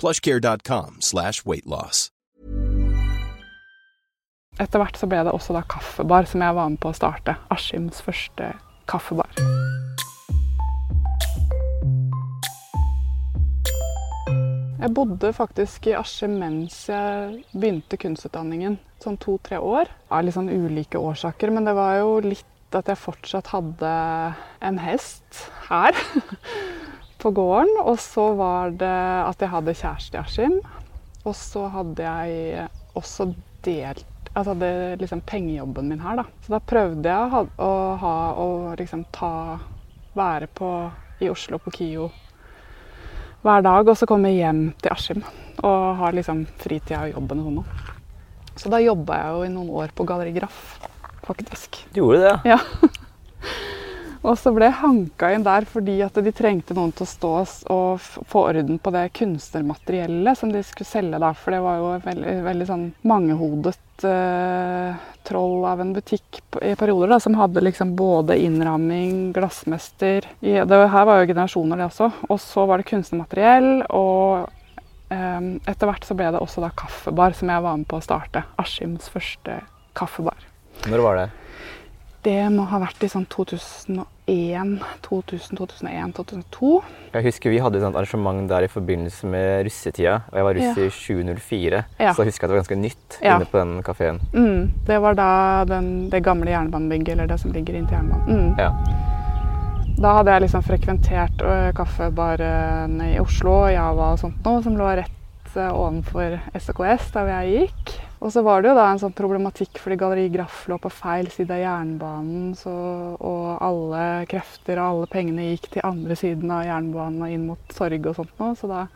plushcare.com 0.00 1.00
slash 1.00 1.44
weightloss. 1.46 2.08
Etter 4.62 4.78
hvert 4.78 4.98
så 4.98 5.08
ble 5.10 5.24
det 5.26 5.32
også 5.34 5.56
da 5.56 5.64
kaffebar 5.66 6.28
som 6.30 6.44
jeg 6.44 6.54
var 6.54 6.68
med 6.70 6.78
på 6.82 6.92
å 6.92 6.94
starte. 6.94 7.34
Askims 7.50 7.98
første 8.04 8.52
kaffebar. 8.90 9.30
Jeg 14.84 14.92
bodde 14.92 15.30
faktisk 15.32 15.86
i 15.88 15.94
Askim 15.96 16.34
mens 16.38 16.82
jeg 16.90 17.38
begynte 17.56 17.96
kunstutdanningen. 17.98 18.76
Sånn 19.00 19.16
to-tre 19.18 19.56
år. 19.56 19.88
Av 20.12 20.22
litt 20.22 20.36
sånn 20.36 20.52
ulike 20.52 21.00
årsaker. 21.00 21.50
Men 21.54 21.64
det 21.66 21.72
var 21.78 21.96
jo 22.02 22.18
litt 22.22 22.76
at 22.76 22.90
jeg 22.90 23.00
fortsatt 23.00 23.48
hadde 23.54 23.90
en 24.66 24.80
hest 24.82 25.46
her 25.70 25.96
på 27.24 27.32
gården. 27.34 27.72
Og 27.84 27.98
så 28.02 28.30
var 28.38 28.74
det 28.78 28.96
at 29.24 29.42
jeg 29.42 29.52
hadde 29.52 29.76
kjæreste 29.80 30.18
i 30.18 30.22
Askim. 30.22 30.58
Og 31.24 31.36
så 31.38 31.66
hadde 31.72 32.04
jeg 32.04 32.68
også 32.94 33.32
delt 33.64 34.10
Altså 34.34 34.50
hadde 34.50 34.96
liksom 34.98 35.20
pengejobben 35.22 35.92
min 35.92 36.00
her, 36.02 36.16
da. 36.18 36.24
Så 36.42 36.50
da 36.50 36.58
prøvde 36.58 37.06
jeg 37.06 37.44
å, 37.62 37.68
ha, 38.02 38.14
å 38.34 38.46
liksom 38.74 39.04
ta 39.14 39.30
Være 40.18 40.48
på 40.50 40.70
i 41.22 41.28
Oslo, 41.30 41.60
på 41.62 41.70
KIO 41.74 42.08
hver 43.44 43.60
dag, 43.60 43.88
og 43.88 43.96
så 43.98 44.06
komme 44.08 44.32
hjem 44.32 44.70
til 44.80 44.92
Askim 44.94 45.24
og 45.64 45.82
ha 46.00 46.10
liksom 46.16 46.44
fritida 46.60 47.02
og 47.04 47.18
jobben 47.18 47.42
og 47.42 47.48
sånn. 47.50 47.88
Så 48.56 48.70
da 48.72 48.80
jobba 48.80 49.18
jeg 49.20 49.34
jo 49.34 49.44
i 49.44 49.52
noen 49.52 49.72
år 49.82 49.92
på 49.96 50.06
Galleri 50.08 50.32
Graff, 50.36 50.78
faktisk. 51.26 51.82
Du 51.92 52.00
gjorde 52.00 52.22
det, 52.24 52.54
ja? 52.54 52.58
Og 54.24 54.38
så 54.40 54.54
ble 54.56 54.70
jeg 54.70 54.80
hanka 54.80 55.28
inn 55.34 55.44
der 55.44 55.66
fordi 55.68 55.98
at 56.04 56.16
de 56.24 56.32
trengte 56.32 56.74
noen 56.76 56.94
til 56.96 57.04
å 57.04 57.10
stå 57.10 57.32
og 57.74 58.06
få 58.30 58.44
orden 58.48 58.78
på 58.80 58.92
det 58.94 59.10
kunstnermateriellet 59.18 60.40
som 60.40 60.52
de 60.52 60.62
skulle 60.64 60.88
selge. 60.88 61.20
da, 61.20 61.34
For 61.36 61.52
det 61.52 61.60
var 61.64 61.80
jo 61.80 61.90
veldig, 62.06 62.36
veldig 62.46 62.68
sånn 62.70 62.86
mangehodet 63.04 64.06
eh, 64.08 65.04
troll 65.28 65.66
av 65.68 65.84
en 65.84 65.92
butikk 65.96 66.40
i 66.64 66.72
perioder 66.80 67.12
da, 67.12 67.20
som 67.20 67.36
hadde 67.36 67.66
liksom 67.66 67.92
både 67.98 68.38
innramming, 68.40 69.32
glassmester 69.36 70.24
det, 70.40 70.56
Her 70.64 71.06
var 71.08 71.20
jo 71.20 71.28
generasjoner, 71.28 71.80
det 71.80 71.90
også. 71.90 72.10
Og 72.28 72.40
så 72.40 72.64
var 72.70 72.80
det 72.80 72.88
kunstnermateriell. 72.88 73.70
Og 73.92 74.48
eh, 75.12 75.52
etter 75.68 75.90
hvert 75.90 76.08
så 76.08 76.16
ble 76.16 76.32
det 76.32 76.40
også 76.40 76.64
da 76.64 76.72
kaffebar, 76.72 77.36
som 77.36 77.52
jeg 77.52 77.68
var 77.68 77.76
med 77.76 77.88
på 77.92 78.00
å 78.00 78.08
starte. 78.08 78.46
Askims 78.56 79.12
første 79.12 79.60
kaffebar. 79.92 80.48
Når 80.88 81.04
var 81.04 81.20
det? 81.20 81.30
Det 82.24 82.40
må 82.48 82.64
ha 82.70 82.80
vært 82.80 83.04
i 83.04 83.10
sånn 83.12 83.26
2001, 83.28 84.06
2000, 84.26 85.58
2001, 85.58 86.12
2002. 86.16 86.82
Jeg 87.12 87.26
husker 87.26 87.52
vi 87.52 87.60
hadde 87.60 87.80
et 87.80 87.84
arrangement 87.84 88.46
der 88.48 88.64
i 88.64 88.70
forbindelse 88.72 89.28
med 89.28 89.66
russetida. 89.66 90.14
Og 90.32 90.38
jeg 90.38 90.46
var 90.46 90.58
russ 90.58 90.78
i 90.78 90.88
2004, 90.88 91.82
ja. 91.98 92.12
så 92.12 92.24
jeg 92.24 92.32
husker 92.32 92.46
at 92.46 92.48
det 92.48 92.54
var 92.54 92.62
ganske 92.62 92.80
nytt 92.80 93.18
ja. 93.20 93.34
inne 93.36 93.48
på 93.50 93.60
den 93.60 93.74
kafeen. 93.84 94.20
Mm, 94.32 94.70
det 94.86 95.00
var 95.04 95.18
da 95.18 95.30
den, 95.68 95.90
det 96.10 96.22
gamle 96.24 96.54
jernbanebygget, 96.54 97.12
eller 97.16 97.28
det 97.28 97.40
som 97.42 97.52
ligger 97.52 97.76
inntil 97.76 97.98
jernbanen. 97.98 98.24
Mm. 98.32 98.54
Ja. 98.58 98.70
Da 99.94 100.16
hadde 100.16 100.32
jeg 100.32 100.46
liksom 100.46 100.64
frekventert 100.66 101.44
kaffebaren 101.76 102.96
i 103.04 103.12
Oslo, 103.22 103.60
Java 103.70 104.14
og 104.14 104.24
sånt 104.24 104.40
noe, 104.46 104.64
som 104.64 104.78
lå 104.78 104.88
rett 104.98 105.20
ovenfor 105.54 106.40
SKS, 106.58 107.12
der 107.14 107.30
jeg 107.30 107.52
gikk. 107.52 107.92
Og 108.24 108.32
så 108.32 108.40
var 108.40 108.62
det 108.62 108.70
jo 108.70 108.76
da 108.78 108.86
en 108.88 109.00
sånn 109.02 109.12
problematikk 109.12 109.76
fordi 109.82 109.98
Galleri 110.00 110.30
Graff 110.32 110.62
lå 110.70 110.78
på 110.80 110.88
feil 110.88 111.26
side 111.32 111.52
av 111.52 111.60
jernbanen. 111.60 112.54
Så, 112.56 112.72
og 113.20 113.48
alle 113.60 114.24
krefter 114.30 114.80
og 114.80 114.86
alle 114.86 115.08
pengene 115.12 115.50
gikk 115.50 115.74
til 115.74 115.84
andre 115.84 116.16
siden 116.16 116.52
av 116.54 116.64
jernbanen 116.64 117.26
og 117.26 117.34
inn 117.34 117.44
mot 117.50 117.74
Sorg 117.76 118.08
og 118.08 118.16
sånt 118.16 118.40
noe. 118.40 118.56
Så 118.56 118.70
da 118.70 118.86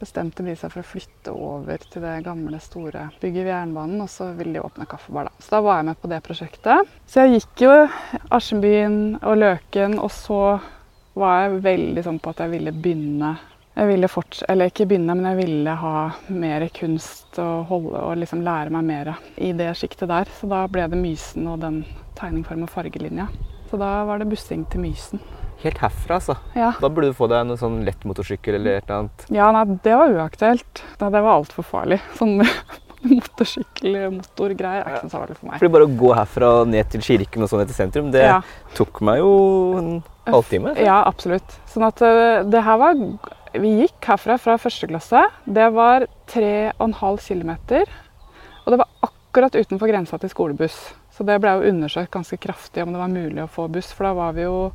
bestemte 0.00 0.44
de 0.44 0.52
seg 0.56 0.72
for 0.74 0.82
å 0.82 0.90
flytte 0.90 1.32
over 1.32 1.80
til 1.88 2.04
det 2.04 2.18
gamle, 2.24 2.60
store 2.60 3.06
bygget 3.22 3.46
ved 3.46 3.54
jernbanen. 3.54 4.04
Og 4.04 4.12
så 4.12 4.28
ville 4.36 4.58
de 4.58 4.64
åpne 4.68 4.88
kaffebar, 4.92 5.30
da. 5.30 5.40
Så 5.40 5.56
da 5.56 5.64
var 5.64 5.80
jeg 5.80 5.88
med 5.88 6.02
på 6.02 6.12
det 6.12 6.20
prosjektet. 6.28 6.92
Så 7.08 7.24
jeg 7.24 7.38
gikk 7.40 7.64
jo 7.64 7.74
Askjenbyen 8.28 8.98
og 9.22 9.40
Løken, 9.40 9.96
og 10.04 10.12
så 10.12 10.42
var 11.16 11.46
jeg 11.46 11.62
veldig 11.64 12.04
sånn 12.04 12.20
på 12.20 12.34
at 12.34 12.44
jeg 12.44 12.58
ville 12.58 12.76
begynne 12.76 13.38
jeg 13.76 13.86
ville 13.86 14.08
fort, 14.10 14.40
eller 14.50 14.70
ikke 14.70 14.86
begynne, 14.90 15.14
men 15.16 15.28
jeg 15.30 15.38
ville 15.38 15.74
ha 15.82 15.94
mer 16.28 16.66
kunst 16.76 17.38
og, 17.40 17.66
holde, 17.70 18.00
og 18.02 18.18
liksom 18.20 18.42
lære 18.44 18.72
meg 18.74 18.88
mer 18.88 19.12
i 19.38 19.52
det 19.56 19.70
sjiktet 19.78 20.10
der. 20.10 20.30
Så 20.40 20.50
da 20.50 20.64
ble 20.68 20.88
det 20.90 20.98
Mysen 21.00 21.46
og 21.48 21.62
den 21.62 21.84
tegningform 22.18 22.66
og 22.66 22.72
fargelinja. 22.72 23.28
Så 23.70 23.78
da 23.80 23.92
var 24.08 24.20
det 24.20 24.28
bussing 24.32 24.66
til 24.72 24.82
Mysen. 24.82 25.22
Helt 25.62 25.78
herfra, 25.78 26.16
altså? 26.16 26.36
Ja. 26.56 26.72
Da 26.80 26.88
burde 26.88 27.12
du 27.12 27.16
få 27.16 27.28
deg 27.30 27.44
en 27.44 27.60
sånn 27.60 27.82
lettmotorsykkel 27.86 28.56
eller 28.56 28.80
eller 28.80 28.94
annet? 28.96 29.26
Ja, 29.32 29.50
nei, 29.54 29.64
det 29.84 29.96
var 30.00 30.14
uaktuelt. 30.16 30.82
Det 30.98 31.10
var 31.12 31.34
altfor 31.36 31.66
farlig. 31.68 32.00
Sånn 32.18 32.40
motorsykkel, 33.10 33.98
motorgreier 34.18 34.84
er 34.84 34.96
ikke 34.96 35.08
noe 35.08 35.14
særlig 35.14 35.36
for 35.38 35.48
meg. 35.48 35.58
Fordi 35.62 35.72
bare 35.76 35.88
å 35.88 35.92
gå 36.02 36.14
herfra 36.16 36.52
ned 36.68 36.90
til 36.92 37.04
kirken 37.04 37.46
og 37.46 37.52
sånn 37.52 37.64
etter 37.64 37.76
sentrum, 37.76 38.10
det 38.12 38.26
ja. 38.26 38.38
tok 38.76 39.00
meg 39.06 39.22
jo 39.22 39.34
en 39.80 39.90
halvtime? 40.28 40.74
Ja, 40.80 41.00
absolutt. 41.08 41.58
Sånn 41.70 41.86
at 41.88 42.02
eh, 42.04 42.42
det 42.48 42.64
her 42.66 42.80
var 42.80 42.98
vi 43.50 43.72
gikk 43.80 44.06
herfra 44.12 44.36
fra 44.38 44.58
første 44.62 44.86
klasse. 44.90 45.24
Det 45.44 45.66
var 45.74 46.06
3,5 46.30 47.18
km. 47.26 47.52
Og 48.64 48.72
det 48.72 48.78
var 48.78 48.88
akkurat 49.08 49.56
utenfor 49.56 49.90
grensa 49.90 50.20
til 50.20 50.30
skolebuss. 50.30 50.78
Så 51.10 51.26
det 51.26 51.40
ble 51.42 51.56
jo 51.56 51.70
undersøkt 51.72 52.12
ganske 52.14 52.38
kraftig 52.40 52.84
om 52.84 52.94
det 52.94 53.00
var 53.00 53.10
mulig 53.12 53.42
å 53.42 53.50
få 53.50 53.66
buss. 53.72 53.90
For 53.96 54.06
da 54.06 54.14
var 54.18 54.36
vi 54.38 54.46
jo 54.46 54.70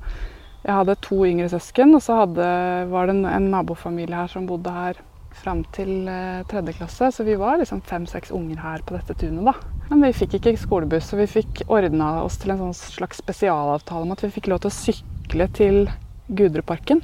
Jeg 0.65 0.73
hadde 0.73 0.95
to 0.97 1.19
yngre 1.27 1.45
søsken, 1.45 1.91
og 1.93 2.01
så 2.01 2.15
hadde, 2.23 2.45
var 2.89 3.05
det 3.05 3.13
en, 3.13 3.25
en 3.29 3.51
nabofamilie 3.51 4.17
her 4.17 4.31
som 4.31 4.47
bodde 4.49 4.71
her 4.73 4.97
fram 5.39 5.63
til 5.75 6.07
eh, 6.11 6.43
tredje 6.49 6.77
klasse. 6.77 7.11
Så 7.15 7.25
vi 7.27 7.37
var 7.39 7.59
liksom 7.61 7.83
fem-seks 7.85 8.33
unger 8.35 8.61
her 8.63 8.85
på 8.85 8.97
dette 8.97 9.17
tunet, 9.19 9.43
da. 9.45 9.55
Men 9.89 10.07
vi 10.07 10.13
fikk 10.17 10.39
ikke 10.39 10.55
skolebuss, 10.57 11.11
så 11.11 11.19
vi 11.19 11.27
fikk 11.29 11.65
ordna 11.67 12.23
oss 12.23 12.39
til 12.41 12.55
en 12.55 12.63
sånn 12.63 12.77
slags 12.77 13.21
spesialavtale 13.21 14.07
om 14.07 14.15
at 14.15 14.25
vi 14.25 14.33
fikk 14.33 14.49
lov 14.53 14.63
til 14.63 14.73
å 14.73 14.79
sykle 14.79 15.49
til 15.53 15.85
Gudruparken 16.25 17.03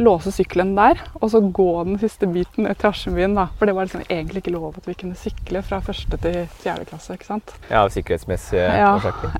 låse 0.00 0.32
sykkelen 0.32 0.72
der, 0.76 1.00
og 1.20 1.30
så 1.32 1.40
gå 1.40 1.68
den 1.84 1.98
siste 2.00 2.28
biten 2.30 2.64
ned 2.64 2.78
til 2.80 3.34
da. 3.36 3.46
For 3.58 3.68
det 3.68 3.76
var 3.76 3.88
liksom 3.88 4.06
egentlig 4.08 4.42
ikke 4.44 4.54
lov 4.56 4.78
at 4.80 4.88
vi 4.88 4.96
kunne 5.02 5.18
sykle 5.18 5.62
fra 5.62 5.80
første 5.84 6.16
til 6.16 6.46
fjerde 6.62 6.88
klasse. 6.88 7.14
ikke 7.14 7.28
sant? 7.28 7.54
Ja, 7.68 7.84
Av 7.84 7.92
sikkerhetsmessige 7.92 8.64
ja. 8.64 8.94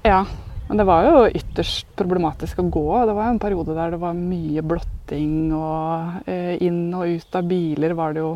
Ja. 0.05 0.25
Men 0.71 0.79
det 0.79 0.85
var 0.87 1.03
jo 1.03 1.23
ytterst 1.35 1.89
problematisk 1.99 2.61
å 2.63 2.65
gå. 2.71 2.85
Det 3.09 3.15
var 3.17 3.25
jo 3.27 3.35
en 3.35 3.41
periode 3.43 3.75
der 3.75 3.91
det 3.91 3.99
var 3.99 4.15
mye 4.15 4.63
blotting, 4.63 5.51
og 5.51 6.29
eh, 6.31 6.61
inn 6.63 6.93
og 6.95 7.11
ut 7.11 7.39
av 7.41 7.49
biler 7.51 7.95
var 7.99 8.15
det 8.15 8.23
jo 8.23 8.29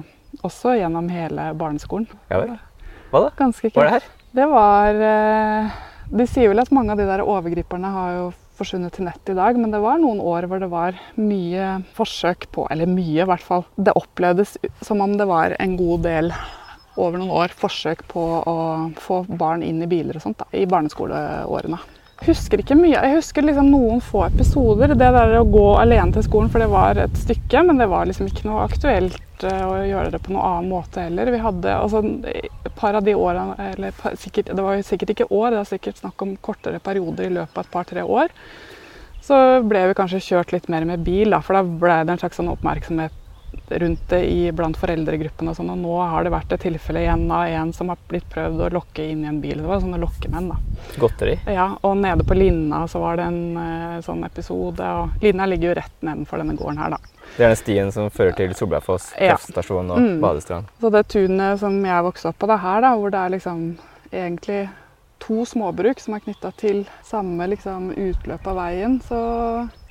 også 0.43 0.73
gjennom 0.81 1.07
hele 1.15 1.53
barneskolen. 1.55 2.09
Ja 2.33 2.41
vel. 2.43 2.57
Hva 3.13 3.23
da? 3.29 3.31
Ganske 3.39 3.71
kult. 3.71 3.79
Hva 3.79 3.85
er 3.85 3.93
det 3.93 4.01
her? 4.01 4.11
Det 4.35 4.49
var 4.51 4.99
eh, 5.13 5.79
De 6.11 6.27
sier 6.27 6.51
vel 6.51 6.65
at 6.65 6.75
mange 6.75 6.91
av 6.91 6.99
de 6.99 7.07
der 7.07 7.23
overgriperne 7.23 7.95
har 8.01 8.19
jo 8.19 8.27
forsvunnet 8.59 8.99
til 8.99 9.07
nett 9.07 9.31
i 9.31 9.39
dag, 9.39 9.55
men 9.55 9.71
det 9.71 9.85
var 9.87 10.03
noen 10.03 10.19
år 10.19 10.51
hvor 10.51 10.59
det 10.59 10.73
var 10.75 10.99
mye 11.15 11.71
forsøk 11.95 12.51
på 12.51 12.67
Eller 12.75 12.91
mye, 12.91 13.23
i 13.23 13.31
hvert 13.31 13.47
fall. 13.47 13.63
Det 13.79 13.95
opplevdes 13.95 14.59
som 14.83 15.07
om 15.07 15.15
det 15.15 15.31
var 15.31 15.55
en 15.63 15.79
god 15.79 16.03
del 16.11 16.35
over 16.99 17.19
noen 17.19 17.31
år 17.47 17.55
forsøk 17.55 18.09
på 18.11 18.23
å 18.43 18.57
få 18.99 19.23
barn 19.31 19.63
inn 19.63 19.87
i 19.87 19.91
biler 19.91 20.19
og 20.19 20.27
sånt 20.27 20.43
da, 20.43 20.51
i 20.51 20.67
barneskoleårene. 20.67 21.79
Husker 22.23 22.61
ikke 22.63 22.77
mye. 22.79 22.95
Jeg 22.95 23.17
husker 23.19 23.45
liksom 23.45 23.67
noen 23.73 24.01
få 24.05 24.23
episoder. 24.29 24.95
Det 24.95 25.11
der 25.17 25.35
å 25.41 25.47
gå 25.49 25.65
alene 25.81 26.15
til 26.15 26.25
skolen, 26.25 26.51
for 26.53 26.63
det 26.63 26.71
var 26.73 27.01
et 27.03 27.17
stykke, 27.21 27.65
men 27.67 27.81
det 27.81 27.89
var 27.91 28.07
liksom 28.09 28.29
ikke 28.31 28.47
noe 28.49 28.63
aktuelt 28.69 29.45
eh, 29.45 29.65
å 29.67 29.81
gjøre 29.83 30.13
det 30.15 30.21
på 30.23 30.33
noen 30.33 30.47
annen 30.47 30.71
måte 30.71 31.05
heller. 31.05 31.33
Vi 31.35 31.43
hadde 31.43 31.75
altså, 31.75 32.05
et 32.31 32.71
par 32.79 32.97
av 32.97 33.05
de 33.05 33.17
årene 33.19 33.73
eller 33.73 33.97
sikkert, 34.21 34.55
Det 34.55 34.63
var 34.63 34.87
sikkert 34.87 35.15
ikke 35.17 35.29
år, 35.31 35.51
det 35.51 35.61
var 35.61 35.73
sikkert 35.73 36.01
snakk 36.01 36.25
om 36.25 36.37
kortere 36.39 36.81
perioder 36.85 37.29
i 37.29 37.35
løpet 37.35 37.59
av 37.59 37.67
et 37.67 37.75
par-tre 37.75 38.07
år. 38.07 38.33
Så 39.25 39.37
ble 39.65 39.87
vi 39.89 39.99
kanskje 39.99 40.23
kjørt 40.23 40.53
litt 40.55 40.71
mer 40.73 40.87
med 40.89 41.05
bil, 41.05 41.35
da, 41.35 41.43
for 41.43 41.57
da 41.57 41.65
ble 41.65 42.01
det 42.05 42.15
en 42.15 42.21
slags 42.21 42.39
sånn 42.41 42.53
oppmerksomhet 42.53 43.24
rundt 43.69 44.09
det 44.09 44.21
i, 44.25 44.53
blant 44.53 44.77
foreldregruppen. 44.79 45.49
Og 45.51 45.57
sånn, 45.57 45.71
og 45.73 45.81
nå 45.81 45.95
har 46.01 46.25
det 46.27 46.33
vært 46.35 46.53
et 46.55 46.65
tilfelle 46.67 47.05
igjen 47.05 47.25
av 47.33 47.47
en 47.49 47.73
som 47.77 47.91
har 47.93 48.01
blitt 48.11 48.27
prøvd 48.33 48.67
å 48.67 48.71
lokke 48.77 49.07
inn 49.11 49.25
i 49.25 49.31
en 49.31 49.41
bil. 49.43 49.63
Det 49.63 49.71
var 49.71 49.83
sånne 49.83 50.01
lokkemenn. 50.03 50.51
da. 50.53 50.59
Godteri? 51.01 51.39
Ja, 51.51 51.71
og 51.81 51.97
nede 52.01 52.27
på 52.27 52.37
Linna 52.37 52.85
så 52.91 53.03
var 53.03 53.19
det 53.21 53.29
en 53.31 53.43
uh, 53.57 53.99
sånn 54.05 54.25
episode. 54.27 54.85
og 54.85 55.25
Linna 55.25 55.49
ligger 55.51 55.73
jo 55.73 55.81
rett 55.81 56.07
nedenfor 56.07 56.43
denne 56.43 56.57
gården 56.59 56.81
her, 56.83 56.97
da. 56.97 57.01
Det 57.35 57.43
er 57.43 57.51
den 57.51 57.59
stien 57.59 57.91
som 57.93 58.13
fører 58.15 58.37
til 58.39 58.53
Solbergfoss 58.55 59.11
kreftstasjon 59.17 59.91
og 59.91 60.01
mm. 60.01 60.15
badestrand. 60.23 60.71
Så 60.81 60.91
det 60.93 61.07
tunet 61.11 61.61
som 61.63 61.81
jeg 61.83 62.07
vokste 62.07 62.31
opp 62.31 62.39
på, 62.39 62.49
det 62.51 62.59
er 62.59 62.67
her, 62.67 62.85
da, 62.85 62.95
hvor 63.01 63.15
det 63.15 63.23
er 63.23 63.35
liksom 63.35 63.63
egentlig 64.15 64.61
to 65.25 65.45
småbruk 65.49 66.01
som 66.03 66.15
er 66.15 66.23
knytta 66.27 66.53
til 66.61 66.85
samme 67.07 67.49
liksom, 67.51 67.91
utløp 67.97 68.47
av 68.51 68.61
veien, 68.61 68.99
så, 69.09 69.21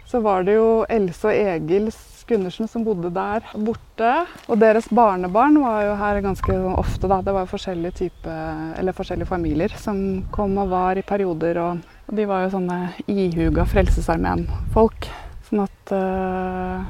så 0.08 0.22
var 0.24 0.46
det 0.48 0.60
jo 0.60 0.68
Else 0.94 1.31
og 1.31 1.34
Egils 1.56 2.00
Gundersen 2.30 2.70
som 2.72 2.86
bodde 2.86 3.12
der 3.14 3.46
borte. 3.54 4.12
Og 4.48 4.60
deres 4.62 4.88
barnebarn 4.94 5.60
var 5.64 5.84
jo 5.88 5.98
her 6.00 6.22
ganske 6.25 6.56
ofte, 6.74 7.10
da. 7.12 7.22
Det 7.25 7.36
var 7.36 7.50
forskjellige 7.52 7.98
typer, 8.04 8.74
eller 8.80 8.96
forskjellige 8.96 9.30
familier 9.30 9.75
som 9.80 10.24
kom 10.34 10.58
og 10.62 10.72
var 10.74 11.00
i 11.00 11.06
perioder. 11.06 11.62
Og, 11.64 11.84
og 12.08 12.18
de 12.20 12.28
var 12.30 12.46
jo 12.46 12.56
sånne 12.56 12.80
ihuga 13.12 13.68
Frelsesarmeen-folk. 13.70 15.10
Sånn 15.50 15.66
at 15.66 15.96
uh, 15.96 16.84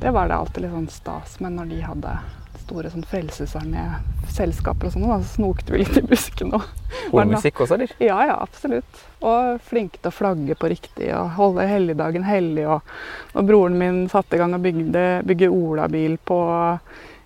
det 0.00 0.12
var 0.14 0.30
det 0.30 0.40
alltid 0.40 0.64
litt 0.64 0.76
sånn 0.76 0.92
stas 0.92 1.38
med 1.44 1.58
når 1.58 1.72
de 1.72 1.84
hadde 1.84 2.18
store 2.68 2.92
sånn 2.92 3.06
Frelsesarmé-selskaper 3.08 4.88
og 4.90 4.94
sånn. 4.94 5.08
Da 5.08 5.18
snokte 5.24 5.74
vi 5.74 5.82
litt 5.82 5.96
i 5.96 6.04
busken. 6.04 6.52
Hornmusikk 7.10 7.64
også, 7.64 7.78
eller? 7.78 7.94
Ja, 8.02 8.18
ja, 8.28 8.36
absolutt. 8.44 9.04
Og 9.24 9.58
flinke 9.64 10.00
til 10.00 10.12
å 10.12 10.14
flagge 10.14 10.56
på 10.58 10.70
riktig 10.70 11.10
og 11.16 11.32
holde 11.38 11.66
helligdagen 11.68 12.26
hellig. 12.28 12.66
Og, 12.68 12.96
og 13.34 13.48
broren 13.48 13.78
min 13.80 14.02
satte 14.12 14.36
i 14.36 14.42
gang 14.42 14.56
og 14.56 14.64
bygde, 14.66 15.06
bygge 15.28 15.52
olabil 15.52 16.18
på 16.28 16.42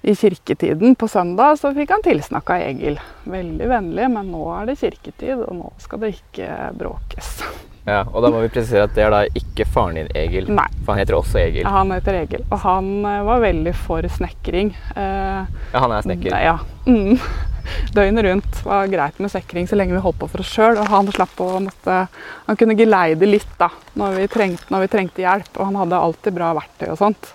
i 0.03 0.17
kirketiden 0.19 0.97
på 0.99 1.07
søndag 1.07 1.61
så 1.61 1.71
fikk 1.77 1.93
han 1.95 2.03
tilsnakka 2.03 2.57
Egil. 2.65 2.97
Veldig 3.23 3.69
vennlig, 3.71 4.09
men 4.11 4.33
nå 4.35 4.49
er 4.57 4.73
det 4.73 4.81
kirketid, 4.81 5.45
og 5.45 5.55
nå 5.61 5.69
skal 5.85 6.03
det 6.03 6.17
ikke 6.17 6.49
bråkes. 6.81 7.37
Ja, 7.85 8.03
Og 8.07 8.23
da 8.23 8.31
må 8.31 8.43
vi 8.45 8.51
presisere 8.53 8.87
at 8.87 8.95
det 8.95 9.03
er 9.03 9.11
da 9.11 9.23
ikke 9.39 9.67
faren 9.67 9.99
din 9.99 10.11
Egil. 10.15 10.47
Nei. 10.55 10.69
For 10.85 10.95
han 10.95 11.03
heter 11.03 11.19
også 11.19 11.41
Egil. 11.41 11.65
Ja, 11.65 11.73
han 11.81 11.91
heter 11.91 12.21
Egil. 12.21 12.45
Og 12.49 12.61
han 12.63 12.91
eh, 13.11 13.23
var 13.27 13.43
veldig 13.43 13.73
for 13.75 14.07
snekring. 14.19 14.71
Eh, 14.95 15.41
ja, 15.73 15.83
han 15.83 15.95
er 15.97 16.07
snekker. 16.07 16.37
Ja. 16.39 16.59
Mm. 16.87 17.19
Døgnet 17.97 18.27
rundt 18.27 18.61
var 18.67 18.91
greit 18.91 19.19
med 19.23 19.33
snekring 19.35 19.67
så 19.71 19.79
lenge 19.79 19.97
vi 19.97 20.03
holdt 20.03 20.21
på 20.23 20.31
for 20.31 20.45
oss 20.45 20.55
sjøl. 20.55 20.79
Og 20.79 20.91
han 20.95 21.11
slapp 21.15 21.43
å 21.43 21.51
måtte 21.63 22.05
Han 22.47 22.59
kunne 22.59 22.79
geleide 22.79 23.27
litt 23.27 23.59
da, 23.59 23.73
når 23.99 24.21
vi, 24.21 24.29
trengte, 24.31 24.71
når 24.71 24.87
vi 24.87 24.93
trengte 24.95 25.27
hjelp. 25.27 25.51
Og 25.59 25.73
han 25.73 25.81
hadde 25.83 26.05
alltid 26.07 26.39
bra 26.39 26.55
verktøy 26.63 26.93
og 26.93 27.01
sånt. 27.03 27.33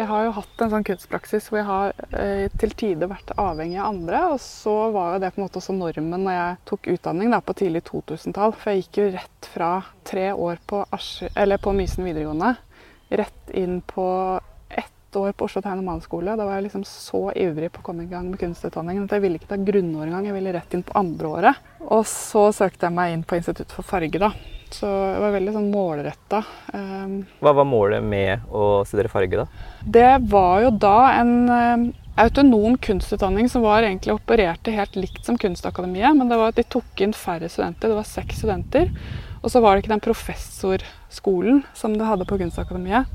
Jeg 0.00 0.08
har 0.08 0.22
jo 0.24 0.32
hatt 0.32 0.62
en 0.64 0.70
sånn 0.72 0.84
kunstpraksis 0.88 1.50
hvor 1.50 1.60
jeg 1.60 1.68
har 1.68 1.90
eh, 2.16 2.46
til 2.60 2.72
tider 2.72 3.10
vært 3.10 3.34
avhengig 3.36 3.76
av 3.82 3.90
andre. 3.90 4.22
Og 4.32 4.40
så 4.40 4.76
var 4.94 5.14
jo 5.14 5.20
det 5.20 5.32
på 5.34 5.42
en 5.42 5.44
måte 5.44 5.60
også 5.60 5.76
normen 5.76 6.24
når 6.24 6.36
jeg 6.38 6.56
tok 6.70 6.88
utdanning 6.94 7.34
da, 7.34 7.42
på 7.44 7.56
tidlig 7.60 7.84
2000-tall. 7.90 8.56
For 8.56 8.72
jeg 8.72 8.86
gikk 8.86 9.00
jo 9.02 9.08
rett 9.18 9.48
fra 9.52 9.70
tre 10.08 10.30
år 10.32 10.62
på, 10.64 10.80
Asje, 10.96 11.28
på 11.60 11.76
Mysen 11.76 12.08
videregående 12.08 12.54
rett 13.10 13.50
inn 13.50 13.80
på 13.80 14.40
ett 14.70 15.16
år 15.16 15.32
på 15.32 15.44
Oslo 15.44 15.62
Tegn- 15.62 15.82
og 15.82 15.84
Maleskole. 15.84 16.36
Da 16.38 16.46
var 16.46 16.56
jeg 16.56 16.68
liksom 16.68 16.84
så 16.86 17.24
ivrig 17.34 17.72
på 17.74 17.82
å 17.82 17.88
komme 17.90 18.06
i 18.06 18.10
gang 18.10 18.30
med 18.30 18.40
kunstutdanningen 18.40 19.04
at 19.04 19.16
jeg 19.16 19.24
ville 19.24 19.40
ikke 19.40 19.50
ta 19.50 19.58
grunnåret 19.58 20.08
engang. 20.08 20.30
Jeg 20.30 20.38
ville 20.38 20.54
rett 20.54 20.78
inn 20.78 20.86
på 20.86 20.96
andre 21.00 21.34
året. 21.34 21.68
Og 21.82 22.06
så 22.08 22.48
søkte 22.54 22.86
jeg 22.86 22.96
meg 22.96 23.16
inn 23.16 23.26
på 23.26 23.40
Institutt 23.40 23.74
for 23.74 23.86
farge, 23.86 24.22
da. 24.22 24.32
Så 24.74 24.86
jeg 24.86 25.22
var 25.22 25.32
veldig 25.34 25.54
sånn 25.54 25.70
målretta. 25.72 26.42
Um, 26.72 27.16
Hva 27.42 27.52
var 27.58 27.66
målet 27.68 28.04
med 28.06 28.46
å 28.54 28.82
studere 28.88 29.10
farge, 29.12 29.42
da? 29.42 29.64
Det 29.82 30.12
var 30.30 30.62
jo 30.64 30.70
da 30.82 30.98
en 31.18 31.34
um, 31.50 31.88
autonom 32.20 32.76
kunstutdanning 32.78 33.48
som 33.50 33.64
var 33.66 33.82
egentlig 33.82 34.14
opererte 34.14 34.74
helt 34.74 34.96
likt 34.96 35.26
som 35.26 35.38
Kunstakademiet. 35.40 36.14
Men 36.16 36.30
det 36.30 36.38
var 36.38 36.52
at 36.52 36.60
de 36.60 36.66
tok 36.70 37.02
inn 37.02 37.16
færre 37.16 37.50
studenter. 37.50 37.90
Det 37.90 37.98
var 37.98 38.08
seks 38.08 38.42
studenter. 38.42 38.92
Og 39.40 39.50
så 39.52 39.62
var 39.64 39.74
det 39.74 39.84
ikke 39.84 39.94
den 39.96 40.04
professorskolen 40.04 41.62
som 41.74 41.96
de 41.96 42.06
hadde 42.06 42.28
på 42.28 42.38
Kunstakademiet. 42.40 43.10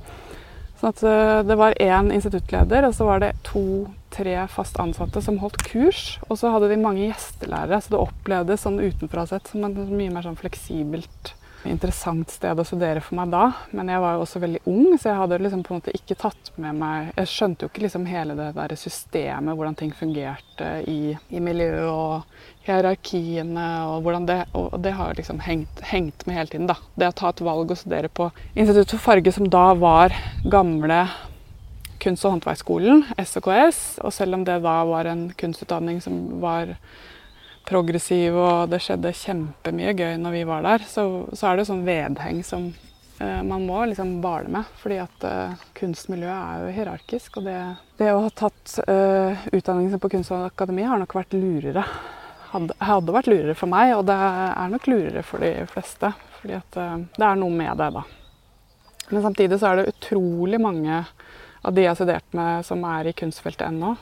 Sånn 0.82 0.92
at 0.92 1.06
uh, 1.08 1.40
det 1.48 1.56
var 1.56 1.78
én 1.80 2.12
instituttleder, 2.12 2.90
og 2.90 2.98
så 2.98 3.08
var 3.08 3.24
det 3.24 3.32
to-tre 3.48 4.42
fast 4.52 4.76
ansatte 4.82 5.24
som 5.24 5.40
holdt 5.40 5.64
kurs. 5.70 6.18
Og 6.28 6.42
så 6.42 6.52
hadde 6.52 6.74
de 6.74 6.82
mange 6.82 7.06
gjestelærere, 7.08 7.80
så 7.80 7.96
det 7.96 8.04
opplevdes 8.04 8.68
sånn 8.68 8.84
utenfra 8.84 9.24
sett 9.30 9.48
som 9.54 9.64
et 9.70 9.80
mye 9.88 10.12
mer 10.12 10.28
sånn 10.28 10.40
fleksibelt 10.40 11.32
interessant 11.72 12.32
sted 12.34 12.60
å 12.60 12.66
studere 12.68 13.02
for 13.04 13.18
meg 13.20 13.32
da. 13.34 13.44
Men 13.76 13.92
jeg 13.92 14.02
var 14.04 14.16
jo 14.16 14.24
også 14.26 14.42
veldig 14.44 14.62
ung, 14.72 14.96
så 14.98 15.12
jeg 15.12 15.20
hadde 15.22 15.40
liksom 15.44 15.64
på 15.66 15.74
en 15.74 15.82
måte 15.82 15.96
ikke 15.98 16.18
tatt 16.20 16.52
med 16.62 16.78
meg 16.80 17.12
Jeg 17.16 17.32
skjønte 17.32 17.66
jo 17.66 17.72
ikke 17.72 17.86
liksom 17.86 18.08
hele 18.10 18.38
det 18.38 18.50
der 18.58 18.76
systemet, 18.80 19.56
hvordan 19.56 19.78
ting 19.80 19.94
fungerte 19.96 20.72
i, 20.92 21.16
i 21.30 21.44
miljøet 21.44 21.90
og 21.90 22.66
hierarkiene 22.66 23.68
og 23.92 24.06
hvordan 24.06 24.28
det 24.30 24.40
Og 24.58 24.80
det 24.84 24.96
har 24.98 25.16
liksom 25.18 25.40
hengt, 25.46 25.84
hengt 25.92 26.26
med 26.26 26.40
hele 26.40 26.54
tiden, 26.54 26.68
da. 26.72 26.78
Det 26.96 27.10
å 27.12 27.18
ta 27.22 27.32
et 27.32 27.46
valg 27.46 27.72
og 27.72 27.80
studere 27.80 28.10
på 28.10 28.30
Institutt 28.56 28.96
for 28.96 29.10
farge, 29.12 29.34
som 29.36 29.50
da 29.50 29.68
var 29.78 30.16
gamle 30.52 31.06
kunst- 32.06 32.26
og 32.28 32.36
håndverksskolen, 32.36 33.04
SKS, 33.18 34.00
og 34.06 34.14
selv 34.14 34.38
om 34.38 34.46
det 34.46 34.60
da 34.64 34.78
var 34.86 35.10
en 35.10 35.28
kunstutdanning 35.38 36.02
som 36.04 36.42
var 36.42 36.76
progressiv, 37.68 38.36
og 38.38 38.72
det 38.72 38.82
skjedde 38.84 39.14
kjempemye 39.18 39.94
gøy 39.98 40.18
når 40.22 40.36
vi 40.36 40.44
var 40.48 40.66
der, 40.66 40.86
så, 40.90 41.06
så 41.34 41.50
er 41.50 41.60
det 41.60 41.68
sånn 41.70 41.86
vedheng 41.88 42.42
som 42.46 42.68
eh, 43.20 43.42
man 43.48 43.66
må 43.68 43.84
liksom 43.90 44.20
bale 44.24 44.52
med. 44.52 44.70
Fordi 44.82 45.00
at 45.04 45.26
eh, 45.28 45.64
kunstmiljøet 45.78 46.36
er 46.36 46.66
jo 46.66 46.76
hierarkisk. 46.78 47.40
Og 47.40 47.48
det, 47.50 47.58
det 48.02 48.12
å 48.14 48.22
ha 48.26 48.34
tatt 48.34 48.78
eh, 48.86 49.48
utdannelsen 49.52 50.02
på 50.04 50.12
Kunstakademiet 50.18 50.92
har 50.92 51.02
nok 51.02 51.18
vært 51.18 51.38
lurere. 51.38 51.86
Hadde, 52.52 52.78
hadde 52.80 53.16
vært 53.18 53.32
lurere 53.32 53.58
for 53.58 53.72
meg, 53.72 53.96
og 53.98 54.06
det 54.08 54.16
er 54.16 54.72
nok 54.72 54.92
lurere 54.92 55.26
for 55.28 55.44
de 55.44 55.56
fleste. 55.72 56.14
Fordi 56.40 56.60
at 56.60 56.80
eh, 56.82 57.00
det 57.18 57.28
er 57.28 57.42
noe 57.42 57.58
med 57.64 57.82
det, 57.82 57.90
da. 57.98 58.06
Men 59.12 59.22
samtidig 59.22 59.60
så 59.62 59.70
er 59.70 59.82
det 59.82 59.92
utrolig 59.94 60.58
mange 60.62 61.04
av 61.66 61.74
de 61.74 61.84
jeg 61.84 61.92
har 61.92 61.98
studert 61.98 62.38
med 62.38 62.66
som 62.66 62.82
er 62.90 63.10
i 63.10 63.14
kunstfeltet 63.18 63.68
ennå. 63.68 63.96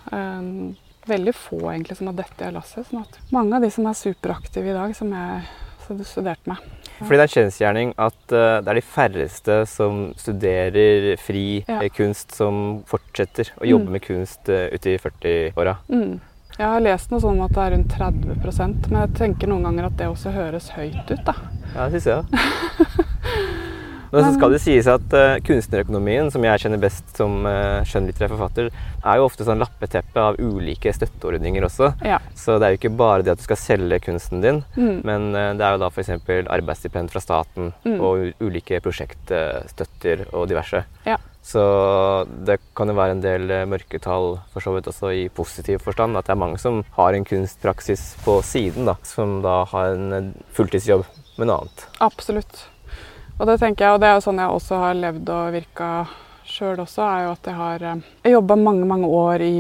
Veldig 1.10 1.34
få 1.36 1.60
egentlig 1.72 1.98
som 2.00 2.08
har 2.10 2.16
dette 2.22 2.48
i 2.48 2.56
lasset. 2.56 2.88
sånn 2.88 3.04
at 3.04 3.20
mange 3.36 3.58
av 3.58 3.66
de 3.66 3.72
som 3.74 3.88
er 3.90 4.00
superaktive 4.00 4.72
i 4.72 4.78
dag, 4.78 4.96
som 4.96 5.12
jeg 5.12 5.44
studerte 6.08 6.50
med. 6.50 6.58
Fordi 7.00 7.18
det 7.18 7.24
er 7.24 7.28
en 7.28 7.34
kjensgjerning 7.34 7.94
at 8.00 8.20
uh, 8.32 8.60
det 8.64 8.72
er 8.72 8.78
de 8.78 8.84
færreste 8.86 9.56
som 9.68 10.04
studerer 10.20 11.08
fri 11.20 11.64
ja. 11.68 11.82
Eh, 11.82 11.90
kunst, 11.92 12.36
som 12.38 12.84
fortsetter 12.88 13.52
å 13.60 13.68
jobbe 13.68 13.90
mm. 13.90 13.96
med 13.98 14.06
kunst 14.06 14.52
uh, 14.52 14.70
ute 14.72 14.94
i 14.94 15.00
40-åra. 15.02 15.78
Mm. 15.90 16.22
Jeg 16.54 16.70
har 16.70 16.86
lest 16.86 17.10
noe 17.12 17.24
sånn 17.24 17.42
at 17.42 17.56
det 17.56 17.64
er 17.64 17.74
rundt 17.74 17.96
30% 17.98 18.92
men 18.92 19.00
jeg 19.02 19.16
tenker 19.18 19.50
noen 19.50 19.66
ganger 19.66 19.90
at 19.90 19.98
det 19.98 20.12
også 20.12 20.36
høres 20.36 20.70
høyt 20.78 21.10
ut. 21.10 21.24
da. 21.26 21.36
Ja, 21.74 21.90
det 21.90 22.04
syns 22.04 22.12
jeg. 22.14 23.10
Men 24.14 24.28
så 24.28 24.34
skal 24.36 24.54
det 24.54 24.62
sies 24.62 24.88
at 24.90 25.16
uh, 25.18 25.40
kunstnerøkonomien, 25.42 26.30
som 26.34 26.44
jeg 26.46 26.62
kjenner 26.62 26.82
best 26.82 27.16
som 27.18 27.48
uh, 27.48 27.82
skjønnlitterær 27.90 28.30
forfatter, 28.36 28.70
er 29.02 29.20
jo 29.20 29.26
ofte 29.26 29.48
sånn 29.48 29.62
lappeteppe 29.62 30.22
av 30.22 30.38
ulike 30.38 30.94
støtteordninger 30.94 31.66
også. 31.66 31.90
Ja. 32.06 32.20
Så 32.38 32.60
det 32.60 32.68
er 32.68 32.76
jo 32.76 32.82
ikke 32.82 32.94
bare 33.00 33.26
det 33.26 33.34
at 33.34 33.42
du 33.42 33.48
skal 33.48 33.60
selge 33.60 34.00
kunsten 34.06 34.44
din, 34.44 34.62
mm. 34.78 35.02
men 35.08 35.30
uh, 35.34 35.50
det 35.58 35.66
er 35.66 35.76
jo 35.76 35.82
da 35.82 35.90
f.eks. 35.90 36.14
arbeidsstipend 36.54 37.14
fra 37.14 37.24
staten 37.24 37.72
mm. 37.88 37.98
og 37.98 38.44
ulike 38.44 38.82
prosjektstøtter 38.86 40.28
og 40.32 40.46
diverse. 40.52 40.84
Ja. 41.10 41.18
Så 41.44 41.64
det 42.48 42.60
kan 42.78 42.88
jo 42.88 42.96
være 42.96 43.18
en 43.18 43.24
del 43.24 43.50
mørketall 43.68 44.38
for 44.54 44.64
så 44.64 44.78
vidt 44.78 44.88
også 44.88 45.10
i 45.12 45.26
positiv 45.28 45.82
forstand. 45.84 46.16
At 46.16 46.30
det 46.30 46.38
er 46.38 46.40
mange 46.40 46.62
som 46.62 46.86
har 46.96 47.18
en 47.18 47.28
kunstpraksis 47.28 48.14
på 48.24 48.38
siden, 48.48 48.88
da, 48.88 48.96
som 49.04 49.42
da 49.44 49.64
har 49.74 49.98
en 49.98 50.32
fulltidsjobb 50.56 51.04
med 51.42 51.50
noe 51.50 51.66
annet. 51.66 51.90
Absolutt. 52.06 52.70
Og 53.40 53.50
det 53.50 53.58
tenker 53.62 53.86
jeg, 53.86 53.96
og 53.96 54.04
det 54.04 54.10
er 54.10 54.20
jo 54.20 54.26
sånn 54.28 54.44
jeg 54.44 54.60
også 54.60 54.80
har 54.84 55.00
levd 55.00 55.34
og 55.34 55.56
virka 55.56 55.90
sjøl 56.46 56.84
også, 56.84 57.04
er 57.08 57.26
jo 57.26 57.34
at 57.34 57.50
jeg 57.50 57.58
har 57.58 57.86
eh, 57.90 58.32
jobba 58.34 58.58
mange, 58.60 58.86
mange 58.88 59.10
år 59.10 59.44
i 59.46 59.58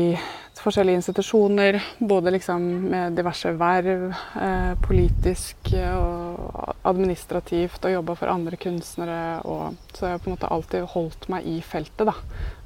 forskjellige 0.63 1.01
institusjoner, 1.01 1.79
både 1.99 2.31
liksom 2.37 2.63
med 2.91 3.17
diverse 3.17 3.51
verv, 3.59 4.05
eh, 4.39 4.73
politisk 4.83 5.73
og 5.75 6.75
administrativt, 6.87 7.83
og 7.83 7.95
jobba 7.97 8.15
for 8.19 8.31
andre 8.31 8.59
kunstnere. 8.61 9.41
Og, 9.43 9.75
så 9.91 10.07
jeg 10.07 10.15
har 10.15 10.23
på 10.23 10.31
en 10.31 10.37
måte 10.37 10.51
alltid 10.55 10.87
holdt 10.93 11.27
meg 11.33 11.49
i 11.49 11.57
feltet, 11.65 12.05
da. 12.07 12.15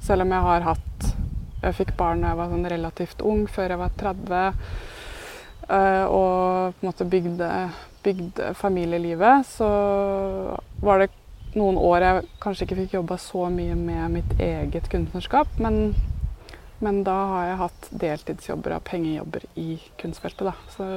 Selv 0.04 0.26
om 0.26 0.36
jeg 0.36 0.48
har 0.50 0.70
hatt 0.72 1.14
Jeg 1.58 1.74
fikk 1.74 1.88
barn 1.98 2.20
da 2.22 2.28
jeg 2.28 2.38
var 2.38 2.50
sånn 2.52 2.68
relativt 2.70 3.22
ung, 3.26 3.40
før 3.50 3.72
jeg 3.72 3.78
var 3.80 3.94
30. 3.98 4.42
Eh, 5.74 6.04
og 6.06 6.76
på 6.76 6.84
en 6.84 6.86
måte 6.86 7.06
bygde, 7.10 7.48
bygde 8.08 8.52
familielivet, 8.56 9.46
så 9.46 9.68
var 10.82 11.04
det 11.04 11.10
noen 11.56 11.78
år 11.80 12.04
jeg 12.04 12.26
kanskje 12.42 12.66
ikke 12.66 12.78
fikk 12.82 12.96
jobba 12.98 13.18
så 13.20 13.48
mye 13.52 13.76
med 13.78 14.16
mitt 14.18 14.40
eget 14.42 14.88
kunstnerskap. 14.92 15.58
Men, 15.62 15.94
men, 16.84 17.02
da 17.06 17.16
har 17.32 17.46
jeg 17.48 17.60
hatt 17.62 17.88
deltidsjobber 18.04 18.76
og 18.78 18.84
pengejobber 18.88 19.46
i 19.60 19.78
kunstfeltet. 20.00 20.50
Da. 20.50 20.54
Så 20.74 20.90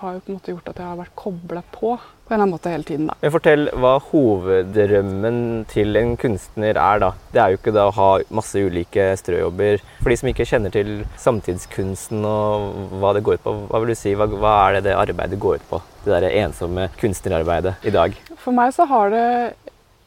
har 0.00 0.16
jo 0.16 0.24
på 0.24 0.32
en 0.32 0.38
måte 0.38 0.54
gjort 0.54 0.72
at 0.72 0.80
jeg 0.80 0.88
har 0.88 0.98
vært 1.00 1.14
kobla 1.18 1.62
på 1.74 1.94
på 2.30 2.36
en 2.36 2.38
eller 2.38 2.46
annen 2.46 2.54
måte 2.54 2.70
hele 2.70 2.86
tiden. 2.86 3.06
da. 3.10 3.14
Men 3.18 3.32
Fortell 3.34 3.64
hva 3.82 3.96
hoveddrømmen 4.06 5.38
til 5.72 5.98
en 5.98 6.12
kunstner 6.20 6.78
er, 6.78 7.00
da. 7.02 7.08
Det 7.34 7.40
er 7.42 7.50
jo 7.50 7.58
ikke 7.58 7.74
da 7.74 7.88
å 7.88 7.94
ha 7.96 8.10
masse 8.38 8.62
ulike 8.62 9.08
strøjobber. 9.18 9.82
For 9.98 10.12
de 10.12 10.18
som 10.20 10.30
ikke 10.30 10.46
kjenner 10.46 10.74
til 10.74 10.92
samtidskunsten 11.18 12.22
og 12.22 12.94
hva 13.02 13.16
det 13.16 13.24
går 13.26 13.40
ut 13.40 13.46
på, 13.48 13.56
hva 13.72 13.82
vil 13.82 13.90
du 13.90 13.98
si, 13.98 14.14
hva, 14.14 14.30
hva 14.30 14.54
er 14.68 14.78
det 14.78 14.84
det 14.86 14.94
arbeidet 15.00 15.40
går 15.42 15.58
ut 15.58 15.66
på? 15.72 15.82
Det 16.04 16.14
der 16.14 16.28
ensomme 16.44 16.86
kunstnerarbeidet 17.02 17.82
i 17.90 17.94
dag? 17.98 18.14
For 18.38 18.54
meg 18.54 18.70
så 18.78 18.86
har 18.88 19.10
det 19.10 19.26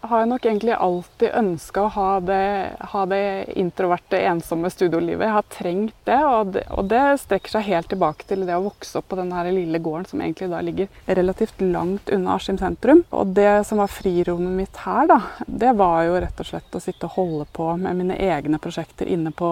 har 0.04 0.20
jeg 0.20 0.30
nok 0.30 0.46
egentlig 0.46 0.74
alltid 0.76 1.36
ønska 1.40 1.86
å 1.86 1.92
ha 1.96 2.08
det, 2.24 2.46
ha 2.92 3.04
det, 3.08 3.22
introverte, 3.60 4.20
ensomme 4.28 4.70
studiolivet. 4.72 5.26
Jeg 5.28 5.36
har 5.38 5.48
trengt 5.54 5.96
det 6.10 6.20
og, 6.28 6.52
det, 6.56 6.66
og 6.76 6.90
det 6.92 7.04
strekker 7.22 7.56
seg 7.56 7.68
helt 7.70 7.90
tilbake 7.94 8.28
til 8.28 8.44
det 8.48 8.58
å 8.58 8.66
vokse 8.66 9.00
opp 9.00 9.08
på 9.14 9.20
denne 9.20 9.46
lille 9.48 9.80
gården 9.84 10.10
som 10.12 10.24
egentlig 10.24 10.50
da 10.52 10.62
ligger 10.66 10.92
relativt 11.08 11.64
langt 11.64 12.12
unna 12.12 12.36
Askim 12.36 12.60
sentrum. 12.60 13.06
Og 13.16 13.34
det 13.38 13.64
som 13.70 13.80
var 13.80 13.92
frirommet 13.92 14.58
mitt 14.60 14.84
her, 14.84 15.08
da, 15.08 15.22
det 15.48 15.74
var 15.80 16.04
jo 16.08 16.20
rett 16.26 16.44
og 16.44 16.52
slett 16.52 16.76
å 16.76 16.84
sitte 16.84 17.08
og 17.08 17.18
holde 17.18 17.50
på 17.56 17.72
med 17.80 18.04
mine 18.04 18.20
egne 18.20 18.60
prosjekter 18.64 19.08
inne 19.08 19.32
på, 19.32 19.52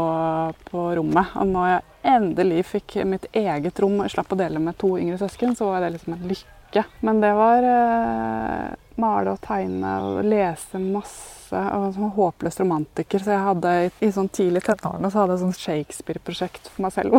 på 0.67 0.87
rommet. 0.99 1.35
Og 1.39 1.47
når 1.47 1.75
jeg 1.75 1.85
endelig 2.17 2.65
fikk 2.75 3.01
mitt 3.07 3.29
eget 3.31 3.79
rom 3.79 4.01
og 4.03 4.11
slapp 4.11 4.33
å 4.33 4.39
dele 4.39 4.59
med 4.59 4.79
to 4.81 4.97
yngre 4.99 5.21
søsken, 5.21 5.55
så 5.55 5.71
var 5.71 5.85
det 5.85 5.95
liksom 5.95 6.17
en 6.17 6.27
lykke 6.27 6.60
ikke. 6.71 6.85
Men 7.05 7.21
det 7.23 7.31
var 7.37 7.67
eh, 7.67 8.79
male 9.01 9.35
og 9.35 9.43
tegne 9.45 9.93
og 10.07 10.23
lese 10.25 10.81
masse. 10.81 11.37
Og 11.51 11.89
sånn 11.97 12.13
håpløs 12.15 12.61
romantiker. 12.61 13.23
Så 13.23 13.33
jeg 13.35 13.43
hadde 13.43 13.71
i 13.99 14.11
sånn 14.15 14.31
tidlig 14.31 14.63
tenårene 14.69 15.11
så 15.11 15.23
hadde 15.23 15.35
jeg 15.35 15.43
sånn 15.45 15.57
Shakespeare-prosjekt 15.59 16.71
for 16.71 16.87
meg 16.87 16.95
selv. 16.95 17.17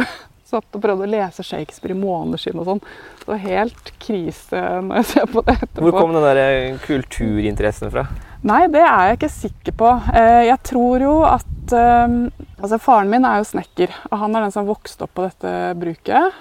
Satt 0.53 0.77
og 0.77 0.83
prøvde 0.85 1.07
å 1.07 1.09
lese 1.09 1.45
Shakespeare 1.47 1.95
i 1.95 1.97
måneskinn 1.97 2.59
og 2.61 2.67
sånn. 2.69 2.81
Det 3.23 3.29
var 3.31 3.39
helt 3.41 3.87
krise 4.03 4.59
når 4.85 4.99
jeg 5.01 5.07
ser 5.09 5.31
på 5.33 5.43
det 5.47 5.55
etterpå. 5.63 5.85
Hvor 5.87 5.95
kom 5.97 6.13
den 6.13 6.27
der 6.27 6.41
eh, 6.43 6.75
kulturinteressen 6.83 7.93
fra? 7.95 8.03
Nei, 8.45 8.67
det 8.69 8.83
er 8.85 9.07
jeg 9.09 9.17
ikke 9.17 9.31
sikker 9.33 9.77
på. 9.81 9.93
Eh, 10.13 10.43
jeg 10.51 10.59
tror 10.69 11.07
jo 11.07 11.15
at 11.25 11.77
eh, 11.79 12.19
Altså, 12.63 12.79
faren 12.79 13.09
min 13.11 13.25
er 13.27 13.41
jo 13.41 13.47
snekker, 13.49 13.91
og 14.07 14.21
han 14.21 14.37
er 14.39 14.45
den 14.45 14.53
som 14.55 14.69
vokste 14.69 15.09
opp 15.09 15.17
på 15.17 15.25
dette 15.25 15.73
bruket. 15.81 16.37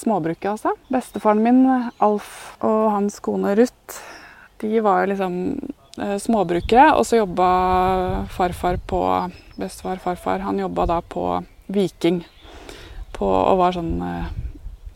Småbruket, 0.00 0.46
altså. 0.54 0.72
Bestefaren 0.88 1.42
min, 1.44 1.58
Alf, 2.00 2.30
og 2.64 2.86
hans 2.94 3.18
kone 3.20 3.52
Ruth, 3.58 3.98
de 4.62 4.80
var 4.80 5.02
jo 5.02 5.10
liksom 5.10 5.36
småbrukere. 6.24 6.86
Og 6.96 7.04
så 7.04 7.20
jobba 7.20 7.50
farfar 8.32 8.80
på 8.88 9.02
Bestefar, 9.60 10.00
farfar, 10.00 10.40
han 10.46 10.64
jobba 10.64 10.88
da 10.88 11.02
på 11.04 11.26
Viking. 11.68 12.22
På, 13.18 13.26
og 13.26 13.58
var 13.58 13.74
sånn 13.74 13.96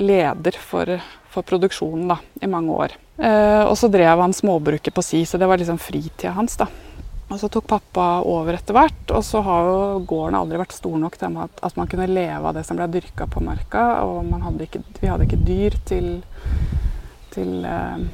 leder 0.03 0.57
for, 0.59 0.89
for 1.31 1.47
produksjonen 1.47 2.11
da, 2.13 2.19
i 2.43 2.51
mange 2.51 2.75
år. 2.85 2.95
Eh, 3.19 3.63
og 3.67 3.77
så 3.79 3.91
drev 3.93 4.23
han 4.23 4.35
småbruket 4.35 4.95
på 4.95 5.05
si, 5.05 5.25
så 5.27 5.39
det 5.39 5.49
var 5.51 5.61
liksom 5.61 5.81
fritida 5.83 6.35
hans. 6.37 6.57
da. 6.61 6.69
Og 7.33 7.39
Så 7.41 7.49
tok 7.49 7.67
pappa 7.69 8.07
over 8.29 8.59
etter 8.59 8.77
hvert, 8.77 9.05
og 9.11 9.23
så 9.25 9.41
har 9.45 9.69
jo 9.69 9.77
gården 10.09 10.37
aldri 10.37 10.59
vært 10.61 10.75
stor 10.77 10.99
nok 11.01 11.17
til 11.17 11.39
at 11.41 11.79
man 11.79 11.89
kunne 11.89 12.11
leve 12.11 12.49
av 12.49 12.57
det 12.59 12.67
som 12.69 12.77
ble 12.77 12.91
dyrka 12.93 13.29
på 13.31 13.41
marka. 13.45 13.85
Og 14.05 14.29
hadde 14.43 14.67
ikke, 14.69 14.83
vi 15.01 15.09
hadde 15.09 15.29
ikke 15.29 15.41
dyr 15.47 15.79
til, 15.89 16.11
til 17.33 17.65
eh, 17.65 18.05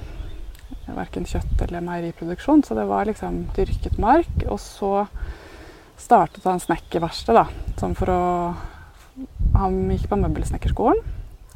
verken 0.94 1.26
kjøtt 1.28 1.66
eller 1.66 1.84
meieriproduksjon, 1.84 2.62
så 2.62 2.78
det 2.78 2.86
var 2.88 3.10
liksom 3.10 3.48
dyrket 3.58 3.98
mark. 3.98 4.34
Og 4.46 4.60
så 4.62 4.92
startet 5.98 6.46
han 6.46 6.62
snekkerverkstedet, 6.62 7.42
da. 7.42 7.74
Sånn 7.80 7.98
for 7.98 8.14
å 8.14 8.22
Han 9.58 9.80
gikk 9.92 10.08
på 10.10 10.20
møbelsnekkerskolen 10.20 11.06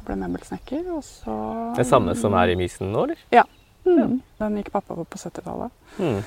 ble 0.07 0.17
møbelsnekker. 0.19 0.87
Og 0.93 1.03
så 1.05 1.35
Det 1.77 1.87
samme 1.87 2.15
som 2.19 2.35
er 2.37 2.53
i 2.53 2.57
Mysen 2.59 2.91
nå, 2.93 3.05
eller? 3.07 3.27
Ja. 3.33 3.45
Mm. 3.85 4.21
Den 4.39 4.57
gikk 4.59 4.71
pappa 4.73 4.95
på 4.95 5.05
på 5.05 5.19
70-tallet. 5.19 5.71
Mm. 5.99 6.19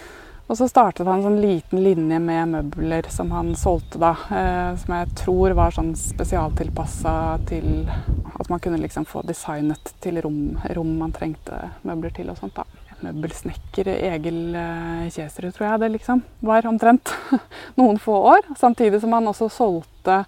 Og 0.46 0.54
så 0.54 0.68
startet 0.70 1.08
han 1.08 1.18
en 1.18 1.24
sånn 1.24 1.40
liten 1.42 1.80
linje 1.82 2.20
med 2.22 2.52
møbler 2.52 3.08
som 3.10 3.32
han 3.34 3.54
solgte, 3.58 3.98
da. 3.98 4.12
Eh, 4.30 4.76
som 4.78 4.94
jeg 4.94 5.14
tror 5.18 5.56
var 5.58 5.74
sånn 5.74 5.90
spesialtilpassa 5.98 7.14
til 7.50 7.88
at 7.90 8.50
man 8.52 8.62
kunne 8.62 8.78
liksom 8.78 9.08
få 9.10 9.24
designet 9.26 9.90
til 10.04 10.20
rom, 10.22 10.54
rom 10.76 10.92
man 11.00 11.14
trengte 11.16 11.72
møbler 11.82 12.14
til 12.14 12.30
og 12.30 12.38
sånt, 12.38 12.54
da. 12.60 12.66
Møbelsnekker 13.02 13.90
Egil 13.92 14.54
eh, 14.56 15.10
tror 15.10 15.66
jeg 15.66 15.80
det 15.82 15.90
liksom 15.98 16.22
var 16.46 16.68
omtrent. 16.70 17.10
Noen 17.80 17.98
få 17.98 18.14
år. 18.30 18.46
Samtidig 18.56 19.02
som 19.02 19.12
han 19.12 19.26
også 19.26 19.50
solgte 19.52 20.22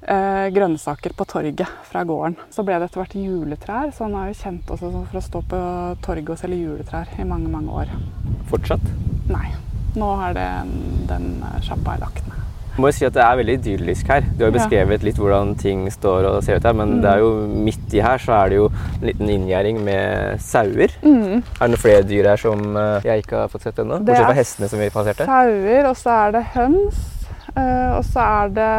grønnsaker 0.00 1.12
på 1.12 1.26
torget 1.28 1.68
fra 1.90 2.04
gården. 2.08 2.38
Så 2.50 2.64
ble 2.64 2.78
det 2.80 2.88
etter 2.88 3.02
hvert 3.02 3.16
juletrær, 3.20 3.92
så 3.92 4.06
han 4.06 4.16
er 4.16 4.30
jo 4.30 4.38
kjent 4.40 4.72
også 4.72 4.92
for 4.96 5.20
å 5.20 5.24
stå 5.24 5.42
på 5.52 5.62
torget 6.06 6.34
og 6.34 6.40
selge 6.40 6.62
juletrær 6.62 7.12
i 7.20 7.28
mange, 7.28 7.52
mange 7.52 7.82
år. 7.82 7.96
Fortsatt? 8.50 8.86
Nei. 9.30 9.50
Nå 9.98 10.12
har 10.20 10.36
det, 10.36 10.50
den 11.10 11.32
sjappa 11.66 11.98
lagt 12.00 12.24
ned. 12.28 12.40
Jeg 12.70 12.82
må 12.84 12.88
jo 12.88 12.94
si 12.96 13.04
at 13.04 13.12
Det 13.16 13.22
er 13.24 13.38
veldig 13.40 13.54
idyllisk 13.58 14.08
her. 14.08 14.22
Du 14.24 14.44
har 14.44 14.52
jo 14.52 14.54
beskrevet 14.54 15.02
litt 15.04 15.18
hvordan 15.18 15.50
ting 15.58 15.82
står 15.92 16.28
og 16.30 16.38
ser 16.46 16.60
ut 16.60 16.68
her, 16.68 16.76
men 16.78 16.94
mm. 16.94 17.00
det 17.02 17.10
er 17.10 17.24
jo 17.24 17.30
midt 17.66 17.96
i 17.98 18.02
her 18.04 18.22
så 18.22 18.36
er 18.38 18.52
det 18.52 18.60
jo 18.60 18.68
en 18.70 19.06
liten 19.10 19.32
inngjerding 19.34 19.82
med 19.84 20.40
sauer. 20.44 20.94
Mm. 21.02 21.42
Er 21.42 21.60
det 21.60 21.70
noen 21.74 21.82
flere 21.82 22.06
dyr 22.06 22.30
her 22.30 22.40
som 22.40 22.62
eh, 22.80 23.08
jeg 23.10 23.26
ikke 23.26 23.42
har 23.42 23.52
fått 23.52 23.66
sett 23.66 23.82
ennå? 23.82 23.98
Bortsett 24.00 24.30
fra 24.30 24.38
hestene 24.38 24.70
som 24.70 24.80
vi 24.80 24.88
passerte? 24.94 25.26
Sauer, 25.28 25.90
og 25.90 25.98
så 25.98 26.14
er 26.14 26.38
det 26.38 26.44
høns. 26.54 27.02
Uh, 27.56 27.96
og 27.98 28.04
så 28.06 28.22
er 28.22 28.52
det 28.54 28.72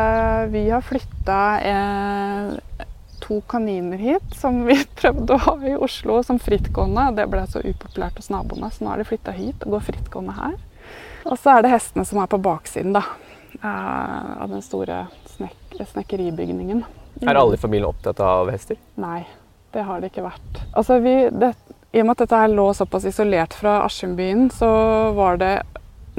Vi 0.53 0.61
har 0.69 0.83
flytta 0.85 1.39
uh, 1.59 2.85
to 3.21 3.41
kaniner 3.51 3.99
hit 3.99 4.35
som 4.37 4.63
vi 4.67 4.77
prøvde 5.01 5.35
å 5.35 5.41
ha 5.45 5.55
i 5.67 5.75
Oslo 5.75 6.21
som 6.23 6.39
frittgående. 6.41 7.09
Det 7.19 7.27
ble 7.31 7.43
så 7.51 7.63
upopulært 7.63 8.19
hos 8.19 8.31
naboene, 8.33 8.71
så 8.71 8.83
nå 8.83 8.93
har 8.93 9.01
de 9.01 9.07
flytta 9.09 9.35
hit 9.35 9.65
og 9.65 9.77
går 9.77 9.87
frittgående 9.91 10.37
her. 10.37 10.55
Og 11.27 11.37
så 11.37 11.57
er 11.57 11.65
det 11.65 11.73
hestene 11.75 12.05
som 12.07 12.21
er 12.21 12.31
på 12.31 12.41
baksiden 12.41 12.95
da, 12.95 13.03
uh, 13.61 14.41
av 14.41 14.49
den 14.51 14.63
store 14.65 15.05
snek 15.35 15.57
snekkeribygningen. 15.91 16.83
Er 17.21 17.37
alle 17.37 17.55
i 17.55 17.61
familien 17.61 17.89
opptatt 17.89 18.19
av 18.23 18.49
hester? 18.51 18.79
Nei, 19.01 19.23
det 19.73 19.85
har 19.87 20.01
det 20.01 20.11
ikke 20.11 20.25
vært. 20.25 20.61
Altså, 20.77 20.99
vi, 21.03 21.15
det, 21.31 21.53
I 21.93 22.01
og 22.01 22.07
med 22.07 22.15
at 22.15 22.23
dette 22.25 22.41
her 22.43 22.51
lå 22.51 22.67
såpass 22.75 23.07
isolert 23.09 23.55
fra 23.57 23.79
Askimbyen, 23.85 24.49
så 24.53 24.69
var 25.17 25.39
det 25.41 25.55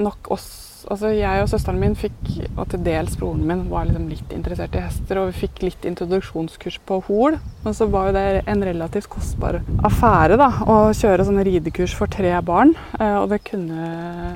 nok 0.00 0.30
oss 0.32 0.71
altså 0.90 1.10
Jeg 1.14 1.42
og 1.42 1.50
søsteren 1.50 1.80
min 1.82 1.96
fikk, 1.98 2.30
og 2.56 2.66
til 2.72 2.82
dels 2.86 3.16
broren 3.18 3.42
min, 3.46 3.64
var 3.70 3.88
liksom 3.88 4.08
litt 4.10 4.32
interessert 4.34 4.74
i 4.78 4.82
hester. 4.84 5.20
Og 5.20 5.32
vi 5.32 5.44
fikk 5.44 5.62
litt 5.66 5.86
introduksjonskurs 5.88 6.78
på 6.88 7.00
Hol. 7.08 7.38
Men 7.62 7.76
så 7.76 7.86
var 7.90 8.08
jo 8.08 8.16
det 8.16 8.26
en 8.50 8.64
relativt 8.66 9.10
kostbar 9.12 9.60
affære 9.86 10.38
da, 10.40 10.48
å 10.66 10.76
kjøre 10.96 11.26
sånne 11.26 11.44
ridekurs 11.46 11.94
for 11.98 12.10
tre 12.10 12.34
barn. 12.46 12.74
Og 13.00 13.32
og 13.32 13.38
kunne, 13.46 13.86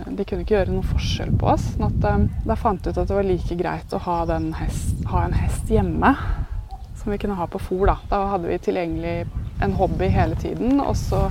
de 0.09 0.25
kunne 0.25 0.45
ikke 0.45 0.57
gjøre 0.57 0.73
noen 0.73 0.87
forskjell 0.87 1.35
på 1.39 1.51
oss. 1.53 1.67
sånn 1.75 1.89
at 1.89 2.07
eh, 2.09 2.27
Da 2.49 2.57
fant 2.59 2.85
vi 2.85 2.93
ut 2.93 2.99
at 2.99 3.11
det 3.11 3.19
var 3.19 3.27
like 3.27 3.59
greit 3.59 3.93
å 3.93 4.03
ha, 4.07 4.19
hest, 4.61 5.05
ha 5.11 5.25
en 5.27 5.37
hest 5.37 5.71
hjemme 5.71 6.15
som 6.97 7.13
vi 7.13 7.19
kunne 7.23 7.37
ha 7.39 7.47
på 7.47 7.61
fôr. 7.63 7.87
Da. 7.91 7.99
da 8.11 8.23
hadde 8.33 8.51
vi 8.51 8.59
tilgjengelig 8.59 9.27
en 9.63 9.77
hobby 9.79 10.09
hele 10.13 10.39
tiden. 10.41 10.81
Og 10.81 10.97
så 10.99 11.27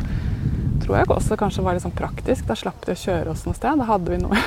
tror 0.84 1.00
jeg 1.00 1.10
også 1.10 1.40
kanskje 1.40 1.66
var 1.66 1.76
litt 1.76 1.86
sånn 1.86 1.96
praktisk. 1.96 2.46
Da 2.48 2.58
slapp 2.60 2.86
de 2.86 2.96
å 2.96 3.02
kjøre 3.06 3.34
oss 3.34 3.46
noe 3.48 3.58
sted. 3.58 3.82
Da 3.82 3.90
hadde 3.90 4.14
vi 4.14 4.22
noe 4.22 4.40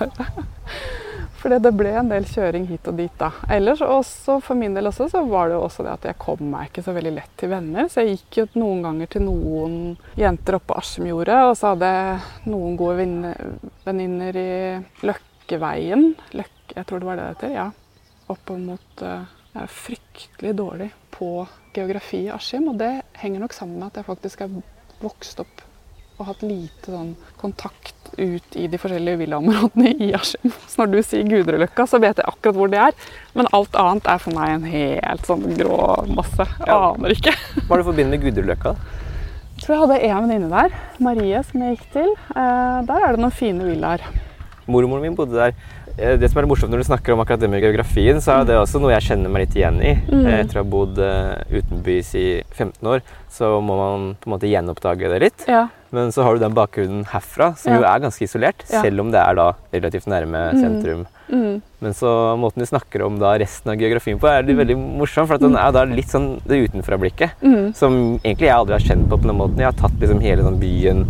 For 1.40 1.48
det 1.48 1.72
ble 1.72 1.92
en 1.96 2.10
del 2.10 2.26
kjøring 2.28 2.66
hit 2.68 2.88
og 2.90 2.98
dit 2.98 3.12
da. 3.16 3.30
Ellers 3.48 3.80
også, 3.80 4.36
for 4.44 4.58
min 4.60 4.74
del 4.76 4.90
også, 4.90 5.06
så 5.08 5.22
var 5.24 5.48
det 5.48 5.56
jo 5.56 5.62
også 5.64 5.86
det 5.86 5.94
at 5.94 6.08
jeg 6.10 6.18
kom 6.20 6.42
meg 6.52 6.68
ikke 6.68 6.84
så 6.84 6.92
veldig 6.92 7.12
lett 7.16 7.32
til 7.40 7.52
venner. 7.54 7.88
Så 7.88 8.04
jeg 8.04 8.18
gikk 8.18 8.40
jo 8.42 8.44
noen 8.60 8.82
ganger 8.84 9.10
til 9.14 9.24
noen 9.24 9.78
jenter 10.20 10.58
oppe 10.58 10.74
på 10.74 10.76
Askimjordet, 10.82 11.38
og 11.48 11.54
så 11.56 11.72
hadde 11.72 11.92
jeg 11.94 12.50
noen 12.52 12.76
gode 12.80 13.06
venninner 13.86 14.36
i 14.36 14.50
Løkkeveien. 15.08 16.10
Løkke, 16.36 16.76
jeg 16.76 16.90
tror 16.90 17.00
det 17.00 17.08
var 17.08 17.22
det 17.22 17.24
det 17.24 17.32
heter. 17.38 17.56
Ja. 17.56 17.66
Opp 18.30 18.52
mot 18.60 19.02
uh, 19.02 19.24
Jeg 19.50 19.64
er 19.64 19.72
fryktelig 19.74 20.54
dårlig 20.60 20.92
på 21.16 21.32
geografi 21.74 22.26
i 22.26 22.30
Askim, 22.36 22.68
og 22.70 22.76
det 22.84 22.92
henger 23.18 23.42
nok 23.42 23.56
sammen 23.56 23.80
med 23.80 23.88
at 23.88 24.02
jeg 24.02 24.10
faktisk 24.12 24.44
har 24.44 24.60
vokst 25.00 25.40
opp 25.40 25.64
og 26.20 26.28
hatt 26.28 26.42
lite 26.44 26.92
sånn 26.92 27.14
kontakt 27.40 28.10
ut 28.18 28.56
i 28.58 28.66
de 28.68 28.78
forskjellige 28.80 29.22
villaområdene 29.22 29.92
i 30.04 30.10
Askim. 30.16 30.52
Så 30.68 30.82
når 30.82 30.92
du 30.92 30.98
sier 31.06 31.28
Gudreløkka, 31.28 31.86
så 31.88 32.00
vet 32.02 32.20
jeg 32.20 32.28
akkurat 32.28 32.58
hvor 32.58 32.72
det 32.72 32.80
er. 32.84 32.96
Men 33.38 33.48
alt 33.56 33.76
annet 33.80 34.08
er 34.10 34.20
for 34.20 34.36
meg 34.36 34.56
en 34.58 34.66
helt 34.68 35.28
sånn 35.28 35.46
grå 35.56 35.78
masse. 36.12 36.46
Jeg 36.60 36.76
aner 36.76 37.16
ikke. 37.16 37.36
Hva 37.64 37.70
er 37.70 37.80
det 37.80 37.84
du 37.84 37.88
forbinder 37.88 38.16
med 38.16 38.26
Gudreløkka? 38.26 38.74
Jeg 39.60 39.64
tror 39.64 39.74
jeg 39.76 39.82
hadde 39.84 40.00
en 40.08 40.24
venninne 40.24 40.50
der, 40.52 40.76
Marie, 41.04 41.40
som 41.44 41.64
jeg 41.64 41.76
gikk 41.76 41.88
til. 41.96 42.12
Eh, 42.32 42.78
der 42.88 43.06
er 43.06 43.16
det 43.16 43.20
noen 43.24 43.34
fine 43.36 43.66
villaer. 43.68 44.04
Mormoren 44.70 45.04
min 45.04 45.16
bodde 45.18 45.36
der. 45.36 45.56
Eh, 45.96 46.16
det 46.20 46.30
som 46.30 46.40
er 46.42 46.48
morsomt 46.50 46.72
når 46.72 46.82
du 46.82 46.88
snakker 46.88 47.14
om 47.14 47.22
akkurat 47.22 47.42
det 47.42 47.50
med 47.52 47.64
geografien, 47.64 48.20
så 48.22 48.40
er 48.40 48.48
det 48.48 48.58
også 48.60 48.82
noe 48.82 48.92
jeg 48.94 49.08
kjenner 49.08 49.32
meg 49.32 49.46
litt 49.46 49.56
igjen 49.58 49.80
i. 49.82 49.94
Mm. 50.10 50.24
Eh, 50.24 50.36
etter 50.42 50.60
å 50.60 50.64
ha 50.64 50.70
bodd 50.76 51.00
utenbys 51.50 52.14
i 52.18 52.26
15 52.56 52.92
år, 52.92 53.04
så 53.30 53.52
må 53.64 53.78
man 53.78 54.12
på 54.20 54.30
en 54.30 54.36
måte 54.36 54.50
gjenoppdage 54.50 55.10
det 55.12 55.22
litt. 55.24 55.46
Ja. 55.50 55.66
Men 55.94 56.12
så 56.14 56.22
har 56.26 56.36
du 56.36 56.44
den 56.44 56.54
bakgrunnen 56.54 57.06
herfra, 57.10 57.52
som 57.58 57.74
ja. 57.74 57.80
jo 57.80 57.88
er 57.88 58.04
ganske 58.04 58.26
isolert, 58.26 58.62
selv 58.68 59.02
om 59.02 59.10
det 59.10 59.22
er 59.22 59.38
da 59.38 59.50
relativt 59.74 60.06
nærme 60.10 60.50
mm. 60.54 60.62
sentrum. 60.62 61.08
Mm. 61.30 61.58
Men 61.80 61.94
så 61.96 62.10
måten 62.40 62.60
de 62.60 62.68
snakker 62.68 63.04
om 63.06 63.18
da 63.20 63.32
resten 63.40 63.72
av 63.72 63.80
geografien 63.80 64.18
på, 64.20 64.28
er 64.28 64.44
veldig 64.44 64.76
morsom. 64.76 65.28
For 65.30 65.40
den 65.40 65.56
er 65.58 65.72
da 65.74 65.86
litt 65.88 66.12
sånn 66.12 66.34
det 66.44 66.60
utenfra-blikket. 66.66 67.40
Mm. 67.40 67.72
Som 67.76 67.98
egentlig 68.20 68.50
jeg 68.50 68.56
aldri 68.56 68.76
har 68.76 68.86
kjent 68.90 69.08
på 69.08 69.20
på 69.20 69.30
den 69.30 69.38
måten. 69.40 69.62
Jeg 69.62 69.70
har 69.70 69.78
tatt 69.78 69.96
liksom 70.00 70.22
hele 70.24 70.46
sånn 70.46 70.60
byen 70.60 71.04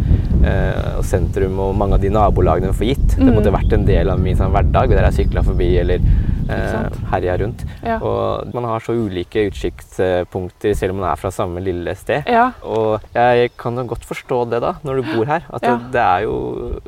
eh, 0.46 0.98
og 0.98 1.06
sentrum 1.06 1.58
og 1.62 1.74
mange 1.78 1.98
av 1.98 2.04
de 2.04 2.12
nabolagene 2.14 2.74
for 2.76 2.88
gitt. 2.88 3.16
Mm. 3.18 3.26
Det 3.26 3.36
måtte 3.38 3.54
vært 3.54 3.76
en 3.76 3.88
del 3.88 4.12
av 4.12 4.22
min 4.22 4.38
sånn, 4.38 4.54
hverdag 4.54 4.94
der 4.94 5.08
jeg 5.10 5.24
sykla 5.24 5.44
forbi 5.46 5.72
eller 5.82 6.06
eh, 6.50 6.98
herja 7.12 7.36
rundt. 7.42 7.64
Ja. 7.86 7.98
Og 7.98 8.54
man 8.54 8.68
har 8.70 8.84
så 8.84 8.94
ulike 8.96 9.46
utsiktspunkter 9.50 10.74
selv 10.78 10.94
om 10.94 11.02
man 11.02 11.10
er 11.12 11.20
fra 11.20 11.32
samme 11.34 11.62
lille 11.64 11.94
sted. 11.98 12.28
Ja. 12.30 12.50
Og 12.62 13.04
jeg 13.14 13.52
kan 13.60 13.78
jo 13.78 13.86
godt 13.90 14.06
forstå 14.08 14.42
det 14.54 14.62
da, 14.64 14.74
når 14.86 15.00
du 15.00 15.12
bor 15.12 15.30
her. 15.30 15.46
At 15.50 15.66
ja. 15.66 15.76
det, 15.76 15.92
det, 15.96 16.06
er 16.06 16.26
jo 16.26 16.36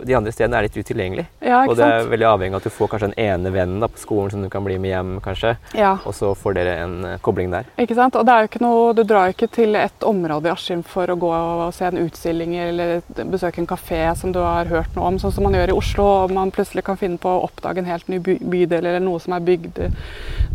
De 0.02 0.16
andre 0.18 0.34
stedene 0.34 0.58
er 0.58 0.68
litt 0.68 0.78
utilgjengelige. 0.78 1.28
og 1.62 1.76
det 1.78 1.88
er 1.88 2.10
veldig 2.12 2.30
avhengig 2.32 2.56
av 2.56 2.62
at 2.62 2.68
du 2.68 2.74
får 2.74 2.92
kanskje 2.94 3.12
en 3.12 3.18
ene 3.26 3.54
venn 3.54 3.71
vennen 3.72 3.80
da, 3.80 3.88
på 3.88 3.98
skolen 3.98 4.30
som 4.30 4.42
du 4.42 4.50
kan 4.50 4.64
bli 4.64 4.78
med 4.78 4.90
hjem, 4.90 5.20
kanskje. 5.20 5.56
Ja. 5.74 5.96
Og 6.04 6.14
så 6.14 6.34
får 6.34 6.54
dere 6.56 6.76
en 6.84 7.04
uh, 7.04 7.18
kobling 7.20 7.50
der. 7.52 7.66
Ikke 7.80 7.96
sant. 7.96 8.16
Og 8.16 8.26
det 8.26 8.32
er 8.32 8.44
jo 8.44 8.50
ikke 8.50 8.62
noe, 8.62 8.92
du 8.94 9.02
drar 9.04 9.28
jo 9.28 9.36
ikke 9.36 9.50
til 9.52 9.76
et 9.76 10.06
område 10.06 10.48
i 10.48 10.52
Askim 10.52 10.82
for 10.82 11.08
å 11.10 11.16
gå 11.16 11.32
og 11.32 11.72
se 11.74 11.88
en 11.88 12.00
utstilling 12.02 12.56
eller 12.56 13.02
besøke 13.30 13.62
en 13.62 13.70
kafé 13.70 14.04
som 14.18 14.32
du 14.32 14.40
har 14.42 14.70
hørt 14.70 14.94
noe 14.96 15.08
om, 15.08 15.20
sånn 15.20 15.34
som 15.34 15.46
man 15.46 15.56
gjør 15.56 15.72
i 15.72 15.76
Oslo. 15.76 16.08
Og 16.24 16.34
man 16.34 16.52
plutselig 16.54 16.84
kan 16.86 17.00
finne 17.00 17.20
på 17.22 17.30
å 17.30 17.44
oppdage 17.46 17.82
en 17.82 17.90
helt 17.90 18.08
ny 18.12 18.20
by 18.22 18.38
bydel 18.42 18.86
eller 18.86 19.02
noe 19.02 19.20
som 19.22 19.36
er 19.36 19.44
bygd 19.46 19.80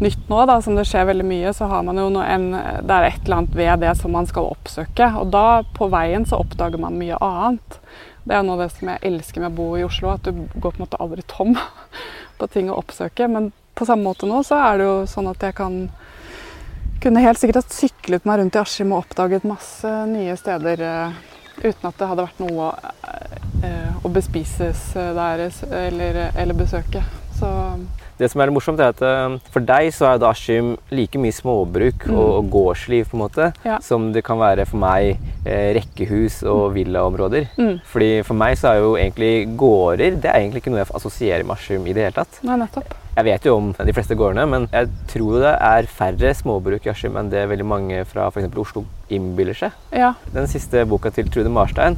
nytt 0.04 0.28
nå, 0.30 0.44
da, 0.50 0.60
som 0.62 0.78
det 0.78 0.88
skjer 0.88 1.10
veldig 1.10 1.28
mye. 1.28 1.54
Så 1.56 1.70
har 1.72 1.86
man 1.88 2.02
jo 2.02 2.10
en, 2.22 2.52
det 2.54 3.00
er 3.00 3.10
et 3.10 3.24
eller 3.26 3.42
annet 3.42 3.58
ved 3.58 3.86
det 3.86 3.96
som 4.02 4.14
man 4.14 4.30
skal 4.30 4.52
oppsøke. 4.54 5.12
Og 5.22 5.32
da, 5.34 5.64
på 5.78 5.90
veien, 5.94 6.28
så 6.28 6.42
oppdager 6.44 6.82
man 6.82 7.00
mye 7.00 7.18
annet. 7.24 7.82
Det 8.28 8.36
er 8.36 8.44
noe 8.44 8.58
av 8.58 8.66
det 8.66 8.74
som 8.76 8.90
jeg 8.92 9.04
elsker 9.08 9.44
med 9.44 9.54
å 9.54 9.58
bo 9.58 9.68
i 9.80 9.86
Oslo, 9.88 10.12
at 10.12 10.28
du 10.28 10.44
går 10.58 10.74
på 10.74 10.76
en 10.76 10.84
måte 10.84 11.00
aldri 11.00 11.24
tom 11.32 11.54
på 12.40 12.50
ting 12.52 12.72
å 12.72 12.80
oppsøke. 12.82 13.30
Men 13.32 13.54
på 13.78 13.88
samme 13.88 14.04
måte 14.10 14.28
nå 14.28 14.42
så 14.44 14.60
er 14.60 14.80
det 14.80 14.88
jo 14.90 14.98
sånn 15.08 15.30
at 15.32 15.48
jeg 15.48 15.56
kan 15.58 15.86
kunne 17.02 17.22
helt 17.24 17.40
sikkert 17.40 17.62
ha 17.62 17.72
syklet 17.72 18.26
meg 18.28 18.42
rundt 18.42 18.58
i 18.58 18.60
Askim 18.60 18.92
og 18.92 19.06
oppdaget 19.06 19.46
masse 19.48 19.92
nye 20.10 20.34
steder 20.40 20.82
uh, 20.82 21.20
uten 21.62 21.88
at 21.88 22.00
det 22.00 22.10
hadde 22.10 22.26
vært 22.26 22.42
noe 22.42 22.72
uh, 22.74 24.02
å 24.04 24.12
bespises 24.12 24.90
der 24.96 25.48
eller, 25.48 26.20
eller 26.34 26.58
besøke. 26.58 27.06
Det 28.18 28.30
som 28.32 28.42
er 28.42 28.52
morsomt, 28.54 28.82
er 28.82 28.96
at 28.96 29.44
for 29.54 29.62
deg 29.62 29.92
så 29.94 30.10
er 30.10 30.26
Askim 30.26 30.74
like 30.90 31.20
mye 31.22 31.36
småbruk 31.36 32.08
mm. 32.10 32.18
og 32.18 32.50
gårdsliv 32.54 33.12
på 33.12 33.18
en 33.18 33.24
måte, 33.24 33.50
ja. 33.68 33.78
som 33.84 34.10
det 34.16 34.24
kan 34.26 34.40
være 34.42 34.66
for 34.70 34.82
meg 34.82 35.18
eh, 35.46 35.74
rekkehus 35.78 36.42
og 36.44 36.72
mm. 36.72 36.78
villaområder. 36.80 37.50
Mm. 37.58 37.76
Fordi 37.88 38.12
For 38.28 38.38
meg 38.38 38.58
så 38.60 38.72
er 38.72 38.82
jo 38.82 38.96
egentlig 38.98 39.34
gårder 39.60 40.18
det 40.18 40.32
er 40.32 40.42
egentlig 40.42 40.64
ikke 40.64 40.74
noe 40.74 40.82
jeg 40.82 40.96
assosierer 40.98 41.46
med 41.46 41.58
Askim 41.58 41.86
i 41.86 41.94
det 41.94 42.08
hele 42.08 42.18
tatt. 42.18 42.42
Nei, 42.48 42.58
nettopp. 42.64 42.96
Jeg 43.18 43.26
vet 43.26 43.46
jo 43.48 43.56
om 43.58 43.72
de 43.74 43.94
fleste 43.96 44.14
gårdene, 44.14 44.44
men 44.46 44.68
jeg 44.70 44.92
tror 45.10 45.40
det 45.42 45.54
er 45.66 45.88
færre 45.90 46.34
småbruk 46.38 46.86
i 46.86 46.92
Askim 46.92 47.18
enn 47.18 47.32
det 47.32 47.48
veldig 47.50 47.66
mange 47.66 48.04
fra 48.06 48.28
f.eks. 48.30 48.52
Oslo 48.62 48.84
innbiller 49.14 49.58
seg. 49.58 49.74
Ja. 49.96 50.12
Den 50.36 50.46
siste 50.52 50.84
boka 50.90 51.10
til 51.16 51.32
Trude 51.34 51.50
Marstein 51.50 51.98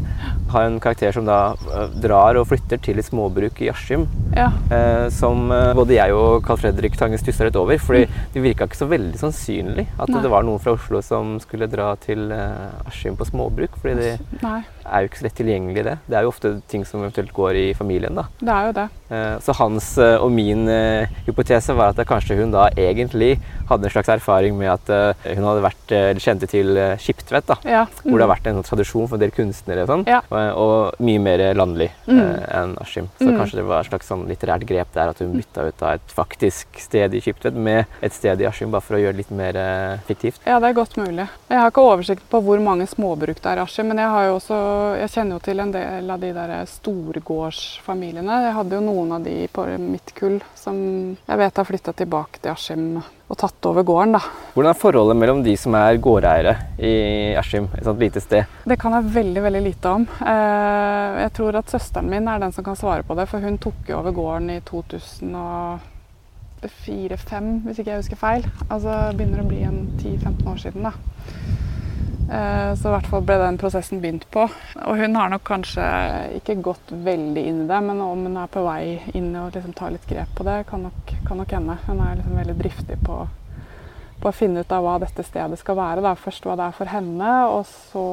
har 0.53 0.67
en 0.67 0.77
karakter 0.79 1.11
som 1.15 1.27
da 1.27 1.57
eh, 1.73 1.97
drar 1.99 2.39
og 2.39 2.47
flytter 2.51 2.79
til 2.85 3.01
et 3.01 3.07
småbruk 3.09 3.59
i 3.65 3.67
Askim. 3.73 4.05
Ja. 4.37 4.47
Eh, 4.71 5.09
som 5.11 5.49
eh, 5.51 5.73
både 5.75 5.97
jeg 5.97 6.15
og 6.15 6.45
Carl 6.45 6.61
Fredrik 6.61 6.95
Tangen 6.99 7.19
stussa 7.19 7.49
litt 7.49 7.59
over. 7.59 7.81
fordi 7.83 8.05
mm. 8.07 8.17
det 8.33 8.45
virka 8.45 8.69
ikke 8.69 8.79
så 8.79 8.89
veldig 8.91 9.19
sannsynlig 9.19 9.89
at 9.97 10.07
Nei. 10.07 10.23
det 10.23 10.31
var 10.31 10.47
noen 10.47 10.63
fra 10.63 10.77
Oslo 10.77 11.03
som 11.03 11.35
skulle 11.43 11.67
dra 11.67 11.91
til 11.99 12.29
eh, 12.31 12.87
Askim 12.87 13.19
på 13.19 13.27
småbruk. 13.27 13.75
fordi 13.81 13.97
det 13.99 14.43
Nei. 14.45 14.61
Er 14.89 15.03
jo 15.03 15.09
ikke 15.09 15.21
så 15.21 15.27
lett 15.27 15.37
tilgjengelig, 15.39 15.83
det. 15.85 15.97
Det 16.09 16.17
er 16.17 16.25
jo 16.25 16.31
ofte 16.33 16.53
ting 16.71 16.85
som 16.87 17.03
eventuelt 17.03 17.33
går 17.35 17.59
i 17.59 17.67
familien. 17.77 18.15
da. 18.15 18.25
Det 18.39 18.55
er 18.55 18.69
jo 18.69 18.75
det. 18.79 18.87
Eh, 19.09 19.35
så 19.41 19.55
hans 19.57 19.87
eh, 19.97 20.21
og 20.21 20.29
min 20.33 20.67
hypotese 21.25 21.73
var 21.77 21.93
at 21.95 22.07
kanskje 22.09 22.37
hun 22.37 22.53
da 22.53 22.67
egentlig 22.77 23.37
hadde 23.69 23.87
en 23.87 23.93
slags 23.93 24.09
erfaring 24.09 24.57
med 24.57 24.69
at 24.71 24.89
hun 25.35 25.45
hadde 25.45 25.61
vært 25.61 25.91
eller 25.93 26.21
kjente 26.21 26.47
til 26.49 26.77
Skiptvet, 27.01 27.45
da, 27.49 27.57
ja. 27.65 27.83
mm. 27.85 28.07
hvor 28.07 28.17
det 28.17 28.25
har 28.25 28.31
vært 28.31 28.47
en 28.49 28.57
sånn 28.59 28.67
tradisjon 28.67 29.09
for 29.09 29.17
en 29.17 29.23
del 29.23 29.33
kunstnere 29.33 29.83
og 29.85 29.91
sånn, 29.91 30.05
ja. 30.09 30.21
og, 30.29 30.61
og, 30.63 31.03
mye 31.05 31.21
mer 31.21 31.43
landlig 31.57 31.89
mm. 32.07 32.21
enn 32.59 32.73
Askim. 32.81 33.09
Så 33.19 33.27
mm. 33.29 33.35
kanskje 33.37 33.59
det 33.59 33.65
var 33.69 33.85
et 33.85 33.91
slags 33.91 34.09
sånn 34.09 34.25
litterært 34.29 34.65
grep 34.69 34.89
der 34.95 35.13
at 35.13 35.21
hun 35.21 35.35
bytta 35.37 35.67
ut 35.69 35.83
av 35.85 35.99
et 35.99 36.15
faktisk 36.17 36.81
sted 36.81 37.13
i 37.13 37.21
Skiptvet 37.21 37.57
med 37.57 38.01
et 38.05 38.15
sted 38.15 38.41
i 38.41 38.49
Askim, 38.49 38.73
bare 38.73 38.85
for 38.85 38.97
å 38.97 39.03
gjøre 39.03 39.17
det 39.17 39.23
litt 39.23 39.35
mer 39.37 39.61
fiktivt. 40.09 40.41
Ja, 40.49 40.57
det 40.61 40.71
er 40.71 40.79
godt 40.79 40.97
mulig. 40.97 41.27
Jeg 41.49 41.61
har 41.61 41.69
ikke 41.69 41.85
oversikt 41.85 42.25
på 42.29 42.41
hvor 42.45 42.61
mange 42.63 42.87
småbruk 42.89 43.39
det 43.41 43.51
er 43.51 43.61
i 43.61 43.63
Askim, 43.63 43.89
men 43.91 44.01
jeg, 44.01 44.09
har 44.13 44.27
jo 44.27 44.35
også, 44.37 44.57
jeg 44.99 45.09
kjenner 45.13 45.37
jo 45.37 45.43
til 45.43 45.59
en 45.63 45.71
del 45.73 46.09
av 46.09 46.19
de 46.21 46.29
der 46.35 46.51
storgårdsfamiliene. 46.69 48.35
Jeg 48.47 48.55
hadde 48.57 48.75
jo 48.77 48.81
noen 48.85 49.09
av 49.17 49.21
de 49.25 49.35
på 49.51 49.61
mitt 49.83 50.13
kull 50.17 50.37
som 50.57 50.75
jeg 51.15 51.37
vet 51.41 51.57
har 51.61 51.67
flytta 51.67 51.91
tilbake 52.01 52.35
til 52.43 52.51
Askim 52.53 52.85
og 53.29 53.37
tatt 53.37 53.65
over 53.69 53.83
gården. 53.85 54.15
da. 54.17 54.21
Hvordan 54.55 54.71
er 54.71 54.81
forholdet 54.81 55.17
mellom 55.21 55.39
de 55.45 55.53
som 55.57 55.75
er 55.77 56.01
gårdeiere 56.01 56.53
i 56.81 56.93
Askim, 57.37 57.65
et 57.77 57.85
sånt 57.85 58.01
lite 58.01 58.19
sted? 58.23 58.43
Det 58.65 58.79
kan 58.81 58.93
jeg 58.97 59.13
veldig 59.13 59.41
veldig 59.45 59.63
lite 59.67 59.87
om. 59.99 60.03
Eh, 60.25 61.07
jeg 61.25 61.31
tror 61.37 61.51
at 61.61 61.69
søsteren 61.69 62.09
min 62.09 62.27
er 62.27 62.39
den 62.41 62.53
som 62.55 62.63
kan 62.65 62.79
svare 62.79 63.03
på 63.05 63.13
det, 63.19 63.25
for 63.29 63.37
hun 63.45 63.57
tok 63.61 63.79
jo 63.89 63.97
over 63.99 64.11
gården 64.17 64.49
i 64.55 64.57
2004-2005, 64.65 67.43
hvis 67.67 67.79
ikke 67.79 67.93
jeg 67.93 68.01
husker 68.01 68.19
feil. 68.19 68.43
Altså 68.67 68.91
begynner 69.13 69.41
å 69.43 69.51
bli 69.51 69.61
en 69.67 69.79
10-15 70.01 70.49
år 70.49 70.57
siden, 70.65 70.81
da. 70.89 70.93
Eh, 72.31 72.75
så 72.75 72.87
i 72.87 72.93
hvert 72.93 73.07
fall 73.09 73.23
ble 73.25 73.39
den 73.41 73.57
prosessen 73.57 74.01
begynt 74.03 74.27
på. 74.29 74.43
Og 74.85 75.01
hun 75.01 75.17
har 75.17 75.31
nok 75.33 75.43
kanskje 75.49 75.85
ikke 76.37 76.59
gått 76.61 76.91
veldig 76.93 77.45
inn 77.49 77.63
i 77.63 77.69
det, 77.69 77.81
men 77.87 78.01
om 78.05 78.21
hun 78.27 78.37
er 78.37 78.51
på 78.53 78.61
vei 78.67 78.99
inn 79.17 79.31
og 79.39 79.55
liksom 79.55 79.73
tar 79.77 79.95
litt 79.95 80.05
grep 80.09 80.35
på 80.37 80.45
det, 80.45 80.61
kan 80.69 80.85
nok, 80.85 81.15
kan 81.25 81.41
nok 81.41 81.57
hende. 81.57 81.79
Hun 81.87 82.03
er 82.05 82.19
liksom 82.19 82.37
veldig 82.37 82.55
driftig 82.59 82.99
på, 83.01 83.15
på, 84.19 84.29
å 84.29 84.35
finne 84.35 84.61
ut 84.61 84.75
av 84.77 84.85
hva 84.85 84.99
dette 85.01 85.25
stedet 85.25 85.57
skal 85.57 85.79
være. 85.79 86.03
Da. 86.05 86.11
Først 86.21 86.45
hva 86.45 86.59
det 86.59 86.67
er 86.67 86.77
for 86.77 86.93
henne, 86.93 87.31
og 87.49 87.65
så 87.65 88.05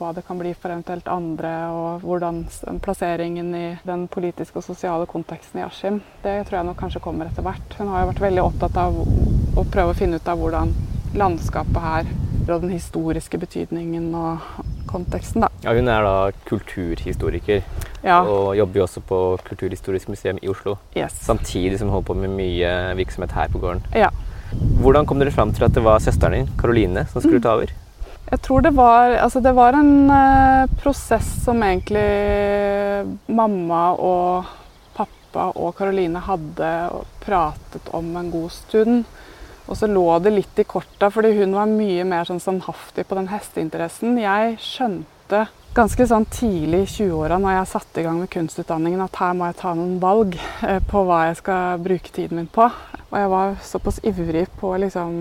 hva 0.00 0.10
det 0.16 0.26
kan 0.26 0.42
bli 0.42 0.56
for 0.58 0.74
eventuelt 0.74 1.12
andre. 1.12 1.54
Og 1.70 2.08
hvordan 2.08 2.42
plasseringen 2.82 3.54
i 3.54 3.64
den 3.86 4.08
politiske 4.10 4.58
og 4.58 4.66
sosiale 4.66 5.06
konteksten 5.06 5.62
i 5.62 5.66
Askim. 5.68 6.02
Det 6.26 6.40
tror 6.48 6.58
jeg 6.58 6.70
nok 6.72 6.82
kanskje 6.82 7.04
kommer 7.06 7.30
etter 7.30 7.46
hvert. 7.46 7.78
Hun 7.78 7.94
har 7.94 8.02
jo 8.02 8.10
vært 8.10 8.26
veldig 8.26 8.44
opptatt 8.48 8.82
av 8.88 9.00
å 9.06 9.68
prøve 9.70 9.94
å 9.94 10.00
finne 10.02 10.18
ut 10.18 10.34
av 10.34 10.42
hvordan 10.42 10.74
landskapet 11.14 11.82
her 11.86 12.14
og 12.50 12.64
den 12.64 12.72
historiske 12.74 13.38
betydningen 13.38 14.08
og 14.18 14.42
konteksten. 14.90 15.44
Da. 15.44 15.50
Ja, 15.64 15.74
hun 15.76 15.88
er 15.88 16.06
da 16.06 16.14
kulturhistoriker 16.48 17.62
ja. 18.02 18.18
og 18.20 18.56
jobber 18.58 18.82
jo 18.82 18.86
også 18.88 19.02
på 19.06 19.20
Kulturhistorisk 19.46 20.10
museum 20.10 20.40
i 20.42 20.50
Oslo. 20.50 20.76
Yes. 20.96 21.14
Samtidig 21.22 21.78
som 21.78 21.88
hun 21.88 21.98
holder 21.98 22.08
på 22.10 22.18
med 22.24 22.34
mye 22.34 22.72
virksomhet 22.98 23.34
her 23.36 23.52
på 23.52 23.62
gården. 23.62 23.84
Ja. 23.94 24.10
Hvordan 24.82 25.06
kom 25.06 25.22
dere 25.22 25.32
fram 25.32 25.52
til 25.54 25.64
at 25.64 25.74
det 25.76 25.84
var 25.84 26.02
søsteren 26.02 26.34
din, 26.36 26.50
Karoline, 26.60 27.06
som 27.12 27.22
skulle 27.22 27.40
mm. 27.40 27.46
ta 27.46 27.54
over? 27.56 27.72
Jeg 28.32 28.40
tror 28.40 28.64
det 28.64 28.72
var, 28.76 29.14
altså 29.20 29.40
det 29.44 29.52
var 29.52 29.76
en 29.76 30.10
uh, 30.10 30.70
prosess 30.80 31.26
som 31.44 31.62
egentlig 31.62 32.04
mamma 33.26 33.82
og 34.00 34.48
pappa 34.96 35.50
og 35.52 35.74
Karoline 35.76 36.22
hadde 36.24 36.70
pratet 37.24 37.90
om 37.92 38.08
en 38.16 38.30
god 38.32 38.54
stund. 38.54 39.04
Og 39.72 39.78
så 39.80 39.88
lå 39.88 40.04
det 40.20 40.34
litt 40.34 40.58
i 40.60 40.66
korta, 40.68 41.08
fordi 41.08 41.30
hun 41.38 41.54
var 41.56 41.70
mye 41.70 42.04
mer 42.04 42.26
sånn 42.28 42.42
standhaftig 42.44 43.06
på 43.08 43.16
den 43.16 43.30
hesteinteressen. 43.30 44.18
Jeg 44.20 44.58
skjønte 44.60 45.46
ganske 45.72 46.04
sånn 46.10 46.26
tidlig 46.28 46.82
i 46.82 46.90
20-åra 46.90 47.38
når 47.40 47.54
jeg 47.54 47.70
satte 47.70 48.02
i 48.02 48.04
gang 48.04 48.18
med 48.20 48.28
kunstutdanningen, 48.34 49.00
at 49.00 49.16
her 49.16 49.32
må 49.38 49.48
jeg 49.48 49.56
ta 49.62 49.72
noen 49.78 49.94
valg 50.02 50.36
eh, 50.36 50.76
på 50.90 51.00
hva 51.08 51.22
jeg 51.30 51.38
skal 51.40 51.80
bruke 51.80 52.12
tiden 52.12 52.42
min 52.42 52.50
på. 52.52 52.66
Og 53.06 53.16
jeg 53.16 53.30
var 53.32 53.56
såpass 53.64 54.02
ivrig 54.04 54.44
på 54.60 54.74
liksom 54.84 55.16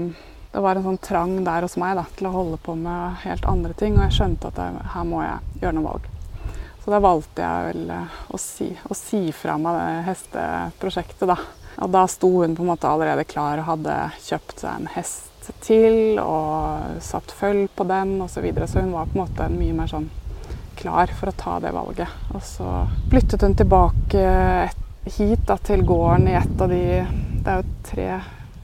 Det 0.51 0.59
var 0.59 0.75
en 0.75 0.83
sånn 0.83 0.99
trang 0.99 1.37
der 1.45 1.63
hos 1.63 1.77
meg 1.79 1.95
da, 1.95 2.03
til 2.17 2.27
å 2.27 2.33
holde 2.33 2.57
på 2.59 2.75
med 2.75 3.21
helt 3.23 3.45
andre 3.47 3.71
ting, 3.79 3.95
og 3.95 4.03
jeg 4.03 4.17
skjønte 4.17 4.51
at 4.51 4.59
jeg, 4.59 4.81
her 4.97 5.05
må 5.07 5.21
jeg 5.23 5.61
gjøre 5.61 5.77
noen 5.77 5.87
valg. 5.93 6.09
Så 6.83 6.91
da 6.91 6.99
valgte 6.99 7.47
jeg 7.47 7.69
vel 7.69 7.95
eh, 7.95 8.19
å 8.27 8.41
si, 8.49 8.67
å 8.83 8.99
si 8.99 9.21
fra 9.31 9.55
meg 9.55 9.79
det 9.79 10.05
hesteprosjektet, 10.09 11.31
da. 11.31 11.39
Og 11.81 11.89
da 11.93 12.05
sto 12.09 12.29
hun 12.43 12.55
på 12.55 12.63
en 12.63 12.71
måte 12.71 12.89
allerede 12.89 13.25
klar 13.25 13.61
og 13.61 13.69
hadde 13.71 13.97
kjøpt 14.21 14.61
seg 14.61 14.77
en 14.77 14.91
hest 14.93 15.49
til 15.65 16.19
og 16.21 17.01
satt 17.01 17.33
følg 17.33 17.71
på 17.75 17.85
den 17.89 18.19
osv. 18.21 18.45
Så, 18.53 18.67
så 18.67 18.83
hun 18.83 18.93
var 18.93 19.09
på 19.09 19.17
en 19.17 19.23
måte 19.23 19.49
mye 19.53 19.75
mer 19.75 19.89
sånn 19.89 20.09
klar 20.77 21.11
for 21.17 21.31
å 21.31 21.37
ta 21.37 21.57
det 21.63 21.73
valget. 21.73 22.13
Og 22.35 22.45
så 22.45 22.69
flyttet 23.09 23.41
hun 23.45 23.57
tilbake 23.57 24.21
hit 25.17 25.43
da, 25.49 25.57
til 25.57 25.83
gården 25.85 26.29
i 26.29 26.37
et 26.37 26.61
av 26.61 26.69
de 26.69 26.81
Det 27.41 27.49
er 27.49 27.57
jo 27.57 27.75
tre 27.87 28.07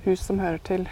hus 0.06 0.22
som 0.22 0.40
hører 0.42 0.62
til 0.66 0.86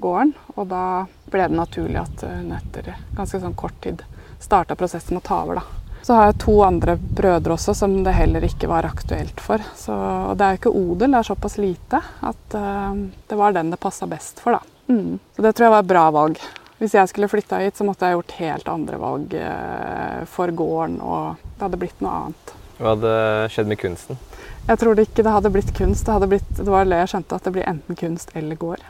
gården. 0.00 0.32
Og 0.56 0.68
da 0.72 0.84
ble 1.28 1.48
det 1.48 1.60
naturlig 1.60 2.00
at 2.00 2.24
hun 2.24 2.54
etter 2.56 2.94
ganske 3.16 3.40
sånn 3.42 3.58
kort 3.58 3.76
tid 3.84 4.04
starta 4.40 4.76
prosessen 4.76 5.16
med 5.16 5.24
å 5.24 5.28
ta 5.28 5.42
over. 5.44 5.60
da. 5.60 5.85
Så 6.06 6.14
har 6.14 6.28
jeg 6.28 6.36
to 6.38 6.52
andre 6.62 6.94
brødre 6.96 7.56
også 7.56 7.72
som 7.74 7.96
det 8.06 8.12
heller 8.14 8.44
ikke 8.46 8.68
var 8.70 8.86
aktuelt 8.86 9.40
for. 9.42 9.62
Så, 9.74 9.90
og 9.90 10.36
det 10.38 10.46
er 10.46 10.54
jo 10.54 10.60
ikke 10.60 10.70
odel, 10.78 11.10
det 11.10 11.18
er 11.18 11.26
såpass 11.26 11.56
lite 11.58 11.98
at 11.98 12.54
uh, 12.54 13.00
det 13.26 13.38
var 13.40 13.56
den 13.56 13.72
det 13.72 13.80
passa 13.82 14.06
best 14.06 14.38
for, 14.38 14.54
da. 14.54 14.76
Mm. 14.86 15.16
Så 15.34 15.42
det 15.42 15.52
tror 15.56 15.66
jeg 15.66 15.74
var 15.74 15.82
et 15.82 15.90
bra 15.90 16.04
valg. 16.14 16.38
Hvis 16.78 16.94
jeg 16.94 17.10
skulle 17.10 17.30
flytta 17.32 17.58
hit, 17.64 17.74
så 17.74 17.88
måtte 17.88 18.06
jeg 18.06 18.20
gjort 18.20 18.36
helt 18.38 18.70
andre 18.70 19.00
valg 19.02 19.34
uh, 19.34 20.22
for 20.30 20.54
gården, 20.62 21.00
og 21.02 21.42
det 21.56 21.66
hadde 21.66 21.82
blitt 21.82 22.06
noe 22.06 22.14
annet. 22.20 22.54
Hva 22.78 22.92
hadde 22.92 23.14
skjedd 23.56 23.74
med 23.74 23.82
kunsten? 23.82 24.22
Jeg 24.68 24.82
tror 24.84 24.94
det 24.94 25.08
ikke 25.08 25.26
det 25.26 25.34
hadde 25.40 25.54
blitt 25.58 25.74
kunst. 25.74 26.06
Det, 26.06 26.14
hadde 26.20 26.30
blitt, 26.30 26.52
det 26.60 26.70
var 26.70 26.86
det 26.86 27.02
jeg 27.02 27.16
skjønte, 27.16 27.40
at 27.40 27.50
det 27.50 27.54
blir 27.58 27.66
enten 27.66 27.98
kunst 27.98 28.30
eller 28.38 28.62
gård. 28.62 28.86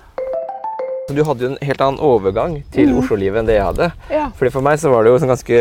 Så 1.07 1.15
du 1.15 1.21
hadde 1.23 1.45
jo 1.45 1.49
en 1.53 1.61
helt 1.63 1.83
annen 1.85 2.01
overgang 2.03 2.55
til 2.75 2.89
mm. 2.91 2.97
Oslo-livet 2.99 3.39
enn 3.39 3.47
det 3.47 3.55
jeg 3.55 3.67
hadde. 3.69 3.87
Ja. 4.11 4.25
Fordi 4.35 4.51
For 4.57 4.67
meg 4.67 4.81
så 4.83 4.91
var 4.91 5.05
det 5.07 5.13
jo 5.13 5.21
sånn 5.23 5.31
ganske 5.31 5.59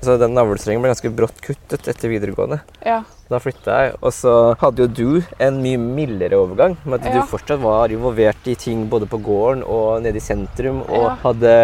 så 0.00 0.14
Den 0.22 0.32
navlestrengen 0.32 0.80
ble 0.80 0.94
ganske 0.94 1.10
brått 1.12 1.42
kuttet 1.44 1.90
etter 1.92 2.08
videregående. 2.08 2.62
Ja. 2.80 3.02
Da 3.28 3.40
flytta 3.40 3.76
jeg, 3.76 3.92
og 4.00 4.14
så 4.16 4.32
hadde 4.62 4.86
jo 4.86 4.88
du 4.88 5.36
en 5.44 5.60
mye 5.60 5.76
mildere 5.76 6.40
overgang. 6.40 6.78
Med 6.86 7.02
at 7.02 7.10
ja. 7.10 7.20
du 7.20 7.28
fortsatt 7.28 7.60
var 7.60 7.92
involvert 7.92 8.48
i 8.48 8.56
ting 8.56 8.86
både 8.88 9.10
på 9.12 9.20
gården 9.20 9.60
og 9.68 10.00
nede 10.06 10.16
i 10.16 10.24
sentrum. 10.24 10.80
Og 10.88 11.04
ja. 11.04 11.14
hadde 11.26 11.54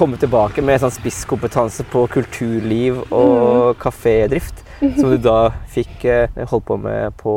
kommet 0.00 0.24
tilbake 0.24 0.64
med 0.64 0.80
sånn 0.80 0.96
spisskompetanse 0.96 1.84
på 1.92 2.06
kulturliv 2.16 3.02
og 3.10 3.36
mm. 3.76 3.82
kafédrift. 3.84 4.64
Som 4.98 5.10
du 5.10 5.16
da 5.22 5.52
fikk 5.72 6.04
eh, 6.04 6.44
holdt 6.50 6.66
på 6.68 6.76
med 6.80 7.14
på 7.20 7.32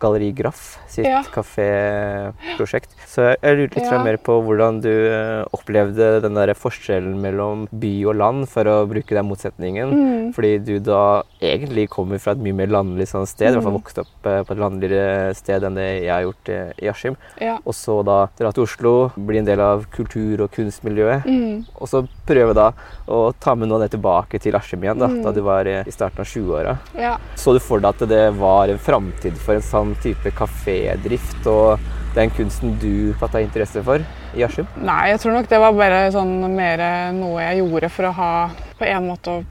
Galleri 0.00 0.30
Graff 0.36 0.76
sitt 0.94 1.08
ja. 1.08 1.22
kaféprosjekt. 1.34 2.92
Så 3.10 3.32
jeg 3.32 3.58
lurte 3.58 3.80
litt 3.80 3.90
ja. 3.90 3.98
mer 4.04 4.18
på 4.22 4.36
hvordan 4.46 4.78
du 4.84 4.90
eh, 4.92 5.42
opplevde 5.56 6.20
den 6.22 6.38
der 6.38 6.54
forskjellen 6.58 7.16
mellom 7.22 7.66
by 7.72 7.92
og 8.10 8.18
land, 8.20 8.46
for 8.50 8.68
å 8.70 8.76
bruke 8.90 9.16
den 9.16 9.26
motsetningen. 9.26 9.94
Mm. 9.94 10.28
Fordi 10.36 10.52
du 10.62 10.76
da 10.84 11.24
egentlig 11.42 11.88
kommer 11.92 12.22
fra 12.22 12.36
et 12.36 12.44
mye 12.44 12.56
mer 12.62 12.70
landlig 12.70 13.08
sånn 13.10 13.26
sted, 13.26 13.50
mm. 13.50 13.50
i 13.50 13.56
hvert 13.56 13.66
fall 13.66 13.74
mm. 13.74 13.80
vokst 13.80 14.02
opp 14.04 14.30
eh, 14.30 14.40
på 14.46 14.54
et 14.54 14.62
landligere 14.62 15.34
sted 15.38 15.66
enn 15.66 15.80
det 15.80 15.88
jeg 15.88 16.12
har 16.12 16.26
gjort 16.28 16.54
i 16.54 16.90
Askim. 16.92 17.18
Ja. 17.42 17.58
Og 17.64 17.74
så 17.76 17.98
da 18.06 18.20
dra 18.38 18.54
til 18.54 18.66
Oslo, 18.68 18.94
bli 19.16 19.42
en 19.42 19.50
del 19.50 19.62
av 19.64 19.88
kultur- 19.94 20.46
og 20.46 20.54
kunstmiljøet. 20.54 21.26
Mm. 21.26 21.66
Og 21.80 21.90
så 21.90 22.04
prøve 22.28 22.54
da 22.56 22.70
å 23.10 23.26
ta 23.34 23.58
med 23.58 23.68
noe 23.70 23.80
av 23.80 23.88
det 23.88 23.94
tilbake 23.96 24.38
til 24.42 24.54
Askim 24.58 24.86
igjen, 24.86 25.02
da, 25.02 25.10
mm. 25.10 25.22
da 25.26 25.34
du 25.34 25.42
var 25.44 25.66
i 25.66 25.82
starten 25.90 26.22
av 26.22 26.30
20-åra. 26.30 26.78
Ja. 26.94 27.16
Så 27.40 27.54
du 27.56 27.60
for 27.62 27.82
deg 27.82 27.94
at 27.94 28.08
det 28.10 28.24
var 28.38 28.70
en 28.70 28.80
framtid 28.80 29.38
for 29.40 29.56
en 29.56 29.64
sånn 29.64 29.94
type 30.04 30.30
kafédrift 30.38 31.48
og 31.50 31.82
den 32.14 32.30
kunsten 32.30 32.76
du 32.78 33.14
fatta 33.18 33.42
interesse 33.42 33.82
for 33.82 34.04
i 34.34 34.44
Askim? 34.46 34.68
Nei, 34.78 35.10
jeg 35.10 35.22
tror 35.22 35.34
nok 35.34 35.50
det 35.50 35.60
var 35.62 35.74
bare 35.74 36.04
sånn 36.14 36.36
mer 36.54 36.84
noe 37.16 37.42
jeg 37.42 37.64
gjorde 37.64 37.90
for 37.90 38.10
å 38.10 38.14
ha 38.20 38.30
på 38.78 38.86
en 38.86 39.10
måte 39.10 39.34
å 39.34 39.42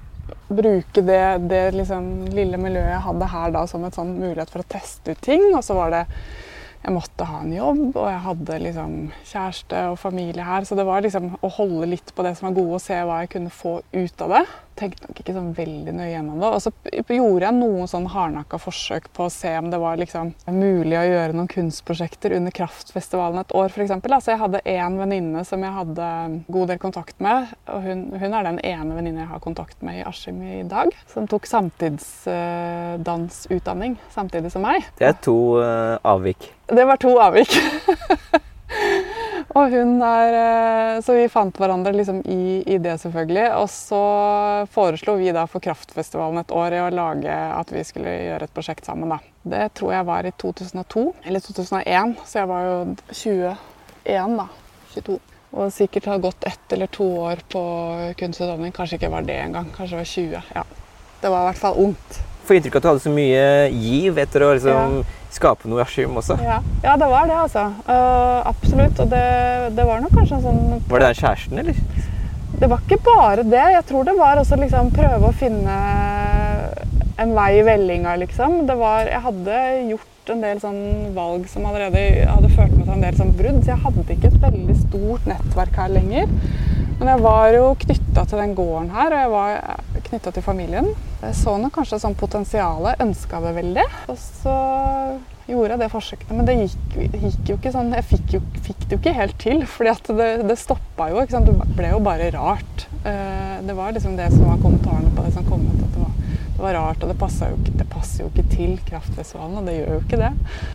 bruke 0.53 1.01
det, 1.01 1.23
det 1.49 1.63
liksom, 1.75 2.09
lille 2.31 2.59
miljøet 2.61 2.93
jeg 2.93 3.05
hadde 3.07 3.29
her 3.33 3.53
da 3.55 3.65
som 3.67 3.83
en 3.83 3.95
sånn 3.95 4.15
mulighet 4.19 4.51
for 4.53 4.63
å 4.63 4.69
teste 4.69 5.15
ut 5.15 5.23
ting. 5.23 5.49
Og 5.51 5.63
så 5.65 5.77
var 5.77 5.93
det 5.93 6.03
jeg 6.83 6.91
måtte 6.91 7.27
ha 7.27 7.39
en 7.39 7.53
jobb, 7.55 7.83
og 7.95 8.07
jeg 8.09 8.23
hadde 8.25 8.59
liksom 8.65 8.95
kjæreste 9.29 9.85
og 9.93 9.99
familie 10.01 10.43
her. 10.43 10.67
Så 10.67 10.75
det 10.75 10.83
var 10.87 11.03
liksom 11.03 11.31
å 11.39 11.51
holde 11.57 11.87
litt 11.93 12.11
på 12.15 12.25
det 12.25 12.35
som 12.35 12.49
var 12.49 12.57
gode, 12.57 12.79
og 12.79 12.83
se 12.83 12.97
hva 12.99 13.21
jeg 13.23 13.31
kunne 13.37 13.53
få 13.55 13.77
ut 13.95 14.25
av 14.25 14.37
det 14.37 14.43
tenkte 14.79 15.07
nok 15.07 15.19
ikke 15.21 15.35
sånn 15.35 15.51
veldig 15.57 15.93
nøye 15.95 16.11
gjennom 16.13 16.39
det. 16.41 16.49
Og 16.49 16.61
så 16.63 16.71
gjorde 17.15 17.45
jeg 17.45 17.55
noen 17.57 17.87
sånn 17.89 18.07
hardnakka 18.13 18.57
forsøk 18.61 19.05
på 19.15 19.21
å 19.27 19.33
se 19.33 19.51
om 19.59 19.67
det 19.71 19.79
var 19.81 19.95
liksom 20.01 20.25
mulig 20.53 20.97
å 20.99 21.07
gjøre 21.07 21.33
noen 21.37 21.51
kunstprosjekter 21.51 22.31
under 22.37 22.51
Kraftfestivalen 22.55 23.39
et 23.43 23.55
år, 23.57 23.67
f.eks. 23.71 23.93
Altså 24.03 24.29
jeg 24.33 24.43
hadde 24.43 24.67
én 24.69 24.93
venninne 24.99 25.41
som 25.47 25.59
jeg 25.65 25.77
hadde 25.77 26.05
god 26.53 26.67
del 26.73 26.79
kontakt 26.81 27.17
med. 27.23 27.37
Og 27.73 27.79
hun, 27.87 27.99
hun 28.19 28.31
er 28.31 28.43
den 28.49 28.59
ene 28.63 28.91
venninne 28.97 29.21
jeg 29.25 29.33
har 29.33 29.41
kontakt 29.43 29.77
med 29.85 29.93
i 30.01 30.07
Askim 30.07 30.37
i 30.43 30.45
dag. 30.69 30.87
Som 31.11 31.23
tok 31.31 31.43
samtidsdansutdanning 31.49 33.93
samtidig 34.13 34.49
som 34.53 34.61
meg. 34.65 34.79
Det 34.99 35.07
er 35.11 35.17
to 35.23 35.37
uh, 35.59 35.95
avvik. 36.07 36.41
Det 36.73 36.85
var 36.87 36.97
to 37.01 37.11
avvik. 37.21 37.51
Og 39.51 39.73
hun 39.73 39.97
er 40.05 40.35
eh, 40.37 41.01
Så 41.03 41.15
vi 41.17 41.27
fant 41.31 41.57
hverandre 41.59 41.93
liksom 41.95 42.21
i, 42.25 42.63
i, 42.65 42.77
det, 42.81 42.95
selvfølgelig. 43.01 43.45
Og 43.59 43.69
så 43.71 44.01
foreslo 44.73 45.17
vi 45.19 45.33
da 45.35 45.45
for 45.49 45.63
Kraftfestivalen 45.63 46.41
et 46.41 46.53
år 46.55 46.77
i 46.77 46.81
å 46.83 46.89
lage 46.93 47.33
at 47.33 47.73
vi 47.73 47.83
skulle 47.87 48.13
gjøre 48.13 48.47
et 48.47 48.55
prosjekt 48.55 48.87
sammen. 48.87 49.13
da. 49.13 49.19
Det 49.43 49.69
tror 49.77 49.93
jeg 49.97 50.07
var 50.07 50.25
i 50.25 50.33
2002, 50.39 51.05
eller 51.27 51.43
2001, 51.43 52.13
så 52.25 52.39
jeg 52.39 52.51
var 52.53 52.67
jo 52.69 52.75
21 53.11 54.37
da. 54.39 54.47
22. 54.93 55.17
Og 55.53 55.73
sikkert 55.73 56.07
har 56.09 56.21
gått 56.21 56.47
ett 56.49 56.73
eller 56.73 56.89
to 56.89 57.05
år 57.27 57.43
på 57.51 57.63
kunstutdanning. 58.17 58.73
Kanskje 58.73 58.97
ikke 58.97 59.11
var 59.13 59.27
det 59.27 59.35
engang. 59.43 59.67
Kanskje 59.75 59.97
det 59.97 60.01
var 60.01 60.13
20. 60.13 60.53
ja. 60.55 60.63
Det 61.23 61.31
var 61.31 61.43
i 61.43 61.51
hvert 61.51 61.59
fall 61.59 61.77
ungt. 61.79 62.21
Får 62.43 62.57
inntrykk 62.57 62.75
av 62.75 62.79
at 62.79 62.83
du 62.83 62.89
hadde 62.89 63.03
så 63.05 63.11
mye 63.13 63.43
giv 63.71 64.17
etter 64.19 64.43
å 64.43 64.49
liksom 64.55 64.97
ja 64.99 65.11
skape 65.33 65.69
noe 65.69 65.83
Askim 65.83 66.15
også. 66.19 66.37
Ja. 66.43 66.59
ja. 66.83 66.95
det 66.99 67.09
var 67.09 67.27
det, 67.29 67.37
altså. 67.45 67.67
Uh, 67.87 68.39
absolutt. 68.49 68.99
Og 69.03 69.11
det, 69.11 69.25
det, 69.77 69.87
var 69.89 70.03
nok 70.03 70.15
kanskje 70.15 70.39
en 70.39 70.47
sånn 70.47 70.63
Var 70.89 71.03
det 71.03 71.11
den 71.11 71.21
kjæresten, 71.21 71.63
eller? 71.63 72.09
Det 72.63 72.69
var 72.71 72.83
ikke 72.85 73.01
bare 73.03 73.43
det. 73.43 73.65
Jeg 73.73 73.85
tror 73.89 74.07
det 74.07 74.17
var 74.17 74.39
også 74.39 74.59
liksom 74.61 74.93
prøve 74.95 75.29
å 75.29 75.35
finne 75.35 75.77
en 77.21 77.35
vei 77.35 77.51
i 77.59 77.65
vellinga, 77.65 78.15
liksom. 78.21 78.63
Det 78.69 78.77
var 78.79 79.09
Jeg 79.09 79.23
hadde 79.27 79.61
gjort 79.93 80.12
en 80.31 80.43
del 80.43 80.61
sånn 80.63 80.83
valg 81.15 81.47
som 81.51 81.65
allerede 81.67 82.03
hadde 82.29 82.51
ført 82.53 82.71
med 82.77 82.85
seg 82.85 82.93
en 82.95 83.03
del 83.03 83.17
sånn 83.19 83.33
brudd, 83.35 83.59
så 83.63 83.73
jeg 83.73 83.83
hadde 83.83 84.05
ikke 84.15 84.29
et 84.31 84.39
veldig 84.45 84.77
stort 84.79 85.27
nettverk 85.27 85.81
her 85.81 85.91
lenger. 85.91 86.31
Men 86.99 87.09
jeg 87.09 87.23
var 87.25 87.49
jo 87.51 87.65
knytta 87.83 88.23
til 88.29 88.39
den 88.39 88.55
gården 88.55 88.93
her, 88.93 89.11
og 89.11 89.19
jeg 89.19 89.33
var 89.33 90.05
knytta 90.07 90.31
til 90.31 90.45
familien. 90.45 90.89
Jeg 91.23 91.35
så 91.41 91.57
nok 91.59 91.75
kanskje 91.75 91.99
sånn 91.99 92.15
potensialet, 92.19 93.01
ønska 93.03 93.41
det 93.43 93.53
veldig. 93.57 93.87
Og 94.13 94.19
så 94.21 94.57
gjorde 95.49 95.73
jeg 95.73 95.81
det 95.81 95.89
forsøket. 95.91 96.31
Men 96.31 96.47
det 96.47 96.57
gikk, 96.61 96.97
gikk 97.25 97.49
jo 97.51 97.57
ikke 97.57 97.73
sånn 97.73 97.91
Jeg 97.97 98.07
fikk, 98.07 98.37
jo, 98.37 98.41
fikk, 98.63 98.85
det 98.85 98.95
jo 98.95 99.01
ikke 99.01 99.15
helt 99.17 99.37
til, 99.41 99.65
fordi 99.67 99.91
at 99.91 100.11
det, 100.21 100.29
det 100.47 100.59
stoppa 100.61 101.09
jo. 101.11 101.25
Det 101.33 101.57
ble 101.75 101.91
jo 101.91 101.99
bare 102.05 102.31
rart. 102.37 102.87
Eh, 103.03 103.57
det 103.67 103.75
var 103.75 103.95
liksom 103.95 104.15
det 104.19 104.29
som 104.31 104.47
var 104.47 104.61
kommentarene 104.63 105.11
på 105.15 105.25
det 105.27 105.35
som 105.35 105.49
kom 105.49 105.67
ut. 105.67 105.83
at 105.89 106.02
det 106.53 106.61
var 106.61 106.75
rart, 106.77 107.01
og 107.03 107.09
det, 107.09 107.17
jo 107.17 107.55
ikke, 107.57 107.73
det 107.79 107.87
passer 107.89 108.23
jo 108.23 108.29
ikke 108.29 108.43
til 108.51 108.73
Kraftfestivalen, 108.85 109.57
og 109.57 109.65
det 109.67 109.73
gjør 109.79 109.95
jo 109.95 110.01
ikke 110.03 110.19
det. 110.21 110.31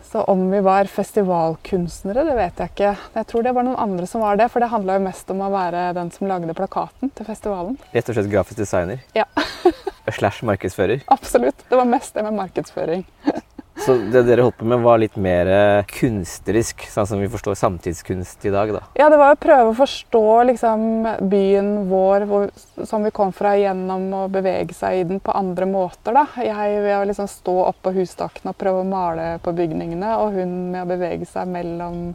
Så 0.09 0.23
om 0.31 0.41
vi 0.51 0.59
var 0.65 0.89
festivalkunstnere, 0.91 2.25
det 2.27 2.35
vet 2.35 2.59
jeg 2.59 2.73
ikke. 2.73 2.91
Jeg 3.15 3.29
tror 3.31 3.45
det 3.47 3.53
var 3.55 3.67
noen 3.67 3.79
andre 3.79 4.09
som 4.09 4.25
var 4.25 4.39
det, 4.39 4.49
for 4.51 4.63
det 4.63 4.71
handla 4.73 4.97
jo 4.97 5.05
mest 5.07 5.31
om 5.31 5.45
å 5.45 5.51
være 5.53 5.85
den 5.97 6.11
som 6.15 6.27
lagde 6.27 6.57
plakaten 6.57 7.13
til 7.15 7.29
festivalen. 7.29 7.79
Rett 7.95 8.11
og 8.11 8.19
slett 8.19 8.31
grafisk 8.33 8.59
designer? 8.59 8.99
Ja. 9.15 9.27
Slash 10.19 10.43
markedsfører? 10.43 11.05
Absolutt. 11.13 11.63
Det 11.69 11.77
var 11.79 11.87
mest 11.87 12.15
det 12.17 12.25
med 12.27 12.35
markedsføring. 12.41 13.05
Så 13.89 13.95
det 13.97 14.21
dere 14.27 14.43
holdt 14.45 14.59
på 14.59 14.67
med, 14.69 14.83
var 14.85 14.99
litt 15.01 15.15
mer 15.17 15.47
eh, 15.49 15.87
kunstnerisk, 15.89 16.83
sånn 16.93 17.07
som 17.09 17.21
vi 17.23 17.29
forstår 17.33 17.55
samtidskunst 17.57 18.43
i 18.45 18.51
dag? 18.53 18.69
da? 18.75 18.81
Ja, 18.99 19.07
det 19.09 19.17
var 19.17 19.33
å 19.33 19.39
prøve 19.41 19.71
å 19.71 19.77
forstå 19.79 20.21
liksom, 20.51 20.83
byen 21.31 21.71
vår 21.89 22.27
hvor, 22.29 22.45
som 22.85 23.07
vi 23.07 23.09
kom 23.17 23.33
fra, 23.33 23.55
gjennom 23.57 24.05
å 24.13 24.21
bevege 24.29 24.77
seg 24.77 24.99
i 24.99 25.07
den 25.09 25.23
på 25.25 25.33
andre 25.33 25.65
måter. 25.65 26.13
da. 26.13 26.27
Jeg 26.37 26.83
ved 26.85 26.99
å 26.99 27.09
liksom 27.09 27.31
stå 27.33 27.57
oppå 27.71 27.95
hustakene 27.97 28.53
og 28.53 28.61
prøve 28.61 28.85
å 28.85 28.91
male 28.91 29.27
på 29.41 29.55
bygningene, 29.57 30.13
og 30.21 30.37
hun 30.37 30.53
med 30.75 30.83
å 30.85 30.91
bevege 30.93 31.25
seg 31.33 31.49
mellom 31.49 32.13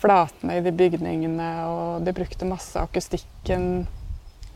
flatene 0.00 0.56
i 0.56 0.64
de 0.64 0.72
bygningene. 0.72 1.52
Og 1.68 2.08
de 2.08 2.16
brukte 2.16 2.48
masse 2.48 2.80
akustikken 2.80 3.82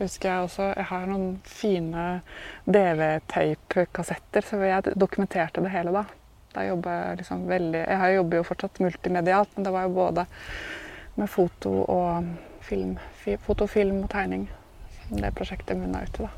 husker 0.01 0.33
jeg 0.33 0.49
også. 0.49 0.73
Jeg 0.73 0.91
har 0.95 1.07
noen 1.13 1.31
fine 1.45 2.11
DV-tape-kassetter, 2.65 4.49
så 4.49 4.65
jeg 4.65 4.97
dokumenterte 4.97 5.61
det 5.61 5.77
hele 5.77 5.93
da. 6.01 6.07
Da 6.55 6.63
jobber 6.63 6.95
jeg 6.95 7.19
liksom 7.21 7.45
veldig 7.49 7.81
Jeg 7.83 8.15
jobber 8.15 8.39
jo 8.39 8.47
fortsatt 8.47 8.81
multimedialt, 8.83 9.51
men 9.55 9.67
det 9.67 9.75
var 9.75 9.87
jo 9.87 9.95
både 9.97 10.25
med 11.15 11.31
foto 11.31 11.73
og 11.91 12.31
film. 12.65 12.95
Foto, 13.45 13.67
film 13.67 14.03
og 14.03 14.09
tegning. 14.11 14.47
Det 15.11 15.35
prosjektet 15.35 15.77
munna 15.77 16.03
ut 16.03 16.19
i. 16.23 16.31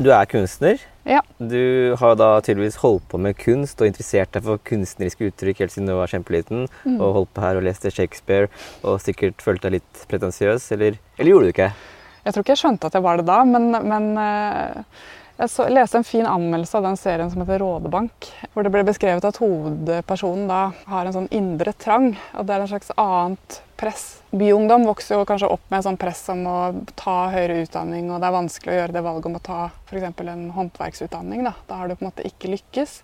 Du 0.00 0.08
er 0.14 0.24
kunstner. 0.24 0.80
Ja. 1.04 1.20
Du 1.36 1.94
har 2.00 2.14
da 2.16 2.28
tydeligvis 2.40 2.78
holdt 2.80 3.04
på 3.12 3.18
med 3.20 3.36
kunst 3.36 3.80
og 3.82 3.90
interessert 3.90 4.32
deg 4.32 4.44
for 4.46 4.60
kunstneriske 4.64 5.28
uttrykk 5.28 5.60
helt 5.64 5.74
siden 5.74 5.90
du 5.90 5.96
var 5.98 6.10
kjempeliten. 6.10 6.64
Mm. 6.86 6.96
Og 6.96 7.18
holdt 7.18 7.32
på 7.36 7.44
her 7.44 7.60
og 7.60 7.66
leste 7.66 7.92
Shakespeare 7.92 8.48
og 8.80 9.02
sikkert 9.04 9.42
følte 9.44 9.68
deg 9.68 9.80
litt 9.80 10.04
pretensiøs, 10.08 10.70
eller, 10.76 10.96
eller 11.18 11.34
gjorde 11.34 11.48
du 11.48 11.52
ikke? 11.52 11.72
Jeg 12.22 12.34
tror 12.34 12.44
ikke 12.44 12.54
jeg 12.54 12.62
skjønte 12.62 12.88
at 12.88 12.96
jeg 12.96 13.04
var 13.04 13.18
det 13.18 13.26
da, 13.28 13.40
men, 13.44 13.68
men 13.90 14.08
uh, 14.16 15.04
Jeg 15.38 15.50
så, 15.50 15.66
leste 15.72 15.98
en 15.98 16.06
fin 16.06 16.26
anmeldelse 16.28 16.76
av 16.78 16.86
den 16.86 16.96
serien 17.00 17.30
som 17.32 17.40
heter 17.42 17.62
Rådebank. 17.62 18.28
Hvor 18.52 18.66
det 18.66 18.72
ble 18.74 18.84
beskrevet 18.86 19.24
at 19.24 19.40
hovedpersonen 19.40 20.44
da 20.50 20.62
har 20.92 21.08
en 21.08 21.16
sånn 21.16 21.30
indre 21.34 21.72
trang. 21.72 22.12
Og 22.36 22.46
det 22.46 22.54
er 22.54 22.64
en 22.64 22.70
slags 22.70 22.92
annet 23.00 23.62
press. 23.80 24.04
Byungdom 24.30 24.84
vokser 24.86 25.18
jo 25.18 25.26
kanskje 25.26 25.50
opp 25.50 25.64
med 25.68 25.80
en 25.80 25.86
sånn 25.88 25.98
press 26.00 26.22
om 26.30 26.44
å 26.46 26.58
ta 26.98 27.16
høyere 27.32 27.64
utdanning, 27.64 28.12
og 28.12 28.22
det 28.22 28.28
er 28.28 28.36
vanskelig 28.36 28.72
å 28.72 28.76
gjøre 28.76 28.94
det 28.94 29.02
valget 29.08 29.30
om 29.30 29.38
å 29.38 29.42
ta 29.48 29.60
f.eks. 29.88 30.04
en 30.22 30.44
håndverksutdanning. 30.58 31.42
Da. 31.48 31.54
da 31.66 31.80
har 31.80 31.88
du 31.88 31.96
på 31.96 32.04
en 32.04 32.12
måte 32.12 32.28
ikke 32.28 32.52
lykkes. 32.52 33.00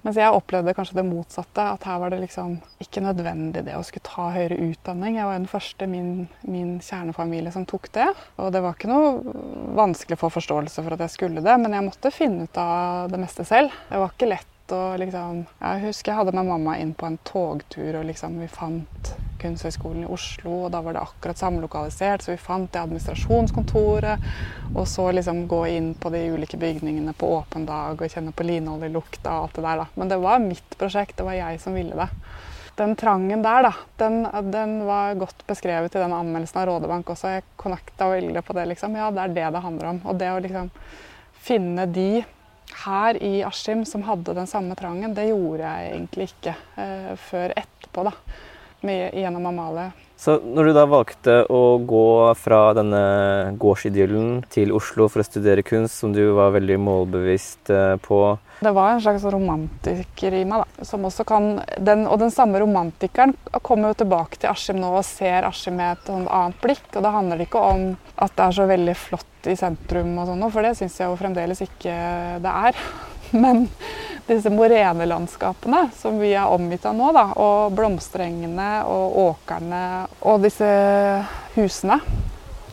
Mens 0.00 0.16
jeg 0.16 0.32
opplevde 0.32 0.72
kanskje 0.76 0.96
det 0.96 1.06
motsatte. 1.08 1.64
At 1.76 1.84
her 1.88 1.98
var 2.00 2.12
det 2.12 2.22
liksom 2.22 2.56
ikke 2.80 3.02
nødvendig 3.04 3.64
det 3.66 3.76
å 3.76 3.82
skulle 3.86 4.06
ta 4.08 4.30
høyere 4.34 4.60
utdanning. 4.70 5.18
Jeg 5.18 5.28
var 5.28 5.36
den 5.36 5.50
første 5.50 5.86
i 5.86 5.92
min, 5.92 6.12
min, 6.48 6.78
kjernefamilie 6.84 7.52
som 7.54 7.66
tok 7.68 7.90
det. 7.96 8.08
Og 8.40 8.52
det 8.54 8.62
var 8.64 8.76
ikke 8.76 8.90
noe 8.90 9.34
vanskelig 9.76 10.16
å 10.16 10.22
få 10.24 10.32
forståelse 10.38 10.84
for 10.86 10.96
at 10.96 11.04
jeg 11.04 11.16
skulle 11.16 11.44
det, 11.44 11.56
men 11.60 11.76
jeg 11.76 11.86
måtte 11.86 12.14
finne 12.14 12.48
ut 12.48 12.60
av 12.60 13.12
det 13.12 13.20
meste 13.20 13.46
selv. 13.48 13.76
Det 13.90 14.00
var 14.00 14.14
ikke 14.14 14.32
lett 14.32 14.49
å 14.74 14.96
liksom 15.00 15.44
Jeg 15.60 15.82
husker 15.86 16.12
jeg 16.12 16.18
hadde 16.20 16.36
med 16.36 16.48
mamma 16.48 16.76
inn 16.80 16.94
på 16.94 17.08
en 17.08 17.18
togtur, 17.26 18.00
og 18.00 18.06
liksom 18.08 18.38
vi 18.42 18.48
fant 18.50 19.12
Kunsthøgskolen 19.40 20.04
i 20.04 20.10
Oslo, 20.12 20.66
og 20.66 20.72
da 20.74 20.82
var 20.84 20.96
det 20.96 21.02
akkurat 21.02 21.40
samlokalisert, 21.40 22.22
så 22.22 22.34
vi 22.34 22.40
fant 22.40 22.68
det 22.72 22.82
administrasjonskontoret. 22.82 24.26
Og 24.74 24.84
så 24.88 25.06
liksom 25.16 25.46
gå 25.48 25.62
inn 25.72 25.94
på 25.98 26.12
de 26.12 26.26
ulike 26.34 26.60
bygningene 26.60 27.14
på 27.16 27.30
åpen 27.38 27.64
dag 27.68 27.96
og 27.96 28.12
kjenne 28.12 28.34
på 28.36 28.46
linoljelukta 28.46 29.32
og 29.32 29.46
alt 29.46 29.58
det 29.58 29.66
der, 29.66 29.82
da. 29.82 29.86
Men 29.96 30.12
det 30.12 30.20
var 30.22 30.42
mitt 30.44 30.78
prosjekt, 30.80 31.16
det 31.18 31.28
var 31.28 31.38
jeg 31.38 31.60
som 31.62 31.76
ville 31.78 31.96
det. 31.96 32.08
Den 32.80 32.94
trangen 32.96 33.42
der, 33.44 33.66
da, 33.66 33.72
den, 34.00 34.22
den 34.52 34.76
var 34.88 35.16
godt 35.20 35.42
beskrevet 35.48 35.96
i 35.96 36.00
den 36.00 36.14
anmeldelsen 36.16 36.62
av 36.62 36.68
Rådebank 36.70 37.10
også. 37.12 37.34
Jeg 37.34 37.48
connecta 37.60 38.08
veldig 38.12 38.44
på 38.46 38.56
det, 38.56 38.68
liksom. 38.74 38.96
Ja, 38.96 39.10
det 39.12 39.24
er 39.24 39.34
det 39.36 39.48
det 39.56 39.64
handler 39.64 39.94
om. 39.94 40.04
Og 40.08 40.20
det 40.20 40.30
å 40.32 40.38
liksom 40.40 40.70
finne 41.40 41.88
de 41.90 42.22
her 42.84 43.18
i 43.22 43.42
Askim 43.46 43.84
som 43.88 44.04
hadde 44.06 44.34
den 44.36 44.48
samme 44.50 44.76
trangen, 44.78 45.14
det 45.14 45.28
gjorde 45.30 45.66
jeg 45.66 45.90
egentlig 45.94 46.30
ikke 46.30 46.54
eh, 46.76 47.12
før 47.30 47.52
etterpå. 47.56 48.06
da 48.08 48.14
med, 48.80 49.14
gjennom 49.14 49.46
Amalie. 49.46 49.90
Så 50.20 50.34
når 50.44 50.68
du 50.68 50.74
da 50.76 50.82
valgte 50.84 51.34
å 51.48 51.78
gå 51.88 52.08
fra 52.36 52.74
denne 52.76 53.54
gårdsidyllen 53.60 54.42
til 54.52 54.74
Oslo 54.76 55.06
for 55.08 55.22
å 55.22 55.24
studere 55.24 55.64
kunst, 55.64 55.96
som 56.02 56.12
du 56.12 56.20
var 56.36 56.52
veldig 56.52 56.76
målbevisst 56.76 57.72
eh, 57.72 57.94
på 58.04 58.18
Det 58.60 58.72
var 58.76 58.92
en 58.92 59.00
slags 59.00 59.24
romantiker 59.32 60.36
i 60.36 60.42
meg, 60.44 60.66
da. 60.66 60.84
Som 60.84 61.06
også 61.08 61.24
kan, 61.24 61.48
den, 61.80 62.04
og 62.04 62.20
den 62.20 62.34
samme 62.34 62.60
romantikeren 62.60 63.32
kommer 63.64 63.94
jo 63.94 64.02
tilbake 64.02 64.42
til 64.42 64.52
Askim 64.52 64.82
nå 64.82 64.92
og 64.92 65.06
ser 65.08 65.48
Askim 65.48 65.80
med 65.80 65.96
et 65.96 66.12
annet 66.12 66.60
blikk. 66.60 66.84
Og 66.92 67.06
da 67.06 67.14
handler 67.16 67.40
det 67.40 67.48
ikke 67.48 67.64
om 67.70 67.86
at 68.20 68.36
det 68.36 68.44
er 68.44 68.58
så 68.60 68.68
veldig 68.68 68.96
flott 69.00 69.48
i 69.48 69.56
sentrum 69.56 70.18
og 70.20 70.28
sånn, 70.28 70.44
for 70.52 70.68
det 70.68 70.74
syns 70.76 71.00
jeg 71.00 71.08
jo 71.08 71.16
fremdeles 71.16 71.64
ikke 71.64 71.96
det 72.44 72.58
er. 72.68 72.84
Men 73.42 73.68
disse 74.26 74.50
morenelandskapene 74.52 75.88
som 75.96 76.18
vi 76.22 76.32
er 76.34 76.50
omgitt 76.50 76.86
av 76.86 76.96
nå, 76.96 77.10
da, 77.14 77.26
og 77.40 77.74
blomsterengene 77.76 78.70
og 78.86 79.16
åkrene 79.24 79.84
og 80.26 80.44
disse 80.44 80.68
husene, 81.56 82.00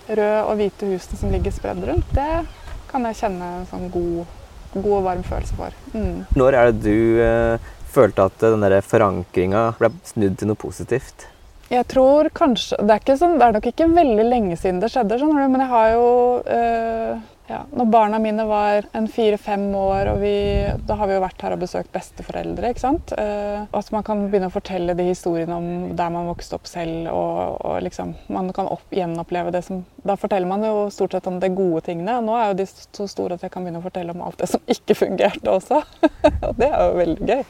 røde 0.07 0.43
og 0.45 0.59
hvite 0.59 0.91
husene 0.91 1.21
som 1.21 1.33
ligger 1.33 1.55
spredd 1.55 1.83
rundt, 1.87 2.11
det 2.15 2.43
kan 2.91 3.07
jeg 3.09 3.19
kjenne 3.21 3.47
en 3.59 3.65
sånn 3.69 3.89
god, 3.91 4.27
god 4.75 4.93
og 4.99 5.07
varm 5.09 5.23
følelse 5.27 5.57
for. 5.57 5.79
Mm. 5.93 6.27
Når 6.37 6.59
er 6.59 6.69
det 6.71 6.85
du 6.85 7.23
eh, 7.23 7.71
følte 7.91 8.27
at 8.29 8.45
den 8.45 8.67
forankringa 8.85 9.71
ble 9.79 9.91
snudd 10.07 10.37
til 10.39 10.51
noe 10.51 10.59
positivt? 10.59 11.27
Jeg 11.67 11.83
tror 11.91 12.29
kanskje 12.31 12.77
det 12.87 12.95
er, 12.95 13.17
sånn, 13.19 13.35
det 13.39 13.47
er, 13.49 13.57
nok 13.57 13.65
ikke 13.67 13.89
veldig 13.91 14.25
lenge 14.29 14.55
siden 14.59 14.79
det 14.79 14.91
skjedde, 14.93 15.19
men 15.35 15.59
jeg 15.59 15.71
har 15.73 15.89
jo 15.97 16.11
øh, 16.47 17.25
ja, 17.47 17.61
når 17.71 17.85
barna 17.91 18.17
mine 18.19 18.43
var 18.47 18.85
en 18.97 19.05
fire-fem 19.07 19.69
år, 19.75 20.09
og 20.11 20.17
vi, 20.19 20.33
da 20.87 20.97
har 20.99 21.07
vi 21.07 21.15
jo 21.15 21.23
vært 21.23 21.43
her 21.45 21.55
og 21.55 21.61
besøkt 21.61 21.93
besteforeldre. 21.95 22.73
ikke 22.73 22.83
sant? 22.83 23.13
Eh, 23.15 23.61
at 23.63 23.91
man 23.95 24.03
kan 24.07 24.25
begynne 24.27 24.49
å 24.51 24.53
fortelle 24.53 24.95
de 24.97 25.05
historiene 25.07 25.55
om 25.55 25.69
der 25.95 26.11
man 26.11 26.27
vokste 26.27 26.57
opp 26.59 26.67
selv. 26.67 27.07
Og, 27.13 27.61
og 27.63 27.79
liksom, 27.85 28.13
man 28.35 28.51
kan 28.55 28.67
opp, 28.71 28.83
gjenoppleve 28.91 29.55
det 29.55 29.63
som 29.67 29.85
Da 30.07 30.15
forteller 30.19 30.47
man 30.47 30.63
jo 30.63 30.85
stort 30.91 31.15
sett 31.15 31.27
om 31.27 31.39
de 31.39 31.49
gode 31.51 31.85
tingene. 31.87 32.19
Nå 32.23 32.35
er 32.35 32.51
jo 32.51 32.59
de 32.61 32.67
så 32.67 33.07
store 33.11 33.35
at 33.35 33.43
jeg 33.43 33.51
kan 33.51 33.63
begynne 33.63 33.81
å 33.81 33.87
fortelle 33.87 34.15
om 34.15 34.23
alt 34.27 34.39
det 34.39 34.51
som 34.51 34.63
ikke 34.71 34.95
fungerte 34.95 35.51
også. 35.51 35.81
og 36.47 36.59
det 36.59 36.69
er 36.69 36.79
jo 36.83 37.01
veldig 37.01 37.27
gøy. 37.31 37.43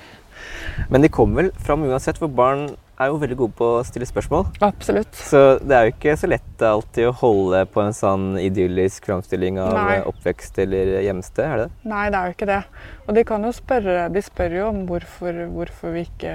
Men 0.93 1.05
de 1.05 1.09
kommer 1.13 1.41
vel 1.41 1.51
fram 1.65 1.85
uansett, 1.85 2.21
for 2.21 2.29
barn 2.29 2.69
er 2.97 3.11
jo 3.11 3.19
veldig 3.21 3.37
gode 3.37 3.55
på 3.57 3.67
å 3.77 3.83
stille 3.85 4.07
spørsmål. 4.09 4.47
Absolutt. 4.65 5.17
Så 5.29 5.41
det 5.61 5.75
er 5.77 5.87
jo 5.87 5.93
ikke 5.93 6.15
så 6.17 6.29
lett 6.31 6.63
alltid 6.65 7.09
å 7.09 7.15
holde 7.19 7.63
på 7.69 7.83
en 7.83 7.95
sånn 7.95 8.29
idyllisk 8.41 9.05
framstilling 9.09 9.59
av 9.61 9.75
Nei. 9.77 9.99
oppvekst 10.09 10.57
eller 10.63 10.97
hjemsted, 11.05 11.43
er 11.45 11.61
det 11.61 11.67
det? 11.67 11.89
Nei, 11.93 12.05
det 12.13 12.19
er 12.19 12.31
jo 12.31 12.37
ikke 12.37 12.49
det. 12.49 12.61
Og 13.05 13.17
de 13.17 13.23
kan 13.27 13.45
jo 13.45 13.53
spørre 13.55 14.07
De 14.11 14.21
spør 14.23 14.55
jo 14.57 14.63
om 14.71 14.81
hvorfor, 14.89 15.37
hvorfor 15.53 15.93
vi 15.95 16.03
ikke 16.07 16.33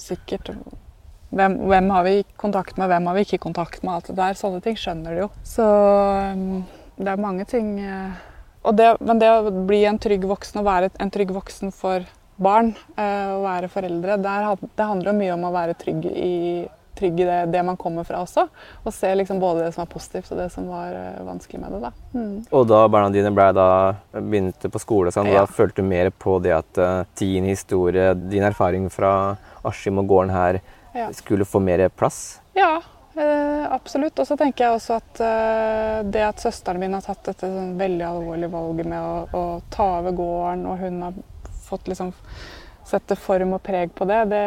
Sikkert 0.00 0.52
hvem, 1.30 1.56
hvem, 1.70 1.90
har 1.94 2.06
vi 2.06 2.14
kontakt 2.40 2.78
med, 2.80 2.88
hvem 2.90 3.06
har 3.06 3.14
vi 3.14 3.22
ikke 3.26 3.44
kontakt 3.44 3.84
med? 3.84 3.92
alt 3.94 4.08
det 4.10 4.16
der. 4.18 4.38
Sånne 4.38 4.62
ting 4.64 4.78
skjønner 4.78 5.14
de 5.14 5.24
jo. 5.24 5.28
Så 5.46 5.66
um, 5.66 6.64
det 6.98 7.12
er 7.12 7.22
mange 7.22 7.46
ting 7.48 7.76
eh, 7.78 8.16
det, 8.76 8.88
Men 9.00 9.20
det 9.22 9.30
å 9.30 9.52
bli 9.68 9.84
en 9.88 10.00
trygg 10.02 10.26
voksen 10.28 10.60
og 10.60 10.66
være 10.66 10.90
en 11.00 11.12
trygg 11.14 11.30
voksen 11.36 11.70
for 11.74 12.04
barn, 12.40 12.74
eh, 12.96 13.30
å 13.34 13.40
være 13.44 13.70
foreldre, 13.70 14.18
det 14.20 14.84
handler 14.84 15.16
mye 15.16 15.32
om 15.34 15.48
å 15.48 15.54
være 15.54 15.76
trygg 15.80 16.06
i, 16.08 16.34
trygg 16.96 17.20
i 17.20 17.26
det, 17.28 17.38
det, 17.52 17.62
man 17.66 17.78
kommer 17.80 18.06
fra 18.08 18.22
også. 18.24 18.46
Og 18.84 18.94
se 18.94 19.12
liksom 19.14 19.40
både 19.42 19.66
det 19.66 19.74
som 19.76 19.84
er 19.84 19.90
positivt 19.92 20.30
og 20.32 20.40
det 20.40 20.48
som 20.54 20.68
var 20.70 20.94
uh, 20.96 21.22
vanskelig 21.28 21.60
med 21.62 21.74
det. 21.76 21.80
Da. 21.84 21.92
Mm. 22.14 22.36
Og 22.56 22.68
da 22.68 22.82
barna 22.92 23.12
dine 23.14 23.32
da, 23.56 23.68
begynte 24.16 24.72
på 24.72 24.82
skole, 24.82 25.12
sånn, 25.14 25.30
ja. 25.32 25.44
da 25.44 25.50
følte 25.50 25.84
du 25.84 25.90
mer 25.90 26.12
på 26.12 26.38
det 26.44 26.54
at 26.56 26.80
uh, 26.80 27.02
din 27.20 27.48
historie, 27.48 28.12
din 28.14 28.46
erfaring 28.48 28.88
fra 28.92 29.36
Askim 29.66 30.00
og 30.00 30.08
gården 30.10 30.32
her, 30.34 30.62
ja. 30.96 31.10
skulle 31.14 31.46
få 31.48 31.62
mer 31.62 31.88
plass? 31.92 32.40
Ja, 32.56 32.78
Eh, 33.20 33.64
absolutt. 33.74 34.14
Og 34.22 34.26
så 34.28 34.36
tenker 34.38 34.64
jeg 34.64 34.76
også 34.76 34.94
at 35.00 35.18
det 36.14 36.22
at 36.24 36.40
søsteren 36.40 36.78
min 36.80 36.94
har 36.94 37.02
tatt 37.04 37.24
dette 37.26 37.48
sånn 37.50 37.74
veldig 37.76 38.04
alvorlige 38.06 38.52
valget 38.52 38.86
med 38.88 39.02
å, 39.02 39.16
å 39.34 39.42
ta 39.74 39.88
over 39.98 40.14
gården, 40.14 40.62
og 40.70 40.78
hun 40.78 41.02
har 41.02 41.18
fått 41.70 41.88
liksom 41.90 42.12
sette 42.90 43.16
form 43.18 43.54
og 43.56 43.62
preg 43.62 43.92
på 43.94 44.06
det. 44.08 44.24
det 44.32 44.44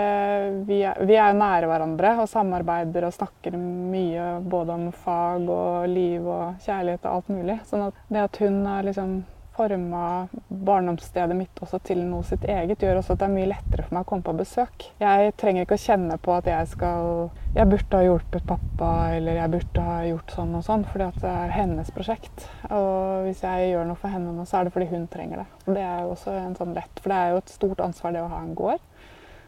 vi, 0.68 0.82
er, 0.84 1.00
vi 1.08 1.18
er 1.20 1.38
nære 1.38 1.70
hverandre 1.70 2.16
og 2.24 2.30
samarbeider 2.32 3.08
og 3.08 3.16
snakker 3.16 3.56
mye 3.58 4.40
både 4.42 4.78
om 4.78 4.90
fag 5.04 5.48
og 5.48 5.88
liv 5.92 6.26
og 6.26 6.66
kjærlighet 6.66 7.06
og 7.06 7.14
alt 7.14 7.32
mulig. 7.32 7.60
Sånn 7.70 7.88
at 7.88 8.04
det 8.10 8.26
at 8.26 8.42
hun 8.44 8.60
har 8.68 8.88
liksom 8.88 9.22
forma 9.56 10.28
barndomsstedet 10.48 11.36
mitt 11.38 11.60
også 11.62 11.80
til 11.86 12.02
noe 12.08 12.26
sitt 12.28 12.46
eget, 12.50 12.82
gjør 12.82 13.00
også 13.00 13.16
at 13.16 13.22
det 13.22 13.28
er 13.28 13.34
mye 13.36 13.50
lettere 13.52 13.86
for 13.86 13.96
meg 13.96 14.06
å 14.06 14.10
komme 14.10 14.26
på 14.26 14.36
besøk. 14.39 14.86
Jeg 15.02 15.34
trenger 15.39 15.66
ikke 15.66 15.78
å 15.78 15.84
kjenne 15.84 16.18
på 16.22 16.36
at 16.36 16.50
jeg 16.50 16.70
skal 16.74 17.10
Jeg 17.54 17.70
burde 17.70 18.00
ha 18.00 18.06
hjulpet 18.08 18.48
pappa, 18.50 18.88
eller 19.13 19.38
jeg 19.38 19.54
burde 19.54 19.82
ha 19.86 19.98
gjort 20.08 20.32
sånn 20.34 20.56
og 20.58 20.63
sånn, 20.66 20.86
fordi 20.89 21.06
at 21.06 21.20
det 21.22 21.34
er 21.44 21.52
hennes 21.54 21.92
prosjekt. 21.94 22.48
Og 22.74 23.28
hvis 23.28 23.44
jeg 23.46 23.68
gjør 23.70 23.86
noe 23.92 24.00
for 24.02 24.10
henne 24.10 24.34
nå, 24.34 24.48
så 24.50 24.58
er 24.58 24.66
det 24.66 24.74
fordi 24.74 24.89
hun 24.89 25.06
trenger 25.13 25.44
det. 25.44 25.46
Og 25.68 25.78
det 25.78 25.84
er 25.86 26.02
jo 26.02 26.16
også 26.16 26.34
en 26.34 26.58
sånn 26.58 26.74
lett, 26.74 26.98
for 26.98 27.13
det 27.13 27.20
er 27.20 27.36
jo 27.36 27.44
et 27.44 27.54
stort 27.54 27.86
ansvar 27.86 28.16
det 28.16 28.26
å 28.26 28.32
ha 28.32 28.42
en 28.42 28.58
gård. 28.58 28.82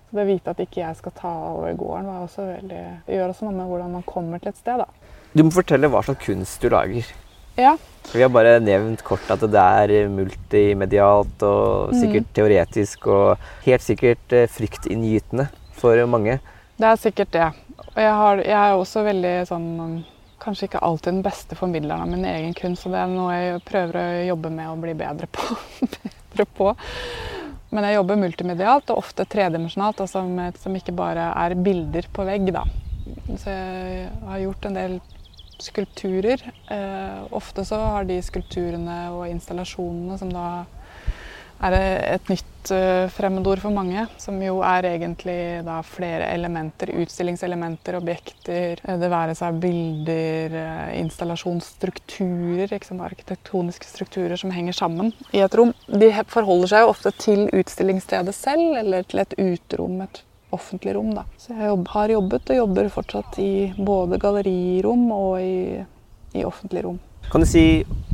Så 0.05 0.19
det 0.19 0.21
å 0.21 0.29
vite 0.29 0.53
at 0.53 0.61
ikke 0.61 0.83
jeg 0.83 1.01
skal 1.01 1.17
ta 1.17 1.33
over 1.55 1.73
gården, 1.81 2.11
var 2.11 2.27
også 2.27 2.45
veldig, 2.51 2.83
gjør 3.09 3.33
også 3.33 3.49
noe 3.49 3.57
med 3.57 3.73
hvordan 3.73 3.97
man 3.97 4.05
kommer 4.05 4.43
til 4.43 4.53
et 4.53 4.61
sted. 4.61 4.85
da. 4.85 5.15
Du 5.33 5.41
må 5.43 5.51
fortelle 5.57 5.89
hva 5.89 6.05
slags 6.05 6.21
kunst 6.27 6.61
du 6.61 6.69
lager. 6.69 7.09
Ja. 7.55 7.75
Vi 8.13 8.21
har 8.21 8.29
bare 8.29 8.59
nevnt 8.61 9.01
kort 9.05 9.29
at 9.33 9.41
det 9.41 9.61
er 9.61 10.09
multimedialt 10.11 11.45
og 11.45 11.91
mm. 11.91 11.99
sikkert 11.99 12.27
mm. 12.27 12.33
teoretisk 12.37 13.07
og 13.11 13.45
helt 13.65 13.85
sikkert 13.85 14.35
eh, 14.35 14.49
fryktinngytende 14.51 15.47
for 15.75 15.99
mange. 16.09 16.37
Det 16.75 16.89
er 16.89 16.99
sikkert 16.99 17.31
det. 17.33 17.47
Og 17.95 18.01
jeg, 18.03 18.11
har, 18.19 18.43
jeg 18.43 18.59
er 18.59 18.75
også 18.75 19.07
veldig 19.07 19.37
sånn 19.49 19.71
Kanskje 20.45 20.67
ikke 20.67 20.81
alltid 20.85 21.07
den 21.09 21.21
beste 21.25 21.55
formidleren 21.57 22.03
av 22.03 22.09
min 22.11 22.25
egen 22.29 22.51
kunst, 22.53 22.83
og 22.85 22.93
det 22.93 22.99
er 23.01 23.07
noe 23.09 23.33
jeg 23.33 23.61
prøver 23.65 23.97
å 23.97 24.25
jobbe 24.27 24.51
med 24.53 24.67
å 24.69 24.75
bli 24.77 24.91
bedre 24.99 25.25
på. 25.33 25.55
bedre 25.95 26.45
på. 26.45 26.67
Men 27.73 27.87
jeg 27.87 27.95
jobber 27.95 28.19
multimedialt 28.21 28.91
og 28.93 28.99
ofte 29.01 29.25
tredimensjonalt, 29.31 30.03
altså 30.03 30.21
som 30.61 30.77
ikke 30.77 30.93
bare 30.93 31.31
er 31.33 31.55
bilder 31.65 32.05
på 32.13 32.27
vegg. 32.27 32.51
Da. 32.53 32.61
Så 33.41 33.55
jeg 33.55 34.11
har 34.27 34.43
gjort 34.43 34.69
en 34.69 34.77
del 34.77 34.99
skulpturer. 35.61 36.41
Eh, 36.71 37.21
ofte 37.35 37.65
så 37.65 37.79
har 37.79 38.07
de 38.09 38.21
skulpturene 38.23 38.99
og 39.15 39.27
installasjonene 39.29 40.17
som 40.19 40.33
da 40.33 40.47
er 41.63 41.75
et 42.17 42.29
nytt 42.29 42.71
uh, 42.75 43.07
fremmedord 43.15 43.61
for 43.63 43.71
mange, 43.73 44.01
som 44.19 44.35
jo 44.43 44.57
er 44.65 44.89
egentlig 44.89 45.63
da 45.65 45.77
flere 45.87 46.27
elementer, 46.35 46.91
utstillingselementer, 46.99 47.95
objekter. 48.01 48.81
Eh, 48.83 48.99
det 48.99 49.09
være 49.11 49.37
seg 49.39 49.61
bilder, 49.63 50.57
installasjonsstrukturer, 50.99 52.67
liksom 52.73 53.01
arkitektoniske 53.07 53.87
strukturer 53.87 54.35
som 54.41 54.51
henger 54.51 54.75
sammen 54.75 55.13
i 55.31 55.43
et 55.45 55.55
rom. 55.55 55.71
De 55.87 56.11
forholder 56.27 56.73
seg 56.73 56.85
jo 56.85 56.93
ofte 56.93 57.15
til 57.23 57.47
utstillingsstedet 57.55 58.35
selv, 58.35 58.75
eller 58.83 59.07
til 59.07 59.23
et 59.23 59.39
uterom, 59.39 60.01
et 60.03 60.25
offentlig 60.55 60.95
rom. 60.97 61.11
Da. 61.15 61.25
Så 61.41 61.53
jeg 61.53 61.71
jobb, 61.71 61.89
har 61.95 62.15
jobbet 62.15 62.53
og 62.53 62.61
jobber 62.63 62.93
fortsatt 62.93 63.41
i 63.43 63.51
både 63.77 64.19
gallerirom 64.21 65.09
og 65.15 65.43
i, 65.43 65.83
i 66.35 66.47
offentlig 66.47 66.87
rom. 66.87 67.01
Kan 67.31 67.41
du 67.41 67.47
si 67.49 67.63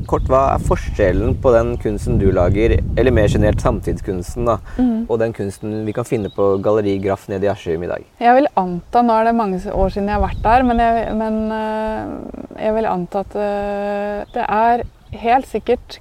kort, 0.08 0.27
hva 0.32 0.54
er 0.54 0.63
forskjellen 0.63 1.36
på 1.43 1.51
den 1.54 1.73
kunsten 1.82 2.17
du 2.19 2.30
lager, 2.34 2.77
eller 2.97 3.13
mer 3.13 3.27
generelt 3.32 3.62
samtidskunsten, 3.63 4.47
da, 4.47 4.58
mm. 4.77 5.10
og 5.12 5.19
den 5.21 5.36
kunsten 5.36 5.82
vi 5.88 5.95
kan 5.95 6.08
finne 6.08 6.32
på 6.34 6.54
Galleri 6.63 6.95
Graff 7.04 7.27
nede 7.32 7.47
i 7.47 7.51
Askim 7.51 7.84
i 7.86 7.91
dag? 7.91 8.08
Jeg 8.23 8.38
vil 8.39 8.49
anta, 8.60 9.04
Nå 9.04 9.17
er 9.17 9.30
det 9.30 9.36
mange 9.38 9.60
år 9.60 9.93
siden 9.93 10.10
jeg 10.10 10.17
har 10.17 10.23
vært 10.23 10.41
der, 10.45 10.65
men 10.67 10.82
jeg, 10.82 11.04
men, 11.19 11.38
uh, 11.51 12.56
jeg 12.56 12.77
vil 12.77 12.89
anta 12.89 13.25
at 13.25 13.38
uh, 13.38 14.32
det 14.32 14.47
er 14.47 14.86
helt 15.21 15.51
sikkert 15.51 15.99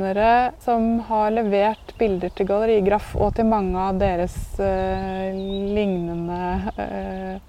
kunstnere 0.00 0.52
som 0.60 1.00
har 1.08 1.30
levert 1.30 1.98
bilder 1.98 2.30
til 2.32 2.46
Gallerigraff 2.48 3.14
og 3.16 3.34
til 3.36 3.44
mange 3.44 3.76
av 3.76 3.98
deres 4.00 4.58
eh, 4.58 5.34
lignende 5.76 6.72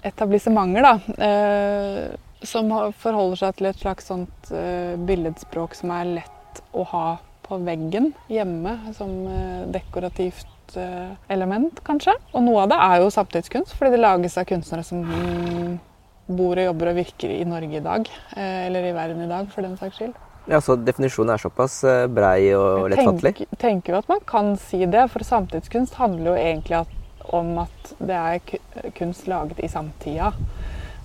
etablissementer. 0.04 0.82
da 0.82 2.18
som 2.42 2.72
forholder 2.98 3.38
seg 3.38 3.58
til 3.58 3.68
et 3.70 3.78
slags 3.78 4.08
sånt 4.10 4.48
uh, 4.50 4.98
billedspråk 4.98 5.76
som 5.78 5.92
er 5.94 6.08
lett 6.18 6.62
å 6.74 6.82
ha 6.90 7.20
på 7.46 7.58
veggen 7.62 8.08
hjemme 8.26 8.72
som 8.96 9.12
uh, 9.28 9.62
dekorativt 9.70 10.74
uh, 10.74 11.14
element, 11.30 11.78
kanskje. 11.86 12.16
Og 12.32 12.42
noe 12.42 12.64
av 12.64 12.72
det 12.72 12.80
er 12.82 12.96
jo 13.04 13.12
samtidskunst, 13.14 13.76
fordi 13.78 13.94
det 13.94 14.02
lages 14.02 14.38
av 14.40 14.48
kunstnere 14.50 14.82
som 14.82 15.06
bor 16.26 16.58
og 16.58 16.66
jobber 16.66 16.90
og 16.90 16.98
virker 16.98 17.30
i 17.30 17.46
Norge 17.46 17.78
i 17.78 17.84
dag. 17.84 18.10
eller 18.34 18.90
i 18.90 18.94
verden 18.96 19.22
i 19.22 19.30
dag, 19.30 19.46
for 19.54 19.62
den 19.62 19.78
saks 19.78 20.02
skyld. 20.02 20.18
Ja, 20.50 20.60
Så 20.60 20.76
definisjonen 20.76 21.34
er 21.34 21.42
såpass 21.42 21.80
brei 22.10 22.50
og 22.58 22.88
lettfattelig? 22.90 23.30
Jeg 23.30 23.46
tenker, 23.46 23.60
tenker 23.62 23.94
jo 23.94 24.00
at 24.02 24.10
man 24.10 24.24
kan 24.26 24.56
si 24.58 24.82
det, 24.90 25.06
for 25.12 25.24
samtidskunst 25.26 25.98
handler 26.00 26.32
jo 26.32 26.36
egentlig 26.40 26.82
om 27.30 27.58
at 27.62 27.92
det 28.02 28.18
er 28.18 28.90
kunst 28.98 29.28
laget 29.30 29.62
i 29.62 29.70
samtida. 29.70 30.32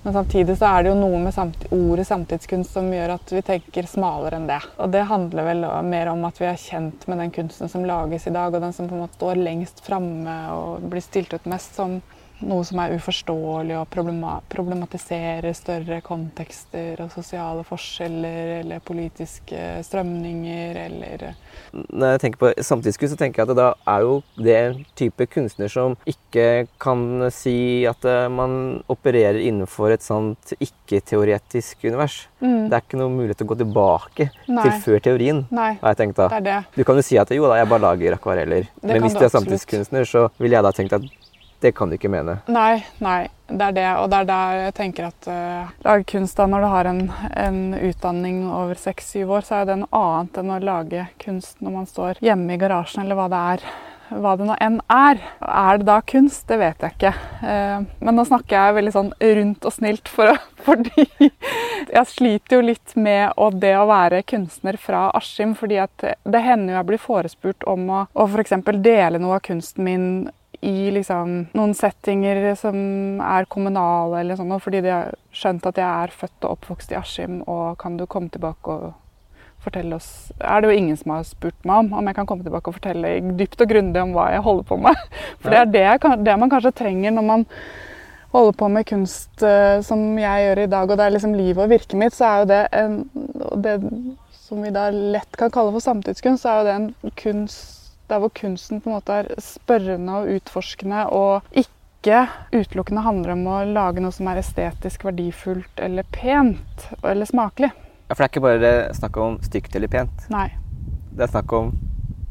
Men 0.02 0.14
samtidig 0.14 0.54
så 0.58 0.68
er 0.70 0.84
det 0.84 0.92
jo 0.92 0.98
noe 1.00 1.18
med 1.20 1.34
samt, 1.34 1.64
ordet 1.74 2.06
samtidskunst 2.06 2.76
som 2.76 2.86
gjør 2.92 3.16
at 3.16 3.32
vi 3.34 3.42
tenker 3.44 3.88
smalere 3.90 4.38
enn 4.38 4.46
det. 4.48 4.60
Og 4.78 4.92
det 4.94 5.02
handler 5.10 5.48
vel 5.50 5.64
mer 5.84 6.12
om 6.12 6.22
at 6.28 6.38
vi 6.40 6.46
er 6.48 6.60
kjent 6.60 7.06
med 7.10 7.18
den 7.22 7.32
kunsten 7.34 7.70
som 7.70 7.86
lages 7.86 8.28
i 8.30 8.34
dag, 8.34 8.54
og 8.54 8.62
den 8.62 8.74
som 8.76 8.88
på 8.88 8.96
en 8.96 9.02
måte 9.04 9.18
står 9.18 9.42
lengst 9.42 9.82
framme 9.86 10.36
og 10.54 10.86
blir 10.88 11.04
stilt 11.04 11.34
ut 11.34 11.50
mest 11.50 11.74
som 11.78 11.98
noe 12.46 12.64
som 12.66 12.78
er 12.82 12.94
uforståelig 12.98 13.76
og 13.80 13.88
problematiserer 14.52 15.54
større 15.56 16.00
kontekster 16.04 17.00
og 17.02 17.10
sosiale 17.12 17.64
forskjeller 17.66 18.52
eller 18.60 18.84
politiske 18.84 19.80
strømninger 19.86 20.78
eller 20.86 21.26
Når 21.72 22.14
jeg 22.14 22.20
tenker 22.22 22.40
på 22.42 22.52
samtidskunst, 22.62 23.14
så 23.14 23.18
tenker 23.20 23.42
jeg 23.42 23.50
at 23.50 23.58
da 23.58 23.68
er 23.90 24.06
jo 24.06 24.20
det 24.36 24.86
type 24.98 25.26
kunstner 25.32 25.70
som 25.72 25.96
ikke 26.08 26.68
kan 26.80 27.28
si 27.34 27.84
at 27.88 28.04
eh, 28.08 28.28
man 28.30 28.82
opererer 28.88 29.40
innenfor 29.42 29.92
et 29.92 30.04
sånt 30.04 30.54
ikke-teoretisk 30.58 31.84
univers. 31.84 32.20
Mm. 32.40 32.68
Det 32.70 32.76
er 32.78 32.84
ikke 32.84 33.00
noe 33.00 33.12
mulighet 33.12 33.40
til 33.40 33.48
å 33.48 33.52
gå 33.52 33.58
tilbake 33.62 34.28
Nei. 34.46 34.64
til 34.64 34.82
før 34.84 35.04
teorien, 35.08 35.44
Nei. 35.50 35.72
har 35.80 35.94
jeg 35.94 36.02
tenkt 36.04 36.20
da. 36.20 36.28
Det 36.36 36.44
det. 36.46 36.58
Du 36.76 36.84
kan 36.86 36.98
jo 36.98 37.04
si 37.04 37.18
at 37.20 37.32
jo 37.34 37.48
da, 37.48 37.58
jeg 37.60 37.70
bare 37.70 37.84
lager 37.84 38.18
akvareller. 38.18 38.68
Det 38.78 38.92
Men 38.92 39.04
hvis 39.04 39.18
du 39.18 39.24
er 39.26 39.34
samtidskunstner, 39.34 40.08
så 40.08 40.28
ville 40.38 40.56
jeg 40.56 40.66
da 40.66 40.74
tenkt 40.74 40.96
at 40.96 41.08
det 41.60 41.72
kan 41.72 41.90
du 41.90 41.96
ikke 41.98 42.10
mene. 42.12 42.38
Nei, 42.46 42.84
nei. 43.02 43.26
Det 43.48 43.64
er 43.64 43.74
det. 43.74 43.86
Og 44.02 44.10
det 44.12 44.20
er 44.20 44.26
der 44.28 44.58
jeg 44.66 44.74
tenker 44.76 45.08
at 45.08 45.28
uh, 45.32 45.70
lage 45.86 46.04
kunst 46.12 46.36
da, 46.36 46.46
når 46.46 46.64
du 46.64 46.68
har 46.68 46.88
en, 46.90 47.04
en 47.32 47.60
utdanning 47.74 48.42
over 48.52 48.78
seks-syv 48.78 49.32
år, 49.38 49.46
så 49.46 49.62
er 49.62 49.70
det 49.70 49.78
noe 49.82 50.02
annet 50.04 50.42
enn 50.42 50.52
å 50.52 50.58
lage 50.62 51.06
kunst 51.22 51.62
når 51.64 51.78
man 51.80 51.88
står 51.88 52.20
hjemme 52.24 52.54
i 52.54 52.60
garasjen, 52.60 53.06
eller 53.06 53.18
hva 53.18 53.30
det 53.32 53.44
er. 53.54 53.64
Hva 54.08 54.34
det 54.40 54.46
nå 54.48 54.54
enn 54.64 54.78
er. 54.92 55.18
Er 55.44 55.80
det 55.80 55.88
da 55.88 55.98
kunst? 56.00 56.46
Det 56.48 56.60
vet 56.60 56.84
jeg 56.84 56.96
ikke. 56.96 57.14
Uh, 57.42 57.88
men 58.04 58.20
nå 58.20 58.28
snakker 58.28 58.56
jeg 58.58 58.78
veldig 58.78 58.94
sånn 58.94 59.10
rundt 59.40 59.68
og 59.68 59.74
snilt, 59.74 60.12
for, 60.12 60.36
fordi 60.68 61.08
jeg 61.88 62.06
sliter 62.12 62.58
jo 62.58 62.64
litt 62.68 62.96
med 63.00 63.32
å, 63.40 63.50
det 63.50 63.74
å 63.80 63.88
være 63.88 64.22
kunstner 64.28 64.76
fra 64.80 65.08
Askim. 65.16 65.56
fordi 65.56 65.80
at 65.80 66.04
det 66.04 66.44
hender 66.44 66.74
jo 66.74 66.80
jeg 66.82 66.88
blir 66.92 67.06
forespurt 67.08 67.64
om 67.64 67.88
å, 67.88 68.06
å 68.12 68.28
f.eks. 68.28 68.58
dele 68.76 69.20
noe 69.22 69.40
av 69.40 69.46
kunsten 69.48 69.88
min 69.88 70.10
i 70.60 70.90
liksom, 70.90 71.34
noen 71.54 71.74
settinger 71.76 72.40
som 72.58 73.20
er 73.22 73.46
kommunale, 73.50 74.22
eller 74.22 74.38
sånn, 74.38 74.56
fordi 74.62 74.82
de 74.82 74.90
har 74.90 75.12
skjønt 75.34 75.66
at 75.70 75.78
jeg 75.78 75.86
er 75.86 76.14
født 76.14 76.46
og 76.46 76.56
oppvokst 76.56 76.94
i 76.94 76.98
Askim, 76.98 77.42
og 77.46 77.76
kan 77.78 77.98
du 77.98 78.06
komme 78.10 78.32
tilbake 78.34 78.74
og 78.74 78.96
fortelle 79.62 79.96
oss 79.96 80.30
Er 80.38 80.62
det 80.62 80.68
jo 80.70 80.78
ingen 80.78 80.96
som 80.96 81.16
har 81.16 81.24
spurt 81.26 81.66
meg 81.66 81.82
om 81.82 81.98
om 81.98 82.06
jeg 82.06 82.14
kan 82.14 82.28
komme 82.30 82.46
tilbake 82.46 82.70
og 82.70 82.76
fortelle 82.76 83.16
dypt 83.38 83.64
og 83.64 83.72
grundig 83.72 84.02
om 84.02 84.12
hva 84.14 84.28
jeg 84.30 84.44
holder 84.44 84.68
på 84.68 84.78
med. 84.86 85.00
For 85.42 85.50
det 85.50 85.60
er 85.60 85.98
det, 85.98 86.14
det 86.26 86.36
man 86.38 86.52
kanskje 86.52 86.76
trenger 86.78 87.14
når 87.14 87.26
man 87.26 87.46
holder 88.34 88.54
på 88.60 88.68
med 88.70 88.86
kunst 88.86 89.42
uh, 89.42 89.80
som 89.82 90.02
jeg 90.20 90.44
gjør 90.44 90.62
i 90.62 90.70
dag, 90.70 90.90
og 90.90 90.98
det 91.00 91.04
er 91.06 91.14
liksom 91.14 91.34
livet 91.38 91.64
og 91.64 91.72
virket 91.72 91.98
mitt, 91.98 92.14
så 92.14 92.28
er 92.28 92.42
jo 92.42 92.50
det 92.50 92.62
en 92.76 92.98
det 93.64 93.76
som 94.48 94.62
vi 94.64 94.72
da 94.72 94.88
lett 94.92 95.36
kan 95.36 95.52
kalle 95.52 95.72
for 95.74 95.84
samtidskunst, 95.84 96.42
så 96.42 96.50
er 96.50 96.58
jo 96.58 96.68
det 96.68 96.76
en 96.76 97.16
kunst 97.20 97.77
der 98.08 98.22
hvor 98.22 98.32
kunsten 98.34 98.80
på 98.80 98.90
en 98.90 98.96
måte 98.98 99.18
er 99.22 99.32
spørrende 99.42 100.20
og 100.20 100.30
utforskende 100.38 101.04
og 101.14 101.58
ikke 101.58 102.24
utelukkende 102.54 103.04
handler 103.04 103.34
om 103.34 103.44
å 103.50 103.58
lage 103.68 104.02
noe 104.02 104.14
som 104.14 104.30
er 104.30 104.40
estetisk 104.40 105.04
verdifullt 105.08 105.82
eller 105.82 106.06
pent 106.14 106.88
eller 107.02 107.28
smakelig. 107.28 107.72
Ja, 108.08 108.14
For 108.14 108.22
det 108.22 108.28
er 108.28 108.32
ikke 108.32 108.46
bare 108.46 108.72
snakk 108.96 109.18
om 109.20 109.40
stygt 109.44 109.76
eller 109.76 109.92
pent? 109.92 110.28
Nei. 110.32 110.48
Det 111.12 111.26
er 111.26 111.34
snakk 111.34 111.52
om 111.56 111.74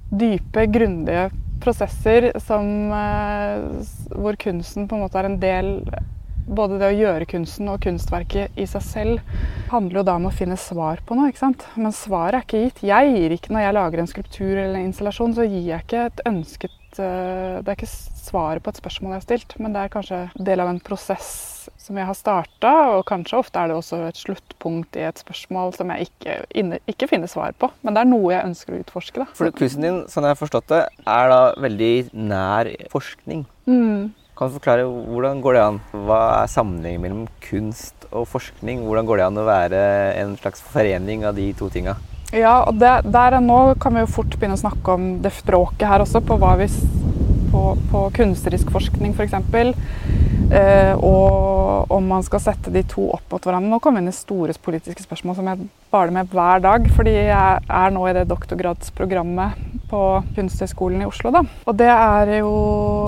Dype, 0.07 0.63
grundige 0.71 1.27
prosesser 1.59 2.29
som, 2.39 2.91
eh, 2.95 3.65
hvor 4.15 4.37
kunsten 4.39 4.87
på 4.87 4.95
en 4.95 5.03
måte 5.03 5.19
er 5.19 5.27
en 5.27 5.39
del 5.41 5.71
både 6.47 6.79
det 6.79 6.89
å 6.89 6.95
gjøre 6.95 7.27
kunsten 7.29 7.69
og 7.71 7.81
kunstverket 7.83 8.55
i 8.59 8.65
seg 8.69 8.85
selv 8.85 9.43
handler 9.71 10.01
jo 10.01 10.05
da 10.07 10.15
om 10.19 10.29
å 10.29 10.33
finne 10.33 10.57
svar 10.59 11.01
på 11.05 11.17
noe. 11.17 11.29
ikke 11.31 11.43
sant? 11.43 11.67
Men 11.75 11.95
svaret 11.95 12.39
er 12.39 12.47
ikke 12.47 12.63
gitt. 12.65 12.83
Jeg 12.87 13.13
gir 13.13 13.35
ikke, 13.35 13.53
Når 13.53 13.65
jeg 13.65 13.77
lager 13.77 13.99
en 13.99 14.11
skulptur 14.13 14.55
eller 14.55 14.79
en 14.79 14.89
installasjon, 14.89 15.35
så 15.35 15.47
gir 15.47 15.67
jeg 15.73 15.85
ikke 15.85 16.07
et 16.07 16.23
ønsket 16.29 16.99
uh, 16.99 17.59
Det 17.61 17.67
er 17.67 17.75
ikke 17.75 17.91
svaret 17.91 18.63
på 18.63 18.71
et 18.71 18.81
spørsmål 18.81 19.13
jeg 19.15 19.21
har 19.21 19.27
stilt, 19.27 19.55
men 19.61 19.75
det 19.75 19.83
er 19.83 19.93
kanskje 19.93 20.23
del 20.35 20.63
av 20.63 20.71
en 20.71 20.83
prosess 20.83 21.29
som 21.79 21.97
jeg 21.99 22.07
har 22.07 22.15
starta, 22.17 22.71
og 22.95 23.05
kanskje 23.07 23.39
ofte 23.39 23.59
er 23.59 23.71
det 23.71 23.77
også 23.77 23.99
et 24.07 24.19
sluttpunkt 24.19 24.97
i 24.99 25.05
et 25.07 25.19
spørsmål 25.19 25.73
som 25.75 25.91
jeg 25.93 26.09
ikke, 26.09 26.35
inne, 26.59 26.79
ikke 26.89 27.09
finner 27.11 27.31
svar 27.31 27.55
på. 27.59 27.69
Men 27.85 27.95
det 27.95 28.03
er 28.03 28.09
noe 28.11 28.33
jeg 28.33 28.47
ønsker 28.49 28.75
å 28.75 28.79
utforske. 28.83 29.23
da. 29.23 29.27
For 29.37 29.51
Kunsten 29.55 29.85
din, 29.85 29.99
sånn 30.11 30.27
jeg 30.27 30.35
har 30.35 30.39
forstått 30.39 30.71
det, 30.73 30.83
er 31.03 31.31
da 31.31 31.41
veldig 31.63 31.93
nær 32.27 32.71
forskning. 32.91 33.45
Mm. 33.67 34.11
Kan 34.37 34.51
du 34.51 34.59
forklare 34.59 34.83
hvordan 34.85 35.39
går 35.41 35.55
det 35.55 35.61
an? 35.63 35.77
Hva 36.05 36.17
er 36.43 36.49
sammenhengen 36.53 37.01
mellom 37.01 37.21
kunst 37.41 38.03
og 38.11 38.27
forskning? 38.29 38.83
Hvordan 38.85 39.07
går 39.09 39.17
det 39.17 39.23
an 39.25 39.39
å 39.41 39.45
være 39.47 39.79
en 40.21 40.35
slags 40.37 40.61
forening 40.61 41.25
av 41.25 41.33
de 41.39 41.47
to 41.57 41.71
tinga? 41.73 41.95
Ja, 42.29 42.59
og 42.67 42.77
det, 42.77 42.91
der 43.09 43.39
nå 43.41 43.57
kan 43.81 43.97
vi 43.97 44.03
jo 44.03 44.11
fort 44.19 44.35
begynne 44.35 44.53
å 44.53 44.61
snakke 44.61 44.93
om 44.93 45.07
det 45.23 45.31
språket 45.39 45.87
her 45.89 46.05
også, 46.05 46.21
på, 46.21 46.37
hva 46.37 46.53
vi, 46.59 46.67
på, 47.57 47.77
på 47.91 48.03
kunstnerisk 48.19 48.69
forskning 48.73 49.15
f.eks. 49.17 49.33
Eh, 50.47 50.93
og 51.03 51.91
om 51.91 52.05
man 52.07 52.23
skal 52.23 52.41
sette 52.43 52.71
de 52.71 52.83
to 52.87 53.09
opp 53.15 53.33
mot 53.33 53.43
hverandre. 53.43 53.71
Nå 53.71 53.79
kommer 53.83 53.99
vi 53.99 54.07
inn 54.07 54.13
i 54.13 54.15
store 54.15 54.55
politiske 54.63 55.03
spørsmål 55.03 55.39
som 55.39 55.49
jeg 55.51 55.67
baler 55.91 56.13
med 56.15 56.31
hver 56.31 56.63
dag. 56.63 56.87
Fordi 56.95 57.15
jeg 57.15 57.63
er 57.79 57.95
nå 57.95 58.05
i 58.07 58.15
det 58.15 58.27
doktorgradsprogrammet 58.29 59.65
på 59.91 60.01
Kunsthøgskolen 60.35 61.03
i 61.03 61.09
Oslo. 61.09 61.33
Da. 61.35 61.43
Og 61.65 61.79
det 61.79 61.89
er 61.91 62.33
jo 62.39 62.53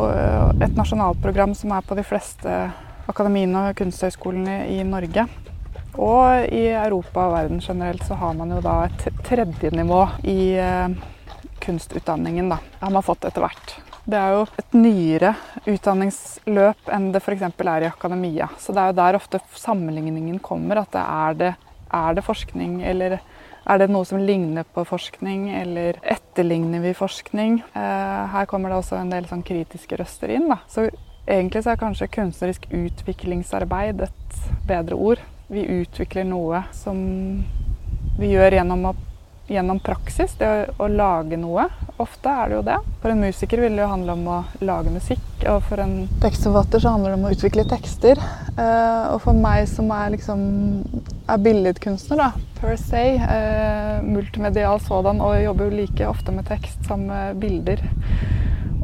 eh, 0.09 0.65
et 0.65 0.79
nasjonalprogram 0.79 1.55
som 1.57 1.75
er 1.75 1.85
på 1.85 1.97
de 1.99 2.07
fleste 2.07 2.61
akademiene 3.09 3.69
og 3.69 3.77
kunsthøgskolene 3.79 4.61
i 4.75 4.81
Norge. 4.87 5.27
Og 5.99 6.51
i 6.55 6.67
Europa 6.69 7.25
og 7.27 7.35
verden 7.35 7.63
generelt 7.63 8.03
så 8.07 8.15
har 8.19 8.35
man 8.37 8.51
jo 8.53 8.59
da 8.63 8.81
et 8.87 9.07
tredje 9.27 9.71
nivå 9.75 10.03
i 10.27 10.39
eh, 10.59 10.99
kunstutdanningen. 11.63 12.51
da. 12.51 12.59
Har 12.79 12.93
man 12.95 13.05
fått 13.05 13.27
etter 13.27 13.43
hvert. 13.47 13.79
Det 14.09 14.17
er 14.17 14.33
jo 14.33 14.45
et 14.57 14.73
nyere 14.73 15.33
utdanningsløp 15.69 16.87
enn 16.95 17.11
det 17.13 17.21
f.eks. 17.21 17.43
er 17.45 17.83
i 17.85 17.89
akademia. 17.89 18.47
Så 18.57 18.73
det 18.73 18.81
er 18.81 18.89
jo 18.89 18.97
der 18.97 19.17
ofte 19.19 19.41
sammenligningen 19.53 20.39
kommer. 20.41 20.81
At 20.81 20.95
det 20.95 21.03
er, 21.03 21.35
det 21.37 21.51
er 21.93 22.17
det 22.17 22.25
forskning, 22.25 22.79
eller 22.89 23.19
er 23.69 23.81
det 23.81 23.89
noe 23.91 24.07
som 24.09 24.21
ligner 24.25 24.65
på 24.65 24.85
forskning, 24.87 25.49
eller 25.59 25.99
etterligner 26.01 26.81
vi 26.81 26.95
forskning? 26.97 27.59
Eh, 27.77 28.23
her 28.33 28.49
kommer 28.49 28.73
det 28.73 28.79
også 28.79 28.97
en 28.97 29.13
del 29.13 29.29
sånn 29.29 29.45
kritiske 29.45 29.99
røster 29.99 30.33
inn. 30.33 30.47
Da. 30.49 30.57
Så 30.71 30.87
egentlig 31.27 31.61
så 31.65 31.75
er 31.75 31.83
kanskje 31.83 32.09
kunstnerisk 32.15 32.65
utviklingsarbeid 32.73 34.07
et 34.07 34.39
bedre 34.69 34.97
ord. 34.97 35.21
Vi 35.53 35.67
utvikler 35.83 36.25
noe 36.25 36.63
som 36.73 36.97
vi 38.17 38.33
gjør 38.33 38.57
gjennom 38.57 38.89
å 38.89 38.95
gjennom 39.49 39.79
praksis, 39.83 40.35
det 40.39 40.47
å, 40.47 40.85
å, 40.85 40.87
lage 40.91 41.37
noe. 41.39 41.65
Ofte 41.99 42.31
er 42.31 42.49
det 42.49 42.57
jo 42.57 42.63
det. 42.67 42.77
For 43.01 43.13
en 43.13 43.23
musiker 43.23 43.63
vil 43.63 43.75
det 43.75 43.83
jo 43.83 43.91
handle 43.91 44.15
om 44.15 44.27
å 44.29 44.37
lage 44.65 44.93
musikk, 44.93 45.25
og 45.49 45.63
for 45.67 45.81
en 45.83 45.95
tekstforfatter 46.23 46.83
så 46.83 46.93
handler 46.95 47.13
det 47.13 47.19
om 47.19 47.27
å 47.29 47.33
utvikle 47.35 47.65
tekster. 47.69 48.21
Uh, 48.59 49.15
og 49.15 49.23
for 49.25 49.37
meg 49.37 49.65
som 49.71 49.89
er 49.95 50.13
liksom 50.15 50.43
er 51.29 51.43
billedkunstner, 51.45 52.21
da, 52.21 52.29
per 52.59 52.77
se, 52.81 53.03
uh, 53.19 54.05
multimedial 54.05 54.81
sådan, 54.85 55.21
og 55.23 55.41
jobber 55.43 55.69
jo 55.69 55.81
like 55.81 56.09
ofte 56.09 56.35
med 56.35 56.47
tekst 56.49 56.85
som 56.87 57.07
med 57.09 57.41
bilder. 57.41 57.83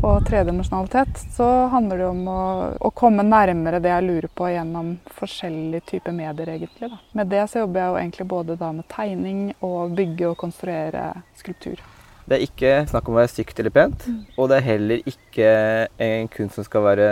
Og 0.03 0.25
tredimensjonalitet, 0.27 1.19
så 1.35 1.47
handler 1.71 2.01
det 2.01 2.07
om 2.07 2.23
å, 2.29 2.41
å, 2.79 2.91
komme 2.95 3.23
nærmere 3.25 3.79
det 3.83 3.91
jeg 3.91 4.05
lurer 4.05 4.29
på 4.33 4.49
gjennom 4.51 4.95
forskjellige 5.17 5.85
typer 5.91 6.15
medier, 6.15 6.51
egentlig. 6.55 6.89
Da. 6.91 6.99
Med 7.19 7.31
det 7.31 7.43
så 7.51 7.63
jobber 7.63 7.81
jeg 7.81 7.91
jo 7.91 7.99
egentlig 8.01 8.27
både 8.33 8.57
da 8.59 8.71
med 8.75 8.87
tegning 8.91 9.45
og 9.65 9.95
bygge 9.97 10.31
og 10.31 10.39
konstruere 10.41 11.05
skulptur. 11.39 11.83
Det 12.25 12.37
er 12.37 12.43
ikke 12.47 12.73
snakk 12.89 13.07
om 13.07 13.15
å 13.15 13.21
være 13.21 13.33
stygt 13.35 13.61
eller 13.61 13.73
pent, 13.73 14.05
mm. 14.09 14.19
og 14.35 14.49
det 14.49 14.57
er 14.57 14.67
heller 14.71 15.09
ikke 15.13 15.49
en 16.01 16.29
kunst 16.33 16.57
som 16.57 16.65
skal 16.65 16.85
være 16.87 17.09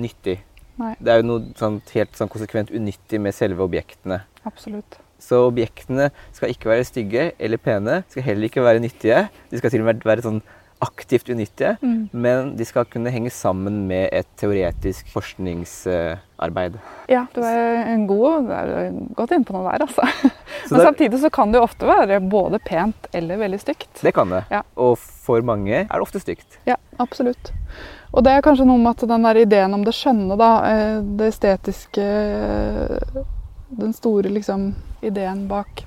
nyttig. 0.00 0.38
Nei. 0.80 0.94
Det 0.98 1.12
er 1.12 1.20
jo 1.20 1.28
noe 1.28 1.54
sånt, 1.58 1.92
helt 1.94 2.16
sånn 2.18 2.32
konsekvent 2.32 2.72
unyttig 2.74 3.20
med 3.22 3.36
selve 3.36 3.62
objektene. 3.66 4.24
Absolutt. 4.48 4.98
Så 5.22 5.44
objektene 5.46 6.10
skal 6.34 6.50
ikke 6.52 6.72
være 6.72 6.86
stygge 6.88 7.30
eller 7.38 7.60
pene, 7.62 8.02
skal 8.10 8.26
heller 8.26 8.48
ikke 8.48 8.64
være 8.64 8.82
nyttige. 8.82 9.26
De 9.52 9.60
skal 9.60 9.72
til 9.72 9.84
og 9.84 9.88
med 9.88 10.04
være 10.04 10.24
sånn 10.24 10.42
aktivt 10.84 11.30
unyttige, 11.32 11.76
mm. 11.80 12.08
men 12.12 12.52
de 12.58 12.66
skal 12.68 12.86
kunne 12.90 13.12
henge 13.12 13.32
sammen 13.32 13.84
med 13.88 14.08
et 14.12 14.28
teoretisk 14.40 15.08
forskningsarbeid. 15.12 16.78
Ja, 17.10 17.24
du 17.34 17.40
er 17.44 17.82
en 17.94 18.06
god, 18.10 18.50
er 18.52 18.92
godt 19.16 19.34
inne 19.36 19.48
på 19.48 19.56
noe 19.56 19.66
der, 19.70 19.86
altså. 19.86 20.06
Så 20.68 20.74
men 20.74 20.78
det, 20.78 20.86
samtidig 20.86 21.20
så 21.24 21.30
kan 21.34 21.52
det 21.52 21.60
jo 21.60 21.66
ofte 21.66 21.88
være 21.88 22.20
både 22.20 22.60
pent 22.64 23.08
eller 23.12 23.40
veldig 23.40 23.60
stygt. 23.60 23.90
Det 24.00 24.14
kan 24.16 24.32
det. 24.32 24.44
Ja. 24.52 24.62
Og 24.80 24.98
for 24.98 25.44
mange 25.44 25.84
er 25.84 25.90
det 25.90 26.04
ofte 26.04 26.22
stygt. 26.22 26.60
Ja, 26.68 26.78
absolutt. 27.02 27.52
Og 28.14 28.22
det 28.24 28.32
er 28.34 28.44
kanskje 28.46 28.66
noe 28.68 28.78
med 28.78 28.94
at 28.94 29.08
den 29.10 29.26
der 29.26 29.40
ideen 29.42 29.74
om 29.74 29.82
det 29.86 29.96
skjønne, 29.96 30.38
da, 30.38 30.50
eh, 30.70 31.00
det 31.18 31.32
estetiske 31.34 32.06
Den 33.74 33.90
store 33.96 34.30
liksom 34.30 34.68
ideen 35.02 35.48
bak 35.50 35.82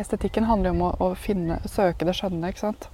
estetikken 0.00 0.48
handler 0.48 0.70
jo 0.70 0.74
om 0.76 0.84
å, 0.88 0.92
å 1.06 1.08
finne, 1.18 1.60
søke 1.70 2.06
det 2.06 2.16
skjønne. 2.18 2.50
ikke 2.50 2.66
sant? 2.66 2.88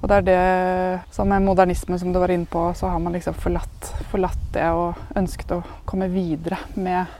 Og 0.00 0.08
det 0.10 0.20
er 0.20 0.28
det 0.28 1.14
som 1.14 1.30
med 1.30 1.44
modernisme, 1.46 1.98
som 1.98 2.12
du 2.12 2.20
var 2.22 2.32
inne 2.34 2.48
på, 2.50 2.68
så 2.78 2.90
har 2.92 3.02
man 3.02 3.14
liksom 3.16 3.36
forlatt, 3.38 3.92
forlatt 4.10 4.46
det 4.54 4.68
og 4.74 5.18
ønsket 5.18 5.56
å 5.56 5.62
komme 5.88 6.10
videre 6.12 6.58
med 6.74 7.18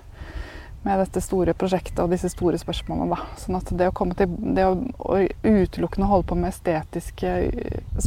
med 0.83 0.99
dette 0.99 1.21
store 1.23 1.55
prosjektet 1.55 2.01
og 2.03 2.11
disse 2.11 2.31
store 2.33 2.59
spørsmålene. 2.59 3.15
Da. 3.15 3.37
Sånn 3.39 3.59
at 3.59 3.71
det 3.79 3.89
å 3.91 3.95
komme 3.95 4.17
til 4.19 4.33
det 4.57 4.65
å, 4.67 4.75
å 4.99 5.21
utelukkende 5.45 6.09
holde 6.11 6.29
på 6.31 6.39
med 6.39 6.51
estetiske 6.51 7.35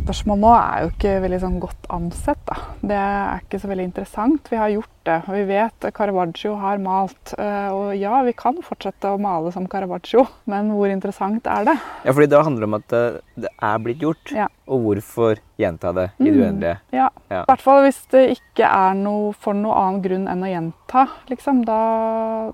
spørsmål 0.01 0.41
nå 0.41 0.51
er 0.57 0.83
jo 0.83 0.91
ikke 0.91 1.15
veldig 1.23 1.41
sånn 1.45 1.61
godt 1.63 1.87
ansett. 1.95 2.41
Da. 2.49 2.59
Det 2.83 2.99
er 2.99 3.45
ikke 3.45 3.61
så 3.63 3.71
veldig 3.71 3.87
interessant. 3.91 4.51
Vi 4.51 4.59
har 4.59 4.73
gjort 4.75 4.91
og 5.05 5.31
vi 5.35 5.43
vet 5.47 5.85
at 5.85 5.93
Caravaggio 5.95 6.55
har 6.59 6.79
malt. 6.81 7.33
Eh, 7.37 7.67
og 7.73 7.93
ja, 7.99 8.17
vi 8.25 8.33
kan 8.37 8.57
fortsette 8.65 9.11
å 9.13 9.19
male 9.21 9.51
som 9.53 9.67
Caravaggio, 9.69 10.25
men 10.49 10.71
hvor 10.75 10.91
interessant 10.91 11.45
er 11.51 11.67
det? 11.69 11.75
Ja, 12.03 12.13
fordi 12.13 12.29
det 12.31 12.41
handler 12.47 12.67
om 12.67 12.77
at 12.79 12.95
eh, 12.95 13.19
det 13.45 13.51
er 13.53 13.83
blitt 13.83 14.05
gjort. 14.05 14.33
Ja. 14.33 14.47
Og 14.65 14.81
hvorfor 14.87 15.41
gjenta 15.61 15.93
det 15.95 16.07
i 16.17 16.25
det 16.25 16.33
mm. 16.33 16.39
uendelige? 16.41 16.77
Ja. 16.95 17.09
I 17.29 17.43
hvert 17.43 17.65
fall 17.65 17.83
hvis 17.85 18.01
det 18.13 18.23
ikke 18.37 18.69
er 18.69 18.97
noe 18.97 19.35
for 19.37 19.57
noe 19.57 19.77
annen 19.77 20.01
grunn 20.05 20.25
enn 20.31 20.45
å 20.45 20.49
gjenta. 20.49 21.05
Liksom. 21.29 21.61
Da, 21.69 21.81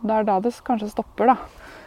det 0.03 0.17
er 0.17 0.27
da 0.27 0.39
det 0.43 0.55
kanskje 0.67 0.91
stopper, 0.91 1.31
da. 1.31 1.37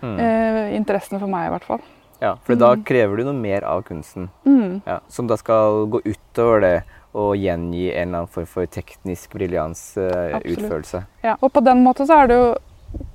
Mm. 0.05 0.17
Eh, 0.17 0.63
interessen 0.79 1.21
for 1.21 1.31
meg, 1.31 1.51
i 1.51 1.55
hvert 1.55 1.69
fall. 1.69 1.85
Ja, 2.23 2.37
for 2.47 2.57
mm. 2.57 2.61
da 2.63 2.75
krever 2.89 3.21
du 3.21 3.29
noe 3.29 3.37
mer 3.37 3.67
av 3.69 3.85
kunsten. 3.85 4.31
Mm. 4.49 4.81
Ja, 4.87 5.01
som 5.13 5.29
da 5.29 5.37
skal 5.41 5.85
gå 5.93 6.01
utover 6.07 6.63
det 6.65 6.77
å 7.15 7.31
gjengi 7.39 7.89
en 7.93 8.09
eller 8.09 8.25
annen 8.25 8.35
form 8.35 8.49
for 8.51 8.71
teknisk 8.71 9.37
briljans 9.39 9.83
uh, 9.97 10.37
utførelse. 10.43 11.05
Ja, 11.25 11.37
og 11.41 11.53
på 11.55 11.63
den 11.65 11.85
måten 11.87 12.09
så 12.11 12.25
er 12.25 12.31
det 12.31 12.39
jo 12.41 12.55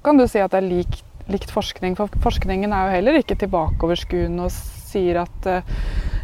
Kan 0.03 0.17
du 0.19 0.25
si 0.27 0.41
at 0.43 0.51
det 0.51 0.59
er 0.59 0.67
likt, 0.67 1.03
likt 1.31 1.51
forskning, 1.55 1.93
for 1.95 2.11
forskningen 2.23 2.73
er 2.75 2.87
jo 2.87 2.95
heller 2.97 3.19
ikke 3.21 3.37
tilbakeoverskuende 3.39 4.47
og 4.47 4.51
sier 4.89 5.21
at 5.21 5.47
uh, 5.47 5.61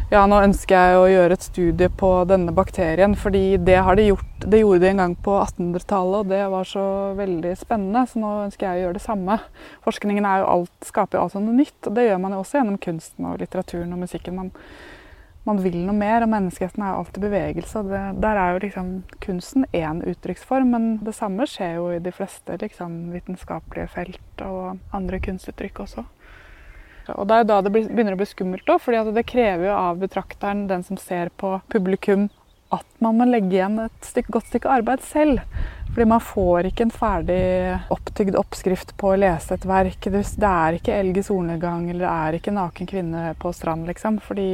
ja, 0.06 0.20
nå 0.30 0.36
ønsker 0.38 0.76
jeg 0.76 0.98
å 1.00 1.06
gjøre 1.10 1.34
et 1.34 1.44
studie 1.48 1.88
på 1.90 2.08
denne 2.30 2.52
bakterien, 2.54 3.16
fordi 3.18 3.56
det 3.58 3.80
har 3.82 3.98
de 3.98 4.04
gjort. 4.06 4.44
Det 4.46 4.60
gjorde 4.60 4.84
de 4.84 4.90
en 4.92 5.00
gang 5.02 5.16
på 5.18 5.32
1800-tallet, 5.40 6.18
og 6.20 6.28
det 6.30 6.42
var 6.52 6.68
så 6.70 6.84
veldig 7.18 7.54
spennende. 7.58 8.04
Så 8.06 8.22
nå 8.22 8.30
ønsker 8.44 8.68
jeg 8.68 8.78
å 8.78 8.84
gjøre 8.84 8.98
det 9.00 9.02
samme. 9.02 9.38
Forskningen 9.82 10.28
jo 10.28 10.52
alt, 10.52 10.74
skaper 10.86 11.18
jo 11.18 11.24
alltid 11.24 11.42
noe 11.48 11.56
nytt, 11.58 11.80
og 11.82 11.98
det 11.98 12.06
gjør 12.06 12.22
man 12.22 12.36
jo 12.36 12.42
også 12.44 12.60
gjennom 12.60 12.78
kunsten 12.86 13.26
og 13.26 13.42
litteraturen 13.42 13.96
og 13.96 14.04
musikken. 14.04 14.38
Man, 14.38 14.52
man 15.46 15.60
vil 15.62 15.76
noe 15.86 15.94
mer, 15.94 16.24
og 16.24 16.30
menneskeheten 16.32 16.82
er 16.82 16.96
alltid 16.96 17.22
bevegelse. 17.22 17.82
det, 17.86 18.02
Der 18.20 18.36
er 18.36 18.52
jo 18.52 18.62
liksom 18.64 18.88
kunsten 19.22 19.66
én 19.72 20.02
uttrykksform, 20.02 20.70
men 20.70 20.98
det 21.04 21.14
samme 21.14 21.46
skjer 21.46 21.76
jo 21.78 21.90
i 21.94 22.02
de 22.02 22.12
fleste 22.12 22.58
liksom, 22.58 23.12
vitenskapelige 23.14 23.88
felt 23.94 24.42
og 24.42 24.78
andre 24.92 25.20
kunstuttrykk 25.20 25.80
også. 25.86 26.04
Og 27.14 27.28
Det 27.28 27.36
er 27.36 27.44
da 27.46 27.60
det 27.62 27.72
begynner 27.72 28.16
å 28.16 28.18
bli 28.18 28.26
skummelt 28.26 28.66
for 28.82 29.12
det 29.14 29.26
krever 29.26 29.68
jo 29.68 29.76
av 29.76 30.02
betrakteren, 30.02 30.66
den 30.66 30.82
som 30.82 30.96
ser 30.96 31.30
på 31.30 31.60
publikum, 31.70 32.28
at 32.74 32.86
man 32.98 33.14
må 33.14 33.28
legge 33.28 33.54
igjen 33.54 33.78
et 33.78 34.02
stykke, 34.02 34.32
godt 34.34 34.48
stykke 34.50 34.72
arbeid 34.80 35.04
selv. 35.06 35.40
Fordi 35.92 36.08
man 36.10 36.20
får 36.20 36.66
ikke 36.66 36.82
en 36.88 36.90
ferdig 36.90 37.42
opptygd 37.94 38.36
oppskrift 38.36 38.96
på 38.98 39.12
å 39.12 39.20
lese 39.20 39.54
et 39.54 39.64
verk. 39.64 40.10
Det 40.10 40.50
er 40.50 40.76
ikke 40.76 40.98
elg 40.98 41.22
i 41.22 41.24
solnedgang, 41.24 41.86
eller 41.88 42.02
det 42.02 42.10
er 42.10 42.38
ikke 42.40 42.56
naken 42.56 42.90
kvinne 42.90 43.22
på 43.38 43.52
strand, 43.54 43.86
liksom. 43.86 44.18
Fordi 44.20 44.50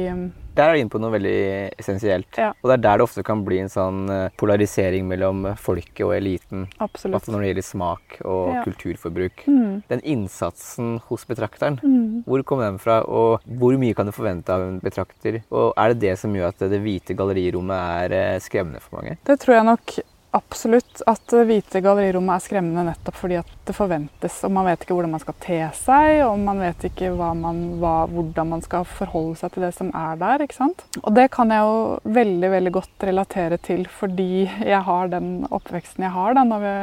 der 0.57 0.69
er 0.69 0.75
du 0.75 0.83
inne 0.83 0.93
på 0.93 1.01
noe 1.01 1.13
veldig 1.15 1.37
essensielt. 1.81 2.29
Ja. 2.37 2.51
Og 2.61 2.69
det 2.69 2.77
er 2.77 2.83
der 2.85 3.01
det 3.01 3.07
ofte 3.07 3.25
kan 3.25 3.43
bli 3.45 3.59
en 3.63 3.71
sånn 3.71 4.03
eh, 4.13 4.27
polarisering 4.39 5.07
mellom 5.09 5.47
folket 5.59 6.05
og 6.05 6.15
eliten. 6.17 6.67
Absolutt. 6.83 7.29
Når 7.31 7.43
det 7.43 7.51
gjelder 7.51 7.67
smak 7.67 8.19
og 8.21 8.53
ja. 8.53 8.63
kulturforbruk. 8.67 9.45
Mm. 9.49 9.81
Den 9.89 10.03
innsatsen 10.15 10.95
hos 11.09 11.25
betrakteren, 11.29 11.79
mm. 11.81 12.23
hvor 12.27 12.45
kommer 12.47 12.69
den 12.69 12.81
fra? 12.81 13.01
Og 13.07 13.43
hvor 13.59 13.77
mye 13.81 13.97
kan 13.97 14.09
du 14.09 14.15
forvente 14.15 14.53
av 14.53 14.67
en 14.67 14.79
betrakter? 14.83 15.41
Og 15.49 15.73
er 15.79 15.93
det 15.93 16.01
det 16.05 16.15
som 16.21 16.33
gjør 16.35 16.53
at 16.53 16.65
det 16.71 16.81
hvite 16.83 17.17
gallerirommet 17.17 17.93
er 18.05 18.17
eh, 18.19 18.41
skremmende 18.43 18.83
for 18.83 19.01
mange? 19.01 19.17
Det 19.25 19.39
tror 19.41 19.57
jeg 19.57 19.69
nok 19.73 19.97
absolutt 20.33 21.03
at 21.09 21.23
det 21.31 21.43
hvite 21.49 21.81
gallerirommet 21.83 22.35
er 22.35 22.43
skremmende 22.43 22.85
nettopp 22.89 23.17
fordi 23.19 23.37
at 23.39 23.51
det 23.67 23.75
forventes. 23.77 24.39
Og 24.47 24.53
man 24.55 24.67
vet 24.67 24.83
ikke 24.83 24.97
hvordan 24.97 25.13
man 25.13 25.23
skal 25.23 25.37
te 25.43 25.59
seg, 25.77 26.23
og 26.25 26.37
man 26.41 26.61
vet 26.63 26.87
ikke 26.89 27.13
man, 27.17 27.63
hva, 27.81 27.95
hvordan 28.11 28.53
man 28.55 28.63
skal 28.65 28.87
forholde 28.89 29.37
seg 29.39 29.53
til 29.53 29.67
det 29.67 29.73
som 29.77 29.91
er 29.95 30.19
der. 30.21 30.45
ikke 30.45 30.59
sant? 30.59 30.85
Og 31.03 31.11
det 31.15 31.29
kan 31.33 31.53
jeg 31.53 31.65
jo 31.65 32.13
veldig 32.19 32.53
veldig 32.57 32.75
godt 32.79 33.07
relatere 33.09 33.59
til 33.63 33.85
fordi 33.91 34.45
jeg 34.45 34.81
har 34.87 35.11
den 35.13 35.33
oppveksten 35.53 36.07
jeg 36.07 36.15
har. 36.17 36.33
da, 36.33 36.47
når 36.47 36.65
vi 36.65 36.75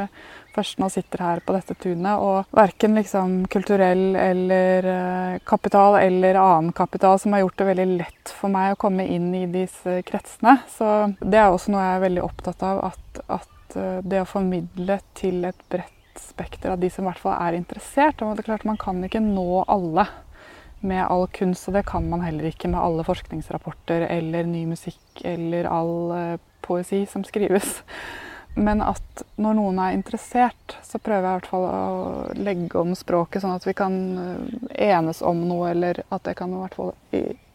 først 0.55 0.79
nå 0.81 0.89
sitter 0.91 1.23
her 1.23 1.41
på 1.45 1.55
dette 1.55 1.75
tunet, 1.79 2.19
og 2.19 2.51
verken 2.55 2.97
liksom 2.99 3.35
kulturell 3.51 4.15
eller 4.19 4.87
eh, 4.93 5.39
kapital 5.47 5.97
eller 6.01 6.39
annen 6.41 6.71
kapital 6.75 7.19
som 7.21 7.35
har 7.35 7.45
gjort 7.45 7.61
det 7.61 7.69
veldig 7.71 7.87
lett 8.01 8.33
for 8.35 8.53
meg 8.53 8.73
å 8.73 8.81
komme 8.81 9.05
inn 9.07 9.31
i 9.37 9.45
disse 9.51 10.01
kretsene. 10.07 10.57
Så 10.71 11.13
det 11.19 11.39
er 11.39 11.49
også 11.51 11.73
noe 11.73 11.85
jeg 11.85 11.99
er 11.99 12.05
veldig 12.07 12.25
opptatt 12.25 12.65
av, 12.67 12.83
at, 12.91 12.99
at 13.27 13.75
eh, 13.75 13.99
det 14.03 14.23
å 14.23 14.29
formidle 14.29 14.99
til 15.17 15.45
et 15.49 15.67
bredt 15.71 16.19
spekter 16.19 16.73
av 16.73 16.81
de 16.81 16.89
som 16.91 17.05
i 17.05 17.09
hvert 17.09 17.21
fall 17.21 17.37
er 17.37 17.57
interessert. 17.57 18.19
Det 18.19 18.43
er 18.43 18.49
klart 18.49 18.67
Man 18.67 18.79
kan 18.79 19.03
ikke 19.03 19.23
nå 19.23 19.63
alle 19.67 20.07
med 20.81 21.05
all 21.05 21.27
kunst, 21.29 21.67
og 21.69 21.77
det 21.77 21.85
kan 21.89 22.07
man 22.09 22.23
heller 22.25 22.49
ikke 22.49 22.71
med 22.71 22.81
alle 22.81 23.05
forskningsrapporter 23.05 24.07
eller 24.09 24.49
ny 24.49 24.65
musikk 24.65 25.21
eller 25.21 25.69
all 25.69 25.93
uh, 26.09 26.39
poesi 26.65 27.03
som 27.05 27.23
skrives. 27.23 27.83
Men 28.57 28.81
at 28.83 29.23
når 29.39 29.55
noen 29.55 29.77
er 29.79 29.93
interessert, 29.95 30.75
så 30.83 30.99
prøver 30.99 31.23
jeg 31.23 31.29
i 31.29 31.37
hvert 31.37 31.51
fall 31.53 31.67
å 31.69 32.33
legge 32.35 32.81
om 32.81 32.95
språket, 32.97 33.43
sånn 33.43 33.55
at 33.55 33.67
vi 33.67 33.75
kan 33.77 33.95
eh, 34.19 34.89
enes 34.89 35.21
om 35.23 35.45
noe, 35.47 35.69
eller 35.71 36.01
at 36.09 36.27
jeg 36.27 36.35
kan 36.41 36.51
i 36.51 36.59
hvert 36.59 36.75
fall 36.75 36.91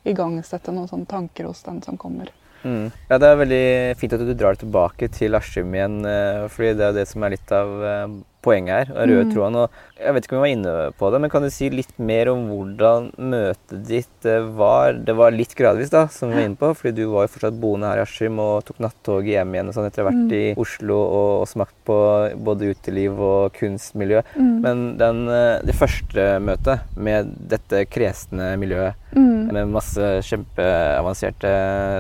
igangsette 0.09 0.73
noen 0.73 0.89
sånne 0.89 1.11
tanker 1.11 1.51
hos 1.51 1.61
den 1.67 1.83
som 1.85 1.99
kommer. 2.01 2.31
Mm. 2.67 2.87
Ja, 3.11 3.19
Det 3.23 3.29
er 3.29 3.43
veldig 3.43 3.67
fint 4.01 4.15
at 4.17 4.25
du 4.27 4.33
drar 4.35 4.59
tilbake 4.59 5.09
til 5.15 5.39
Askim 5.39 5.75
igjen, 5.77 6.01
eh, 6.09 6.47
fordi 6.51 6.73
det 6.79 6.89
er 6.89 6.97
det 6.97 7.07
som 7.09 7.23
er 7.23 7.37
litt 7.37 7.53
av 7.55 7.75
eh, 7.93 8.17
poenget 8.47 8.91
her. 8.91 8.95
røde 8.97 9.27
mm. 9.27 9.33
tråden. 9.35 9.59
Og 9.63 9.97
jeg 9.97 10.15
vet 10.15 10.27
ikke 10.27 10.37
om 10.37 10.43
vi 10.43 10.45
var 10.45 10.55
inne 10.55 10.75
på 11.01 11.11
det, 11.13 11.21
men 11.23 11.33
kan 11.33 11.45
du 11.45 11.51
si 11.53 11.69
litt 11.73 11.95
mer 11.99 12.31
om 12.33 12.47
hvordan 12.51 13.09
møtet 13.17 13.85
ditt 13.89 14.29
eh, 14.29 14.45
var? 14.59 14.99
Det 15.07 15.15
var 15.17 15.35
litt 15.35 15.55
gradvis, 15.59 15.93
da, 15.93 16.05
som 16.13 16.31
vi 16.31 16.39
var 16.39 16.49
inne 16.49 16.61
på, 16.61 16.73
fordi 16.77 17.01
du 17.01 17.13
var 17.15 17.27
jo 17.27 17.33
fortsatt 17.35 17.59
boende 17.63 17.91
her 17.91 18.03
i 18.03 18.05
Askim 18.05 18.41
og 18.43 18.67
tok 18.69 18.83
nattoget 18.85 19.33
hjem 19.35 19.57
igjen 19.57 19.73
og 19.73 19.77
sånn 19.77 19.89
etter 19.89 20.05
å 20.05 20.07
ha 20.07 20.11
vært 20.13 20.23
mm. 20.27 20.37
i 20.37 20.45
Oslo 20.67 20.99
og, 21.01 21.33
og, 21.41 21.49
smakt 21.51 21.77
på 21.89 21.99
både 22.49 22.73
uteliv 22.75 23.21
og 23.23 23.57
kunstmiljø. 23.57 24.23
Mm. 24.37 24.55
Men 24.67 24.87
den, 25.01 25.23
eh, 25.33 25.65
det 25.67 25.77
første 25.79 26.29
møtet 26.45 26.99
med 27.09 27.33
dette 27.53 27.87
kresne 27.89 28.53
miljøet, 28.61 28.99
mm. 29.17 29.53
med 29.57 29.73
masse 29.73 30.17
kjempeavanserte 30.29 31.53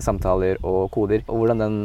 samtaler 0.05 0.61
og 0.67 0.91
koder, 0.95 1.25
og 1.27 1.41
hvordan 1.41 1.65
den 1.65 1.79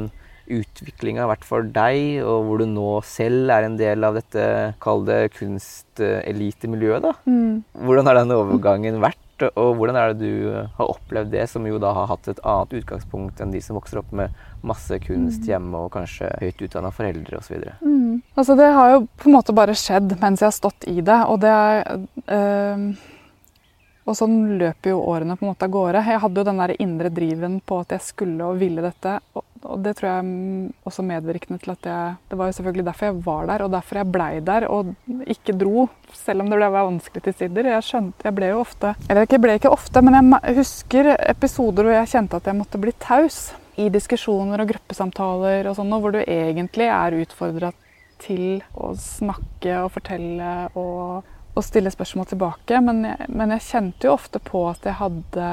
utviklinga 0.50 1.24
har 1.24 1.32
vært 1.32 1.48
for 1.48 1.66
deg, 1.66 2.22
og 2.26 2.48
hvor 2.48 2.62
du 2.62 2.68
nå 2.70 2.92
selv 3.08 3.52
er 3.54 3.68
en 3.68 3.78
del 3.80 4.08
av 4.08 4.18
dette, 4.20 4.46
kall 4.84 5.06
det 5.08 5.34
kunstelitemiljøet, 5.38 7.04
da. 7.06 7.14
Mm. 7.26 7.62
Hvordan 7.86 8.10
har 8.10 8.22
den 8.22 8.34
overgangen 8.36 9.00
vært, 9.04 9.20
og 9.50 9.72
hvordan 9.80 9.98
er 9.98 10.12
det 10.12 10.28
du 10.28 10.50
har 10.54 10.92
opplevd 10.92 11.32
det, 11.34 11.48
som 11.50 11.66
jo 11.66 11.80
da 11.82 11.94
har 11.98 12.12
hatt 12.12 12.30
et 12.30 12.42
annet 12.46 12.76
utgangspunkt 12.82 13.42
enn 13.42 13.54
de 13.54 13.62
som 13.64 13.80
vokser 13.80 14.02
opp 14.04 14.12
med 14.14 14.36
masse 14.66 15.00
kunst 15.02 15.42
mm. 15.42 15.48
hjemme 15.50 15.86
og 15.88 15.96
kanskje 15.96 16.30
høyt 16.44 16.62
utdanna 16.68 16.92
foreldre 16.94 17.40
osv.? 17.40 17.64
Mm. 17.82 18.22
Altså, 18.36 18.58
det 18.60 18.70
har 18.76 18.94
jo 18.98 19.08
på 19.18 19.32
en 19.32 19.40
måte 19.40 19.58
bare 19.58 19.78
skjedd 19.78 20.14
mens 20.22 20.44
jeg 20.44 20.52
har 20.52 20.60
stått 20.60 20.86
i 20.92 21.00
det, 21.02 21.24
og 21.26 21.42
det 21.46 21.56
er 21.56 22.06
øh 22.38 22.86
og 24.10 24.18
sånn 24.18 24.58
løper 24.60 24.96
jo 24.96 25.04
årene 25.06 25.38
på 25.38 25.46
en 25.46 25.52
måte 25.52 25.68
av 25.68 25.74
gårde. 25.74 26.02
Jeg 26.10 26.22
hadde 26.24 26.42
jo 26.42 26.48
den 26.48 26.62
der 26.62 26.74
indre 26.82 27.12
driven 27.14 27.60
på 27.62 27.82
at 27.84 27.94
jeg 27.96 28.06
skulle 28.08 28.48
og 28.50 28.58
ville 28.62 28.84
dette. 28.84 29.18
Og, 29.36 29.46
og 29.64 29.82
det 29.86 29.94
tror 29.98 30.10
jeg 30.10 30.74
også 30.88 31.04
medvirkende 31.06 31.60
til 31.62 31.74
at 31.74 31.86
jeg 31.86 32.16
Det 32.30 32.38
var 32.38 32.50
jo 32.50 32.56
selvfølgelig 32.58 32.86
derfor 32.86 33.06
jeg 33.06 33.26
var 33.26 33.46
der, 33.50 33.64
og 33.64 33.72
derfor 33.72 34.00
jeg 34.00 34.12
blei 34.12 34.32
der 34.40 34.68
og 34.68 34.94
ikke 35.28 35.58
dro. 35.58 35.88
Selv 36.14 36.42
om 36.42 36.50
det 36.50 36.60
ble 36.60 36.70
vanskelig 36.74 37.24
til 37.24 37.36
sider. 37.38 37.70
Jeg 37.76 37.88
skjønte, 37.88 38.26
jeg 38.28 38.36
ble 38.36 38.52
jo 38.52 38.62
ofte 38.64 38.94
Eller 39.10 39.28
jeg 39.30 39.42
ble 39.42 39.58
ikke 39.60 39.72
ofte, 39.72 40.02
men 40.02 40.18
jeg 40.18 40.56
husker 40.58 41.14
episoder 41.20 41.88
hvor 41.88 41.96
jeg 41.96 42.12
kjente 42.14 42.40
at 42.42 42.50
jeg 42.50 42.58
måtte 42.58 42.82
bli 42.82 42.94
taus. 43.00 43.52
I 43.80 43.90
diskusjoner 43.90 44.62
og 44.62 44.74
gruppesamtaler 44.74 45.70
og 45.70 45.78
sånn, 45.78 45.94
hvor 46.04 46.14
du 46.14 46.20
egentlig 46.22 46.90
er 46.92 47.22
utfordra 47.22 47.72
til 48.22 48.62
å 48.78 48.92
snakke 49.00 49.80
og 49.82 49.94
fortelle 49.96 50.50
og, 50.78 51.30
og 51.56 51.66
stille 51.66 51.94
spørsmål 51.94 52.28
tilbake. 52.34 52.82
Men 52.84 53.06
jeg, 53.08 53.30
men 53.30 53.56
jeg 53.56 53.68
kjente 53.70 54.10
jo 54.10 54.18
ofte 54.18 54.42
på 54.44 54.66
at 54.70 54.86
jeg 54.90 55.00
hadde 55.00 55.48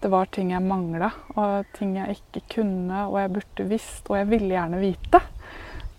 det 0.00 0.10
var 0.12 0.28
ting 0.32 0.52
jeg 0.52 0.62
mangla, 0.62 1.08
og 1.36 1.70
ting 1.76 1.96
jeg 1.96 2.18
ikke 2.18 2.42
kunne, 2.58 3.06
og 3.08 3.16
jeg 3.20 3.32
burde 3.38 3.68
visst, 3.70 4.10
og 4.10 4.18
jeg 4.18 4.28
ville 4.30 4.52
gjerne 4.52 4.80
vite. 4.82 5.22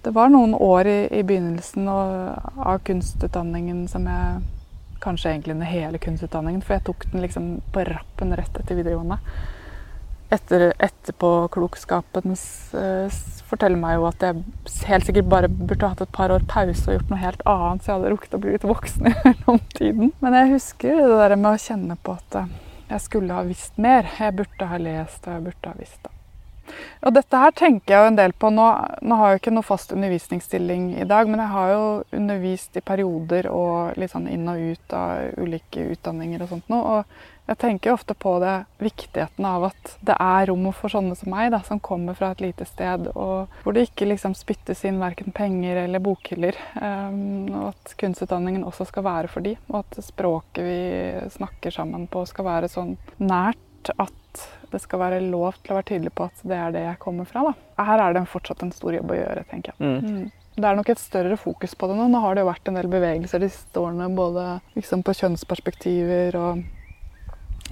Det 0.05 0.13
var 0.15 0.29
noen 0.31 0.53
år 0.53 0.87
i, 0.87 0.99
i 1.19 1.23
begynnelsen 1.27 1.89
av 1.89 2.77
kunstutdanningen 2.87 3.87
som 3.91 4.07
jeg 4.07 4.53
Kanskje 4.97 5.29
egentlig 5.29 5.53
under 5.53 5.67
hele 5.69 5.99
kunstutdanningen, 6.01 6.61
for 6.65 6.73
jeg 6.73 6.83
tok 6.87 7.03
den 7.11 7.21
liksom 7.21 7.49
på 7.69 7.83
rappen 7.85 8.31
rett 8.33 8.55
etter 8.57 8.79
videregående. 8.79 9.19
Etter, 10.33 10.71
etterpåklokskapens 10.83 12.41
uh, 12.73 13.19
forteller 13.45 13.77
meg 13.77 13.99
jo 13.99 14.07
at 14.09 14.25
jeg 14.25 14.41
helt 14.89 15.05
sikkert 15.05 15.29
bare 15.29 15.51
burde 15.53 15.91
hatt 15.93 16.01
et 16.01 16.15
par 16.17 16.33
år 16.33 16.47
pause 16.49 16.89
og 16.89 16.97
gjort 16.97 17.13
noe 17.13 17.21
helt 17.21 17.45
annet, 17.45 17.85
så 17.85 17.91
jeg 17.91 17.99
hadde 17.99 18.13
rukket 18.15 18.39
å 18.39 18.41
bli 18.41 18.55
litt 18.55 18.65
voksen 18.67 19.07
i 19.11 19.13
mellomtiden. 19.21 20.11
Men 20.25 20.39
jeg 20.39 20.53
husker 20.55 20.97
det 20.97 21.21
der 21.21 21.37
med 21.37 21.51
å 21.53 21.63
kjenne 21.67 21.99
på 22.01 22.17
at 22.17 22.39
uh, 22.41 22.49
jeg 22.87 23.03
skulle 23.03 23.33
ha 23.33 23.43
visst 23.47 23.77
mer. 23.81 24.07
Jeg 24.19 24.35
burde 24.37 24.69
ha 24.69 24.77
lest, 24.81 25.25
og 25.27 25.33
jeg 25.33 25.47
burde 25.49 25.73
ha 25.73 25.79
visst. 25.79 25.99
Da. 26.03 26.13
Og 27.07 27.13
dette 27.15 27.39
her 27.39 27.53
tenker 27.55 27.93
jeg 27.93 28.03
jo 28.03 28.11
en 28.11 28.19
del 28.19 28.33
på. 28.35 28.51
Nå, 28.53 28.65
nå 29.01 29.19
har 29.19 29.31
jeg 29.33 29.41
ikke 29.41 29.55
noe 29.55 29.67
fast 29.67 29.93
undervisningsstilling 29.95 30.89
i 31.01 31.07
dag, 31.07 31.29
men 31.29 31.41
jeg 31.43 31.53
har 31.53 31.73
jo 31.73 31.85
undervist 32.17 32.79
i 32.79 32.85
perioder 32.85 33.49
og 33.51 33.97
litt 33.99 34.13
sånn 34.13 34.29
inn 34.31 34.47
og 34.51 34.63
ut 34.73 34.97
av 34.97 35.39
ulike 35.39 35.87
utdanninger 35.95 36.43
og 36.43 36.53
sånt 36.55 36.71
noe. 36.73 37.01
Jeg 37.47 37.59
tenker 37.61 37.93
ofte 37.93 38.13
på 38.13 38.33
det, 38.43 38.53
viktigheten 38.83 39.45
av 39.47 39.69
at 39.69 39.93
det 40.03 40.15
er 40.19 40.49
rom 40.49 40.67
for 40.75 40.91
sånne 40.91 41.15
som 41.15 41.31
meg, 41.31 41.51
da, 41.53 41.61
som 41.63 41.79
kommer 41.83 42.17
fra 42.17 42.33
et 42.33 42.43
lite 42.43 42.67
sted, 42.67 43.07
og 43.15 43.61
hvor 43.63 43.75
det 43.75 43.87
ikke 43.87 44.09
liksom 44.09 44.35
spyttes 44.35 44.83
inn 44.87 44.99
verken 44.99 45.31
penger 45.35 45.79
eller 45.85 46.03
bokhyller. 46.03 46.59
Um, 46.75 47.47
og 47.53 47.69
at 47.71 47.95
kunstutdanningen 48.01 48.67
også 48.67 48.89
skal 48.89 49.07
være 49.07 49.31
for 49.31 49.47
de, 49.47 49.55
og 49.71 49.79
at 49.85 49.99
språket 50.03 50.67
vi 50.67 50.79
snakker 51.37 51.73
sammen 51.73 52.09
på 52.11 52.25
skal 52.27 52.49
være 52.49 52.71
sånn 52.71 52.97
nært 53.23 53.93
at 53.95 54.47
det 54.71 54.81
skal 54.83 54.99
være 54.99 55.23
lov 55.23 55.55
til 55.61 55.71
å 55.71 55.77
være 55.79 55.91
tydelig 55.93 56.11
på 56.17 56.27
at 56.27 56.43
det 56.43 56.57
er 56.59 56.73
det 56.75 56.83
jeg 56.83 56.99
kommer 56.99 57.29
fra. 57.29 57.47
Da. 57.47 57.85
Her 57.87 58.03
er 58.03 58.17
det 58.17 58.27
fortsatt 58.27 58.65
en 58.65 58.75
stor 58.75 58.97
jobb 58.97 59.13
å 59.15 59.21
gjøre, 59.21 59.47
tenker 59.47 59.71
jeg. 59.71 59.79
Mm. 59.79 60.17
Mm. 60.17 60.47
Det 60.57 60.65
er 60.65 60.77
nok 60.79 60.89
et 60.89 60.99
større 60.99 61.37
fokus 61.39 61.75
på 61.77 61.87
det 61.87 61.95
nå. 61.95 62.07
Nå 62.11 62.19
har 62.23 62.35
det 62.35 62.43
jo 62.43 62.49
vært 62.49 62.69
en 62.69 62.79
del 62.79 62.89
bevegelser 62.91 63.43
de 63.43 63.49
siste 63.53 63.79
årene, 63.79 64.09
både 64.17 64.57
liksom 64.75 65.03
på 65.05 65.15
kjønnsperspektiver 65.19 66.37
og 66.41 66.65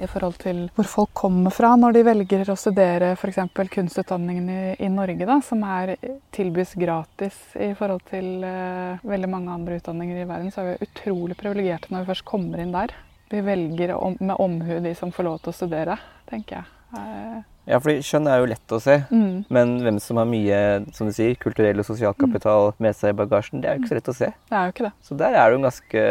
i 0.02 0.08
forhold 0.08 0.38
til 0.42 0.62
hvor 0.76 0.88
folk 0.90 1.14
kommer 1.16 1.54
fra 1.54 1.72
når 1.80 1.96
de 1.96 2.04
velger 2.08 2.52
å 2.52 2.58
studere 2.60 3.14
f.eks. 3.16 3.40
kunstutdanningen 3.72 4.50
i, 4.50 4.60
i, 4.84 4.90
Norge, 4.92 5.28
da, 5.28 5.40
som 5.46 5.64
er, 5.68 5.96
tilbys 6.36 6.76
gratis 6.80 7.38
i 7.56 7.72
forhold 7.78 8.04
til 8.10 8.44
uh, 8.44 9.02
veldig 9.08 9.32
mange 9.32 9.56
andre 9.56 9.80
utdanninger 9.80 10.22
i 10.22 10.28
verden, 10.28 10.52
så 10.52 10.64
er 10.64 10.72
vi 10.74 10.90
utrolig 10.90 11.40
privilegerte 11.40 11.94
når 11.94 12.04
vi 12.04 12.12
først 12.14 12.28
kommer 12.28 12.62
inn 12.62 12.76
der. 12.76 12.94
Vi 13.32 13.42
velger 13.46 13.96
om, 13.98 14.18
med 14.20 14.38
omhu 14.42 14.80
de 14.84 14.94
som 14.98 15.14
får 15.16 15.30
lov 15.30 15.42
til 15.42 15.54
å 15.54 15.60
studere, 15.64 16.00
tenker 16.30 16.60
jeg. 16.60 16.72
Uh, 16.96 17.55
ja, 17.66 17.80
fordi 17.82 18.04
kjønn 18.06 18.30
er 18.30 18.42
jo 18.42 18.50
lett 18.52 18.76
å 18.76 18.80
se, 18.82 19.00
mm. 19.10 19.46
men 19.54 19.74
hvem 19.82 19.98
som 20.04 20.20
har 20.22 20.30
mye 20.30 20.60
som 20.96 21.10
du 21.10 21.16
sier, 21.16 21.38
kulturell 21.42 21.82
og 21.82 21.88
sosial 21.88 22.14
kapital 22.18 22.72
mm. 22.76 22.84
med 22.86 22.98
seg 22.98 23.16
i 23.16 23.18
bagasjen, 23.22 23.64
det 23.64 23.72
er 23.72 23.78
jo 23.78 23.84
ikke 23.84 23.94
så 23.94 24.00
lett 24.00 24.12
å 24.14 24.18
se. 24.20 24.30
Det 24.52 24.60
er 24.60 24.70
jo 24.70 24.76
ikke 24.76 24.88
det. 24.88 24.94
Så 25.08 25.18
der 25.20 25.34
er 25.34 25.42
det 25.42 25.56
jo 25.56 25.62
en 25.62 25.68
ganske 25.70 26.06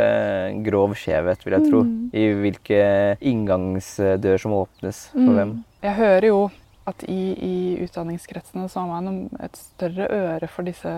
grov 0.66 0.98
skjevhet, 0.98 1.46
vil 1.46 1.59
jeg 1.59 1.70
tro, 1.70 1.84
mm. 1.86 1.94
i 2.11 2.26
hvilke 2.42 2.82
inngangsdør 3.32 4.44
som 4.44 4.59
åpnes 4.59 5.07
for 5.14 5.30
mm. 5.30 5.38
hvem. 5.38 5.57
Jeg 5.84 5.98
hører 6.00 6.30
jo 6.32 6.42
at 6.84 7.05
i, 7.09 7.22
i 7.32 7.57
utdanningskretsene 7.84 8.66
så 8.68 8.82
har 8.84 8.90
man 9.07 9.28
et 9.42 9.57
større 9.57 10.09
øre 10.12 10.48
for 10.52 10.68
disse 10.68 10.90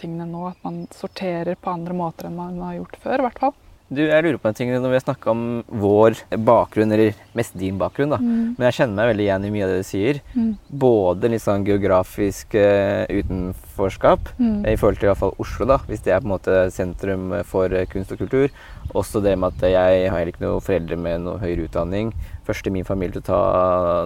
tingene 0.00 0.26
nå. 0.30 0.46
At 0.54 0.62
man 0.64 0.84
sorterer 0.94 1.58
på 1.60 1.72
andre 1.74 1.96
måter 1.96 2.30
enn 2.30 2.38
man 2.38 2.62
har 2.64 2.78
gjort 2.78 2.96
før, 3.02 3.20
i 3.20 3.26
hvert 3.28 3.42
fall. 3.42 3.54
Du, 3.92 4.00
jeg 4.00 4.24
lurer 4.24 4.38
på 4.40 4.48
en 4.48 4.56
ting 4.56 4.70
når 4.72 4.88
vi 4.88 4.96
har 4.96 5.02
snakka 5.04 5.32
om 5.34 5.42
vår 5.68 6.16
bakgrunn, 6.46 6.92
eller 6.94 7.18
mest 7.36 7.52
din 7.60 7.76
bakgrunn, 7.78 8.14
da. 8.14 8.18
Mm. 8.22 8.54
Men 8.56 8.66
jeg 8.70 8.78
kjenner 8.78 8.96
meg 8.96 9.10
veldig 9.10 9.26
igjen 9.26 9.44
i 9.44 9.50
mye 9.52 9.66
av 9.66 9.72
det 9.72 9.82
du 9.82 9.88
sier. 9.88 10.20
Mm. 10.32 10.48
Både 10.84 11.30
litt 11.30 11.44
sånn 11.44 11.66
geografisk 11.68 12.56
uh, 12.56 13.04
utenforskap, 13.12 14.32
mm. 14.40 14.56
i 14.72 14.78
forhold 14.80 15.02
til 15.02 15.10
i 15.10 15.12
hvert 15.12 15.20
fall 15.20 15.36
Oslo, 15.44 15.68
da, 15.68 15.78
hvis 15.90 16.02
det 16.06 16.14
er 16.14 16.24
på 16.24 16.30
en 16.30 16.32
måte 16.32 16.56
sentrum 16.72 17.36
for 17.50 17.76
uh, 17.76 17.84
kunst 17.92 18.16
og 18.16 18.24
kultur. 18.24 18.56
Også 18.96 19.20
det 19.24 19.36
med 19.36 19.52
at 19.52 19.68
jeg 19.76 20.10
har 20.16 20.32
ikke 20.32 20.46
noen 20.46 20.64
foreldre 20.64 20.98
med 21.00 21.24
noe 21.28 21.44
høyere 21.44 21.68
utdanning. 21.68 22.14
Først 22.48 22.66
i 22.68 22.72
min 22.72 22.88
familie 22.88 23.18
til 23.18 23.24
å 23.24 23.28
ta 23.30 23.44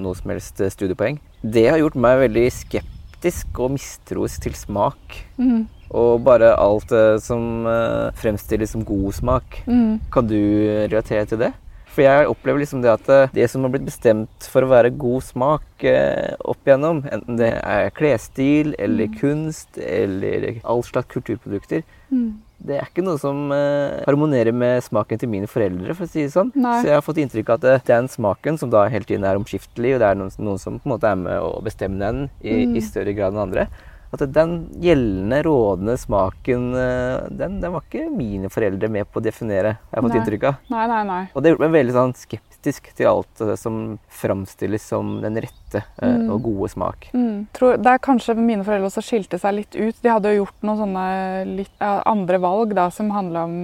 noe 0.03 0.19
som 0.19 0.31
helst 0.31 0.61
eh, 0.63 0.71
studiepoeng. 0.71 1.19
Det 1.43 1.67
har 1.71 1.81
gjort 1.81 1.99
meg 1.99 2.23
veldig 2.23 2.45
skeptisk 2.55 3.59
og 3.63 3.75
mistroisk 3.75 4.47
til 4.47 4.55
smak. 4.59 5.19
Mm. 5.39 5.67
Og 5.97 6.21
bare 6.25 6.53
alt 6.61 6.93
uh, 6.93 7.17
som 7.23 7.65
uh, 7.69 8.11
fremstilles 8.19 8.75
som 8.75 8.85
god 8.87 9.15
smak. 9.17 9.63
Mm. 9.69 9.99
Kan 10.13 10.29
du 10.29 10.39
relatere 10.91 11.29
til 11.29 11.41
det? 11.47 11.55
For 11.89 12.05
jeg 12.05 12.29
opplever 12.31 12.61
liksom 12.63 12.83
det 12.85 12.91
at 12.93 13.09
uh, 13.11 13.31
det 13.35 13.49
som 13.51 13.65
har 13.65 13.73
blitt 13.73 13.87
bestemt 13.89 14.49
for 14.53 14.65
å 14.65 14.71
være 14.71 14.93
god 14.95 15.25
smak 15.25 15.65
opp 15.79 16.67
igjennom, 16.67 17.01
enten 17.07 17.39
det 17.39 17.53
er 17.57 17.93
klesstil 17.95 18.73
eller 18.83 19.09
mm. 19.09 19.17
kunst 19.21 19.79
eller 19.79 20.61
all 20.67 20.83
slags 20.83 21.07
kulturprodukter, 21.13 21.85
mm. 22.11 22.33
det 22.67 22.81
er 22.81 22.89
ikke 22.91 23.05
noe 23.07 23.21
som 23.23 23.45
harmonerer 23.55 24.51
med 24.51 24.83
smaken 24.83 25.23
til 25.23 25.31
mine 25.31 25.47
foreldre, 25.47 25.95
for 25.95 26.09
å 26.09 26.11
si 26.11 26.25
det 26.25 26.33
sånn. 26.35 26.51
Nei. 26.59 26.81
Så 26.83 26.91
jeg 26.91 26.99
har 26.99 27.07
fått 27.07 27.21
inntrykk 27.23 27.55
av 27.55 27.69
at 27.77 27.87
den 27.87 28.11
smaken, 28.11 28.59
som 28.59 28.75
da 28.75 28.89
hele 28.91 29.07
tiden 29.07 29.27
er 29.27 29.39
omskiftelig, 29.39 29.95
og 29.95 30.03
det 30.03 30.11
er 30.11 30.19
noen, 30.19 30.35
noen 30.43 30.59
som 30.59 30.81
på 30.83 30.91
en 30.91 30.97
måte 30.97 31.15
er 31.15 31.23
med 31.23 31.39
å 31.39 31.63
bestemme 31.63 32.03
den 32.03 32.27
i, 32.43 32.65
mm. 32.67 32.75
i 32.75 32.83
større 32.83 33.15
grad 33.15 33.39
enn 33.39 33.47
andre, 33.47 33.69
at 34.15 34.25
den 34.33 34.53
gjeldende, 34.81 35.43
rådende 35.45 35.97
smaken 36.01 36.69
eh, 36.75 37.29
den, 37.29 37.59
den, 37.61 37.73
var 37.75 37.85
ikke 37.85 38.09
mine 38.09 38.49
foreldre 38.53 38.89
med 38.93 39.09
på 39.09 39.21
å 39.21 39.25
definere. 39.25 39.77
Jeg 39.91 39.97
har 39.99 40.07
fått 40.07 40.19
inntrykk 40.21 40.47
av. 40.49 40.61
Nei, 40.73 40.85
nei, 40.89 41.01
nei. 41.09 41.23
Og 41.35 41.45
det 41.45 41.53
gjorde 41.53 41.67
meg 41.67 41.75
veldig 41.77 41.97
sånn 41.97 42.15
skeptisk 42.17 42.89
til 42.97 43.11
alt 43.11 43.43
eh, 43.45 43.55
som 43.61 43.99
framstilles 44.21 44.87
som 44.95 45.19
den 45.25 45.37
rette 45.45 45.83
eh, 45.83 46.15
mm. 46.23 46.31
og 46.33 46.47
gode 46.47 46.71
smak. 46.73 47.11
Mm. 47.13 47.49
Tror, 47.57 47.77
det 47.77 47.93
er 47.93 48.05
kanskje 48.09 48.37
mine 48.39 48.65
foreldre 48.65 48.89
også 48.89 49.05
skilte 49.05 49.41
seg 49.43 49.59
litt 49.59 49.77
ut. 49.77 50.01
De 50.01 50.13
hadde 50.13 50.33
jo 50.33 50.45
gjort 50.45 50.65
noen 50.65 50.81
sånne 50.81 51.09
litt, 51.59 51.75
andre 51.85 52.41
valg 52.41 52.73
da, 52.79 52.89
som 52.95 53.13
handla 53.13 53.45
om 53.45 53.59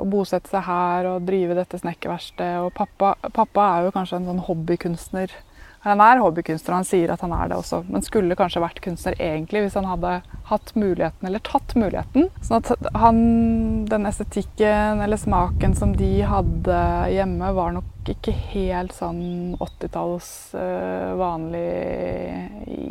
å 0.00 0.06
bosette 0.10 0.50
seg 0.50 0.66
her 0.66 1.06
og 1.12 1.28
drive 1.28 1.54
dette 1.58 1.78
snekkerverkstedet. 1.78 2.66
Og 2.66 2.74
pappa, 2.74 3.14
pappa 3.36 3.68
er 3.76 3.86
jo 3.86 3.94
kanskje 3.94 4.18
en 4.18 4.28
sånn 4.32 4.44
hobbykunstner 4.50 5.38
han 5.84 6.00
er 6.04 6.20
hobbykunstner, 6.20 6.74
han 6.76 6.84
sier 6.84 7.12
at 7.14 7.22
han 7.24 7.32
er 7.32 7.50
det 7.50 7.56
også, 7.56 7.82
men 7.88 8.04
skulle 8.04 8.36
kanskje 8.36 8.60
vært 8.60 8.82
kunstner 8.84 9.16
egentlig 9.16 9.64
hvis 9.64 9.78
han 9.78 9.88
hadde 9.88 10.18
hatt 10.50 10.74
muligheten, 10.76 11.28
eller 11.28 11.42
tatt 11.46 11.72
muligheten. 11.78 12.28
Sånn 12.44 12.60
at 12.60 12.90
han, 13.00 13.20
den 13.88 14.08
estetikken 14.10 15.00
eller 15.00 15.20
smaken 15.20 15.76
som 15.78 15.94
de 15.96 16.10
hadde 16.28 16.80
hjemme, 17.14 17.52
var 17.56 17.72
nok 17.78 17.99
ikke 18.08 18.32
helt 18.52 18.94
sånn 18.96 19.56
80-talls 19.60 20.28
uh, 20.56 21.12
vanlig 21.20 21.66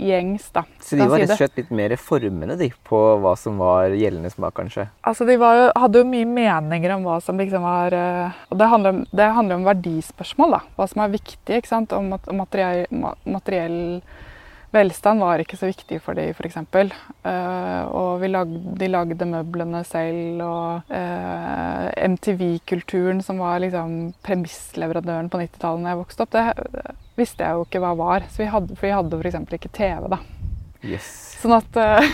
gjengs, 0.06 0.46
da. 0.54 0.64
Så 0.84 1.00
de 1.00 1.08
var 1.10 1.24
rett 1.24 1.34
og 1.34 1.42
slett 1.42 1.58
litt 1.58 1.74
mer 1.74 1.96
formende 2.00 2.58
de, 2.60 2.70
på 2.88 3.00
hva 3.24 3.34
som 3.40 3.58
var 3.62 3.96
gjeldende 3.98 4.32
smak, 4.34 4.54
kanskje? 4.60 4.86
Altså, 5.02 5.26
De 5.30 5.40
var, 5.42 5.72
hadde 5.76 6.04
jo 6.04 6.10
mye 6.10 6.30
meninger 6.30 6.96
om 6.96 7.08
hva 7.08 7.18
som 7.24 7.40
liksom 7.42 7.66
var 7.66 7.96
uh, 7.96 8.40
Og 8.52 8.62
det 8.62 8.70
handler, 8.72 8.96
om, 8.96 9.04
det 9.12 9.30
handler, 9.40 9.60
om, 9.60 9.68
verdispørsmål, 9.70 10.58
da. 10.58 10.64
Hva 10.78 10.90
som 10.94 11.04
er 11.06 11.16
viktig. 11.18 11.60
ikke 11.60 11.72
sant? 11.72 11.96
Om 11.96 12.14
materiell, 12.38 12.86
materiell 13.26 13.80
Velstand 14.70 15.24
var 15.24 15.42
ikke 15.42 15.58
så 15.58 15.70
viktig 15.72 15.98
for 16.06 16.18
dem, 16.18 16.30
f.eks. 16.30 16.60
Uh, 17.26 17.84
og 17.90 18.26
lagde, 18.30 18.60
de 18.78 18.90
lagde 18.92 19.26
møblene 19.26 19.82
selv. 19.88 20.44
Og 20.46 20.92
uh, 20.94 21.88
MTV-kulturen, 22.06 23.24
som 23.26 23.42
var 23.42 23.64
liksom 23.64 24.14
premissleverandøren 24.26 25.32
på 25.34 25.42
90-tallet 25.42 25.88
da 25.88 25.96
jeg 25.96 26.02
vokste 26.04 26.26
opp, 26.26 26.38
det 26.38 26.46
visste 27.20 27.48
jeg 27.48 27.58
jo 27.58 27.66
ikke 27.66 27.82
hva 27.82 27.96
var. 27.98 28.30
Så 28.30 28.44
vi 28.44 28.52
hadde, 28.54 28.78
for 28.78 28.86
vi 28.86 28.94
hadde 28.94 29.22
f.eks. 29.24 29.42
ikke 29.58 29.74
TV, 29.74 30.06
da. 30.14 30.22
Yes. 30.86 31.10
Sånn 31.42 31.58
at 31.58 31.76
uh, 31.76 32.06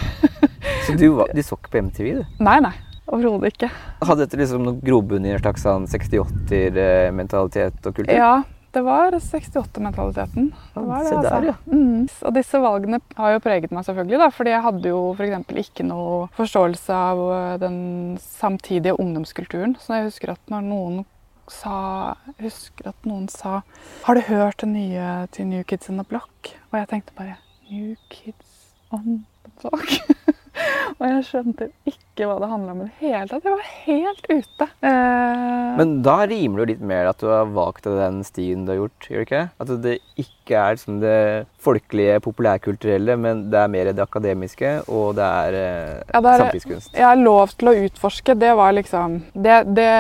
Så 0.87 0.95
du, 0.97 1.09
du, 1.19 1.41
så 1.43 1.59
ikke 1.59 1.75
på 1.75 1.83
MTV, 1.89 2.11
du? 2.21 2.23
Nei, 2.47 2.59
nei. 2.63 2.73
Overhodet 3.05 3.51
ikke. 3.53 3.67
Hadde 4.01 4.23
dette 4.23 4.39
liksom 4.39 4.63
noen 4.65 4.79
grobunn 4.81 5.27
i 5.27 5.35
en 5.35 5.41
slags 5.43 5.61
sånn 5.61 5.85
68-mentalitet 5.91 7.85
og 7.85 7.99
kultur? 7.99 8.15
Ja, 8.15 8.39
det 8.75 8.81
var 8.83 9.15
68-mentaliteten. 9.15 10.51
Det 10.73 10.81
var 10.83 11.03
det, 11.03 11.15
altså. 11.15 11.55
Mm. 11.71 12.07
Og 12.27 12.33
disse 12.35 12.59
valgene 12.59 12.99
har 13.15 13.35
jo 13.35 13.41
preget 13.43 13.71
meg, 13.71 13.85
selvfølgelig. 13.87 14.19
da, 14.19 14.29
fordi 14.35 14.51
jeg 14.51 14.65
hadde 14.65 14.91
jo 14.91 15.01
f.eks. 15.15 15.59
ikke 15.63 15.85
noe 15.87 16.25
forståelse 16.35 16.97
av 16.99 17.21
øh, 17.23 17.53
den 17.61 17.77
samtidige 18.19 18.97
ungdomskulturen. 18.99 19.77
Så 19.79 19.99
jeg 19.99 20.09
husker 20.09 20.35
at 20.35 20.51
når 20.51 20.67
noen 20.67 21.03
sa 21.51 21.77
jeg 22.25 22.47
husker 22.47 22.89
at 22.89 23.05
noen 23.05 23.27
sa 23.29 23.61
'Har 24.03 24.15
du 24.15 24.21
hørt 24.27 24.61
det 24.61 24.69
nye 24.69 25.27
til 25.31 25.47
New 25.47 25.63
Kids 25.63 25.89
in 25.89 25.97
the 25.97 26.03
Block?' 26.03 26.55
Og 26.71 26.79
jeg 26.79 26.87
tenkte 26.89 27.13
bare 27.17 27.35
New 27.69 27.95
Kids 28.09 28.73
on 28.91 29.25
the 29.45 29.51
Block. 29.61 29.87
og 30.97 31.03
jeg 31.07 31.23
skjønte 31.27 31.67
ikke 31.89 32.27
hva 32.29 32.37
det 32.41 32.49
handla 32.51 32.73
om 32.73 32.83
i 32.83 32.87
det 32.87 32.95
hele 33.01 33.27
tatt. 33.29 33.45
Jeg 33.45 33.55
var 33.55 33.71
helt 33.85 34.27
ute. 34.29 34.67
Eh... 34.87 35.71
Men 35.79 35.93
da 36.05 36.17
rimer 36.29 36.61
det 36.61 36.63
jo 36.63 36.69
litt 36.73 36.85
mer 36.91 37.09
at 37.11 37.21
du 37.21 37.27
har 37.31 37.49
valgt 37.55 37.89
den 37.89 38.21
stien 38.27 38.65
du 38.65 38.73
har 38.73 38.79
gjort, 38.83 39.09
gjør 39.09 39.21
det 39.21 39.27
ikke? 39.27 39.43
At 39.65 39.73
det 39.83 39.95
ikke 40.21 40.61
er 40.61 40.77
liksom 40.77 40.99
det 41.03 41.17
folkelige, 41.65 42.19
populærkulturelle, 42.25 43.17
men 43.19 43.47
det 43.53 43.61
er 43.61 43.73
mer 43.73 43.91
det 43.91 44.05
akademiske, 44.05 44.75
og 44.91 45.17
det 45.17 45.25
er, 45.25 45.59
eh, 45.61 45.97
ja, 46.13 46.21
det 46.21 46.31
er 46.35 46.45
samtidskunst. 46.45 46.93
Jeg 46.95 47.07
har 47.09 47.19
lov 47.19 47.55
til 47.57 47.71
å 47.71 47.75
utforske. 47.87 48.37
Det 48.45 48.53
var 48.57 48.75
liksom 48.77 49.19
Det, 49.33 49.57
det, 49.75 49.91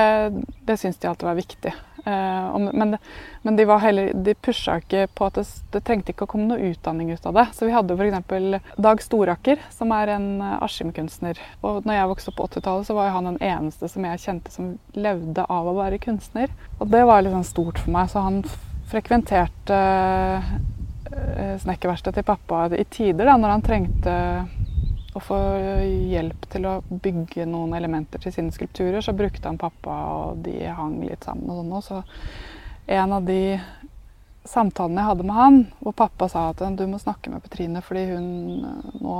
det 0.67 0.79
syns 0.79 0.97
de 1.01 1.09
alltid 1.09 1.27
var 1.27 1.37
viktig. 1.39 1.73
Uh, 2.05 2.69
men, 2.73 2.97
men, 3.41 3.55
de, 3.57 3.65
heller, 3.81 4.11
de 4.13 4.35
pusha 4.37 4.77
ikke 4.77 5.07
på 5.17 5.25
at 5.25 5.39
det, 5.39 5.45
det, 5.73 5.81
trengte 5.87 6.13
ikke 6.13 6.27
å 6.27 6.29
komme 6.29 6.45
noe 6.51 6.69
utdanning 6.69 7.09
ut 7.09 7.25
av 7.25 7.39
det. 7.39 7.45
Så 7.57 7.65
vi 7.65 7.73
hadde 7.73 7.97
f.eks. 7.97 8.75
Dag 8.77 9.01
Storaker, 9.01 9.63
som 9.73 9.93
er 9.95 10.13
en 10.13 10.27
uh, 10.43 10.59
Askim-kunstner. 10.65 11.41
Og 11.65 11.87
når 11.87 11.97
jeg 11.97 12.11
vokste 12.11 12.31
opp 12.31 12.37
på 12.37 12.47
80-tallet, 12.51 12.89
så 12.89 12.97
var 12.97 13.13
han 13.15 13.31
den 13.31 13.41
eneste 13.41 13.89
som 13.89 14.05
jeg 14.05 14.21
kjente 14.21 14.53
som 14.53 14.75
levde 14.93 15.47
av 15.49 15.71
å 15.71 15.77
være 15.79 16.01
kunstner. 16.03 16.53
Og 16.77 16.93
det 16.93 17.01
var 17.09 17.25
litt 17.25 17.33
sånn 17.33 17.49
stort 17.49 17.81
for 17.81 17.95
meg. 17.95 18.11
Så 18.13 18.21
han 18.27 18.43
frekventerte 18.91 19.81
uh, 20.45 20.53
snekkerverkstedet 21.65 22.21
til 22.21 22.27
pappa 22.27 22.67
i 22.77 22.85
tider 22.85 23.31
da 23.31 23.39
når 23.39 23.55
han 23.55 23.65
trengte 23.65 24.15
å 25.15 25.21
få 25.23 25.37
hjelp 26.11 26.45
til 26.51 26.67
å 26.67 26.75
bygge 26.89 27.47
noen 27.47 27.75
elementer 27.77 28.21
til 28.21 28.33
sine 28.35 28.53
skulpturer, 28.55 28.99
så 29.01 29.15
brukte 29.15 29.47
han 29.47 29.59
pappa, 29.61 29.95
og 30.11 30.43
de 30.45 30.57
hang 30.67 30.99
litt 31.05 31.23
sammen 31.23 31.49
og 31.51 31.83
sånn. 31.85 32.03
Så 32.03 32.95
en 32.99 33.15
av 33.15 33.25
de 33.27 33.57
samtalene 34.45 35.01
jeg 35.01 35.11
hadde 35.13 35.27
med 35.27 35.39
han, 35.39 35.59
hvor 35.79 35.95
pappa 35.97 36.29
sa 36.29 36.49
at 36.51 36.61
du 36.77 36.85
må 36.89 36.99
snakke 37.01 37.31
med 37.33 37.43
Petrine 37.45 37.81
fordi 37.81 38.05
hun 38.11 38.27
nå 39.01 39.19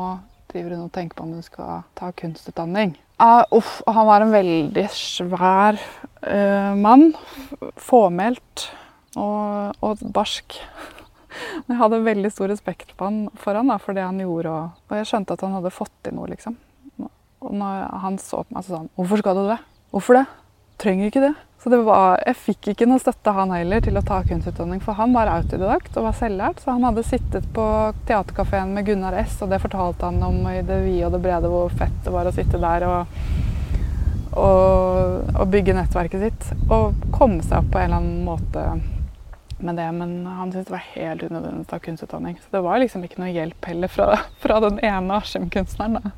driver 0.51 0.75
hun 0.75 0.85
og 0.85 0.93
tenker 0.93 1.17
på 1.17 1.25
om 1.25 1.33
hun 1.35 1.45
skal 1.45 1.83
ta 1.97 2.11
kunstutdanning. 2.15 2.93
Uh, 3.19 3.43
uff, 3.55 3.79
han 3.87 4.07
var 4.07 4.23
en 4.23 4.33
veldig 4.35 4.85
svær 4.91 5.79
uh, 6.27 6.73
mann. 6.75 7.13
Fåmælt 7.79 8.67
og, 9.15 9.75
og 9.81 10.03
barsk. 10.15 10.59
Jeg 11.69 11.79
hadde 11.79 12.03
veldig 12.05 12.31
stor 12.33 12.51
respekt 12.51 12.93
han, 12.99 13.25
for 13.39 13.57
han 13.57 13.71
da, 13.71 13.79
for 13.81 13.97
det 13.97 14.05
han 14.05 14.21
gjorde. 14.21 14.53
Og, 14.53 14.85
og, 14.87 14.95
jeg 14.99 15.09
skjønte 15.09 15.35
at 15.35 15.43
han 15.45 15.57
hadde 15.57 15.73
fått 15.73 15.93
til 16.05 16.15
noe, 16.17 16.29
liksom. 16.31 16.57
Og 17.45 17.51
når 17.53 17.89
han 18.01 18.15
så 18.21 18.41
på 18.41 18.55
meg, 18.55 18.63
så 18.65 18.71
sa 18.71 18.77
han 18.83 18.89
'Hvorfor 18.95 19.21
skal 19.21 19.35
du 19.35 19.47
det?' 19.47 19.63
'Hvorfor 19.91 20.13
det? 20.17 20.25
Trenger 20.81 21.05
ikke 21.11 21.21
det.' 21.21 21.35
Så 21.65 21.69
det 21.69 21.77
var, 21.81 22.19
jeg 22.21 22.35
fikk 22.37 22.67
ikke 22.69 22.85
noe 22.85 23.01
støtte, 23.01 23.31
han 23.33 23.49
heller, 23.49 23.81
til 23.81 23.97
å 23.97 24.03
ta 24.05 24.19
kunstutdanning. 24.21 24.83
For 24.85 24.93
han 24.93 25.15
var 25.15 25.31
autodidakt 25.33 25.95
og 25.97 26.03
var 26.05 26.13
selvlært. 26.13 26.59
Så 26.61 26.75
han 26.75 26.83
hadde 26.85 27.01
sittet 27.01 27.47
på 27.55 27.65
teaterkafeen 28.05 28.75
med 28.75 28.85
Gunnar 28.85 29.17
S, 29.23 29.39
og 29.41 29.49
det 29.49 29.57
fortalte 29.63 30.05
han 30.05 30.21
om 30.21 30.45
i 30.51 30.61
det 30.61 30.77
vide 30.85 31.07
og 31.07 31.15
det 31.15 31.23
brede 31.23 31.49
hvor 31.49 31.73
fett 31.73 31.95
det 32.05 32.13
var 32.13 32.29
å 32.29 32.35
sitte 32.35 32.61
der 32.61 32.85
og, 32.85 33.17
og 34.37 35.49
bygge 35.49 35.73
nettverket 35.73 36.27
sitt. 36.27 36.51
Og 36.69 36.93
komme 37.09 37.41
seg 37.41 37.63
opp 37.63 37.73
på 37.73 37.81
en 37.81 37.89
eller 37.89 37.97
annen 38.03 38.29
måte 38.29 38.67
med 39.57 39.79
det, 39.79 39.87
men 39.95 40.25
han 40.25 40.51
syntes 40.51 40.67
det 40.67 40.75
var 40.75 40.85
helt 40.91 41.23
unødvendig 41.23 41.63
å 41.63 41.69
ta 41.69 41.79
kunstutdanning. 41.79 42.37
Så 42.41 42.57
det 42.57 42.61
var 42.65 42.81
liksom 42.81 43.05
ikke 43.07 43.21
noe 43.23 43.31
hjelp 43.31 43.71
heller 43.71 43.91
fra, 43.91 44.07
fra 44.43 44.59
den 44.63 44.79
ene 44.83 45.19
Askim-kunstneren. 45.19 45.99
Da. 46.03 46.11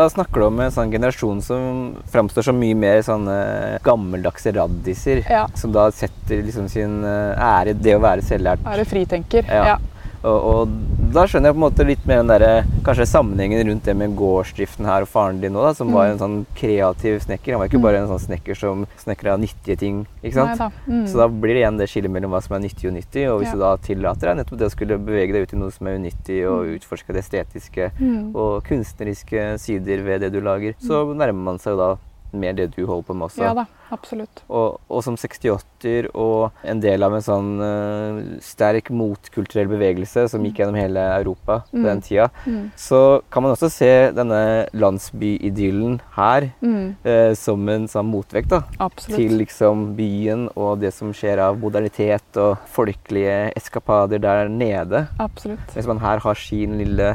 da 0.00 0.06
snakker 0.12 0.42
du 0.42 0.46
om 0.50 0.60
en 0.60 0.74
sånn 0.74 0.92
generasjon 0.92 1.40
som 1.44 1.78
framstår 2.12 2.50
som 2.50 2.60
mye 2.60 2.76
mer 2.78 3.00
sånne 3.06 3.38
gammeldagse 3.86 4.52
raddiser. 4.58 5.24
Ja. 5.30 5.46
Som 5.58 5.72
da 5.76 5.88
setter 5.94 6.44
liksom 6.46 6.68
sin 6.72 7.00
eh, 7.08 7.46
ære 7.50 7.74
i 7.74 7.80
det 7.80 7.96
å 7.96 8.04
være 8.04 8.26
selvlært. 8.26 8.66
Være 8.66 8.86
fritenker. 8.88 9.48
Ja. 9.48 9.74
ja. 9.74 9.80
Og, 10.20 10.38
og, 10.50 10.72
da 11.10 11.24
skjønner 11.26 11.50
jeg 11.50 11.56
på 11.56 11.58
en 11.58 11.64
måte 11.64 11.84
litt 11.88 12.02
mer 12.06 12.20
den 12.20 12.30
der, 12.30 12.66
kanskje 12.86 13.06
sammenhengen 13.08 13.64
rundt 13.66 13.86
det 13.88 13.94
med 13.98 14.12
gårdsdriften 14.18 14.86
her 14.86 15.06
og 15.06 15.10
faren 15.10 15.40
din 15.42 15.54
nå, 15.56 15.62
da, 15.64 15.72
som 15.74 15.88
mm. 15.90 15.94
var 15.96 16.10
en 16.10 16.20
sånn 16.20 16.36
kreativ 16.58 17.16
snekker. 17.24 17.56
Han 17.56 17.62
var 17.62 17.70
ikke 17.70 17.80
mm. 17.80 17.86
bare 17.86 18.02
en 18.02 18.10
sånn 18.12 18.22
snekker 18.26 18.58
som 18.58 18.84
snekra 19.00 19.34
nyttige 19.40 19.78
ting. 19.80 20.02
ikke 20.20 20.36
sant? 20.36 20.60
Da. 20.60 20.68
Mm. 20.86 21.06
Så 21.10 21.18
da 21.22 21.26
blir 21.32 21.56
det 21.56 21.64
igjen 21.64 21.80
det 21.80 21.88
skillet 21.90 22.14
mellom 22.14 22.36
hva 22.36 22.42
som 22.44 22.54
er 22.58 22.62
nyttig 22.66 22.90
og 22.92 22.94
nyttig. 22.98 23.24
Og 23.32 23.40
hvis 23.40 23.50
ja. 23.50 23.56
du 23.56 23.64
da 23.64 23.72
tillater 23.88 24.30
deg 24.30 24.38
nettopp 24.42 24.60
det 24.60 24.68
å 24.68 24.74
skulle 24.76 25.00
bevege 25.08 25.34
deg 25.34 25.48
ut 25.48 25.56
i 25.56 25.62
noe 25.64 25.74
som 25.74 25.90
er 25.90 25.98
unyttig, 25.98 26.38
og 26.50 26.60
mm. 26.60 26.76
utforske 26.76 27.16
det 27.16 27.24
estetiske 27.24 27.90
mm. 27.98 28.22
og 28.36 28.52
kunstneriske 28.68 29.48
sider 29.64 30.06
ved 30.06 30.22
det 30.26 30.30
du 30.36 30.38
lager, 30.44 30.78
så 30.84 31.02
nærmer 31.10 31.50
man 31.50 31.62
seg 31.62 31.74
jo 31.74 31.80
da 31.80 31.90
mer 32.36 32.56
det 32.58 32.70
du 32.76 32.84
holder 32.84 33.06
på 33.08 33.16
med 33.16 33.28
også. 33.28 33.42
Ja 33.44 33.52
da, 33.56 33.64
absolutt. 33.94 34.42
Og, 34.48 34.78
og 34.90 35.04
som 35.06 35.16
68-er 35.18 36.10
og 36.14 36.64
en 36.66 36.82
del 36.82 37.06
av 37.06 37.16
en 37.16 37.24
sånn 37.24 37.50
uh, 37.62 38.20
sterk 38.44 38.90
motkulturell 38.94 39.70
bevegelse 39.70 40.26
som 40.32 40.44
gikk 40.46 40.62
gjennom 40.62 40.78
hele 40.78 41.04
Europa 41.18 41.60
på 41.70 41.80
mm. 41.80 41.88
den 41.88 42.04
tida, 42.06 42.28
mm. 42.46 42.62
så 42.78 43.02
kan 43.32 43.46
man 43.46 43.56
også 43.56 43.70
se 43.72 43.92
denne 44.16 44.42
landsbyidyllen 44.76 46.00
her 46.16 46.50
mm. 46.60 46.86
uh, 47.06 47.32
som 47.38 47.68
en 47.72 47.88
sånn 47.90 48.10
motvekt 48.10 48.52
da, 48.54 48.62
absolutt. 48.78 49.18
til 49.18 49.36
liksom 49.40 49.90
byen 49.98 50.48
og 50.54 50.80
det 50.84 50.94
som 50.96 51.14
skjer 51.16 51.42
av 51.44 51.58
modernitet 51.60 52.40
og 52.40 52.60
folkelige 52.70 53.50
eskapader 53.58 54.22
der 54.22 54.50
nede. 54.52 55.06
Absolutt. 55.20 55.76
Mens 55.76 55.90
man 55.90 56.02
her 56.02 56.22
har 56.24 56.38
sin 56.38 56.78
lille 56.80 57.14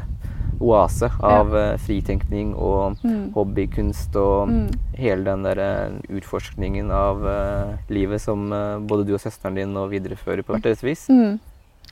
oase 0.60 1.10
av 1.20 1.54
ja. 1.54 1.62
Eh, 1.74 1.78
fritenkning 1.82 2.54
og 2.56 3.02
mm. 3.04 3.32
hobbykunst 3.36 4.16
og 4.20 4.52
mm. 4.52 4.66
hele 5.00 5.28
den 5.28 5.46
der 5.46 5.62
eh, 5.64 5.98
utforskningen 6.18 6.92
av 6.94 7.24
uh, 7.26 7.76
livet 7.92 8.24
som 8.24 8.48
uh, 8.54 8.80
både 8.80 9.08
du 9.08 9.14
og 9.16 9.22
søsteren 9.24 9.58
din 9.58 9.74
nå 9.76 9.86
viderefører 9.92 10.46
på 10.46 10.56
hvert 10.56 10.68
deres 10.68 10.84
vis. 10.86 11.08
Mm. 11.12 11.40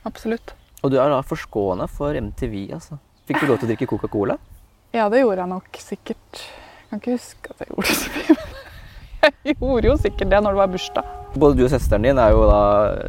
Absolutt. 0.04 0.54
Og 0.84 0.92
du 0.92 0.98
er 1.00 1.12
da 1.12 1.22
forskåna 1.24 1.88
for 1.88 2.16
MTV, 2.16 2.58
altså. 2.76 3.00
Fikk 3.24 3.40
du 3.40 3.48
lov 3.48 3.60
til 3.60 3.70
å 3.70 3.72
drikke 3.72 3.88
Coca-Cola? 3.88 4.36
Ja, 4.94 5.08
det 5.10 5.22
gjorde 5.22 5.40
jeg 5.40 5.52
nok 5.54 5.80
sikkert. 5.80 6.44
Jeg 6.44 6.90
kan 6.90 7.00
ikke 7.02 7.16
huske 7.16 7.54
at 7.54 7.64
jeg 7.64 7.72
gjorde 7.72 7.88
det 7.88 7.98
så 7.98 8.14
mye, 8.14 8.38
men 8.38 9.38
jeg 9.48 9.60
gjorde 9.60 9.92
jo 9.92 10.00
sikkert 10.04 10.34
det 10.34 10.42
når 10.44 10.56
det 10.56 10.62
var 10.64 10.74
bursdag. 10.76 11.23
Både 11.34 11.58
du 11.58 11.64
og 11.66 11.72
søsteren 11.72 12.06
din 12.06 12.20
er 12.20 12.34
jo 12.34 12.44
da 12.48 12.60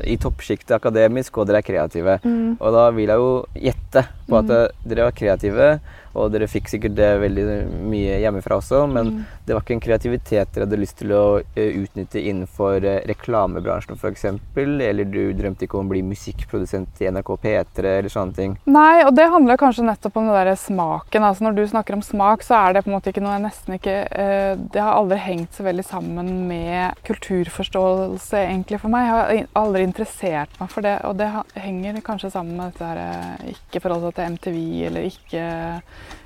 i 0.08 0.18
toppsjiktet 0.22 0.76
akademisk, 0.80 1.38
og 1.38 1.50
dere 1.50 1.62
er 1.62 1.68
kreative. 1.68 2.18
Mm. 2.26 2.56
Og 2.58 2.74
da 2.74 2.88
vil 2.96 3.12
jeg 3.12 3.22
jo 3.22 3.36
gjette 3.68 4.08
på 4.26 4.40
at 4.40 4.50
mm. 4.50 4.82
dere 4.90 5.06
var 5.06 5.16
kreative, 5.20 5.70
og 6.16 6.32
dere 6.32 6.48
fikk 6.48 6.70
sikkert 6.72 6.96
det 6.96 7.10
veldig 7.22 7.46
mye 7.92 8.20
hjemmefra 8.24 8.58
også, 8.62 8.86
men 8.88 9.10
mm. 9.12 9.18
det 9.46 9.56
var 9.56 9.66
ikke 9.66 9.76
en 9.76 9.84
kreativitet 9.84 10.54
dere 10.56 10.66
hadde 10.66 10.80
lyst 10.80 10.98
til 11.02 11.12
å 11.14 11.24
uh, 11.44 11.60
utnytte 11.84 12.24
innenfor 12.24 12.88
uh, 12.88 13.02
reklamebransjen 13.10 14.00
f.eks., 14.00 14.26
eller 14.56 15.10
du 15.12 15.20
drømte 15.36 15.68
ikke 15.68 15.78
om 15.78 15.90
å 15.90 15.92
bli 15.92 16.02
musikkprodusent 16.08 17.04
i 17.04 17.12
NRK 17.12 17.32
P3 17.44 17.92
eller 18.00 18.14
sånne 18.14 18.38
ting? 18.38 18.56
Nei, 18.66 19.04
og 19.04 19.12
det 19.18 19.28
handler 19.34 19.60
kanskje 19.60 19.86
nettopp 19.90 20.22
om 20.22 20.32
det 20.32 20.40
der 20.40 20.54
smaken. 20.60 21.28
Altså 21.28 21.46
Når 21.46 21.60
du 21.60 21.64
snakker 21.70 21.98
om 21.98 22.06
smak, 22.06 22.46
så 22.48 22.58
er 22.62 22.78
det 22.78 22.86
på 22.86 22.92
en 22.94 22.98
måte 22.98 23.12
ikke 23.12 23.24
noe 23.26 23.36
jeg 23.36 23.46
nesten 23.46 23.78
ikke 23.78 23.98
uh, 24.08 24.54
Det 24.72 24.82
har 24.82 24.96
aldri 24.96 25.20
hengt 25.22 25.58
så 25.58 25.68
veldig 25.68 25.86
sammen 25.86 26.32
med 26.48 27.06
kulturforståelse 27.06 28.14
egentlig 28.20 28.80
for 28.82 28.93
meg. 28.93 29.07
Jeg 29.07 29.16
har 29.16 29.61
aldri 29.61 29.86
interessert 29.86 30.59
meg 30.59 30.72
for 30.72 30.86
det, 30.86 30.95
og 31.07 31.18
det 31.20 31.30
henger 31.59 32.01
kanskje 32.05 32.32
sammen 32.34 32.59
med 32.59 32.74
dette 32.74 32.89
her 32.91 33.55
ikke 33.55 33.82
forholdet 33.84 34.18
til 34.18 34.36
MTV 34.36 34.59
eller 34.89 35.09
ikke 35.09 35.45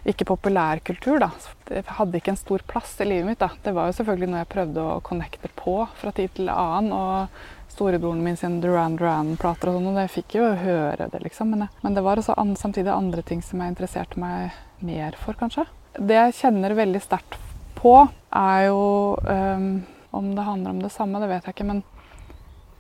ikke 0.10 0.26
populærkultur. 0.26 1.20
da. 1.20 1.30
Det 1.68 1.84
hadde 1.86 2.18
ikke 2.18 2.34
en 2.34 2.40
stor 2.40 2.64
plass 2.68 2.96
i 3.02 3.08
livet 3.08 3.26
mitt. 3.26 3.40
da. 3.40 3.50
Det 3.64 3.74
var 3.76 3.88
jo 3.88 3.98
selvfølgelig 4.00 4.30
noe 4.32 4.44
jeg 4.44 4.54
prøvde 4.54 4.84
å 4.84 5.00
connecte 5.06 5.52
på 5.56 5.78
fra 6.02 6.12
tid 6.12 6.36
til 6.36 6.50
annen. 6.50 6.92
og 6.94 7.28
Storebroren 7.70 8.24
min 8.24 8.38
sin 8.38 8.60
Duran 8.62 8.98
Duran-plater 8.98 9.70
og 9.70 9.78
sånn, 9.78 9.92
og 9.92 10.00
det 10.00 10.10
fikk 10.12 10.36
jo 10.40 10.48
høre 10.58 11.06
det, 11.14 11.20
liksom. 11.22 11.54
Men, 11.54 11.70
men 11.84 11.94
det 11.96 12.02
var 12.04 12.20
også 12.20 12.34
an, 12.36 12.56
samtidig 12.58 12.92
andre 12.92 13.22
ting 13.22 13.44
som 13.46 13.62
jeg 13.62 13.72
interesserte 13.72 14.20
meg 14.20 14.58
mer 14.84 15.16
for, 15.22 15.38
kanskje. 15.38 15.68
Det 15.96 16.18
jeg 16.18 16.36
kjenner 16.42 16.76
veldig 16.76 17.02
sterkt 17.04 17.38
på, 17.78 17.94
er 18.36 18.66
jo 18.68 18.82
um, 19.22 19.70
Om 20.12 20.34
det 20.36 20.46
handler 20.48 20.76
om 20.76 20.84
det 20.84 20.92
samme, 20.94 21.22
det 21.22 21.30
vet 21.30 21.46
jeg 21.46 21.58
ikke, 21.58 21.68
men, 21.70 21.84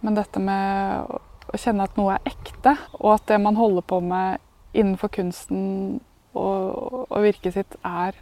men 0.02 0.18
dette 0.18 0.42
med 0.42 1.10
å 1.50 1.60
kjenne 1.60 1.86
at 1.86 1.98
noe 1.98 2.16
er 2.16 2.32
ekte, 2.32 2.76
og 3.00 3.16
at 3.18 3.28
det 3.30 3.40
man 3.42 3.58
holder 3.58 3.86
på 3.86 4.02
med 4.06 4.42
innenfor 4.78 5.12
kunsten 5.14 6.00
og, 6.38 7.06
og 7.10 7.22
virket 7.26 7.56
sitt 7.56 7.78
er 7.82 8.18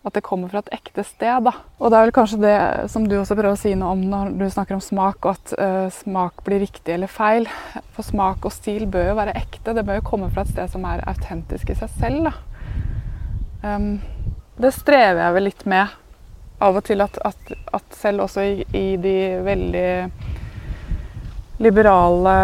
at 0.00 0.16
det 0.16 0.22
kommer 0.24 0.48
fra 0.48 0.62
et 0.62 0.70
ekte 0.72 1.02
sted. 1.04 1.42
Da. 1.44 1.52
Og 1.76 1.90
det 1.92 1.98
er 1.98 2.06
vel 2.06 2.14
kanskje 2.16 2.40
det 2.40 2.56
som 2.92 3.04
du 3.04 3.18
også 3.18 3.36
prøver 3.36 3.52
å 3.52 3.60
si 3.60 3.74
noe 3.76 3.92
om 3.92 4.04
når 4.08 4.32
du 4.40 4.46
snakker 4.48 4.78
om 4.78 4.84
smak, 4.84 5.26
og 5.26 5.36
at 5.36 5.52
uh, 5.60 5.88
smak 5.92 6.40
blir 6.46 6.62
riktig 6.64 6.94
eller 6.94 7.10
feil. 7.10 7.48
For 7.96 8.06
smak 8.06 8.46
og 8.48 8.54
stil 8.54 8.86
bør 8.90 9.10
jo 9.10 9.18
være 9.18 9.36
ekte. 9.42 9.74
Det 9.76 9.84
bør 9.84 10.00
jo 10.00 10.06
komme 10.08 10.30
fra 10.32 10.46
et 10.46 10.54
sted 10.54 10.72
som 10.72 10.86
er 10.88 11.04
autentisk 11.10 11.72
i 11.72 11.76
seg 11.82 11.92
selv. 12.00 12.30
Um, 13.60 13.98
det 14.60 14.72
strever 14.76 15.20
jeg 15.20 15.36
vel 15.36 15.48
litt 15.50 15.66
med 15.68 15.92
av 16.60 16.76
og 16.76 16.84
til, 16.86 17.00
at, 17.04 17.16
at, 17.24 17.54
at 17.72 17.96
selv 17.96 18.26
også 18.26 18.44
i, 18.44 18.54
i 18.76 18.86
de 19.00 19.16
veldig 19.46 19.88
liberale 21.60 22.34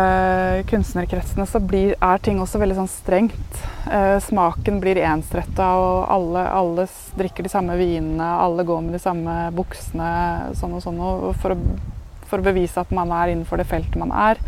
kunstnerkretsene 0.69 1.47
så 1.49 1.61
blir, 1.65 1.95
er 2.05 2.21
ting 2.21 2.41
også 2.43 2.61
veldig 2.61 2.77
sånn 2.77 2.91
strengt. 2.93 3.61
Eh, 3.89 4.19
smaken 4.21 4.81
blir 4.83 5.01
ensretta, 5.01 5.71
og 5.81 6.11
alle, 6.13 6.43
alle, 6.53 6.85
drikker 7.17 7.47
de 7.47 7.53
samme 7.53 7.79
vinene, 7.81 8.27
alle 8.45 8.67
går 8.69 8.83
med 8.85 8.99
de 8.99 9.01
samme 9.01 9.37
buksene 9.57 10.11
sånn 10.59 10.77
og 10.77 10.85
sånn, 10.85 11.01
og 11.01 11.31
for, 11.41 11.57
å, 11.57 11.79
for, 12.27 12.43
å, 12.43 12.45
bevise 12.45 12.83
at 12.83 12.93
man 12.93 13.15
er 13.17 13.33
innenfor 13.33 13.63
det 13.63 13.69
feltet 13.71 13.97
man 14.01 14.13
er. 14.13 14.43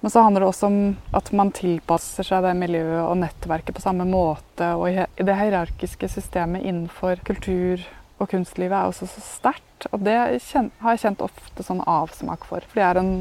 Men 0.00 0.12
så 0.12 0.24
handler 0.24 0.44
det 0.44 0.48
også 0.48 0.70
om 0.70 0.80
at 1.18 1.28
man 1.36 1.52
tilpasser 1.56 2.24
seg 2.24 2.44
det 2.44 2.56
miljøet 2.56 3.02
og 3.02 3.20
nettverket 3.20 3.76
på 3.76 3.84
samme 3.84 4.04
måte. 4.08 4.72
Og 4.78 4.96
det 5.18 5.36
hierarkiske 5.40 6.08
systemet 6.12 6.64
innenfor 6.64 7.20
kultur 7.26 7.84
og 8.16 8.30
kunstlivet 8.30 8.76
er 8.76 8.88
også 8.88 9.08
så 9.10 9.22
sterkt. 9.24 9.88
Og 9.92 10.04
det 10.06 10.16
har 10.16 10.94
jeg 10.94 11.02
kjent 11.02 11.24
ofte 11.24 11.64
sånn 11.66 11.82
avsmak 11.84 12.46
for. 12.48 12.64
For 12.70 12.80
jeg 12.80 12.88
er 12.88 13.00
en, 13.02 13.12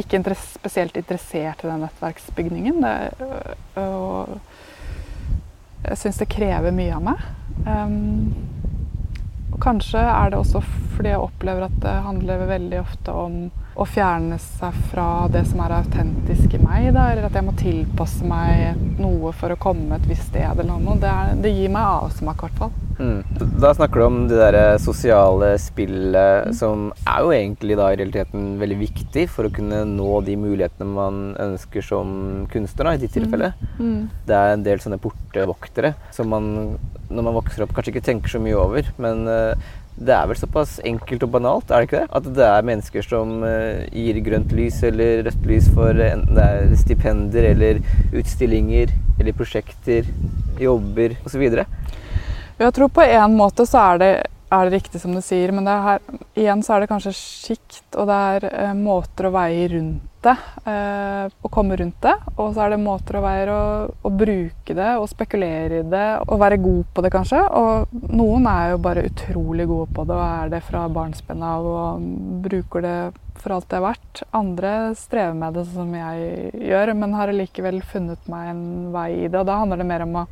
ikke 0.00 0.22
spesielt 0.40 0.96
interessert 0.98 1.62
i 1.62 1.70
den 1.70 1.84
nettverksbygningen. 1.84 2.82
Det, 2.82 3.28
og 3.78 4.34
jeg 5.84 6.00
syns 6.00 6.18
det 6.22 6.32
krever 6.34 6.74
mye 6.74 6.96
av 6.96 7.06
meg. 7.12 7.28
Um, 7.68 8.32
og 9.54 9.60
kanskje 9.62 10.00
er 10.02 10.32
det 10.32 10.40
også 10.40 10.64
fordi 10.96 11.12
jeg 11.12 11.22
opplever 11.22 11.68
at 11.68 11.76
det 11.82 11.94
handler 12.06 12.48
veldig 12.48 12.80
ofte 12.80 13.14
om 13.14 13.38
å 13.74 13.86
fjerne 13.88 14.38
seg 14.38 14.76
fra 14.90 15.26
det 15.32 15.44
som 15.48 15.62
er 15.64 15.76
autentisk 15.80 16.54
i 16.54 16.60
meg. 16.62 16.92
Da, 16.94 17.08
eller 17.10 17.28
at 17.28 17.34
jeg 17.34 17.46
må 17.46 17.54
tilpasse 17.58 18.26
meg 18.28 18.78
noe 19.02 19.32
for 19.36 19.54
å 19.54 19.58
komme 19.60 19.98
et 19.98 20.08
visst 20.08 20.30
sted. 20.30 20.46
eller 20.46 20.78
noe. 20.78 20.98
Det, 21.00 21.10
er, 21.10 21.34
det 21.42 21.54
gir 21.54 21.72
meg 21.74 22.04
avsmak, 22.04 22.38
i 22.38 22.46
hvert 22.46 22.60
fall. 22.62 22.74
Mm. 22.94 23.50
Da 23.58 23.72
snakker 23.74 24.00
du 24.00 24.06
om 24.06 24.18
det 24.30 24.38
der 24.38 24.78
sosiale 24.82 25.54
spillet, 25.58 26.50
mm. 26.50 26.54
som 26.54 26.90
er 27.02 27.24
jo 27.24 27.34
egentlig 27.34 27.78
da 27.80 27.90
i 27.90 27.98
realiteten 27.98 28.54
veldig 28.60 28.80
viktig 28.84 29.26
for 29.32 29.48
å 29.48 29.54
kunne 29.54 29.82
nå 29.90 30.10
de 30.26 30.38
mulighetene 30.38 30.94
man 30.94 31.22
ønsker 31.42 31.84
som 31.84 32.44
kunstner, 32.52 32.90
da, 32.90 32.94
i 32.94 33.02
ditt 33.02 33.16
tilfelle. 33.18 33.54
Mm. 33.78 33.86
mm. 33.86 34.02
Det 34.28 34.38
er 34.38 34.54
en 34.54 34.66
del 34.66 34.82
sånne 34.82 35.02
portvoktere 35.02 35.96
som 36.14 36.30
man 36.30 36.52
når 37.14 37.26
man 37.26 37.36
vokser 37.36 37.64
opp, 37.64 37.74
kanskje 37.76 37.94
ikke 37.94 38.06
tenker 38.06 38.32
så 38.32 38.40
mye 38.42 38.58
over. 38.58 38.88
Men 39.02 39.26
uh, 39.28 39.74
det 39.94 40.14
er 40.14 40.26
vel 40.26 40.38
såpass 40.38 40.78
enkelt 40.84 41.22
og 41.22 41.30
banalt, 41.36 41.70
er 41.70 41.82
det 41.82 41.88
ikke 41.88 42.00
det? 42.02 42.10
At 42.18 42.28
det 42.36 42.46
er 42.48 42.66
mennesker 42.66 43.06
som 43.06 43.34
uh, 43.46 43.84
gir 43.94 44.18
grønt 44.26 44.54
lys 44.56 44.80
eller 44.86 45.22
rødt 45.28 45.46
lys 45.46 45.70
for 45.76 46.04
enten 46.08 46.34
det 46.34 46.46
er 46.50 46.76
stipender 46.80 47.48
eller 47.52 47.82
utstillinger 48.10 48.94
eller 49.20 49.36
prosjekter, 49.38 50.08
jobber 50.58 51.14
osv. 51.22 51.44
Jeg 51.44 52.74
tror 52.74 52.90
på 52.94 53.06
en 53.06 53.36
måte 53.38 53.66
så 53.70 53.84
er 53.92 54.02
det 54.02 54.14
er 54.54 54.68
det 54.68 54.76
riktig 54.76 55.00
som 55.02 55.14
du 55.14 55.20
sier, 55.24 55.50
men 55.54 55.66
her, 55.66 56.02
igjen 56.38 56.62
så 56.62 56.76
er 56.76 56.84
det 56.84 56.90
kanskje 56.92 57.14
sjikt, 57.16 57.86
og 57.98 58.06
det 58.10 58.18
er 58.36 58.44
eh, 58.52 58.74
måter 58.78 59.28
å 59.28 59.34
veie 59.34 59.66
rundt 59.72 60.10
det. 60.24 60.36
og 60.64 61.44
å 61.44 61.50
komme 61.52 61.76
rundt 61.78 62.00
det. 62.04 62.14
Og 62.36 62.54
så 62.54 62.64
er 62.64 62.74
det 62.74 62.80
måter 62.82 63.18
og 63.18 63.26
veier 63.26 63.52
å, 63.52 63.62
å, 64.02 64.12
bruke 64.14 64.76
det 64.76 64.90
og 65.00 65.08
spekulere 65.10 65.82
i 65.82 65.88
det 65.90 66.06
og 66.24 66.40
være 66.40 66.60
god 66.62 66.94
på 66.94 67.04
det, 67.04 67.12
kanskje. 67.14 67.42
Og 67.60 68.08
noen 68.14 68.48
er 68.50 68.72
jo 68.72 68.80
bare 68.84 69.06
utrolig 69.08 69.68
gode 69.70 69.90
på 69.94 70.06
det 70.08 70.16
og 70.16 70.24
er 70.24 70.54
det 70.56 70.64
fra 70.66 70.86
barnsben 70.92 71.44
av 71.44 71.68
og 71.68 72.08
bruker 72.44 72.84
det 72.84 72.98
for 73.44 73.56
alt 73.56 73.68
det 73.70 73.78
er 73.78 73.84
verdt. 73.84 74.24
Andre 74.36 74.74
strever 74.98 75.36
med 75.38 75.56
det 75.56 75.66
sånn 75.68 75.84
som 75.84 75.96
jeg 75.98 76.52
gjør, 76.70 76.94
men 76.96 77.16
har 77.18 77.32
likevel 77.34 77.80
funnet 77.84 78.30
meg 78.30 78.52
en 78.54 78.66
vei 78.94 79.08
i 79.24 79.28
det. 79.28 79.40
Og 79.40 79.48
da 79.48 79.60
handler 79.60 79.82
det 79.82 79.88
mer 79.90 80.06
om 80.06 80.22
å 80.22 80.28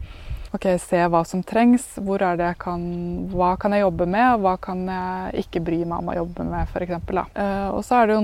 ok, 0.53 0.67
se 0.81 1.01
hva 1.09 1.23
som 1.27 1.43
trengs. 1.47 1.85
Hvor 2.05 2.23
er 2.25 2.39
det 2.39 2.49
jeg 2.51 2.59
kan, 2.63 2.85
hva 3.33 3.53
kan 3.61 3.75
jeg 3.75 3.85
jobbe 3.85 4.07
med, 4.11 4.27
og 4.35 4.45
hva 4.45 4.55
kan 4.63 4.85
jeg 4.89 5.47
ikke 5.47 5.63
bry 5.65 5.81
meg 5.83 5.99
om 5.99 6.13
å 6.13 6.17
jobbe 6.21 6.47
med, 6.49 6.71
f.eks. 6.71 7.11
Uh, 7.37 7.69
og 7.73 7.81
så 7.87 8.01
er 8.01 8.11
det 8.11 8.19
jo 8.19 8.23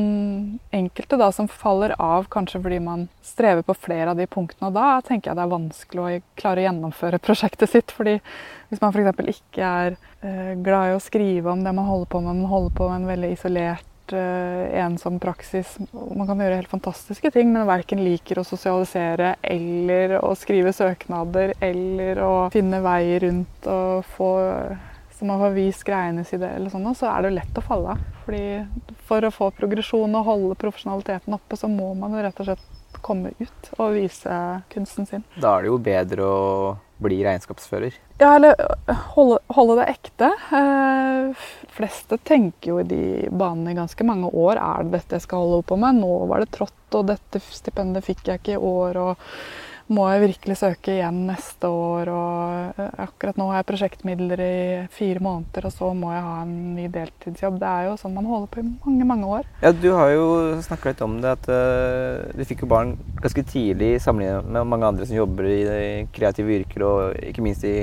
enkelte 0.80 1.20
da 1.20 1.30
som 1.34 1.50
faller 1.50 1.96
av 1.98 2.28
kanskje 2.32 2.62
fordi 2.64 2.80
man 2.84 3.06
strever 3.24 3.64
på 3.66 3.76
flere 3.78 4.12
av 4.12 4.20
de 4.20 4.28
punktene. 4.30 4.70
Og 4.70 4.76
da 4.76 5.00
tenker 5.04 5.32
jeg 5.32 5.40
det 5.40 5.46
er 5.46 5.56
vanskelig 5.56 6.04
å 6.04 6.22
klare 6.40 6.64
å 6.64 6.68
gjennomføre 6.68 7.22
prosjektet 7.26 7.74
sitt. 7.74 7.94
fordi 7.94 8.18
hvis 8.68 8.82
man 8.84 8.92
f.eks. 8.92 9.38
ikke 9.38 9.74
er 9.84 9.98
uh, 10.24 10.54
glad 10.64 10.92
i 10.92 10.96
å 10.96 11.04
skrive 11.04 11.52
om 11.52 11.64
det 11.64 11.74
man 11.76 11.88
holder 11.88 12.12
på 12.12 12.24
med, 12.24 12.34
men 12.34 12.52
holder 12.52 12.74
på 12.76 12.90
med 12.90 13.02
en 13.02 13.12
veldig 13.14 13.36
isolert 13.36 13.94
ensom 14.16 15.18
praksis. 15.22 15.76
Man 15.92 16.26
kan 16.28 16.40
gjøre 16.40 16.60
helt 16.60 16.72
fantastiske 16.72 17.32
ting, 17.34 17.52
men 17.52 17.68
verken 17.68 18.02
liker 18.04 18.40
å 18.40 18.46
sosialisere 18.46 19.34
eller 19.42 20.18
å 20.22 20.34
skrive 20.38 20.72
søknader 20.76 21.54
eller 21.60 22.22
å 22.24 22.34
finne 22.54 22.82
vei 22.84 23.18
rundt 23.24 23.68
og 23.70 24.06
få 24.16 24.32
så 25.18 25.24
man 25.24 25.40
får 25.40 25.50
vist 25.50 25.82
greiene 25.82 26.22
sine, 26.22 26.46
eller 26.54 26.70
sånn, 26.70 26.84
så 26.94 27.08
er 27.10 27.24
det 27.24 27.30
jo 27.32 27.36
lett 27.40 27.56
å 27.58 27.62
falle 27.66 27.96
av. 27.96 28.02
For 29.08 29.24
å 29.26 29.30
få 29.34 29.48
progresjon 29.56 30.14
og 30.14 30.28
holde 30.28 30.58
profesjonaliteten 30.60 31.34
oppe, 31.34 31.58
så 31.58 31.66
må 31.66 31.88
man 31.98 32.14
jo 32.14 32.22
rett 32.22 32.38
og 32.38 32.46
slett 32.46 33.00
komme 33.02 33.32
ut 33.40 33.70
og 33.78 33.96
vise 33.96 34.36
kunsten 34.70 35.08
sin. 35.10 35.24
Da 35.34 35.56
er 35.56 35.66
det 35.66 35.72
jo 35.72 35.80
bedre 35.82 36.28
å 36.28 36.44
bli 37.02 37.20
regnskapsfører? 37.24 37.94
Ja, 38.18 38.34
eller 38.34 38.58
holde, 39.14 39.38
holde 39.54 39.78
det 39.80 39.86
ekte. 39.92 40.30
Eh, 40.58 41.46
fleste 41.76 42.18
tenker 42.26 42.72
jo 42.72 42.80
i 42.82 42.88
de 42.88 43.02
banene 43.30 43.72
i 43.72 43.78
ganske 43.78 44.06
mange 44.06 44.30
år. 44.32 44.58
Er 44.58 44.84
det 44.86 44.96
dette 44.96 45.18
jeg 45.18 45.26
skal 45.28 45.44
holde 45.44 45.62
på 45.68 45.78
med? 45.78 46.00
Nå 46.02 46.26
var 46.30 46.42
det 46.42 46.50
trått, 46.56 46.76
og 46.98 47.08
dette 47.12 47.42
stipendet 47.52 48.06
fikk 48.06 48.26
jeg 48.26 48.42
ikke 48.42 48.58
i 48.58 48.62
år. 48.72 49.02
og 49.04 49.28
må 49.92 50.04
jeg 50.10 50.22
virkelig 50.26 50.56
søke 50.60 50.92
igjen 50.98 51.22
neste 51.28 51.68
år. 51.72 52.10
Og 52.12 52.80
eh, 52.82 52.90
akkurat 53.04 53.38
nå 53.40 53.48
har 53.50 53.62
jeg 53.62 53.68
prosjektmidler 53.70 54.42
i 54.44 54.58
fire 54.94 55.22
måneder, 55.24 55.68
og 55.68 55.74
så 55.74 55.90
må 55.96 56.12
jeg 56.12 56.24
ha 56.26 56.34
en 56.42 56.54
ny 56.76 56.88
deltidsjobb. 56.92 57.58
Det 57.62 57.70
er 57.70 57.88
jo 57.88 57.96
sånn 58.00 58.16
man 58.16 58.28
holder 58.28 58.52
på 58.52 58.62
i 58.62 58.66
mange, 58.68 59.08
mange 59.08 59.32
år. 59.38 59.48
Ja, 59.64 59.72
Du 59.72 59.90
har 59.96 60.12
jo 60.12 60.28
snakka 60.64 60.92
litt 60.92 61.02
om 61.04 61.18
det, 61.22 61.34
at 61.38 61.48
uh, 61.50 62.28
du 62.36 62.44
fikk 62.48 62.64
jo 62.64 62.70
barn 62.70 62.96
ganske 63.22 63.44
tidlig 63.48 63.96
sammenlignet 64.04 64.48
med 64.48 64.68
mange 64.68 64.92
andre 64.92 65.08
som 65.08 65.18
jobber 65.18 65.48
i 65.48 65.88
kreative 66.14 66.58
yrker, 66.60 66.84
og 66.84 67.18
ikke 67.30 67.44
minst 67.44 67.64
i 67.68 67.76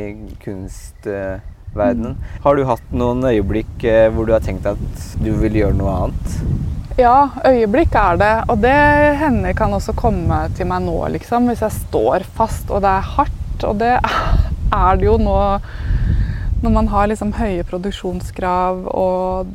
kunstverdenen. 0.43 2.15
Mm. 2.15 2.31
Har 2.45 2.55
du 2.57 2.67
hatt 2.69 2.95
noen 2.95 3.25
øyeblikk 3.31 3.87
uh, 3.87 4.07
hvor 4.13 4.29
du 4.29 4.35
har 4.35 4.45
tenkt 4.45 4.69
at 4.69 5.09
du 5.23 5.33
vil 5.41 5.61
gjøre 5.63 5.77
noe 5.79 5.97
annet? 6.05 6.39
Ja, 6.95 7.29
øyeblikk 7.43 7.95
er 7.99 8.15
det. 8.15 8.33
Og 8.47 8.61
det 8.63 8.75
hender 9.19 9.51
kan 9.53 9.73
også 9.75 9.91
komme 9.99 10.37
til 10.55 10.69
meg 10.69 10.85
nå, 10.85 10.95
liksom. 11.11 11.49
Hvis 11.51 11.65
jeg 11.65 11.75
står 11.75 12.23
fast 12.37 12.71
og 12.71 12.85
det 12.85 12.91
er 12.93 13.09
hardt. 13.17 13.65
Og 13.67 13.75
det 13.81 13.97
er 14.85 15.01
det 15.01 15.09
jo 15.09 15.17
nå 15.19 15.35
når 16.63 16.71
man 16.71 16.87
har 16.87 17.09
liksom 17.11 17.35
høye 17.35 17.65
produksjonskrav 17.67 18.87
og 18.87 19.51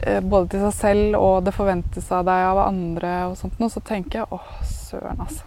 eh, 0.00 0.18
både 0.24 0.48
til 0.50 0.64
seg 0.64 0.74
selv 0.80 1.20
og 1.20 1.44
det 1.46 1.54
forventes 1.54 2.08
av 2.10 2.24
deg 2.26 2.48
av 2.48 2.62
andre 2.64 3.12
og 3.28 3.36
sånt 3.38 3.60
noe, 3.60 3.70
så 3.70 3.84
tenker 3.84 4.22
jeg 4.22 4.32
åh, 4.34 4.50
søren, 4.66 5.20
altså. 5.22 5.44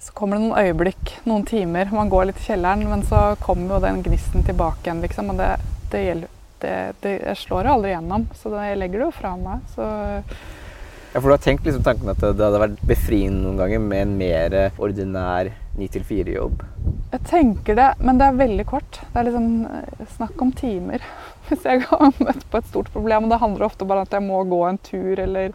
Så 0.00 0.14
kommer 0.16 0.38
det 0.38 0.46
noen 0.46 0.62
øyeblikk, 0.62 1.16
noen 1.28 1.44
timer. 1.44 1.90
Man 1.92 2.08
går 2.08 2.30
litt 2.30 2.40
i 2.40 2.52
kjelleren, 2.52 2.86
men 2.88 3.02
så 3.04 3.34
kommer 3.42 3.76
jo 3.76 3.84
den 3.84 4.00
gnisten 4.06 4.46
tilbake 4.46 4.86
igjen, 4.86 5.02
liksom. 5.04 5.34
Og 5.34 5.42
det, 5.42 5.56
det 5.92 6.06
gjelder 6.06 6.36
det, 6.62 6.76
det, 7.04 7.16
jeg 7.24 7.42
slår 7.44 7.66
det 7.66 7.74
aldri 7.74 7.94
gjennom, 7.94 8.26
så 8.38 8.54
jeg 8.58 8.80
legger 8.80 9.02
det 9.02 9.08
jo 9.08 9.14
fra 9.16 9.36
meg. 9.40 9.64
Så 9.74 9.86
ja, 11.10 11.18
For 11.18 11.26
du 11.26 11.34
har 11.34 11.42
tenkt 11.42 11.66
liksom 11.66 11.82
tanken 11.82 12.12
at 12.12 12.20
det 12.22 12.38
hadde 12.38 12.62
vært 12.62 12.82
befriende 12.86 13.42
noen 13.42 13.58
ganger 13.58 13.80
med 13.82 14.04
en 14.04 14.12
mer 14.20 14.58
ordinær 14.78 15.50
9-4-jobb? 15.80 16.62
Jeg 17.10 17.24
tenker 17.26 17.74
det, 17.74 17.88
men 17.98 18.20
det 18.20 18.28
er 18.28 18.38
veldig 18.38 18.66
kort. 18.70 19.00
Det 19.00 19.18
er 19.18 19.26
liksom 19.26 19.48
eh, 19.66 20.04
snakk 20.14 20.44
om 20.44 20.52
timer. 20.54 21.02
Hvis 21.48 21.66
jeg 21.66 21.82
har 21.88 22.12
møtt 22.22 22.44
på 22.52 22.60
et 22.60 22.70
stort 22.70 22.92
problem. 22.94 23.26
Og 23.26 23.34
det 23.34 23.40
handler 23.42 23.66
ofte 23.66 23.88
bare 23.88 24.04
om 24.04 24.06
at 24.06 24.14
jeg 24.14 24.26
må 24.28 24.44
gå 24.46 24.60
en 24.68 24.78
tur 24.86 25.18
eller, 25.18 25.50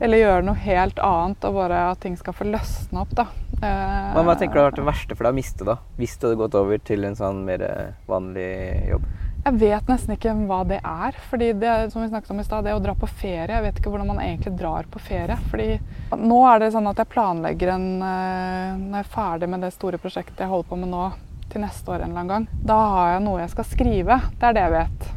eller 0.00 0.24
gjøre 0.24 0.48
noe 0.48 0.58
helt 0.64 0.98
annet. 1.06 1.46
Og 1.46 1.60
bare 1.60 1.84
at 1.92 2.02
ting 2.02 2.18
skal 2.18 2.34
få 2.34 2.48
løsne 2.50 3.04
opp, 3.04 3.14
da. 3.14 3.28
Men 3.60 4.24
hva 4.24 4.34
tenker 4.40 4.56
du 4.56 4.62
har 4.62 4.70
vært 4.72 4.80
det 4.80 4.88
verste 4.88 5.14
for 5.14 5.28
deg 5.28 5.34
å 5.34 5.38
miste, 5.38 5.66
da? 5.68 5.78
Hvis 6.00 6.16
du 6.16 6.26
hadde 6.26 6.40
gått 6.40 6.58
over 6.58 6.80
til 6.82 7.06
en 7.06 7.18
sånn 7.18 7.44
mer 7.46 7.62
vanlig 8.10 8.50
jobb? 8.90 9.06
Jeg 9.50 9.58
vet 9.58 9.88
nesten 9.90 10.14
ikke 10.14 10.32
hva 10.46 10.60
det 10.62 10.76
er. 10.78 11.16
fordi 11.26 11.48
det, 11.58 11.70
som 11.90 12.02
vi 12.02 12.08
snakket 12.08 12.30
om 12.30 12.38
i 12.38 12.44
sted, 12.46 12.64
det 12.64 12.74
å 12.76 12.82
dra 12.82 12.92
på 12.94 13.08
ferie 13.10 13.50
Jeg 13.50 13.64
vet 13.64 13.78
ikke 13.80 13.90
hvordan 13.90 14.06
man 14.12 14.20
egentlig 14.22 14.52
drar 14.54 14.86
på 14.86 15.00
ferie. 15.02 15.36
fordi 15.50 15.80
nå 16.14 16.38
er 16.46 16.60
det 16.60 16.68
sånn 16.70 16.86
at 16.86 17.00
jeg 17.02 17.10
planlegger 17.10 17.72
en 17.74 17.88
eh, 17.98 18.76
Når 18.78 19.00
jeg 19.00 19.06
er 19.06 19.10
ferdig 19.14 19.48
med 19.50 19.64
det 19.66 19.72
store 19.74 19.98
prosjektet 19.98 20.44
jeg 20.44 20.52
holder 20.52 20.68
på 20.70 20.78
med 20.78 20.92
nå, 20.92 21.08
til 21.50 21.64
neste 21.64 21.90
år 21.90 22.04
en 22.04 22.12
eller 22.12 22.20
annen 22.20 22.30
gang, 22.30 22.44
da 22.62 22.76
har 22.92 23.08
jeg 23.10 23.22
noe 23.24 23.40
jeg 23.40 23.50
skal 23.50 23.66
skrive. 23.66 24.20
Det 24.38 24.46
er 24.46 24.54
det 24.54 24.62
jeg 24.62 24.74
vet. 24.76 25.08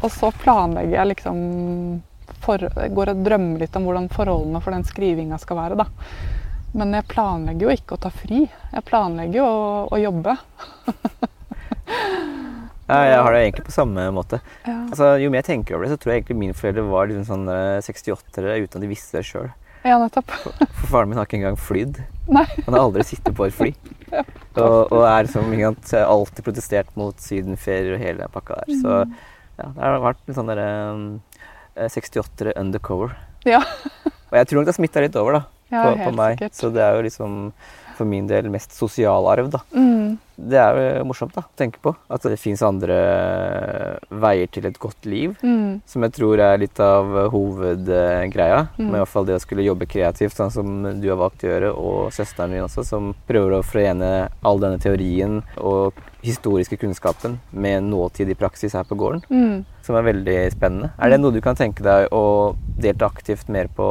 Og 0.00 0.10
så 0.10 0.30
planlegger 0.42 0.96
jeg 0.96 1.10
liksom 1.12 1.38
for, 2.42 2.66
Går 2.98 3.12
og 3.12 3.22
drømmer 3.22 3.62
litt 3.62 3.78
om 3.78 3.86
hvordan 3.86 4.10
forholdene 4.10 4.62
for 4.64 4.74
den 4.74 4.86
skrivinga 4.88 5.38
skal 5.38 5.60
være, 5.60 5.78
da. 5.78 5.86
Men 6.74 6.90
jeg 6.98 7.06
planlegger 7.14 7.68
jo 7.68 7.76
ikke 7.78 7.94
å 7.94 8.02
ta 8.02 8.10
fri. 8.10 8.42
Jeg 8.72 8.86
planlegger 8.90 9.44
jo 9.44 9.46
å, 9.46 9.70
å 9.94 10.02
jobbe. 10.02 10.34
Ja, 12.86 12.98
jeg 13.02 13.22
har 13.26 13.34
det 13.34 13.42
egentlig 13.42 13.66
på 13.66 13.74
samme 13.74 14.04
måte. 14.14 14.38
Ja. 14.62 14.76
Altså, 14.86 15.12
jo 15.18 15.30
mer 15.32 15.42
jeg 15.42 15.48
tenker 15.50 15.76
over 15.76 15.86
det, 15.86 15.94
så 15.96 16.00
tror 16.02 16.12
jeg 16.12 16.22
egentlig 16.22 16.38
mine 16.38 16.56
foreldre 16.56 16.84
var 16.86 17.08
liksom 17.10 17.26
sånn 17.26 17.48
68-ere 17.82 18.52
eh, 18.54 18.66
uten 18.66 18.78
at 18.78 18.84
de 18.84 18.90
visste 18.90 19.18
det 19.18 19.26
sjøl. 19.26 19.48
Ja, 19.86 19.98
nettopp. 20.02 20.30
For, 20.42 20.66
faren 20.90 21.10
min 21.10 21.18
har 21.18 21.28
ikke 21.28 21.38
engang 21.40 21.58
flydd. 21.58 22.00
Nei. 22.30 22.46
Han 22.66 22.74
har 22.74 22.84
aldri 22.88 23.04
sittet 23.06 23.34
på 23.38 23.46
et 23.46 23.54
fly. 23.54 23.72
ja. 24.14 24.22
og, 24.58 24.92
og, 24.92 25.00
er 25.06 25.26
liksom 25.26 25.52
alltid 26.02 26.46
protestert 26.46 26.90
mot 26.98 27.18
sydenferier 27.22 27.94
og 27.94 28.02
hele 28.02 28.24
den 28.24 28.34
pakka 28.34 28.60
der. 28.62 28.80
Så 28.82 28.96
mm. 29.06 29.16
ja, 29.60 29.68
det 29.68 29.86
har 29.86 30.02
vært 30.02 30.22
en 30.26 30.38
sånn 30.38 30.50
derre 30.50 30.70
um, 30.94 31.06
68-ere 31.76 32.54
eh, 32.54 32.60
undercover. 32.62 33.14
Ja. 33.46 33.62
og 34.30 34.38
jeg 34.38 34.48
tror 34.48 34.58
nok 34.58 34.66
det 34.66 34.74
har 34.74 34.78
smitta 34.80 35.04
litt 35.04 35.18
over 35.20 35.38
da, 35.38 35.42
på, 35.70 35.90
på 36.02 36.14
meg. 36.18 36.38
Sikkert. 36.40 36.58
Så 36.58 36.72
det 36.74 36.82
er 36.82 36.98
jo 36.98 37.06
liksom 37.06 37.36
for 37.96 38.08
min 38.08 38.28
del 38.30 38.50
mest 38.52 38.76
sosialarv, 38.76 39.50
da. 39.52 39.62
Mm. 39.74 40.16
Det 40.36 40.58
er 40.60 40.78
jo 40.98 41.04
morsomt 41.08 41.32
da, 41.32 41.46
å 41.46 41.56
tenke 41.58 41.80
på. 41.82 41.94
At 42.12 42.26
det 42.28 42.36
fins 42.40 42.60
andre 42.64 42.96
veier 44.12 44.50
til 44.52 44.68
et 44.68 44.76
godt 44.80 45.08
liv. 45.08 45.32
Mm. 45.40 45.80
Som 45.88 46.04
jeg 46.04 46.16
tror 46.18 46.42
er 46.44 46.60
litt 46.60 46.80
av 46.82 47.08
hovedgreia. 47.32 48.66
Mm. 48.76 48.90
Med 48.90 48.98
i 48.98 49.02
hvert 49.02 49.12
fall 49.14 49.28
det 49.28 49.38
å 49.38 49.42
skulle 49.42 49.64
jobbe 49.64 49.88
kreativt, 49.88 50.36
sånn 50.36 50.52
som 50.52 50.74
du 51.00 51.08
har 51.08 51.20
valgt 51.20 51.46
å 51.46 51.50
gjøre, 51.50 51.72
og 51.72 52.12
søsteren 52.14 52.52
din 52.52 52.66
også, 52.66 52.84
som 52.86 53.14
prøver 53.28 53.56
å 53.56 53.64
forene 53.64 54.12
all 54.46 54.60
denne 54.62 54.80
teorien 54.82 55.40
og 55.56 55.96
historiske 56.26 56.76
kunnskapen 56.80 57.38
med 57.50 57.86
nåtid 57.86 58.30
i 58.30 58.38
praksis 58.38 58.74
her 58.76 58.86
på 58.88 58.98
gården. 58.98 59.22
Mm. 59.30 59.64
Som 59.86 59.96
er 59.96 60.08
veldig 60.08 60.38
spennende. 60.52 60.90
Er 60.98 61.12
det 61.12 61.20
noe 61.22 61.34
du 61.34 61.40
kan 61.44 61.58
tenke 61.58 61.84
deg 61.86 62.10
å 62.14 62.56
delta 62.76 63.08
aktivt 63.08 63.48
mer 63.52 63.70
på 63.72 63.86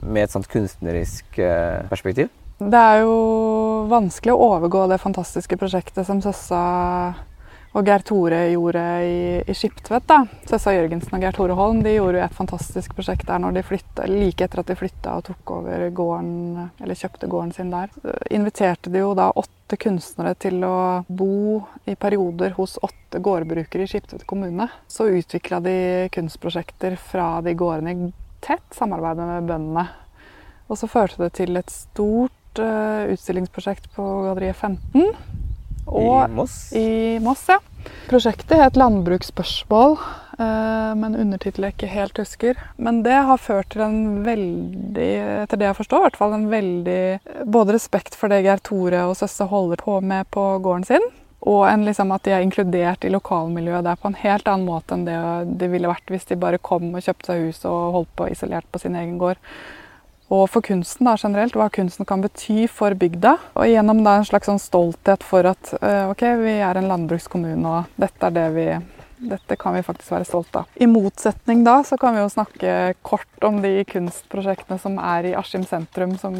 med 0.00 0.28
et 0.28 0.34
sånt 0.34 0.48
kunstnerisk 0.52 1.42
eh, 1.42 1.82
perspektiv? 1.90 2.30
Det 2.62 2.78
er 2.78 3.02
jo 3.02 3.18
vanskelig 3.90 4.32
å 4.34 4.48
overgå 4.54 4.86
det 4.90 5.00
fantastiske 5.02 5.56
prosjektet 5.58 6.06
som 6.06 6.20
Søssa 6.22 6.62
og 7.72 7.88
Geir 7.88 8.02
Tore 8.04 8.42
gjorde 8.52 8.82
i, 9.08 9.20
i 9.48 9.54
Skiptvet. 9.56 10.04
da. 10.06 10.20
Søssa 10.48 10.74
Jørgensen 10.76 11.16
og 11.16 11.24
Geir 11.24 11.34
Tore 11.34 11.56
Holm 11.56 11.80
de 11.82 11.94
gjorde 11.94 12.20
jo 12.20 12.26
et 12.26 12.36
fantastisk 12.36 12.92
prosjekt 12.94 13.26
der 13.30 13.40
når 13.40 13.56
de 13.56 13.62
flytta, 13.66 14.06
like 14.10 14.44
etter 14.44 14.60
at 14.60 14.68
de 14.68 14.76
flytta 14.76 15.14
og 15.18 15.24
tok 15.30 15.54
over 15.56 15.86
gården, 15.96 16.68
eller 16.84 17.00
kjøpte 17.00 17.30
gården 17.32 17.54
sin 17.56 17.72
der. 17.72 17.88
Inviterte 18.30 18.92
de 18.92 19.00
jo 19.00 19.14
da 19.18 19.30
åtte 19.32 19.78
kunstnere 19.80 20.36
til 20.36 20.60
å 20.68 20.76
bo 21.08 21.62
i 21.88 21.96
perioder 21.96 22.52
hos 22.58 22.76
åtte 22.84 23.22
gårdbrukere 23.24 23.88
i 23.88 23.90
Skiptvet 23.90 24.26
kommune. 24.28 24.68
Så 24.86 25.08
utvikla 25.08 25.62
de 25.64 25.78
kunstprosjekter 26.12 27.00
fra 27.00 27.40
de 27.42 27.56
gårdene 27.56 27.96
i 27.96 28.12
tett 28.44 28.76
samarbeid 28.76 29.24
med 29.24 29.48
bøndene. 29.48 29.88
Og 30.68 30.78
så 30.78 30.88
førte 30.88 31.24
det 31.24 31.34
til 31.40 31.56
et 31.56 31.72
stort 31.72 32.36
utstillingsprosjekt 32.58 33.88
på 33.96 34.08
Galleriet 34.26 34.56
15. 34.56 35.14
Og 35.86 36.24
I 36.24 36.32
Moss? 36.32 36.56
I 36.76 37.18
Moss, 37.22 37.46
ja. 37.48 37.58
Prosjektet 38.08 38.58
het 38.58 38.76
'Landbruksspørsmål', 38.76 39.98
uh, 40.38 40.94
men 40.94 41.16
undertittelen 41.16 41.70
jeg 41.70 41.74
ikke 41.74 41.90
helt 41.90 42.18
husker. 42.18 42.58
Men 42.76 43.02
det 43.02 43.16
har 43.26 43.38
ført 43.38 43.70
til 43.70 43.82
en 43.82 44.22
veldig, 44.24 45.10
etter 45.42 45.56
det 45.56 45.66
jeg 45.66 45.78
forstår, 45.80 45.98
i 45.98 46.06
hvert 46.06 46.20
fall 46.20 46.34
en 46.34 46.50
veldig 46.50 47.02
Både 47.46 47.74
respekt 47.74 48.14
for 48.14 48.28
det 48.28 48.44
Geir 48.44 48.62
Tore 48.62 49.02
og 49.08 49.16
søster 49.16 49.50
holder 49.50 49.76
på 49.76 50.00
med 50.00 50.30
på 50.30 50.58
gården 50.62 50.84
sin, 50.84 51.10
og 51.42 51.66
en, 51.66 51.84
liksom, 51.84 52.12
at 52.12 52.22
de 52.22 52.30
er 52.30 52.44
inkludert 52.44 53.04
i 53.04 53.10
lokalmiljøet 53.10 53.84
der 53.84 53.96
på 53.98 54.08
en 54.08 54.20
helt 54.22 54.46
annen 54.46 54.66
måte 54.66 54.94
enn 54.94 55.04
det 55.04 55.18
det 55.58 55.70
ville 55.72 55.90
vært 55.90 56.06
hvis 56.06 56.28
de 56.28 56.38
bare 56.38 56.58
kom 56.62 56.94
og 56.94 57.02
kjøpte 57.02 57.32
seg 57.32 57.46
hus 57.48 57.64
og 57.66 57.96
holdt 57.96 58.12
på 58.14 58.28
isolert 58.30 58.68
på 58.70 58.78
sin 58.78 58.94
egen 58.94 59.18
gård 59.18 59.40
og 60.32 60.46
for 60.48 60.64
kunsten 60.64 61.08
da, 61.08 61.16
generelt, 61.20 61.56
hva 61.58 61.68
kunsten 61.72 62.08
kan 62.08 62.22
bety 62.24 62.66
for 62.70 62.94
bygda. 62.98 63.34
Og 63.58 63.68
gjennom 63.68 64.00
da 64.04 64.16
en 64.18 64.28
slags 64.28 64.48
sånn 64.48 64.62
stolthet 64.62 65.24
for 65.26 65.48
at 65.50 65.74
uh, 65.82 66.08
ok, 66.12 66.24
vi 66.40 66.56
er 66.64 66.78
en 66.78 66.88
landbrukskommune, 66.88 67.62
og 67.68 68.00
dette 68.00 68.28
er 68.28 68.36
det 68.38 68.48
vi 68.56 68.66
dette 69.22 69.56
kan 69.56 69.74
vi 69.74 69.82
faktisk 69.86 70.12
være 70.12 70.26
stolt 70.26 70.56
av. 70.56 70.70
I 70.74 70.88
motsetning 70.90 71.62
da 71.64 71.78
så 71.86 71.96
kan 72.00 72.16
vi 72.16 72.22
jo 72.22 72.30
snakke 72.32 72.94
kort 73.06 73.46
om 73.46 73.60
de 73.62 73.84
kunstprosjektene 73.88 74.78
som 74.82 74.98
er 74.98 75.30
i 75.30 75.34
Askim 75.38 75.64
sentrum, 75.68 76.16
som 76.18 76.36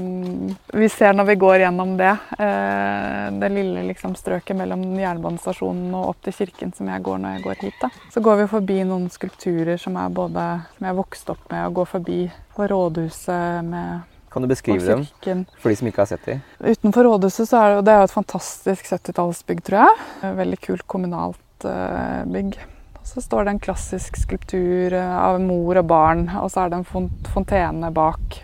vi 0.73 0.89
ser 0.93 1.17
når 1.17 1.31
vi 1.33 1.39
går 1.43 1.65
gjennom 1.65 1.97
det. 2.01 2.13
Eh, 2.39 3.27
det 3.43 3.53
lille 3.55 3.87
liksom, 3.91 4.17
strøket 4.19 4.59
mellom 4.59 4.85
jernbanestasjonen 4.99 5.95
og 5.99 6.13
opp 6.13 6.23
til 6.27 6.37
kirken 6.43 6.75
som 6.77 6.91
jeg 6.91 7.05
går 7.07 7.23
når 7.23 7.37
jeg 7.37 7.45
går 7.49 7.67
hit. 7.67 7.83
Da. 7.83 7.93
Så 8.15 8.23
går 8.25 8.43
vi 8.43 8.49
forbi 8.55 8.81
noen 8.89 9.11
skulpturer 9.13 9.81
som, 9.81 9.99
er 9.99 10.15
både, 10.15 10.47
som 10.77 10.89
jeg 10.91 10.99
vokste 10.99 11.37
opp 11.37 11.45
med, 11.51 11.67
og 11.69 11.83
går 11.83 11.93
forbi 11.97 12.23
på 12.57 12.73
rådhuset 12.73 13.69
med 13.69 14.09
kan 14.33 14.41
du 14.41 14.49
beskrive 14.49 14.81
dem 14.81 15.43
for 15.61 15.69
de 15.69 15.77
som 15.77 15.89
ikke 15.91 16.01
har 16.01 16.09
sett 16.09 16.23
dem? 16.25 16.39
Utenfor 16.65 17.05
rådhuset 17.05 17.51
så 17.51 17.59
er 17.59 17.75
det, 17.75 17.83
det 17.85 17.93
er 17.93 18.07
et 18.07 18.15
fantastisk 18.15 18.87
70-tallsbygg, 18.89 19.61
tror 19.67 19.83
jeg. 19.83 20.31
Veldig 20.39 20.59
kult 20.65 20.87
kommunalt 20.89 21.43
uh, 21.69 22.23
bygg. 22.31 22.59
Så 23.05 23.21
står 23.21 23.45
det 23.45 23.51
en 23.51 23.59
klassisk 23.59 24.17
skulptur 24.17 24.93
eh, 24.95 25.17
av 25.19 25.41
mor 25.43 25.79
og 25.81 25.89
barn, 25.91 26.29
og 26.39 26.53
så 26.53 26.65
er 26.65 26.71
det 26.71 26.79
en 26.81 27.09
fontene 27.33 27.91
bak. 27.95 28.39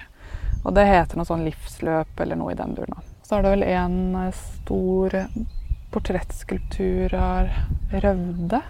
Og 0.65 0.75
det 0.75 0.89
heter 0.89 1.21
noe 1.21 1.29
sånn 1.29 1.45
livsløp 1.47 2.19
eller 2.25 2.39
noe 2.41 2.53
i 2.53 2.59
den 2.59 2.75
duren. 2.75 2.99
Så 3.23 3.39
er 3.39 3.47
det 3.47 3.53
vel 3.55 3.65
en 3.69 4.01
eh, 4.19 4.43
stor 4.59 5.15
portrettskulptur 5.95 7.15
av 7.15 7.53
Raude. 7.95 8.61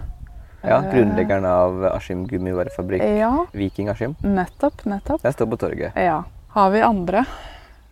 Ja, 0.61 0.77
eh, 0.77 0.91
grunnleggeren 0.93 1.47
av 1.49 1.81
Askim 1.95 2.27
gummivarefabrikk. 2.29 3.03
Ja. 3.17 3.33
Viking 3.57 3.89
Askim. 3.89 4.15
Nettopp, 4.21 4.85
nettopp. 4.85 5.25
Jeg 5.25 5.39
står 5.39 5.49
på 5.55 5.61
torget. 5.65 5.97
Ja. 5.97 6.21
Har 6.53 6.69
vi 6.75 6.85
andre? 6.85 7.25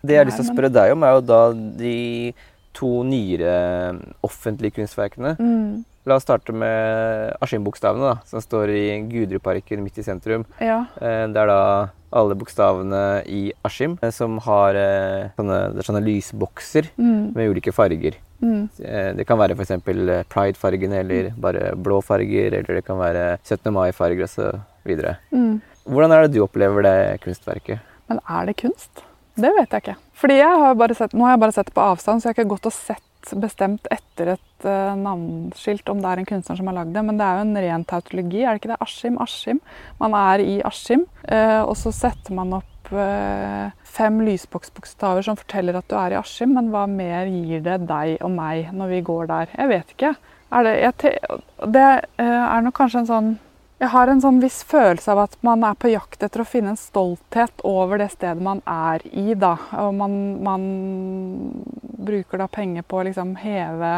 Det 0.06 0.14
jeg 0.14 0.22
har 0.22 0.30
lyst 0.30 0.40
til 0.44 0.48
å 0.48 0.54
spørre 0.54 0.72
deg 0.72 0.94
om, 0.94 1.04
er 1.04 1.18
jo 1.18 1.26
da 1.26 1.42
de 1.82 1.98
to 2.78 3.02
nyere 3.08 3.54
offentlige 4.26 4.78
kunstverkene. 4.78 5.34
Mm. 5.42 5.86
La 6.08 6.16
oss 6.16 6.24
starte 6.24 6.54
med 6.56 7.36
Askim-bokstavene, 7.44 8.14
som 8.30 8.40
står 8.40 8.72
i 8.72 8.84
Gudruparken 9.10 9.82
midt 9.84 9.98
i 10.00 10.06
sentrum. 10.06 10.46
Ja. 10.64 10.86
Eh, 11.04 11.26
det 11.28 11.42
er 11.42 11.50
da 11.52 11.64
alle 12.16 12.38
bokstavene 12.40 13.02
i 13.28 13.50
Askim 13.68 13.98
eh, 14.00 14.14
som 14.16 14.38
har 14.46 14.78
eh, 14.80 15.34
sånne, 15.36 15.58
sånne 15.84 16.02
lysbokser 16.06 16.88
mm. 16.96 17.34
med 17.36 17.52
ulike 17.52 17.74
farger. 17.76 18.16
Mm. 18.40 18.70
Det 19.18 19.26
kan 19.28 19.40
være 19.42 19.58
f.eks. 19.58 19.74
Pride-fargene, 20.32 21.02
eller 21.04 21.32
mm. 21.34 21.42
bare 21.44 21.74
blå 21.76 22.00
farger, 22.06 22.56
eller 22.56 22.80
det 22.80 22.86
kan 22.88 23.02
være 23.02 23.26
17. 23.42 23.68
mai-farger 23.76 24.24
osv. 24.30 24.96
Mm. 25.34 25.58
Hvordan 25.92 26.16
er 26.16 26.24
det 26.24 26.38
du 26.38 26.44
opplever 26.46 26.88
det 26.88 26.98
kunstverket? 27.26 27.84
Men 28.08 28.24
er 28.24 28.48
det 28.48 28.56
kunst? 28.64 29.04
Det 29.36 29.52
vet 29.60 29.76
jeg 29.76 29.84
ikke. 29.84 29.98
Fordi 30.18 30.40
jeg 30.40 30.64
har 30.64 30.80
bare 30.80 30.96
sett, 30.98 31.12
Nå 31.14 31.28
har 31.28 31.36
jeg 31.36 31.44
bare 31.44 31.58
sett 31.60 31.68
det 31.68 31.76
på 31.76 31.84
avstand, 31.84 32.24
så 32.24 32.30
jeg 32.30 32.38
har 32.38 32.40
ikke 32.40 32.54
gått 32.56 32.72
og 32.72 32.78
sett 32.78 33.04
bestemt 33.36 33.88
etter 33.92 34.34
et 34.36 34.66
uh, 34.68 34.96
navnskilt 34.98 35.90
om 35.92 36.00
det 36.04 36.10
er 36.10 36.22
en 36.22 36.30
kunstner 36.30 36.60
som 36.60 36.70
har 36.70 36.78
lagd 36.80 36.94
det, 36.96 37.04
men 37.06 37.20
det 37.20 37.26
er 37.28 37.40
jo 37.40 37.46
en 37.48 37.62
ren 37.66 37.86
tautologi. 37.90 38.44
Er 38.44 38.56
det 38.56 38.62
ikke 38.62 38.72
det? 38.74 38.80
Askim, 38.86 39.20
Askim. 39.24 39.62
Man 40.00 40.16
er 40.18 40.44
i 40.46 40.58
Askim, 40.68 41.06
uh, 41.28 41.64
og 41.64 41.76
så 41.80 41.94
setter 41.96 42.38
man 42.38 42.56
opp 42.60 42.94
uh, 42.94 43.74
fem 43.98 44.22
lysboksbokstaver 44.28 45.26
som 45.28 45.40
forteller 45.40 45.80
at 45.80 45.90
du 45.90 45.98
er 46.00 46.16
i 46.16 46.20
Askim, 46.22 46.56
men 46.58 46.72
hva 46.74 46.86
mer 46.92 47.30
gir 47.32 47.66
det 47.66 47.82
deg 47.90 48.22
og 48.22 48.32
meg 48.38 48.72
når 48.76 48.96
vi 48.96 49.04
går 49.12 49.34
der? 49.34 49.52
Jeg 49.58 49.74
vet 49.74 49.98
ikke. 49.98 50.16
Er 50.48 50.64
det, 50.64 50.78
jeg, 50.80 51.18
det 51.76 51.88
er 52.24 52.62
nok 52.64 52.78
kanskje 52.78 53.04
en 53.04 53.10
sånn 53.10 53.34
jeg 53.78 53.92
har 53.94 54.10
en 54.10 54.22
sånn 54.22 54.40
viss 54.42 54.64
følelse 54.66 55.12
av 55.14 55.20
at 55.28 55.36
man 55.46 55.62
er 55.68 55.76
på 55.78 55.92
jakt 55.92 56.24
etter 56.26 56.42
å 56.42 56.48
finne 56.50 56.74
en 56.74 56.80
stolthet 56.80 57.62
over 57.68 58.02
det 58.02 58.10
stedet 58.16 58.42
man 58.42 58.64
er 58.66 59.04
i. 59.12 59.36
Da. 59.38 59.54
Og 59.84 59.92
man, 59.94 60.14
man 60.42 60.64
bruker 61.84 62.42
da 62.42 62.48
penger 62.50 62.88
på 62.90 62.98
å 62.98 63.04
liksom 63.06 63.36
heve, 63.38 63.92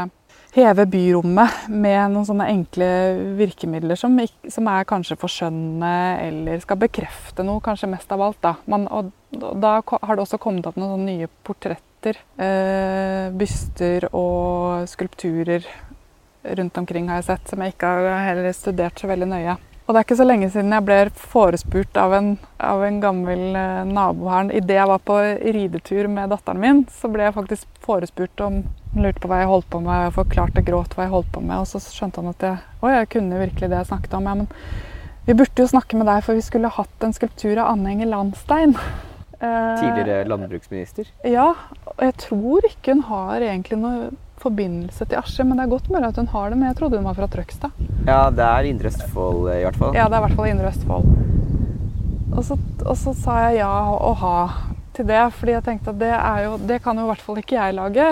heve, 0.52 0.86
byrommet 0.92 1.70
med 1.72 2.12
noen 2.12 2.28
sånne 2.28 2.50
enkle 2.52 2.90
virkemidler 3.40 4.00
som, 4.00 4.20
som 4.52 4.68
er 4.68 4.90
kanskje 4.90 5.20
forskjønnende 5.22 5.94
eller 6.26 6.60
skal 6.66 6.82
bekrefte 6.84 7.48
noe, 7.48 7.64
kanskje 7.64 7.92
mest 7.94 8.12
av 8.12 8.26
alt. 8.28 8.42
Da, 8.44 8.58
man, 8.68 8.90
og, 8.92 9.14
da 9.32 9.78
har 9.80 10.12
det 10.12 10.26
også 10.26 10.42
kommet 10.44 10.68
opp 10.68 10.76
noen 10.76 10.98
sånne 10.98 11.14
nye 11.14 11.32
portretter. 11.48 12.20
Eh, 12.36 13.32
byster 13.32 14.10
og 14.12 14.92
skulpturer 14.92 15.64
rundt 16.44 16.78
omkring 16.84 17.08
har 17.08 17.24
jeg 17.24 17.32
sett, 17.32 17.48
som 17.48 17.64
jeg 17.64 17.78
ikke 17.78 17.96
har 17.96 18.22
heller 18.28 18.52
studert 18.56 19.00
så 19.00 19.08
veldig 19.08 19.32
nøye. 19.32 19.58
Og 19.90 19.96
det 19.96 20.04
er 20.04 20.06
ikke 20.06 20.20
så 20.20 20.26
lenge 20.28 20.48
siden 20.54 20.74
jeg 20.76 20.86
ble 20.86 20.96
forespurt 21.18 21.96
av 21.98 22.12
en, 22.14 22.28
av 22.62 22.84
en 22.86 23.00
gammel 23.02 23.40
eh, 23.58 23.88
nabo 23.90 24.28
her. 24.30 24.52
Idet 24.54 24.76
jeg 24.78 24.90
var 24.92 25.02
på 25.02 25.16
ridetur 25.56 26.10
med 26.14 26.30
datteren 26.30 26.62
min, 26.62 26.84
så 26.94 27.10
ble 27.10 27.26
jeg 27.26 27.34
faktisk 27.40 27.82
forespurt 27.82 28.44
om 28.46 28.60
Han 28.94 29.06
lurte 29.06 29.22
på 29.22 29.30
hva 29.30 29.40
jeg 29.42 29.50
holdt 29.50 29.68
på 29.70 29.82
med, 29.86 30.08
og 30.12 30.16
forklarte 30.16 30.62
gråt 30.66 30.94
hva 30.94 31.08
jeg 31.08 31.14
holdt 31.16 31.34
på 31.34 31.42
med. 31.42 31.58
Og 31.58 31.68
så 31.70 31.82
skjønte 31.82 32.22
han 32.22 32.30
at 32.36 32.46
jeg, 32.46 32.62
å, 32.82 32.94
jeg 32.94 33.10
kunne 33.16 33.42
virkelig 33.42 33.70
det 33.70 33.82
jeg 33.82 33.90
snakket 33.90 34.16
om. 34.18 34.30
Ja, 34.30 34.38
men 34.40 34.48
vi 35.26 35.36
burde 35.42 35.66
jo 35.66 35.74
snakke 35.74 35.98
med 35.98 36.10
deg, 36.10 36.24
for 36.26 36.38
vi 36.38 36.46
skulle 36.46 36.74
hatt 36.78 37.06
en 37.06 37.18
skulptur 37.18 37.58
av 37.58 37.74
Anne 37.74 37.96
Enger 37.96 38.10
Landstein. 38.14 38.78
Eh, 39.42 39.76
Tidligere 39.82 40.24
landbruksminister? 40.30 41.10
Ja, 41.26 41.52
og 41.96 42.02
jeg 42.06 42.18
tror 42.30 42.66
ikke 42.70 42.98
hun 42.98 43.06
har 43.10 43.42
egentlig 43.42 43.82
noe 43.82 44.10
forbindelse 44.42 45.06
til 45.06 45.20
Askim, 45.20 45.50
men 45.50 45.60
det 45.60 45.66
er 45.66 45.74
godt 45.74 45.90
mulig 45.92 46.08
at 46.10 46.20
hun 46.22 46.30
har 46.32 46.50
det. 46.50 46.60
Men 46.60 46.70
jeg 46.70 46.78
trodde 46.80 47.02
hun 47.02 47.10
var 47.10 47.18
fra 47.18 47.28
Trøgstad. 47.32 47.84
Ja, 48.08 48.22
det 48.34 48.46
er 48.46 48.70
Indre 48.70 48.92
Østfold 48.92 49.52
i 49.54 49.62
hvert 49.66 49.80
fall. 49.80 49.98
Ja, 49.98 50.08
det 50.08 50.18
er 50.18 50.24
i 50.24 50.28
hvert 50.28 50.40
fall 50.40 50.52
Indre 50.54 50.72
Østfold. 50.72 51.12
Og 52.30 52.44
så, 52.46 52.58
og 52.86 52.96
så, 52.98 53.14
sa 53.18 53.38
jeg 53.48 53.60
ja 53.60 53.72
og 53.98 54.20
ha 54.22 54.36
til 54.96 55.08
det, 55.10 55.22
fordi 55.36 55.56
jeg 55.56 55.66
tenkte 55.66 55.94
at 55.94 56.00
det, 56.00 56.12
jo, 56.46 56.58
det 56.70 56.82
kan 56.84 56.98
jo 56.98 57.08
i 57.08 57.12
hvert 57.12 57.26
fall 57.26 57.42
ikke 57.42 57.58
jeg 57.58 57.78
lage. 57.78 58.08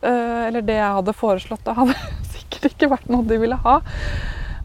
Eh, 0.00 0.42
eller 0.48 0.64
det 0.64 0.78
jeg 0.78 0.96
hadde 0.96 1.16
foreslått, 1.16 1.64
det 1.66 1.76
hadde 1.76 1.96
sikkert 2.34 2.70
ikke 2.72 2.92
vært 2.94 3.10
noe 3.12 3.26
de 3.28 3.40
ville 3.40 3.58
ha. 3.66 3.80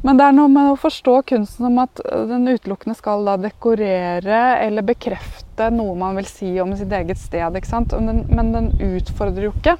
Men 0.05 0.19
det 0.19 0.27
er 0.27 0.35
noe 0.37 0.51
med 0.53 0.69
å 0.69 0.77
forstå 0.77 1.15
kunsten 1.31 1.65
som 1.65 1.79
at 1.81 1.99
den 2.29 2.45
utelukkende 2.45 2.93
skal 2.97 3.25
da 3.25 3.39
dekorere 3.41 4.41
eller 4.61 4.85
bekrefte 4.85 5.71
noe 5.73 5.95
man 5.97 6.19
vil 6.19 6.27
si 6.29 6.51
om 6.61 6.75
sitt 6.77 6.93
eget 6.93 7.17
sted. 7.17 7.57
ikke 7.57 7.71
sant? 7.71 7.95
Men 7.97 8.11
den, 8.11 8.19
men 8.29 8.51
den 8.53 8.67
utfordrer 8.99 9.47
jo 9.47 9.55
ikke. 9.55 9.73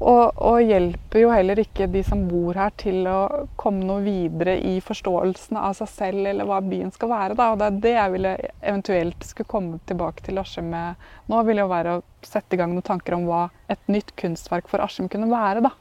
Og, 0.00 0.32
og, 0.40 0.62
hjelper 0.64 1.20
jo 1.20 1.28
heller 1.28 1.60
ikke 1.60 1.84
de 1.92 2.00
som 2.06 2.22
bor 2.24 2.56
her 2.56 2.72
til 2.80 3.04
å 3.04 3.48
komme 3.60 3.84
noe 3.84 4.00
videre 4.00 4.54
i 4.64 4.78
forståelsen 4.80 5.58
av 5.60 5.74
seg 5.76 5.90
selv 5.92 6.30
eller 6.30 6.48
hva 6.48 6.62
byen 6.64 6.92
skal 6.94 7.10
være. 7.10 7.36
Da. 7.36 7.50
Og 7.52 7.60
det 7.60 7.66
er 7.66 7.80
det 7.84 7.92
jeg 7.98 8.14
ville 8.14 8.32
eventuelt 8.62 9.26
skulle 9.28 9.50
komme 9.52 9.80
tilbake 9.90 10.24
til 10.24 10.40
Askim 10.40 10.70
med 10.72 10.96
nå, 11.28 11.42
ville 11.44 11.66
jo 11.66 11.72
være 11.72 11.98
å 11.98 12.04
sette 12.24 12.56
i 12.56 12.60
gang 12.62 12.72
noen 12.72 12.86
tanker 12.86 13.18
om 13.18 13.26
hva 13.28 13.42
et 13.68 13.92
nytt 13.92 14.14
kunstverk 14.20 14.72
for 14.72 14.80
Askim 14.80 15.10
kunne 15.12 15.28
være. 15.28 15.66
da. 15.68 15.74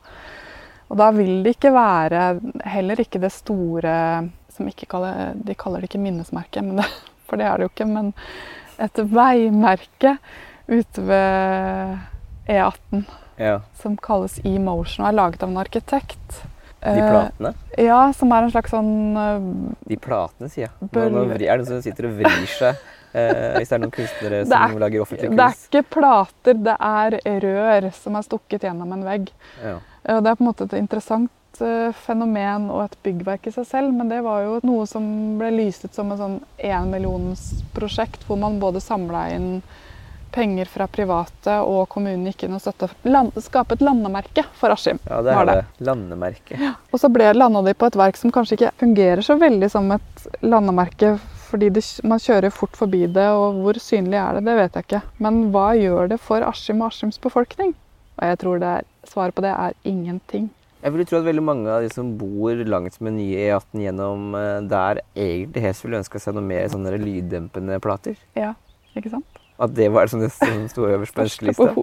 Og 0.90 1.00
da 1.00 1.08
vil 1.16 1.40
det 1.46 1.56
ikke 1.56 1.72
være 1.72 2.26
heller 2.74 3.00
ikke 3.00 3.22
det 3.24 3.32
store 3.32 3.96
som 4.52 4.68
ikke 4.68 4.90
kaller, 4.90 5.32
De 5.38 5.56
kaller 5.56 5.80
det 5.80 5.94
ikke 5.94 6.04
minnesmerke, 6.04 6.66
det, 6.76 6.90
for 7.30 7.40
det 7.40 7.48
er 7.48 7.56
det 7.56 7.70
jo 7.70 7.72
ikke. 7.72 7.88
Men 7.88 8.12
et 8.84 9.00
veimerke 9.16 10.18
ute 10.68 11.08
ved 11.08 11.98
E18 12.52 13.08
ja. 13.40 13.60
som 13.82 13.98
kalles 13.98 14.38
E-Motion 14.44 15.06
og 15.06 15.10
er 15.10 15.18
laget 15.18 15.44
av 15.44 15.52
en 15.54 15.62
arkitekt. 15.62 16.42
De 16.80 17.00
eh, 17.00 17.10
platene? 17.12 17.50
Uh, 17.50 17.84
ja, 17.84 18.00
som 18.16 18.32
er 18.32 18.46
en 18.46 18.54
slags 18.54 18.72
sånn 18.72 18.94
uh, 19.18 19.48
De 19.88 19.98
platene, 20.00 20.48
sier 20.52 20.68
jeg. 20.68 20.88
Nå, 20.88 21.10
nå 21.12 21.26
vri, 21.34 21.48
er 21.48 21.60
det 21.60 21.66
noen 21.66 21.74
som 21.74 21.84
sitter 21.84 22.08
og 22.08 22.16
vrir 22.22 22.54
seg? 22.54 22.86
Uh, 23.10 23.58
hvis 23.58 23.72
det 23.72 23.76
er 23.76 23.82
noen 23.84 23.96
kunstnere 23.96 24.44
som 24.46 24.56
er, 24.60 24.78
lager 24.86 25.04
offentlig 25.04 25.32
kunst? 25.32 25.40
Det 25.40 25.48
er 25.48 25.66
ikke 25.66 25.98
plater, 25.98 26.62
det 26.70 26.78
er 26.78 27.18
rør 27.48 27.90
som 27.98 28.16
er 28.20 28.30
stukket 28.30 28.70
gjennom 28.70 28.96
en 28.96 29.04
vegg. 29.08 29.34
Ja. 29.64 29.76
det 30.06 30.22
er 30.22 30.40
på 30.40 30.46
en 30.46 30.52
måte 30.52 30.70
et 30.70 30.80
interessant 30.80 31.36
fenomen 32.06 32.70
og 32.72 32.86
et 32.86 32.94
byggverk 33.04 33.50
i 33.50 33.52
seg 33.52 33.66
selv, 33.68 33.92
men 33.92 34.08
det 34.08 34.22
var 34.24 34.46
jo 34.46 34.60
noe 34.64 34.86
som 34.88 35.04
ble 35.42 35.50
lyst 35.58 35.84
ut 35.84 35.98
som 35.98 36.14
et 36.14 36.22
sånn 36.22 36.38
énmillionsprosjekt, 36.64 38.24
hvor 38.30 38.40
man 38.40 38.62
både 38.62 38.80
samla 38.80 39.26
inn 39.34 39.50
penger 40.32 40.70
fra 40.70 40.88
private 40.92 41.58
og 41.66 41.88
kommunen 41.92 42.28
gikk 42.30 42.46
inn 42.46 42.56
og 42.58 42.62
støtta 42.64 42.90
skape 43.44 43.78
et 43.78 43.84
landemerke 43.84 44.46
for 44.60 44.74
Askim. 44.74 45.02
Ja, 45.10 45.22
det 45.26 45.34
er 45.34 45.50
det. 45.50 45.58
Landemerke. 45.86 46.60
Ja. 46.60 46.76
Og 46.92 47.02
så 47.02 47.10
ble 47.14 47.32
landa 47.36 47.64
de 47.66 47.74
på 47.78 47.90
et 47.90 47.98
verk 48.00 48.20
som 48.20 48.34
kanskje 48.34 48.58
ikke 48.58 48.72
fungerer 48.84 49.26
så 49.26 49.38
veldig 49.40 49.70
som 49.72 49.92
et 49.96 50.26
landemerke, 50.46 51.16
fordi 51.50 51.72
det, 51.74 51.84
man 52.06 52.22
kjører 52.22 52.54
fort 52.54 52.78
forbi 52.78 53.08
det, 53.10 53.26
og 53.34 53.64
hvor 53.64 53.80
synlig 53.82 54.20
er 54.22 54.38
det, 54.38 54.46
det 54.46 54.58
vet 54.60 54.78
jeg 54.78 54.88
ikke. 54.88 55.02
Men 55.24 55.42
hva 55.54 55.72
gjør 55.78 56.14
det 56.14 56.20
for 56.22 56.46
Askim 56.46 56.84
og 56.84 56.92
Askims 56.92 57.18
befolkning? 57.22 57.74
Og 58.20 58.28
jeg 58.28 58.40
tror 58.42 58.62
det 58.62 58.72
er, 58.80 58.88
svaret 59.08 59.36
på 59.36 59.44
det 59.46 59.54
er 59.56 59.76
ingenting. 59.88 60.50
Jeg 60.80 60.94
ville 60.96 61.04
tro 61.08 61.20
at 61.20 61.26
veldig 61.28 61.44
mange 61.44 61.72
av 61.72 61.84
de 61.84 61.90
som 61.92 62.14
bor 62.20 62.56
langs 62.72 63.02
med 63.04 63.18
nye 63.18 63.50
E18 63.50 63.82
gjennom 63.84 64.36
eh, 64.40 64.62
der, 64.72 65.02
egentlig 65.12 65.64
helst 65.66 65.84
ville 65.84 66.00
ønska 66.00 66.22
seg 66.24 66.38
noe 66.38 66.46
mer 66.46 66.70
sånne 66.72 66.94
lyddempende 67.02 67.82
plater. 67.84 68.16
Ja, 68.40 68.54
ikke 68.96 69.12
sant? 69.12 69.39
At 69.62 69.76
det 69.76 69.94
var 69.94 70.08
det 70.08 70.10
som 70.10 70.68
sto 70.70 70.86
øverst 70.88 71.16
på 71.16 71.22
ønskelista? 71.22 71.74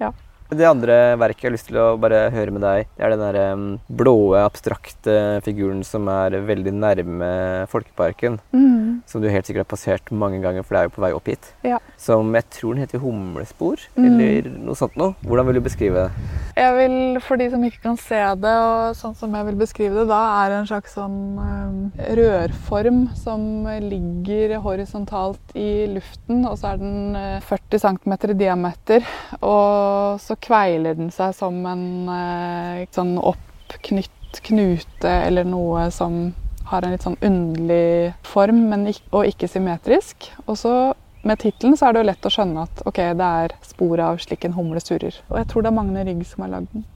Ja. 0.00 0.10
Det 0.52 0.66
andre 0.68 0.96
verket 1.20 1.46
jeg 1.46 1.50
har 1.50 1.54
lyst 1.56 1.68
til 1.70 1.78
å 1.80 1.86
bare 2.00 2.26
høre 2.34 2.52
med 2.54 2.64
deg, 2.64 2.88
det 2.96 3.06
er 3.06 3.14
den 3.14 3.22
der 3.24 3.54
um, 3.54 3.66
blå, 3.88 4.16
abstrakte 4.36 5.14
figuren 5.46 5.80
som 5.86 6.08
er 6.12 6.36
veldig 6.44 6.74
nærme 6.76 7.30
Folkeparken. 7.72 8.38
Mm. 8.52 9.00
Som 9.08 9.22
du 9.22 9.30
helt 9.32 9.48
sikkert 9.48 9.64
har 9.64 9.70
passert 9.72 10.12
mange 10.12 10.42
ganger, 10.44 10.66
for 10.66 10.76
det 10.76 10.82
er 10.82 10.88
jo 10.88 10.94
på 10.96 11.04
vei 11.04 11.12
opp 11.16 11.30
hit. 11.30 11.48
Ja. 11.66 11.78
Som 12.00 12.34
jeg 12.36 12.48
tror 12.52 12.76
den 12.76 12.84
heter 12.84 13.02
Humlespor, 13.02 13.80
mm. 13.96 14.06
eller 14.08 14.50
noe 14.52 14.78
sånt 14.78 14.98
noe. 15.00 15.16
Hvordan 15.24 15.48
vil 15.48 15.58
du 15.58 15.64
beskrive 15.64 16.04
det? 16.04 16.28
Jeg 16.58 16.76
vil, 16.76 16.96
For 17.24 17.40
de 17.40 17.48
som 17.52 17.64
ikke 17.64 17.82
kan 17.86 17.98
se 18.00 18.20
det, 18.42 18.54
og 18.66 18.98
sånn 18.98 19.16
som 19.18 19.38
jeg 19.38 19.48
vil 19.48 19.58
beskrive 19.62 20.02
det, 20.02 20.06
da 20.10 20.20
er 20.42 20.52
det 20.52 20.60
en 20.60 20.70
slags 20.70 20.96
sånn 20.98 21.18
um, 21.40 21.80
rørform 22.20 23.02
som 23.18 23.46
ligger 23.82 24.58
horisontalt 24.64 25.56
i 25.56 25.86
luften, 25.94 26.44
og 26.48 26.58
så 26.60 26.74
er 26.74 26.82
den 26.82 27.16
40 27.48 27.78
uh, 27.78 27.82
cm 27.86 28.18
i 28.34 28.38
diameter. 28.44 29.08
Og 29.40 30.20
så 30.22 30.36
kveiler 30.42 30.98
den 30.98 31.12
seg 31.14 31.34
som 31.36 31.60
en 31.68 31.86
eh, 32.12 32.84
sånn 32.94 33.16
oppknytt 33.18 34.42
knute 34.42 35.10
eller 35.28 35.46
noe 35.46 35.88
som 35.94 36.32
har 36.70 36.84
en 36.86 36.94
litt 36.94 37.04
sånn 37.04 37.18
underlig 37.20 38.12
form, 38.26 38.64
men 38.70 38.86
ikke, 38.92 39.04
og 39.12 39.28
ikke 39.28 39.50
symmetrisk. 39.50 40.30
Og 40.46 40.56
så 40.58 40.74
med 41.22 41.38
tittelen 41.42 41.76
så 41.78 41.88
er 41.88 41.94
det 41.94 42.02
jo 42.02 42.08
lett 42.08 42.26
å 42.26 42.32
skjønne 42.32 42.64
at 42.66 42.82
ok, 42.88 43.02
det 43.18 43.28
er 43.44 43.54
sporet 43.66 44.04
av 44.06 44.22
slik 44.22 44.46
en 44.48 44.56
humle 44.56 44.80
surrer. 44.82 45.20
Og 45.28 45.38
jeg 45.38 45.50
tror 45.52 45.64
det 45.64 45.70
er 45.70 45.76
Magne 45.76 46.06
Rygg 46.08 46.24
som 46.26 46.46
har 46.46 46.56
lagd 46.56 46.72
den. 46.72 46.86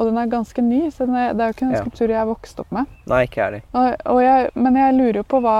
Og 0.00 0.08
den 0.08 0.18
er 0.18 0.30
ganske 0.32 0.62
ny, 0.64 0.80
så 0.90 1.04
er, 1.06 1.34
det 1.36 1.44
er 1.44 1.50
jo 1.50 1.54
ikke 1.54 1.66
en 1.68 1.74
skulptur 1.76 2.10
jeg 2.10 2.18
har 2.18 2.28
vokst 2.28 2.60
opp 2.62 2.70
med. 2.74 2.88
Nei, 3.12 3.20
ikke 3.28 3.44
er 3.44 3.54
det. 3.54 3.60
Og, 3.76 4.20
jeg, 4.24 4.48
men 4.58 4.78
jeg 4.80 4.96
lurer 4.96 5.18
jo 5.20 5.26
på 5.28 5.42
hva, 5.44 5.58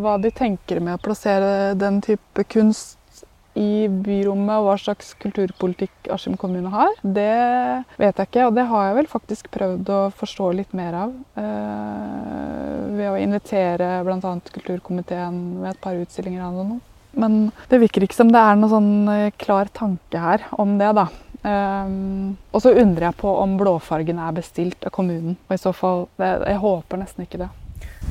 hva 0.00 0.16
de 0.22 0.32
tenker 0.34 0.80
med 0.82 0.96
å 0.96 1.02
plassere 1.04 1.76
den 1.78 2.00
type 2.04 2.46
kunst 2.50 2.96
i 3.58 3.88
byrommet 3.90 4.60
og 4.60 4.68
hva 4.68 4.76
slags 4.78 5.14
kulturpolitikk 5.20 6.10
Askim 6.14 6.36
kommune 6.38 6.70
har, 6.72 6.92
det 7.02 7.30
vet 8.00 8.20
jeg 8.20 8.28
ikke. 8.28 8.46
Og 8.46 8.54
det 8.56 8.66
har 8.70 8.86
jeg 8.88 8.98
vel 9.00 9.10
faktisk 9.10 9.50
prøvd 9.54 9.90
å 9.94 10.02
forstå 10.16 10.52
litt 10.60 10.76
mer 10.76 10.98
av. 11.04 11.16
Eh, 11.40 12.76
ved 13.00 13.08
å 13.10 13.18
invitere 13.18 13.90
bl.a. 14.06 14.36
kulturkomiteen 14.54 15.40
ved 15.62 15.72
et 15.72 15.82
par 15.82 15.98
utstillinger 15.98 16.46
av 16.46 16.60
noe. 16.60 16.78
Men 17.18 17.48
det 17.70 17.80
virker 17.82 18.06
ikke 18.06 18.20
som 18.20 18.30
det 18.30 18.38
er 18.38 18.58
noen 18.58 18.72
sånn 18.74 18.92
eh, 19.16 19.32
klar 19.40 19.70
tanke 19.74 20.22
her 20.22 20.46
om 20.62 20.78
det, 20.80 20.92
da. 20.98 21.08
Um, 21.40 22.36
og 22.52 22.60
så 22.60 22.74
undrer 22.76 23.06
jeg 23.06 23.16
på 23.22 23.30
om 23.40 23.54
blåfargen 23.56 24.18
er 24.20 24.34
bestilt 24.36 24.84
av 24.84 24.92
kommunen. 24.92 25.38
Og 25.48 25.56
i 25.56 25.62
så 25.62 25.72
fall 25.72 26.04
Jeg 26.20 26.60
håper 26.60 27.00
nesten 27.00 27.24
ikke 27.24 27.40
det. 27.40 27.48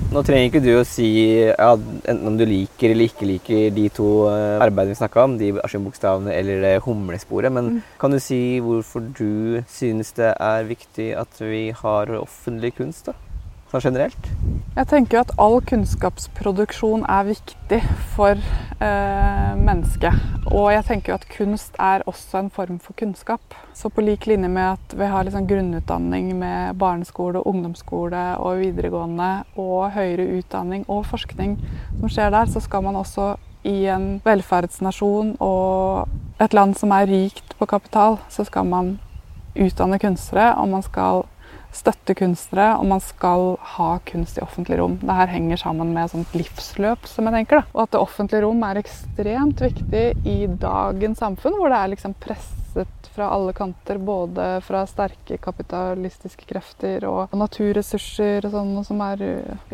Nå 0.10 0.24
trenger 0.26 0.48
ikke 0.48 0.62
du 0.64 0.72
å 0.80 0.86
si 0.88 1.08
ja, 1.46 1.70
enten 1.76 2.32
om 2.32 2.38
du 2.40 2.46
liker 2.50 2.96
eller 2.96 3.12
ikke 3.12 3.28
liker 3.30 3.76
de 3.76 3.86
to 3.94 4.10
eh, 4.32 4.58
arbeidene 4.58 4.96
vi 4.96 5.00
snakka 5.04 5.26
om, 5.28 5.38
de 5.38 5.52
Askim-bokstavene 5.62 6.34
eller 6.34 6.64
det 6.66 6.76
humlesporet, 6.88 7.54
men 7.54 7.76
mm. 7.76 7.80
kan 8.02 8.16
du 8.16 8.18
si 8.24 8.42
hvorfor 8.66 9.06
du 9.20 9.62
synes 9.70 10.16
det 10.18 10.32
er 10.34 10.70
viktig 10.70 11.12
at 11.20 11.42
vi 11.44 11.68
har 11.84 12.16
offentlig 12.18 12.74
kunst? 12.80 13.12
da? 13.12 13.29
Sånn 13.70 13.84
generelt? 13.84 14.30
Jeg 14.76 14.88
tenker 14.90 15.22
at 15.22 15.32
all 15.42 15.60
kunnskapsproduksjon 15.68 17.04
er 17.10 17.28
viktig 17.28 17.80
for 18.16 18.40
eh, 18.40 19.52
mennesket. 19.60 20.16
Og 20.50 20.70
jeg 20.74 20.86
tenker 20.88 21.16
at 21.16 21.28
kunst 21.30 21.76
er 21.82 22.06
også 22.10 22.40
en 22.40 22.52
form 22.54 22.80
for 22.82 22.98
kunnskap. 23.00 23.42
Så 23.78 23.92
på 23.94 24.04
lik 24.06 24.26
linje 24.30 24.50
med 24.50 24.78
at 24.78 24.96
vi 24.98 25.10
har 25.12 25.28
liksom 25.28 25.48
grunnutdanning 25.50 26.32
med 26.40 26.80
barneskole, 26.82 27.44
ungdomsskole 27.46 28.24
og 28.40 28.64
videregående 28.64 29.32
og 29.60 29.92
høyere 29.98 30.30
utdanning 30.40 30.88
og 30.88 31.06
forskning 31.10 31.58
som 32.00 32.10
skjer 32.10 32.34
der, 32.34 32.50
så 32.50 32.64
skal 32.64 32.86
man 32.88 32.98
også 33.00 33.36
i 33.68 33.84
en 33.92 34.22
velferdsnasjon 34.24 35.36
og 35.44 36.08
et 36.40 36.56
land 36.56 36.78
som 36.80 36.94
er 36.96 37.10
rikt 37.10 37.58
på 37.60 37.68
kapital, 37.68 38.18
så 38.32 38.46
skal 38.48 38.66
man 38.70 38.94
utdanne 39.60 40.00
kunstnere, 40.00 40.54
og 40.56 40.70
man 40.72 40.86
skal 40.86 41.26
støtte 41.76 42.16
kunstnere, 42.18 42.74
og 42.80 42.88
man 42.90 43.02
skal 43.04 43.54
ha 43.76 43.90
kunst 44.10 44.40
i 44.40 44.44
offentlig 44.44 44.80
rom. 44.80 44.98
Det 45.02 45.18
her 45.20 45.32
henger 45.32 45.62
sammen 45.62 45.94
med 45.94 46.12
sånt 46.12 46.34
livsløp, 46.38 47.06
som 47.10 47.30
jeg 47.30 47.38
tenker. 47.40 47.62
Da. 47.62 47.74
Og 47.76 47.84
at 47.84 47.94
det 47.94 48.02
offentlige 48.02 48.44
rom 48.46 48.64
er 48.66 48.82
ekstremt 48.82 49.62
viktig 49.64 50.06
i 50.28 50.38
dagens 50.62 51.22
samfunn, 51.22 51.58
hvor 51.60 51.72
det 51.72 51.82
er 51.82 51.94
liksom 51.94 52.16
presset 52.22 53.10
fra 53.16 53.30
alle 53.36 53.54
kanter, 53.58 53.98
både 53.98 54.48
fra 54.66 54.86
sterke 54.88 55.40
kapitalistiske 55.42 56.48
krefter 56.50 57.06
og 57.10 57.34
naturressurser 57.38 58.46
og 58.48 58.54
sånn, 58.54 58.74
som 58.88 59.04
er 59.06 59.24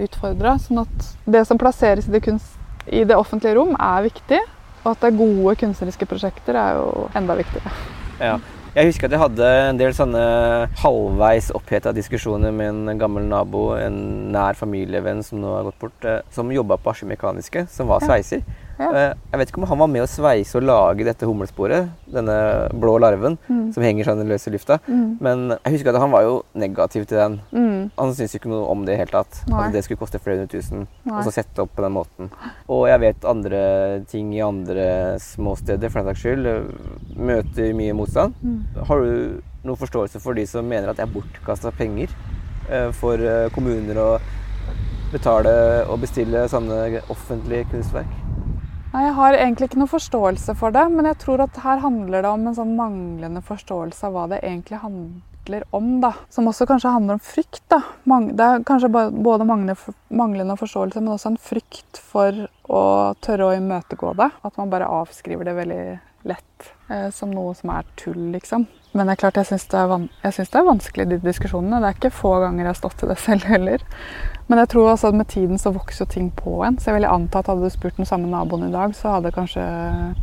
utfordra. 0.07 0.57
Sånn 0.61 0.83
at 0.85 1.09
det 1.29 1.45
som 1.47 1.59
plasseres 1.61 2.09
i 2.09 2.15
det, 2.15 2.23
kunst, 2.25 2.59
i 2.87 3.03
det 3.07 3.17
offentlige 3.19 3.57
rom, 3.59 3.75
er 3.79 4.07
viktig. 4.07 4.41
Og 4.85 4.91
at 4.91 5.01
det 5.01 5.09
er 5.11 5.17
gode 5.17 5.55
kunstneriske 5.63 6.07
prosjekter, 6.09 6.57
er 6.59 6.77
jo 6.77 7.07
enda 7.17 7.37
viktigere. 7.39 7.71
Ja. 8.21 8.35
Jeg 8.75 8.89
husker 8.89 9.07
at 9.07 9.13
jeg 9.15 9.21
hadde 9.21 9.49
en 9.69 9.77
del 9.79 9.93
sånne 9.95 10.21
halvveis 10.81 11.45
oppheta 11.55 11.93
diskusjoner 11.95 12.51
med 12.51 12.89
en 12.91 12.99
gammel 12.99 13.23
nabo, 13.23 13.69
en 13.79 13.95
nær 14.33 14.57
familievenn 14.59 15.21
som 15.23 15.39
nå 15.39 15.53
har 15.53 15.69
gått 15.69 15.77
bort, 15.79 16.03
eh, 16.03 16.17
som 16.35 16.51
jobba 16.51 16.75
på 16.75 16.91
Askim 16.91 17.07
Mekaniske, 17.13 17.63
som 17.71 17.87
var 17.87 18.03
sveiser. 18.03 18.43
Ja. 18.79 18.89
Eh, 18.89 19.11
jeg 19.31 19.39
vet 19.39 19.51
ikke 19.51 19.61
om 19.61 19.67
han 19.69 19.81
var 19.81 19.91
med 19.91 20.03
å 20.03 20.09
sveise 20.09 20.57
og 20.59 20.65
lage 20.67 21.05
dette 21.07 21.27
humlesporet, 21.27 21.91
denne 22.11 22.35
blå 22.75 22.97
larven 23.01 23.37
mm. 23.47 23.69
som 23.75 23.85
henger 23.85 24.09
sånn 24.09 24.25
løs 24.27 24.47
i 24.49 24.53
lufta. 24.55 24.79
Mm. 24.87 25.07
Men 25.23 25.45
jeg 25.55 25.77
husker 25.77 25.93
at 25.93 26.01
han 26.03 26.13
var 26.13 26.25
jo 26.27 26.35
negativ 26.57 27.07
til 27.09 27.21
den. 27.21 27.39
Mm. 27.55 27.79
Han 27.95 28.13
syntes 28.13 28.37
ikke 28.39 28.51
noe 28.51 28.67
om 28.71 28.85
det 28.87 28.95
i 28.95 28.99
hele 29.01 29.13
tatt. 29.13 29.41
At 29.51 29.73
det 29.75 29.85
skulle 29.85 30.01
koste 30.01 30.21
flere 30.21 30.43
hundre 30.43 30.51
tusen. 30.57 30.85
Og 31.07 31.23
så 31.27 31.37
sette 31.39 31.63
opp 31.63 31.75
på 31.77 31.85
den 31.85 31.95
måten. 31.95 32.31
Og 32.71 32.87
jeg 32.91 33.03
vet 33.05 33.27
andre 33.29 33.63
ting 34.11 34.33
i 34.35 34.43
andre 34.45 34.87
småsteder, 35.23 35.91
for 35.91 36.01
den 36.01 36.11
saks 36.11 36.25
skyld, 36.25 36.49
møter 37.15 37.75
mye 37.77 37.95
motstand. 37.97 38.35
Mm. 38.43 38.61
Har 38.89 39.03
du 39.03 39.43
noen 39.65 39.79
forståelse 39.79 40.21
for 40.21 40.37
de 40.37 40.45
som 40.49 40.67
mener 40.67 40.91
at 40.91 40.99
det 40.99 41.07
er 41.07 41.13
bortkasta 41.13 41.71
penger 41.75 42.11
eh, 42.69 42.91
for 42.95 43.21
eh, 43.21 43.47
kommuner 43.55 44.01
å 44.01 44.09
betale 45.13 45.55
og 45.89 46.01
bestille 46.03 46.45
sånne 46.51 47.01
offentlige 47.13 47.69
kunstverk? 47.73 48.24
Nei, 48.95 49.09
Jeg 49.09 49.15
har 49.17 49.35
egentlig 49.35 49.67
ikke 49.67 49.79
noe 49.81 49.91
forståelse 49.91 50.53
for 50.55 50.71
det, 50.71 50.85
men 50.93 51.09
jeg 51.09 51.17
tror 51.19 51.41
at 51.43 51.57
her 51.65 51.81
handler 51.83 52.23
det 52.23 52.29
om 52.31 52.45
en 52.47 52.55
sånn 52.55 52.77
manglende 52.77 53.41
forståelse 53.43 54.07
av 54.07 54.13
hva 54.15 54.23
det 54.31 54.37
egentlig 54.39 54.79
handler 54.79 55.65
om. 55.75 55.89
da. 55.99 56.13
Som 56.31 56.47
også 56.47 56.63
kanskje 56.69 56.93
handler 56.93 57.17
om 57.17 57.19
frykt. 57.19 57.59
da. 57.67 57.81
Det 58.07 58.45
er 58.45 58.63
kanskje 58.63 58.87
både 58.87 59.43
manglende 59.43 60.55
forståelse, 60.55 61.01
men 61.03 61.11
også 61.11 61.33
en 61.33 61.37
frykt 61.37 61.99
for 61.99 62.47
å 62.71 62.83
tørre 63.19 63.49
å 63.49 63.57
imøtegå 63.57 64.15
det. 64.15 64.31
At 64.47 64.55
man 64.55 64.71
bare 64.71 64.87
avskriver 64.87 65.43
det 65.43 65.59
veldig 65.59 65.99
lett 66.25 66.71
eh, 66.89 67.09
som 67.13 67.31
noe 67.33 67.53
som 67.57 67.71
er 67.75 67.85
tull, 67.99 68.31
liksom. 68.33 68.65
Men 68.95 69.09
det 69.09 69.15
er 69.15 69.21
klart, 69.25 69.37
jeg 69.41 69.49
syns 69.49 69.65
det, 69.73 69.81
det, 70.23 70.45
er 70.55 70.67
vanskelig, 70.69 71.05
de 71.11 71.17
diskusjonene. 71.19 71.81
Det 71.83 71.89
er 71.89 71.97
ikke 71.97 72.11
få 72.15 72.31
ganger 72.45 72.63
jeg 72.63 72.69
har 72.69 72.77
stått 72.79 73.03
i 73.03 73.09
det 73.11 73.17
selv 73.25 73.47
heller. 73.49 73.83
Men 74.47 74.61
jeg 74.61 74.71
tror 74.71 74.91
også 74.91 75.09
at 75.11 75.17
med 75.19 75.27
tiden 75.33 75.59
så 75.59 75.73
vokser 75.75 76.05
jo 76.05 76.11
ting 76.13 76.29
på 76.37 76.59
en. 76.63 76.77
Så 76.79 76.91
jeg 76.91 77.01
vil 77.01 77.09
anta 77.09 77.41
at 77.41 77.49
hadde 77.51 77.65
du 77.65 77.73
spurt 77.73 77.99
den 77.99 78.07
samme 78.07 78.29
naboen 78.31 78.69
i 78.69 78.73
dag, 78.73 78.95
så 78.95 79.17
hadde 79.17 79.33
kanskje 79.35 79.65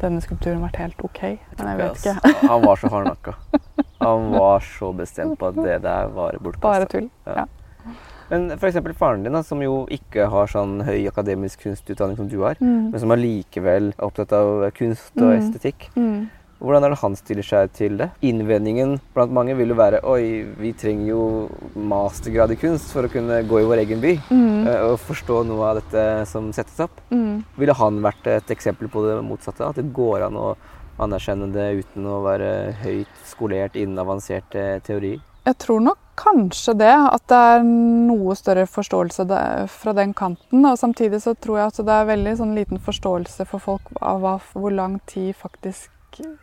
denne 0.01 0.23
skulpturen 0.25 0.63
vært 0.65 0.81
helt 0.81 1.05
OK. 1.05 1.23
Men 1.59 1.73
jeg 1.73 1.81
vet 1.83 2.01
ikke. 2.01 2.37
Han 2.47 2.65
var 2.65 2.81
så 2.81 2.93
hardnakka. 2.95 3.37
Han 4.07 4.33
var 4.35 4.65
så 4.67 4.93
bestemt 4.97 5.39
på 5.39 5.53
at 5.53 5.59
det 5.61 5.83
der 5.85 6.09
var 6.15 6.39
bortkasta. 6.41 6.69
Bare 6.69 6.89
tull. 6.91 7.11
Ja. 7.29 7.45
Men 8.33 8.49
f.eks. 8.57 8.79
faren 8.97 9.27
din, 9.27 9.35
da, 9.37 9.43
som 9.45 9.61
jo 9.61 9.83
ikke 9.93 10.25
har 10.33 10.49
sånn 10.49 10.79
høy 10.87 11.03
akademisk 11.11 11.67
kunstutdanning 11.67 12.17
som 12.17 12.31
du 12.33 12.39
har, 12.41 12.57
mm. 12.63 12.93
men 12.95 13.03
som 13.03 13.13
allikevel 13.13 13.91
er 13.93 14.07
opptatt 14.07 14.33
av 14.37 14.71
kunst 14.77 15.13
og 15.19 15.29
mm. 15.29 15.35
estetikk. 15.37 15.91
Mm. 15.99 16.31
Hvordan 16.63 16.87
er 16.87 16.93
det 16.95 17.01
han 17.01 17.17
stiller 17.19 17.45
seg 17.45 17.73
til 17.75 17.97
det? 17.99 18.07
Innvendingen 18.25 18.95
blant 19.17 19.35
mange 19.35 19.57
vil 19.59 19.73
jo 19.75 19.77
være 19.81 19.99
Oi, 20.07 20.45
vi 20.61 20.71
trenger 20.79 21.09
jo 21.09 21.23
mastergrad 21.75 22.55
i 22.55 22.59
kunst 22.61 22.93
for 22.95 23.09
å 23.09 23.11
kunne 23.11 23.41
gå 23.51 23.59
i 23.59 23.67
vår 23.67 23.83
egen 23.83 24.03
by 24.03 24.13
mm. 24.29 24.69
Eh, 24.71 24.85
og 24.87 25.01
forstå 25.03 25.41
noe 25.49 25.73
av 25.73 25.81
dette 25.81 26.05
som 26.31 26.53
settes 26.55 26.79
opp. 26.85 27.03
Mm. 27.11 27.43
Ville 27.59 27.75
han 27.75 27.99
vært 28.05 28.31
et 28.31 28.55
eksempel 28.55 28.89
på 28.93 29.03
det 29.09 29.19
motsatte? 29.27 29.67
At 29.67 29.81
det 29.81 29.91
går 29.97 30.29
an 30.29 30.39
å 30.39 30.53
anerkjenne 31.03 31.51
det 31.51 31.67
uten 31.83 32.07
å 32.07 32.23
være 32.23 32.53
høyt 32.85 33.27
skolert 33.27 33.75
innen 33.75 33.99
avanserte 33.99 34.79
teorier? 34.87 35.19
Jeg 35.43 35.59
tror 35.59 35.81
nok 35.83 35.99
kanskje 36.19 36.75
det. 36.79 36.93
At 36.93 37.25
det 37.31 37.39
er 37.55 37.65
noe 37.67 38.37
større 38.39 38.67
forståelse 38.71 39.27
fra 39.73 39.97
den 39.97 40.15
kanten. 40.15 40.67
Og 40.67 40.79
samtidig 40.79 41.23
så 41.25 41.35
tror 41.35 41.59
jeg 41.59 41.73
at 41.73 41.81
det 41.87 41.97
er 41.97 42.13
veldig 42.13 42.37
sånn 42.43 42.55
liten 42.59 42.83
forståelse 42.83 43.49
for 43.51 43.63
folk 43.63 43.91
av 44.01 44.29
hvor 44.53 44.71
lang 44.75 45.01
tid 45.11 45.35
faktisk 45.39 45.91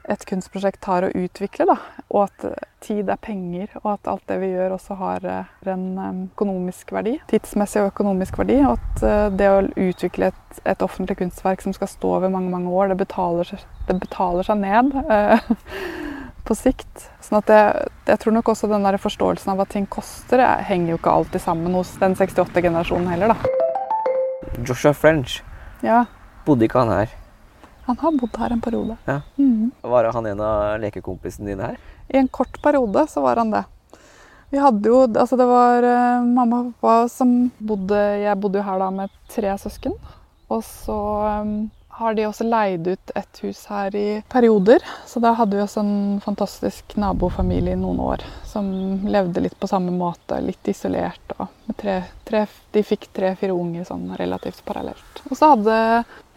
et 0.10 0.24
kunstprosjekt 0.26 0.80
tar 0.82 1.06
å 1.06 1.12
utvikle. 1.14 1.68
Da. 1.70 1.76
Og 2.10 2.26
at 2.26 2.46
tid 2.84 3.10
er 3.12 3.20
penger, 3.22 3.70
og 3.84 3.92
at 3.94 4.10
alt 4.10 4.26
det 4.32 4.40
vi 4.42 4.52
gjør 4.54 4.76
også 4.78 4.98
har 4.98 5.28
eh, 5.30 5.52
en 5.70 5.86
økonomisk 6.32 6.94
verdi. 6.96 7.18
Tidsmessig 7.30 7.84
og 7.84 7.92
økonomisk 7.92 8.40
verdi. 8.42 8.60
Og 8.66 8.78
at 8.78 9.06
eh, 9.06 9.26
det 9.38 9.50
å 9.52 9.62
utvikle 9.90 10.32
et, 10.32 10.62
et 10.66 10.86
offentlig 10.86 11.20
kunstverk 11.22 11.62
som 11.66 11.76
skal 11.78 11.92
stå 11.92 12.16
over 12.18 12.34
mange 12.34 12.50
mange 12.54 12.74
år, 12.74 12.90
det 12.90 13.02
betaler, 13.04 13.54
det 13.88 14.00
betaler 14.02 14.48
seg 14.48 14.64
ned 14.64 14.96
eh, 15.06 15.52
på 16.50 16.58
sikt. 16.58 17.06
Sånn 17.24 17.40
at 17.44 17.52
jeg, 17.54 17.88
jeg, 18.10 18.22
tror 18.24 18.36
nok 18.36 18.52
også 18.54 18.70
den 18.72 18.86
der 18.88 18.98
forståelsen 19.02 19.54
av 19.54 19.62
hva 19.62 19.68
ting 19.70 19.86
koster, 19.92 20.42
henger 20.66 20.96
jo 20.96 21.00
ikke 21.00 21.16
alltid 21.22 21.44
sammen 21.46 21.78
hos 21.78 21.94
den 22.02 22.18
68-generasjonen 22.18 23.10
heller, 23.14 23.36
da. 23.36 23.56
Joshua 24.66 24.96
French, 24.98 25.40
ja. 25.86 26.04
bodde 26.48 26.66
ikke 26.66 26.82
han 26.82 26.94
her? 26.96 27.18
Han 27.90 27.98
har 27.98 28.18
bodd 28.22 28.38
her 28.38 28.54
en 28.54 28.62
periode. 28.62 28.96
Ja. 29.10 29.22
Mm. 29.38 29.72
Var 29.82 30.12
han 30.14 30.30
en 30.30 30.42
av 30.46 30.78
lekekompisene 30.82 31.50
dine 31.50 31.72
her? 31.72 31.80
I 32.10 32.20
en 32.22 32.30
kort 32.30 32.60
periode 32.62 33.06
så 33.10 33.24
var 33.24 33.42
han 33.42 33.54
det. 33.54 33.64
Vi 34.50 34.62
hadde 34.62 34.90
jo 34.90 35.04
Altså, 35.06 35.38
det 35.38 35.46
var 35.50 35.86
uh, 35.86 36.26
mamma 36.26 36.60
og 36.62 36.70
pappa 36.82 37.10
som 37.14 37.52
bodde 37.62 37.98
Jeg 38.18 38.38
bodde 38.42 38.58
jo 38.58 38.66
her 38.66 38.80
da 38.82 38.90
med 38.94 39.14
tre 39.30 39.56
søsken. 39.62 39.98
Og 40.50 40.64
så 40.66 40.98
um, 41.42 41.70
har 42.00 42.14
de 42.16 42.26
også 42.30 42.46
leid 42.48 42.88
ut 42.88 43.12
et 43.20 43.40
hus 43.44 43.66
her 43.68 43.96
i 43.96 44.08
perioder. 44.32 44.84
Så 45.08 45.20
da 45.20 45.34
hadde 45.36 45.58
vi 45.58 45.64
også 45.64 45.84
en 45.84 46.22
fantastisk 46.24 46.96
nabofamilie 46.96 47.76
i 47.76 47.80
noen 47.80 48.00
år 48.00 48.24
som 48.48 48.70
levde 49.04 49.44
litt 49.44 49.58
på 49.60 49.68
samme 49.68 49.92
måte, 49.92 50.40
litt 50.42 50.72
isolert. 50.72 51.36
Og 51.38 51.76
tre, 51.80 52.00
tre, 52.28 52.46
de 52.72 52.86
fikk 52.88 53.10
tre-fire 53.16 53.56
unger 53.56 53.84
sånn 53.92 54.08
relativt 54.20 54.64
parallelt. 54.68 55.24
Og 55.28 55.36
så 55.36 55.52
hadde 55.54 55.78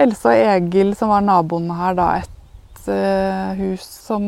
Else 0.03 0.35
og 0.35 0.45
Egil, 0.57 0.95
som 0.99 1.15
var 1.15 1.25
naboene 1.25 1.79
her, 1.79 1.97
da 1.99 2.11
et 2.19 2.85
uh, 2.91 3.55
hus 3.63 3.87
som 3.87 4.23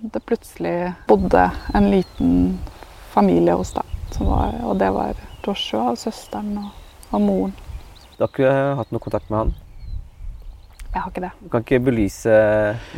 det 0.00 0.24
plutselig 0.24 0.94
bodde 1.10 1.50
en 1.76 1.92
liten 1.92 2.36
familie 3.12 3.60
hos. 3.60 3.76
da. 3.76 3.84
Var, 4.20 4.62
og 4.64 4.78
det 4.80 4.90
var 4.92 5.16
Joshua, 5.44 5.92
søsteren 5.96 6.56
og, 6.60 6.72
og 7.12 7.20
moren. 7.24 7.58
Du 8.16 8.24
har 8.24 8.32
ikke 8.32 8.54
hatt 8.80 8.90
noe 8.92 9.04
kontakt 9.04 9.28
med 9.32 9.44
han? 9.44 9.58
Jeg 10.90 11.04
har 11.04 11.12
ikke 11.12 11.22
det. 11.22 11.30
Du 11.38 11.50
kan 11.52 11.62
ikke 11.62 11.82
belyse 11.86 12.38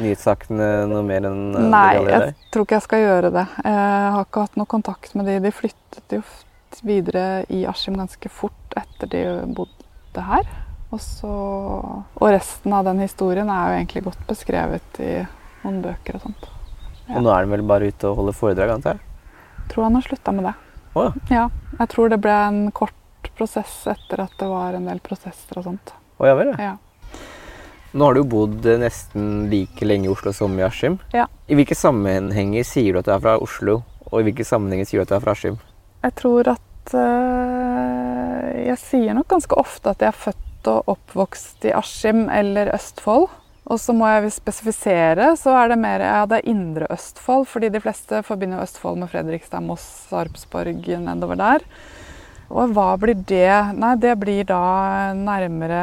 nyhetssakene 0.00 0.68
noe 0.88 1.02
mer 1.04 1.26
enn 1.28 1.42
eh, 1.52 1.66
Nei, 1.74 1.90
jeg 2.08 2.32
tror 2.54 2.64
ikke 2.64 2.78
jeg 2.78 2.86
skal 2.86 3.02
gjøre 3.02 3.32
det. 3.34 3.44
Jeg 3.66 4.14
har 4.16 4.24
ikke 4.24 4.46
hatt 4.46 4.56
noe 4.60 4.70
kontakt 4.70 5.14
med 5.18 5.28
de. 5.28 5.36
De 5.44 5.52
flyttet 5.52 6.16
jo 6.16 6.22
videre 6.88 7.44
i 7.52 7.66
Askim 7.68 7.98
ganske 8.00 8.32
fort 8.32 8.76
etter 8.80 9.10
de 9.12 9.22
bodde 9.52 10.24
her. 10.24 10.48
Og, 10.92 11.00
så, 11.00 11.28
og 11.28 12.26
resten 12.28 12.72
av 12.76 12.84
den 12.88 13.00
historien 13.04 13.48
er 13.52 13.68
jo 13.68 13.76
egentlig 13.78 14.02
godt 14.08 14.24
beskrevet 14.28 15.00
i 15.00 15.12
noen 15.62 15.80
bøker 15.84 16.18
og 16.18 16.26
sånt. 16.26 16.48
Ja. 17.06 17.16
Og 17.18 17.24
nå 17.24 17.32
er 17.32 17.44
han 17.44 17.52
vel 17.52 17.64
bare 17.68 17.88
ute 17.92 18.08
og 18.08 18.20
holder 18.20 18.36
foredrag, 18.36 18.72
antar 18.76 18.98
jeg? 18.98 19.04
Tror 19.72 19.86
han 19.88 19.96
har 19.96 20.04
slutta 20.04 20.34
med 20.36 20.48
det. 20.48 20.54
Oh. 20.96 21.16
Ja, 21.32 21.46
jeg 21.78 21.92
tror 21.92 22.12
det 22.12 22.20
ble 22.24 22.36
en 22.48 22.62
kort 22.76 23.28
prosess 23.36 23.86
etter 23.88 24.24
at 24.26 24.34
det 24.40 24.48
var 24.48 24.76
en 24.76 24.88
del 24.90 25.00
prosesser 25.04 25.60
og 25.60 25.68
sånt. 25.68 25.94
Oh, 26.18 26.26
ja, 26.28 26.36
vel, 26.36 26.52
ja. 26.60 26.74
Nå 27.92 28.06
har 28.08 28.16
du 28.16 28.22
bodd 28.24 28.64
nesten 28.80 29.50
like 29.52 29.84
lenge 29.84 30.08
i 30.08 30.12
Oslo 30.12 30.32
som 30.32 30.54
i 30.56 30.64
Askim. 30.64 30.96
Ja. 31.12 31.26
I 31.44 31.56
hvilke 31.58 31.76
sammenhenger 31.76 32.64
sier 32.64 32.94
du 32.94 33.02
at 33.02 33.08
du 33.08 33.12
er 33.12 33.20
fra 33.20 33.34
Oslo, 33.42 33.82
og 34.08 34.14
i 34.16 34.24
hvilke 34.28 34.46
sammenhenger 34.48 34.88
sier 34.88 35.02
du 35.02 35.04
at 35.04 35.12
du 35.12 35.16
er 35.18 35.24
fra 35.26 35.34
Askim? 35.36 35.58
Jeg 36.02 36.14
tror 36.18 36.48
at 36.54 36.94
øh, 36.98 38.48
Jeg 38.64 38.78
sier 38.80 39.14
nok 39.14 39.28
ganske 39.30 39.58
ofte 39.60 39.92
at 39.92 40.00
jeg 40.02 40.08
er 40.08 40.22
født 40.24 40.70
og 40.72 40.88
oppvokst 40.94 41.66
i 41.68 41.74
Askim 41.76 42.24
eller 42.32 42.72
Østfold. 42.72 43.28
Og 43.70 43.78
så 43.78 43.94
må 43.94 44.08
jeg 44.08 44.32
spesifisere, 44.34 45.28
så 45.38 45.52
er 45.54 45.70
det 45.70 45.78
mer 45.78 46.02
ja, 46.02 46.22
det 46.26 46.40
er 46.40 46.48
indre 46.50 46.88
Østfold. 46.90 47.44
Fordi 47.50 47.70
de 47.70 47.82
fleste 47.82 48.22
forbinder 48.26 48.62
Østfold 48.64 48.98
med 49.02 49.12
Fredrikstad, 49.12 49.62
Moss, 49.68 49.84
Sarpsborg 50.08 50.88
nedover 51.04 51.38
der. 51.38 51.66
Og 52.52 52.72
hva 52.72 52.94
blir 53.00 53.20
det? 53.28 53.76
Nei, 53.76 53.92
det 54.00 54.16
blir 54.20 54.48
da 54.48 54.62
nærmere 55.16 55.82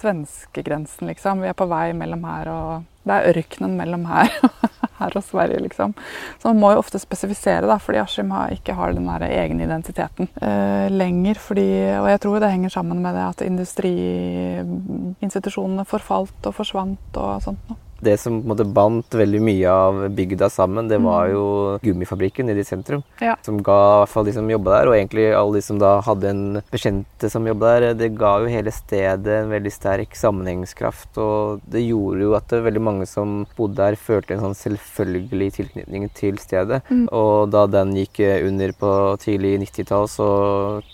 svenskegrensen, 0.00 1.06
liksom. 1.10 1.42
Vi 1.44 1.48
er 1.50 1.58
på 1.58 1.70
vei 1.70 1.88
mellom 1.96 2.22
her 2.28 2.44
og 2.52 2.70
Det 3.00 3.14
er 3.16 3.28
ørkenen 3.30 3.78
mellom 3.78 4.02
her, 4.10 4.28
her 5.00 5.12
og 5.16 5.24
Sverige, 5.24 5.60
liksom. 5.64 5.90
Så 6.38 6.44
man 6.50 6.60
må 6.60 6.68
jo 6.74 6.80
ofte 6.82 6.98
spesifisere, 7.00 7.66
da, 7.66 7.78
fordi 7.80 7.98
Askim 8.02 8.32
ikke 8.52 8.74
har 8.76 8.92
den 8.92 9.08
der 9.08 9.22
egen 9.28 9.60
identiteten 9.64 10.28
eh, 10.36 10.88
lenger. 10.92 11.34
Fordi, 11.40 11.96
og 11.96 12.10
jeg 12.12 12.20
tror 12.20 12.40
det 12.40 12.52
henger 12.52 12.68
sammen 12.76 13.02
med 13.02 13.14
det 13.16 13.24
at 13.24 13.40
industriinstitusjonene 13.48 15.84
forfalt 15.88 16.40
og 16.44 16.54
forsvant 16.60 17.16
og 17.16 17.42
sånt 17.46 17.62
noe 17.72 17.89
det 18.00 18.16
som 18.20 18.40
måte 18.48 18.64
bandt 18.64 19.14
veldig 19.16 19.40
mye 19.44 19.70
av 19.70 20.00
bygda 20.16 20.48
sammen, 20.52 20.88
det 20.88 20.98
var 21.02 21.28
mm. 21.28 21.32
jo 21.34 21.44
gummifabrikken 21.84 22.48
nede 22.48 22.62
i 22.62 22.68
sentrum. 22.68 23.02
Ja. 23.20 23.36
Som 23.44 23.60
ga 23.64 23.76
i 23.76 23.98
hvert 24.02 24.12
fall 24.14 24.28
de 24.28 24.34
som 24.36 24.50
jobba 24.50 24.78
der, 24.78 24.90
og 24.90 24.96
egentlig 24.96 25.26
alle 25.36 25.58
de 25.58 25.64
som 25.64 25.80
da 25.80 25.92
hadde 26.06 26.30
en 26.30 26.44
bekjente 26.72 27.30
som 27.32 27.46
jobba 27.48 27.74
der, 27.74 27.98
det 28.00 28.12
ga 28.18 28.32
jo 28.42 28.50
hele 28.50 28.72
stedet 28.74 29.36
en 29.42 29.52
veldig 29.52 29.72
sterk 29.74 30.16
sammenhengskraft. 30.18 31.20
Og 31.20 31.64
det 31.70 31.84
gjorde 31.84 32.24
jo 32.24 32.36
at 32.38 32.56
veldig 32.68 32.84
mange 32.84 33.08
som 33.10 33.44
bodde 33.58 33.78
der, 33.80 33.98
følte 34.00 34.36
en 34.36 34.44
sånn 34.44 34.58
selvfølgelig 34.58 35.50
tilknytning 35.58 36.08
til 36.16 36.40
stedet. 36.42 36.80
Mm. 36.88 37.06
Og 37.16 37.50
da 37.52 37.66
den 37.70 37.92
gikk 37.98 38.22
under 38.46 38.74
på 38.80 38.94
tidlig 39.22 39.56
90-tall, 39.66 40.08
så 40.10 40.30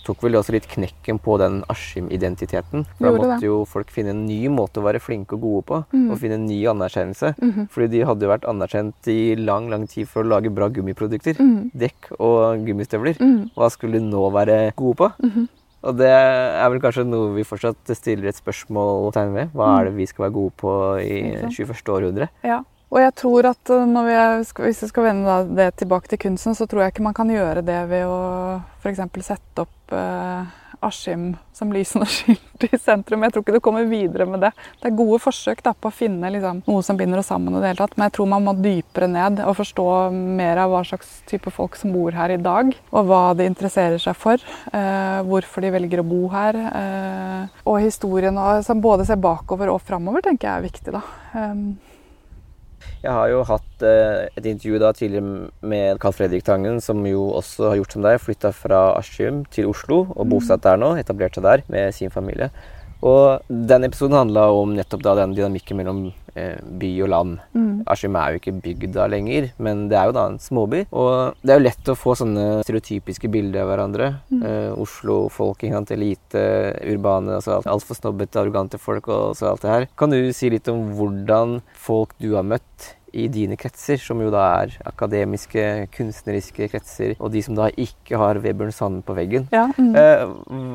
tok 0.05 0.27
vel 0.27 0.39
også 0.39 0.55
litt 0.55 0.67
knekken 0.71 1.21
på 1.23 1.39
den 1.41 1.61
Askim-identiteten. 1.71 2.85
For 2.97 3.07
da 3.07 3.15
måtte 3.15 3.47
jo 3.47 3.61
folk 3.69 3.91
finne 3.93 4.13
en 4.15 4.25
ny 4.27 4.43
måte 4.51 4.81
å 4.81 4.87
være 4.87 5.01
flinke 5.03 5.37
og 5.37 5.45
gode 5.47 5.65
på, 5.67 5.81
mm. 5.93 6.07
og 6.11 6.21
finne 6.21 6.39
en 6.39 6.47
ny 6.49 6.59
anerkjennelse 6.67 6.96
anerkjennelse. 6.97 7.35
Mm 7.41 7.51
-hmm. 7.51 7.67
Fordi 7.69 7.87
de 7.87 8.05
hadde 8.05 8.25
jo 8.25 8.31
vært 8.31 8.45
anerkjent 8.45 9.07
i 9.07 9.35
lang 9.35 9.69
lang 9.69 9.87
tid 9.87 10.07
for 10.07 10.23
å 10.23 10.27
lage 10.27 10.49
bra 10.49 10.69
gummiprodukter. 10.69 11.35
Mm. 11.39 11.71
Dekk 11.73 12.11
og 12.19 12.65
gummistøvler. 12.65 13.15
Mm. 13.19 13.49
Hva 13.55 13.69
skulle 13.69 13.99
de 13.99 14.05
nå 14.05 14.29
være 14.29 14.71
gode 14.75 14.95
på? 14.95 15.11
-hmm. 15.19 15.47
Og 15.83 15.97
det 15.97 16.09
er 16.09 16.69
vel 16.69 16.81
kanskje 16.81 17.05
noe 17.05 17.35
vi 17.35 17.43
fortsatt 17.43 17.95
stiller 17.95 18.27
et 18.27 18.35
spørsmålstegn 18.35 19.33
ved. 19.33 19.47
Hva 19.53 19.79
er 19.79 19.85
det 19.85 19.95
vi 19.95 20.05
skal 20.05 20.23
være 20.23 20.33
gode 20.33 20.51
på 20.57 20.71
i 20.97 21.37
21. 21.47 21.89
århundre? 21.89 22.27
Ja. 22.43 22.63
Og 22.89 23.01
jeg 23.01 23.13
tror 23.15 23.45
at 23.45 23.69
eh, 23.69 23.85
vi 23.85 24.63
hvis 24.63 24.83
vi 24.83 24.87
skal 24.87 25.03
vende 25.03 25.55
det 25.55 25.75
tilbake 25.75 26.07
til 26.07 26.17
kunsten, 26.17 26.55
så 26.55 26.65
tror 26.65 26.81
jeg 26.81 26.93
ikke 26.93 27.03
man 27.03 27.13
kan 27.13 27.29
gjøre 27.29 27.61
det 27.61 27.89
ved 27.89 28.05
å 28.07 28.61
f.eks. 28.81 28.99
sette 29.21 29.61
opp 29.61 29.91
eh, 29.91 30.45
Askim 30.85 31.35
som 31.53 31.71
lysende 31.73 32.05
skilt 32.09 32.65
i 32.67 32.77
sentrum. 32.77 33.23
Jeg 33.25 33.33
tror 33.33 33.43
ikke 33.43 33.55
du 33.57 33.63
kommer 33.63 33.87
videre 33.89 34.27
med 34.29 34.43
det. 34.45 34.51
Det 34.81 34.91
er 34.91 34.97
gode 34.97 35.19
forsøk 35.23 35.63
da, 35.65 35.73
på 35.73 35.89
å 35.89 35.95
finne 35.95 36.29
liksom, 36.33 36.61
noe 36.67 36.85
som 36.85 36.99
binder 36.99 37.21
oss 37.21 37.31
sammen. 37.31 37.55
i 37.55 37.63
det 37.63 37.73
hele 37.73 37.81
tatt, 37.81 37.97
Men 37.97 38.09
jeg 38.09 38.17
tror 38.17 38.29
man 38.33 38.45
må 38.45 38.55
dypere 38.59 39.09
ned 39.11 39.41
og 39.45 39.57
forstå 39.57 39.87
mer 40.13 40.61
av 40.63 40.73
hva 40.73 40.83
slags 40.87 41.21
type 41.29 41.53
folk 41.53 41.77
som 41.79 41.95
bor 41.95 42.15
her 42.17 42.35
i 42.35 42.41
dag. 42.41 42.71
Og 42.91 43.09
hva 43.09 43.23
de 43.37 43.49
interesserer 43.49 44.01
seg 44.01 44.17
for. 44.17 44.41
Eh, 44.71 45.19
hvorfor 45.27 45.65
de 45.65 45.73
velger 45.73 46.03
å 46.03 46.07
bo 46.07 46.23
her. 46.33 46.61
Eh, 46.67 47.59
og 47.65 47.81
historien 47.81 48.37
som 48.63 48.81
både 48.83 49.07
ser 49.07 49.21
bakover 49.21 49.73
og 49.73 49.81
framover, 49.81 50.25
tenker 50.25 50.49
jeg 50.49 50.57
er 50.57 50.67
viktig. 50.69 50.93
da. 50.93 51.03
Um, 51.33 51.77
jeg 53.07 53.15
har 53.15 53.29
jo 53.31 53.43
hatt 53.47 53.83
eh, 53.87 54.27
et 54.35 54.47
intervju 54.51 54.79
da 54.83 54.91
tidligere 54.95 55.49
med 55.71 55.99
Carl 56.03 56.15
Fredrik 56.15 56.43
Tangen, 56.47 56.81
som 56.83 57.05
jo 57.07 57.29
også 57.39 57.71
har 57.71 57.79
gjort 57.79 57.95
som 57.95 58.03
deg, 58.03 58.19
flytta 58.19 58.51
fra 58.55 58.81
Askim 58.97 59.45
til 59.53 59.71
Oslo 59.71 60.03
og 60.09 60.25
mm. 60.25 60.33
bosatt 60.33 60.65
der 60.65 60.81
nå. 60.81 60.97
Etablert 60.99 61.37
seg 61.37 61.47
der 61.47 61.63
med 61.71 61.95
sin 61.95 62.11
familie. 62.13 62.51
Og 63.05 63.45
den 63.47 63.85
episoden 63.85 64.17
handla 64.17 64.47
om 64.57 64.73
nettopp 64.73 65.03
da 65.05 65.13
den 65.19 65.35
dynamikken 65.37 65.77
mellom 65.77 65.99
eh, 66.33 66.57
by 66.81 66.89
og 67.05 67.11
land. 67.13 67.35
Mm. 67.53 67.83
Askim 67.93 68.17
er 68.17 68.33
jo 68.33 68.41
ikke 68.41 68.55
bygda 68.63 69.05
lenger, 69.13 69.51
men 69.61 69.85
det 69.91 69.99
er 69.99 70.09
jo 70.09 70.15
da 70.17 70.25
en 70.31 70.39
småby. 70.41 70.83
Og 70.89 71.37
det 71.45 71.53
er 71.53 71.61
jo 71.61 71.65
lett 71.67 71.93
å 71.93 71.97
få 71.97 72.17
sånne 72.17 72.47
stereotypiske 72.65 73.29
bilder 73.33 73.63
av 73.63 73.71
hverandre. 73.71 74.11
Mm. 74.33 74.43
Eh, 74.49 74.81
Oslo-folk, 74.81 75.63
elite, 75.67 76.43
urbane, 76.89 77.37
altså 77.37 77.61
altfor 77.63 78.01
snobbete, 78.01 78.41
arrogante 78.41 78.81
folk 78.81 79.07
og 79.13 79.37
så 79.37 79.53
alt 79.53 79.65
det 79.65 79.73
her. 79.73 79.89
Kan 79.97 80.13
du 80.13 80.19
si 80.33 80.49
litt 80.49 80.67
om 80.73 80.89
hvordan 80.97 81.59
folk 81.77 82.17
du 82.17 82.33
har 82.35 82.47
møtt 82.47 82.96
i 83.17 83.25
dine 83.31 83.57
kretser, 83.59 83.97
som 84.01 84.21
jo 84.21 84.29
da 84.33 84.43
er 84.61 84.75
akademiske, 84.87 85.63
kunstneriske 85.95 86.69
kretser, 86.71 87.15
og 87.17 87.31
de 87.33 87.41
som 87.45 87.57
da 87.57 87.69
ikke 87.73 88.19
har 88.19 88.39
Vebjørn 88.43 88.75
Sand 88.75 89.03
på 89.07 89.15
veggen. 89.17 89.47
Ja, 89.55 89.67
mm. 89.73 89.91
eh, 89.97 90.23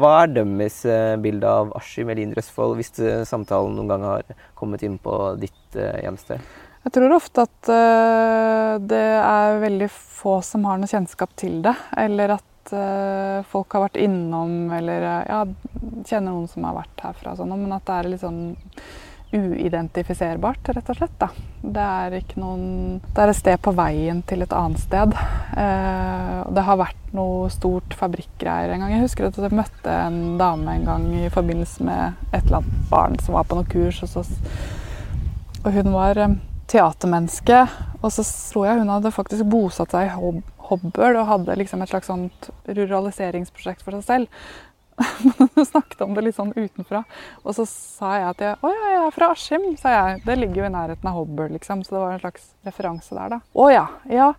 hva 0.00 0.12
er 0.24 0.34
deres 0.34 0.82
eh, 0.88 1.14
bilde 1.22 1.48
av 1.48 1.72
Askim 1.78 2.10
Elin 2.12 2.34
Røsvold, 2.36 2.76
hvis 2.80 2.94
eh, 3.02 3.22
samtalen 3.28 3.76
noen 3.78 3.92
gang 3.92 4.06
har 4.08 4.36
kommet 4.58 4.82
inn 4.86 4.98
på 5.02 5.16
ditt 5.40 5.78
hjemsted? 5.78 6.42
Jeg 6.82 6.94
tror 6.96 7.14
ofte 7.14 7.44
at 7.46 7.68
det 8.90 9.02
er 9.22 9.60
veldig 9.62 9.86
få 9.92 10.40
som 10.42 10.64
har 10.66 10.80
noe 10.80 10.90
kjennskap 10.90 11.30
til 11.38 11.60
det. 11.62 11.72
Eller 12.02 12.34
at 12.34 12.72
folk 13.48 13.76
har 13.76 13.84
vært 13.84 14.00
innom, 14.02 14.66
eller 14.74 15.06
ja, 15.28 15.38
kjenner 16.10 16.32
noen 16.32 16.50
som 16.50 16.66
har 16.66 16.74
vært 16.80 17.04
herfra. 17.06 17.36
Sånn, 17.38 17.54
men 17.54 17.76
at 17.76 17.86
det 17.86 17.96
er 18.00 18.10
litt 18.10 18.24
sånn 18.24 18.42
uidentifiserbart, 19.32 20.68
rett 20.76 20.90
og 20.92 20.98
slett. 20.98 21.14
Da. 21.20 21.28
Det 21.62 21.84
er 21.84 22.36
noen 22.40 23.00
Det 23.06 23.22
er 23.22 23.32
et 23.32 23.38
sted 23.38 23.60
på 23.62 23.72
veien 23.76 24.22
til 24.28 24.44
et 24.44 24.52
annet 24.56 24.82
sted. 24.82 25.16
Eh, 25.56 26.38
det 26.52 26.66
har 26.66 26.80
vært 26.80 27.12
noe 27.16 27.48
stort 27.52 27.96
fabrikkgreier 27.96 28.72
en 28.72 28.84
gang. 28.84 28.94
Jeg 28.96 29.06
husker 29.06 29.28
at 29.28 29.40
jeg 29.40 29.56
møtte 29.56 29.96
en 30.06 30.38
dame 30.40 30.76
en 30.76 30.88
gang 30.88 31.08
i 31.16 31.28
forbindelse 31.32 31.84
med 31.86 32.28
et 32.32 32.42
eller 32.44 32.60
annet 32.60 32.88
barn 32.92 33.18
som 33.22 33.36
var 33.38 33.48
på 33.48 33.58
noe 33.58 33.68
kurs. 33.72 34.02
Og, 34.04 34.12
så, 34.12 34.24
og 35.64 35.70
hun 35.76 35.92
var 35.94 36.20
eh, 36.20 36.38
teatermenneske. 36.72 37.64
Og 38.02 38.10
så 38.12 38.24
tror 38.26 38.68
jeg 38.68 38.82
hun 38.82 38.92
hadde 38.92 39.14
faktisk 39.14 39.48
bosatt 39.48 39.94
seg 39.94 40.10
i 40.10 40.16
Hob 40.16 40.42
og 40.72 41.26
hadde 41.28 41.56
liksom 41.58 41.82
et 41.82 41.90
slags 41.90 42.08
sånt 42.08 42.46
ruraliseringsprosjekt 42.64 43.82
for 43.84 43.98
seg 43.98 44.04
selv. 44.06 44.44
Snakket 45.70 46.00
om 46.04 46.14
det 46.14 46.24
litt 46.26 46.36
sånn 46.36 46.52
utenfra. 46.56 47.02
Og 47.42 47.56
så 47.56 47.66
sa 47.68 48.14
jeg 48.18 48.28
at 48.30 48.44
jeg, 48.44 48.58
å 48.60 48.72
ja, 48.72 48.90
jeg 48.94 49.04
er 49.04 49.14
fra 49.14 49.30
Askim. 49.34 49.68
sa 49.80 49.94
jeg. 49.94 50.22
Det 50.26 50.36
ligger 50.38 50.62
jo 50.62 50.68
i 50.68 50.74
nærheten 50.74 51.10
av 51.10 51.16
Hobøl, 51.18 51.52
liksom. 51.56 51.84
Så 51.84 51.96
det 51.96 52.02
var 52.02 52.16
en 52.16 52.24
slags 52.24 52.50
referanse 52.66 53.16
der, 53.16 53.36
da. 53.36 53.40
Å 53.54 53.68
ja. 53.72 53.86
Ja, 54.12 54.32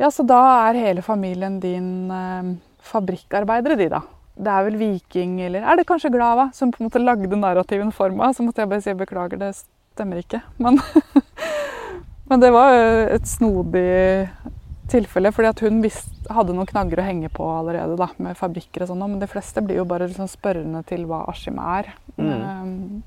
ja 0.00 0.10
så 0.14 0.26
da 0.26 0.40
er 0.68 0.80
hele 0.82 1.04
familien 1.06 1.60
din 1.62 2.10
eh, 2.10 2.50
fabrikkarbeidere, 2.84 3.78
de, 3.80 3.88
da. 3.96 4.02
Det 4.34 4.50
er 4.50 4.66
vel 4.66 4.80
Viking, 4.80 5.38
eller 5.46 5.62
er 5.62 5.78
det 5.78 5.86
kanskje 5.86 6.10
Glava, 6.10 6.48
som 6.56 6.72
på 6.74 6.82
en 6.82 6.88
måte 6.88 7.02
lagde 7.02 7.38
narrativen 7.38 7.92
for 7.94 8.10
meg? 8.10 8.34
Så 8.34 8.42
måtte 8.42 8.64
jeg 8.64 8.72
bare 8.72 8.82
si 8.82 8.96
beklager, 8.98 9.38
det 9.38 9.52
stemmer 9.54 10.24
ikke. 10.24 10.42
Men, 10.58 10.80
men 12.30 12.42
det 12.42 12.50
var 12.54 12.74
et 13.14 13.28
snodig 13.30 13.86
tilfelle, 14.90 15.32
fordi 15.32 15.66
hun 15.66 15.82
visst, 15.84 16.12
hadde 16.32 16.54
noen 16.56 16.68
knagger 16.68 17.00
å 17.00 17.06
henge 17.06 17.30
på 17.32 17.46
allerede 17.48 17.96
da, 18.00 18.10
med 18.22 18.38
fabrikker 18.38 18.84
og 18.84 18.92
sånn. 18.92 19.04
Men 19.06 19.22
de 19.22 19.30
fleste 19.30 19.64
blir 19.64 19.80
jo 19.80 19.88
bare 19.88 20.08
liksom 20.10 20.30
spørrende 20.30 20.84
til 20.88 21.06
hva 21.10 21.24
Askim 21.32 21.60
er. 21.62 21.94
Mm. 22.16 22.30
Um, 22.30 23.02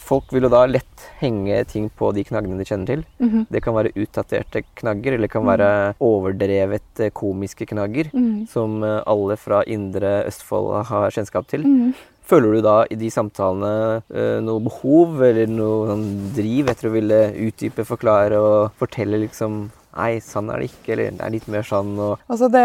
Folk 0.00 0.32
vil 0.34 0.46
jo 0.46 0.50
da 0.50 0.64
lett 0.66 1.04
henge 1.20 1.58
ting 1.70 1.86
på 1.94 2.08
de 2.16 2.24
knaggene 2.26 2.58
de 2.58 2.66
kjenner 2.66 2.86
til. 2.86 3.04
Mm 3.20 3.30
-hmm. 3.30 3.46
Det 3.50 3.62
kan 3.62 3.74
være 3.74 3.92
utdaterte 3.94 4.62
knagger, 4.74 5.12
eller 5.12 5.28
det 5.28 5.32
kan 5.32 5.46
være 5.46 5.94
overdrevet 6.00 7.00
eh, 7.00 7.10
komiske 7.10 7.66
knagger, 7.66 8.10
mm. 8.12 8.46
som 8.46 8.82
eh, 8.82 9.02
alle 9.06 9.36
fra 9.36 9.62
indre 9.64 10.24
Østfold 10.26 10.84
har 10.86 11.10
kjennskap 11.10 11.46
til. 11.46 11.62
Mm. 11.64 11.94
Føler 12.30 12.54
du 12.56 12.62
da 12.62 12.76
i 12.86 12.96
de 12.98 13.10
samtalene 13.10 14.00
eh, 14.14 14.38
noe 14.44 14.62
behov 14.62 15.18
eller 15.26 15.50
noe 15.50 15.88
sånn 15.90 16.06
driv 16.36 16.70
etter 16.70 16.86
å 16.86 16.94
ville 16.94 17.20
utdype, 17.48 17.86
forklare 17.88 18.38
og 18.38 18.80
fortelle 18.80 19.22
liksom 19.26 19.66
Nei, 19.90 20.20
sånn 20.22 20.46
er 20.54 20.60
det 20.62 20.68
ikke. 20.68 20.92
Eller 20.94 21.16
det 21.18 21.24
er 21.26 21.32
litt 21.34 21.48
mer 21.50 21.64
sånn 21.66 21.96
og 21.98 22.20
altså 22.30 22.46
det, 22.54 22.62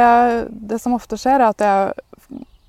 det, 0.70 0.78
som 0.78 0.94
ofte 0.94 1.18
skjer, 1.18 1.42
er 1.42 1.48
at 1.48 1.64
jeg 1.66 2.15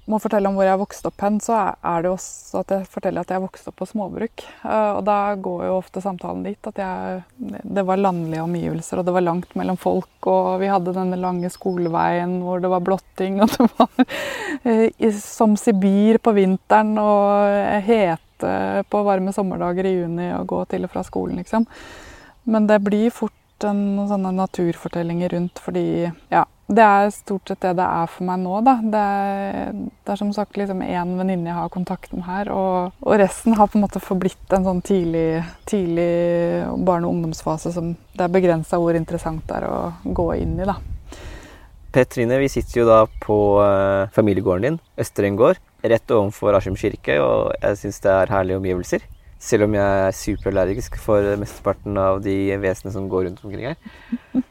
må 0.07 0.19
fortelle 0.23 0.49
om 0.49 0.57
hvor 0.57 0.67
jeg 0.69 0.81
vokste 0.81 1.11
opp 1.11 1.23
hen. 1.25 1.39
Så 1.43 1.55
er 1.57 2.05
det 2.05 2.11
også 2.13 2.63
at 2.63 2.73
jeg 2.75 2.89
forteller 2.91 3.27
at 3.27 3.33
jeg 3.35 3.43
vokste 3.43 3.73
opp 3.73 3.79
på 3.81 3.89
småbruk. 3.91 4.45
Eh, 4.63 4.91
og 4.97 5.03
da 5.09 5.19
går 5.43 5.65
jo 5.69 5.79
ofte 5.81 6.03
samtalen 6.05 6.45
dit 6.47 6.71
at 6.71 6.81
jeg, 6.83 7.23
det 7.63 7.87
var 7.89 8.01
landlige 8.01 8.45
omgivelser, 8.45 9.01
og 9.01 9.09
det 9.09 9.17
var 9.17 9.27
langt 9.27 9.57
mellom 9.59 9.79
folk. 9.81 10.31
Og 10.31 10.57
vi 10.63 10.71
hadde 10.71 10.95
denne 10.97 11.19
lange 11.21 11.51
skoleveien 11.53 12.39
hvor 12.45 12.63
det 12.63 12.73
var 12.73 12.85
blotting, 12.87 13.41
og 13.43 13.53
det 13.57 13.69
var 13.77 14.05
eh, 14.65 15.23
som 15.23 15.57
Sibir 15.61 16.21
på 16.23 16.35
vinteren 16.37 16.97
og 17.03 17.81
hete 17.87 18.85
på 18.93 19.01
varme 19.01 19.33
sommerdager 19.33 19.89
i 19.89 19.95
juni 19.97 20.29
og 20.37 20.45
gå 20.51 20.59
til 20.71 20.85
og 20.85 20.93
fra 20.93 21.03
skolen, 21.07 21.41
liksom. 21.41 21.65
Men 22.47 22.69
det 22.69 22.83
blir 22.85 23.11
fort 23.11 23.33
en, 23.65 24.07
sånne 24.09 24.35
naturfortellinger 24.37 25.33
rundt, 25.33 25.61
fordi 25.63 25.87
ja, 26.29 26.45
det 26.67 26.83
er 26.83 27.13
stort 27.15 27.47
sett 27.47 27.63
det 27.63 27.77
det 27.79 27.85
er 27.87 28.09
for 28.11 28.27
meg 28.27 28.41
nå. 28.43 28.57
Da. 28.67 28.75
Det, 28.83 29.03
er, 29.03 29.69
det 30.03 30.15
er 30.15 30.19
som 30.19 30.33
sagt 30.35 30.59
liksom 30.59 30.83
venninne 30.83 31.51
jeg 31.51 31.59
har 31.59 31.71
kontakt 31.71 32.13
med 32.17 32.27
her, 32.27 32.51
og, 32.51 32.97
og, 33.05 33.15
resten 33.21 33.55
har 33.55 33.71
på 33.71 33.79
en 33.79 33.87
måte 33.87 34.03
forblitt 34.03 34.57
en 34.57 34.67
sånn 34.67 34.83
tidlig, 34.87 35.45
tidlig 35.71 36.11
barne- 36.83 37.07
og 37.07 37.15
ungdomsfase 37.15 37.73
som 37.75 37.95
det 38.17 38.27
er 38.27 38.35
begrensa 38.35 38.81
hvor 38.83 38.99
interessant 38.99 39.47
det 39.47 39.61
er 39.61 39.69
å 39.71 39.79
gå 40.03 40.29
inn 40.43 40.59
i. 40.59 40.67
da. 40.67 40.79
Petrine, 41.95 42.41
vi 42.43 42.51
sitter 42.53 42.83
jo 42.83 42.89
da 42.89 42.99
på 43.23 43.37
uh, 43.63 44.11
familiegården 44.13 44.67
din, 44.67 44.81
Østrengård, 45.01 45.63
rett 45.87 46.13
overfor 46.13 46.59
Askim 46.59 46.77
kirke, 46.77 47.21
og 47.23 47.55
jeg 47.63 47.79
syns 47.81 48.03
det 48.05 48.13
er 48.13 48.35
herlige 48.35 48.59
omgivelser. 48.59 49.07
Selv 49.47 49.69
om 49.69 49.77
jeg 49.77 50.03
er 50.09 50.17
superallergisk 50.17 50.97
for 50.99 51.37
mesteparten 51.39 51.95
av 52.03 52.19
de 52.25 52.35
vesenene 52.59 52.95
som 52.95 53.07
går 53.11 53.29
rundt 53.29 53.45
omkring 53.47 53.69
her. 53.71 53.77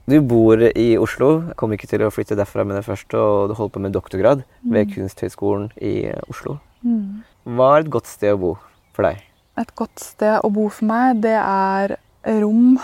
Du 0.07 0.15
bor 0.23 0.61
i 0.69 0.85
Oslo, 1.01 1.49
kommer 1.59 1.75
ikke 1.75 1.89
til 1.91 2.05
å 2.05 2.11
flytte 2.13 2.37
derfra 2.39 2.63
med 2.63 2.79
det 2.79 2.85
første, 2.87 3.19
og 3.19 3.49
du 3.51 3.55
holder 3.57 3.73
på 3.75 3.81
med 3.83 3.95
doktorgrad 3.97 4.45
ved 4.61 4.85
mm. 4.85 4.93
Kunsthøgskolen 4.93 5.67
i 5.83 5.95
Oslo. 6.31 6.59
Mm. 6.85 7.25
Hva 7.57 7.71
er 7.73 7.83
et 7.83 7.91
godt 7.91 8.07
sted 8.07 8.37
å 8.37 8.39
bo 8.39 8.53
for 8.95 9.09
deg? 9.09 9.19
Et 9.59 9.75
godt 9.75 10.03
sted 10.03 10.39
å 10.39 10.51
bo 10.53 10.69
for 10.71 10.87
meg, 10.87 11.19
det 11.25 11.35
er 11.41 11.97
rom 12.43 12.77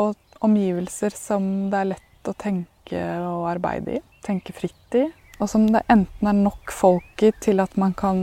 og 0.00 0.16
omgivelser 0.44 1.12
som 1.16 1.68
det 1.72 1.82
er 1.82 1.92
lett 1.92 2.30
å 2.30 2.36
tenke 2.40 3.04
og 3.20 3.50
arbeide 3.52 3.98
i. 3.98 4.02
Tenke 4.24 4.56
fritt 4.56 4.96
i. 4.96 5.04
Og 5.42 5.50
som 5.50 5.66
det 5.74 5.84
enten 5.90 6.30
er 6.30 6.40
nok 6.40 6.72
folk 6.72 7.24
i 7.26 7.34
til 7.42 7.60
at 7.60 7.76
man 7.80 7.92
kan 7.98 8.18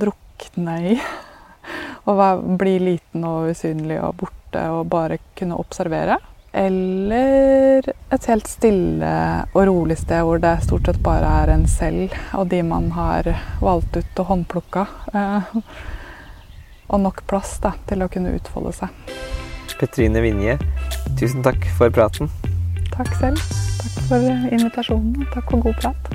drukne 0.00 0.80
i. 0.94 0.98
Og 2.10 2.44
bli 2.60 2.76
liten 2.82 3.24
og 3.24 3.50
usynlig 3.54 3.98
og 4.02 4.16
borte 4.20 4.64
og 4.70 4.86
bare 4.92 5.18
kunne 5.38 5.58
observere. 5.58 6.18
Eller 6.54 7.82
et 8.14 8.26
helt 8.30 8.46
stille 8.46 9.10
og 9.50 9.64
rolig 9.66 9.96
sted 9.98 10.22
hvor 10.22 10.38
det 10.42 10.52
stort 10.62 10.86
sett 10.86 11.00
bare 11.02 11.32
er 11.42 11.50
en 11.56 11.66
selv 11.66 12.14
og 12.38 12.46
de 12.52 12.60
man 12.62 12.92
har 12.94 13.32
valgt 13.64 13.96
ut 13.96 14.22
og 14.22 14.30
håndplukka. 14.30 14.86
Eh, 15.14 15.56
og 16.94 17.00
nok 17.00 17.24
plass 17.26 17.56
da, 17.64 17.72
til 17.88 18.04
å 18.04 18.10
kunne 18.12 18.36
utfolde 18.36 18.74
seg. 18.76 19.14
Petrine 19.80 20.22
Vinje, 20.22 20.58
tusen 21.18 21.42
takk 21.42 21.66
for 21.78 21.90
praten. 21.90 22.30
Takk 22.94 23.10
selv. 23.18 23.42
Takk 23.80 23.98
for 24.12 24.28
invitasjonen. 24.54 25.26
Takk 25.34 25.50
for 25.50 25.66
god 25.66 25.82
prat. 25.82 26.14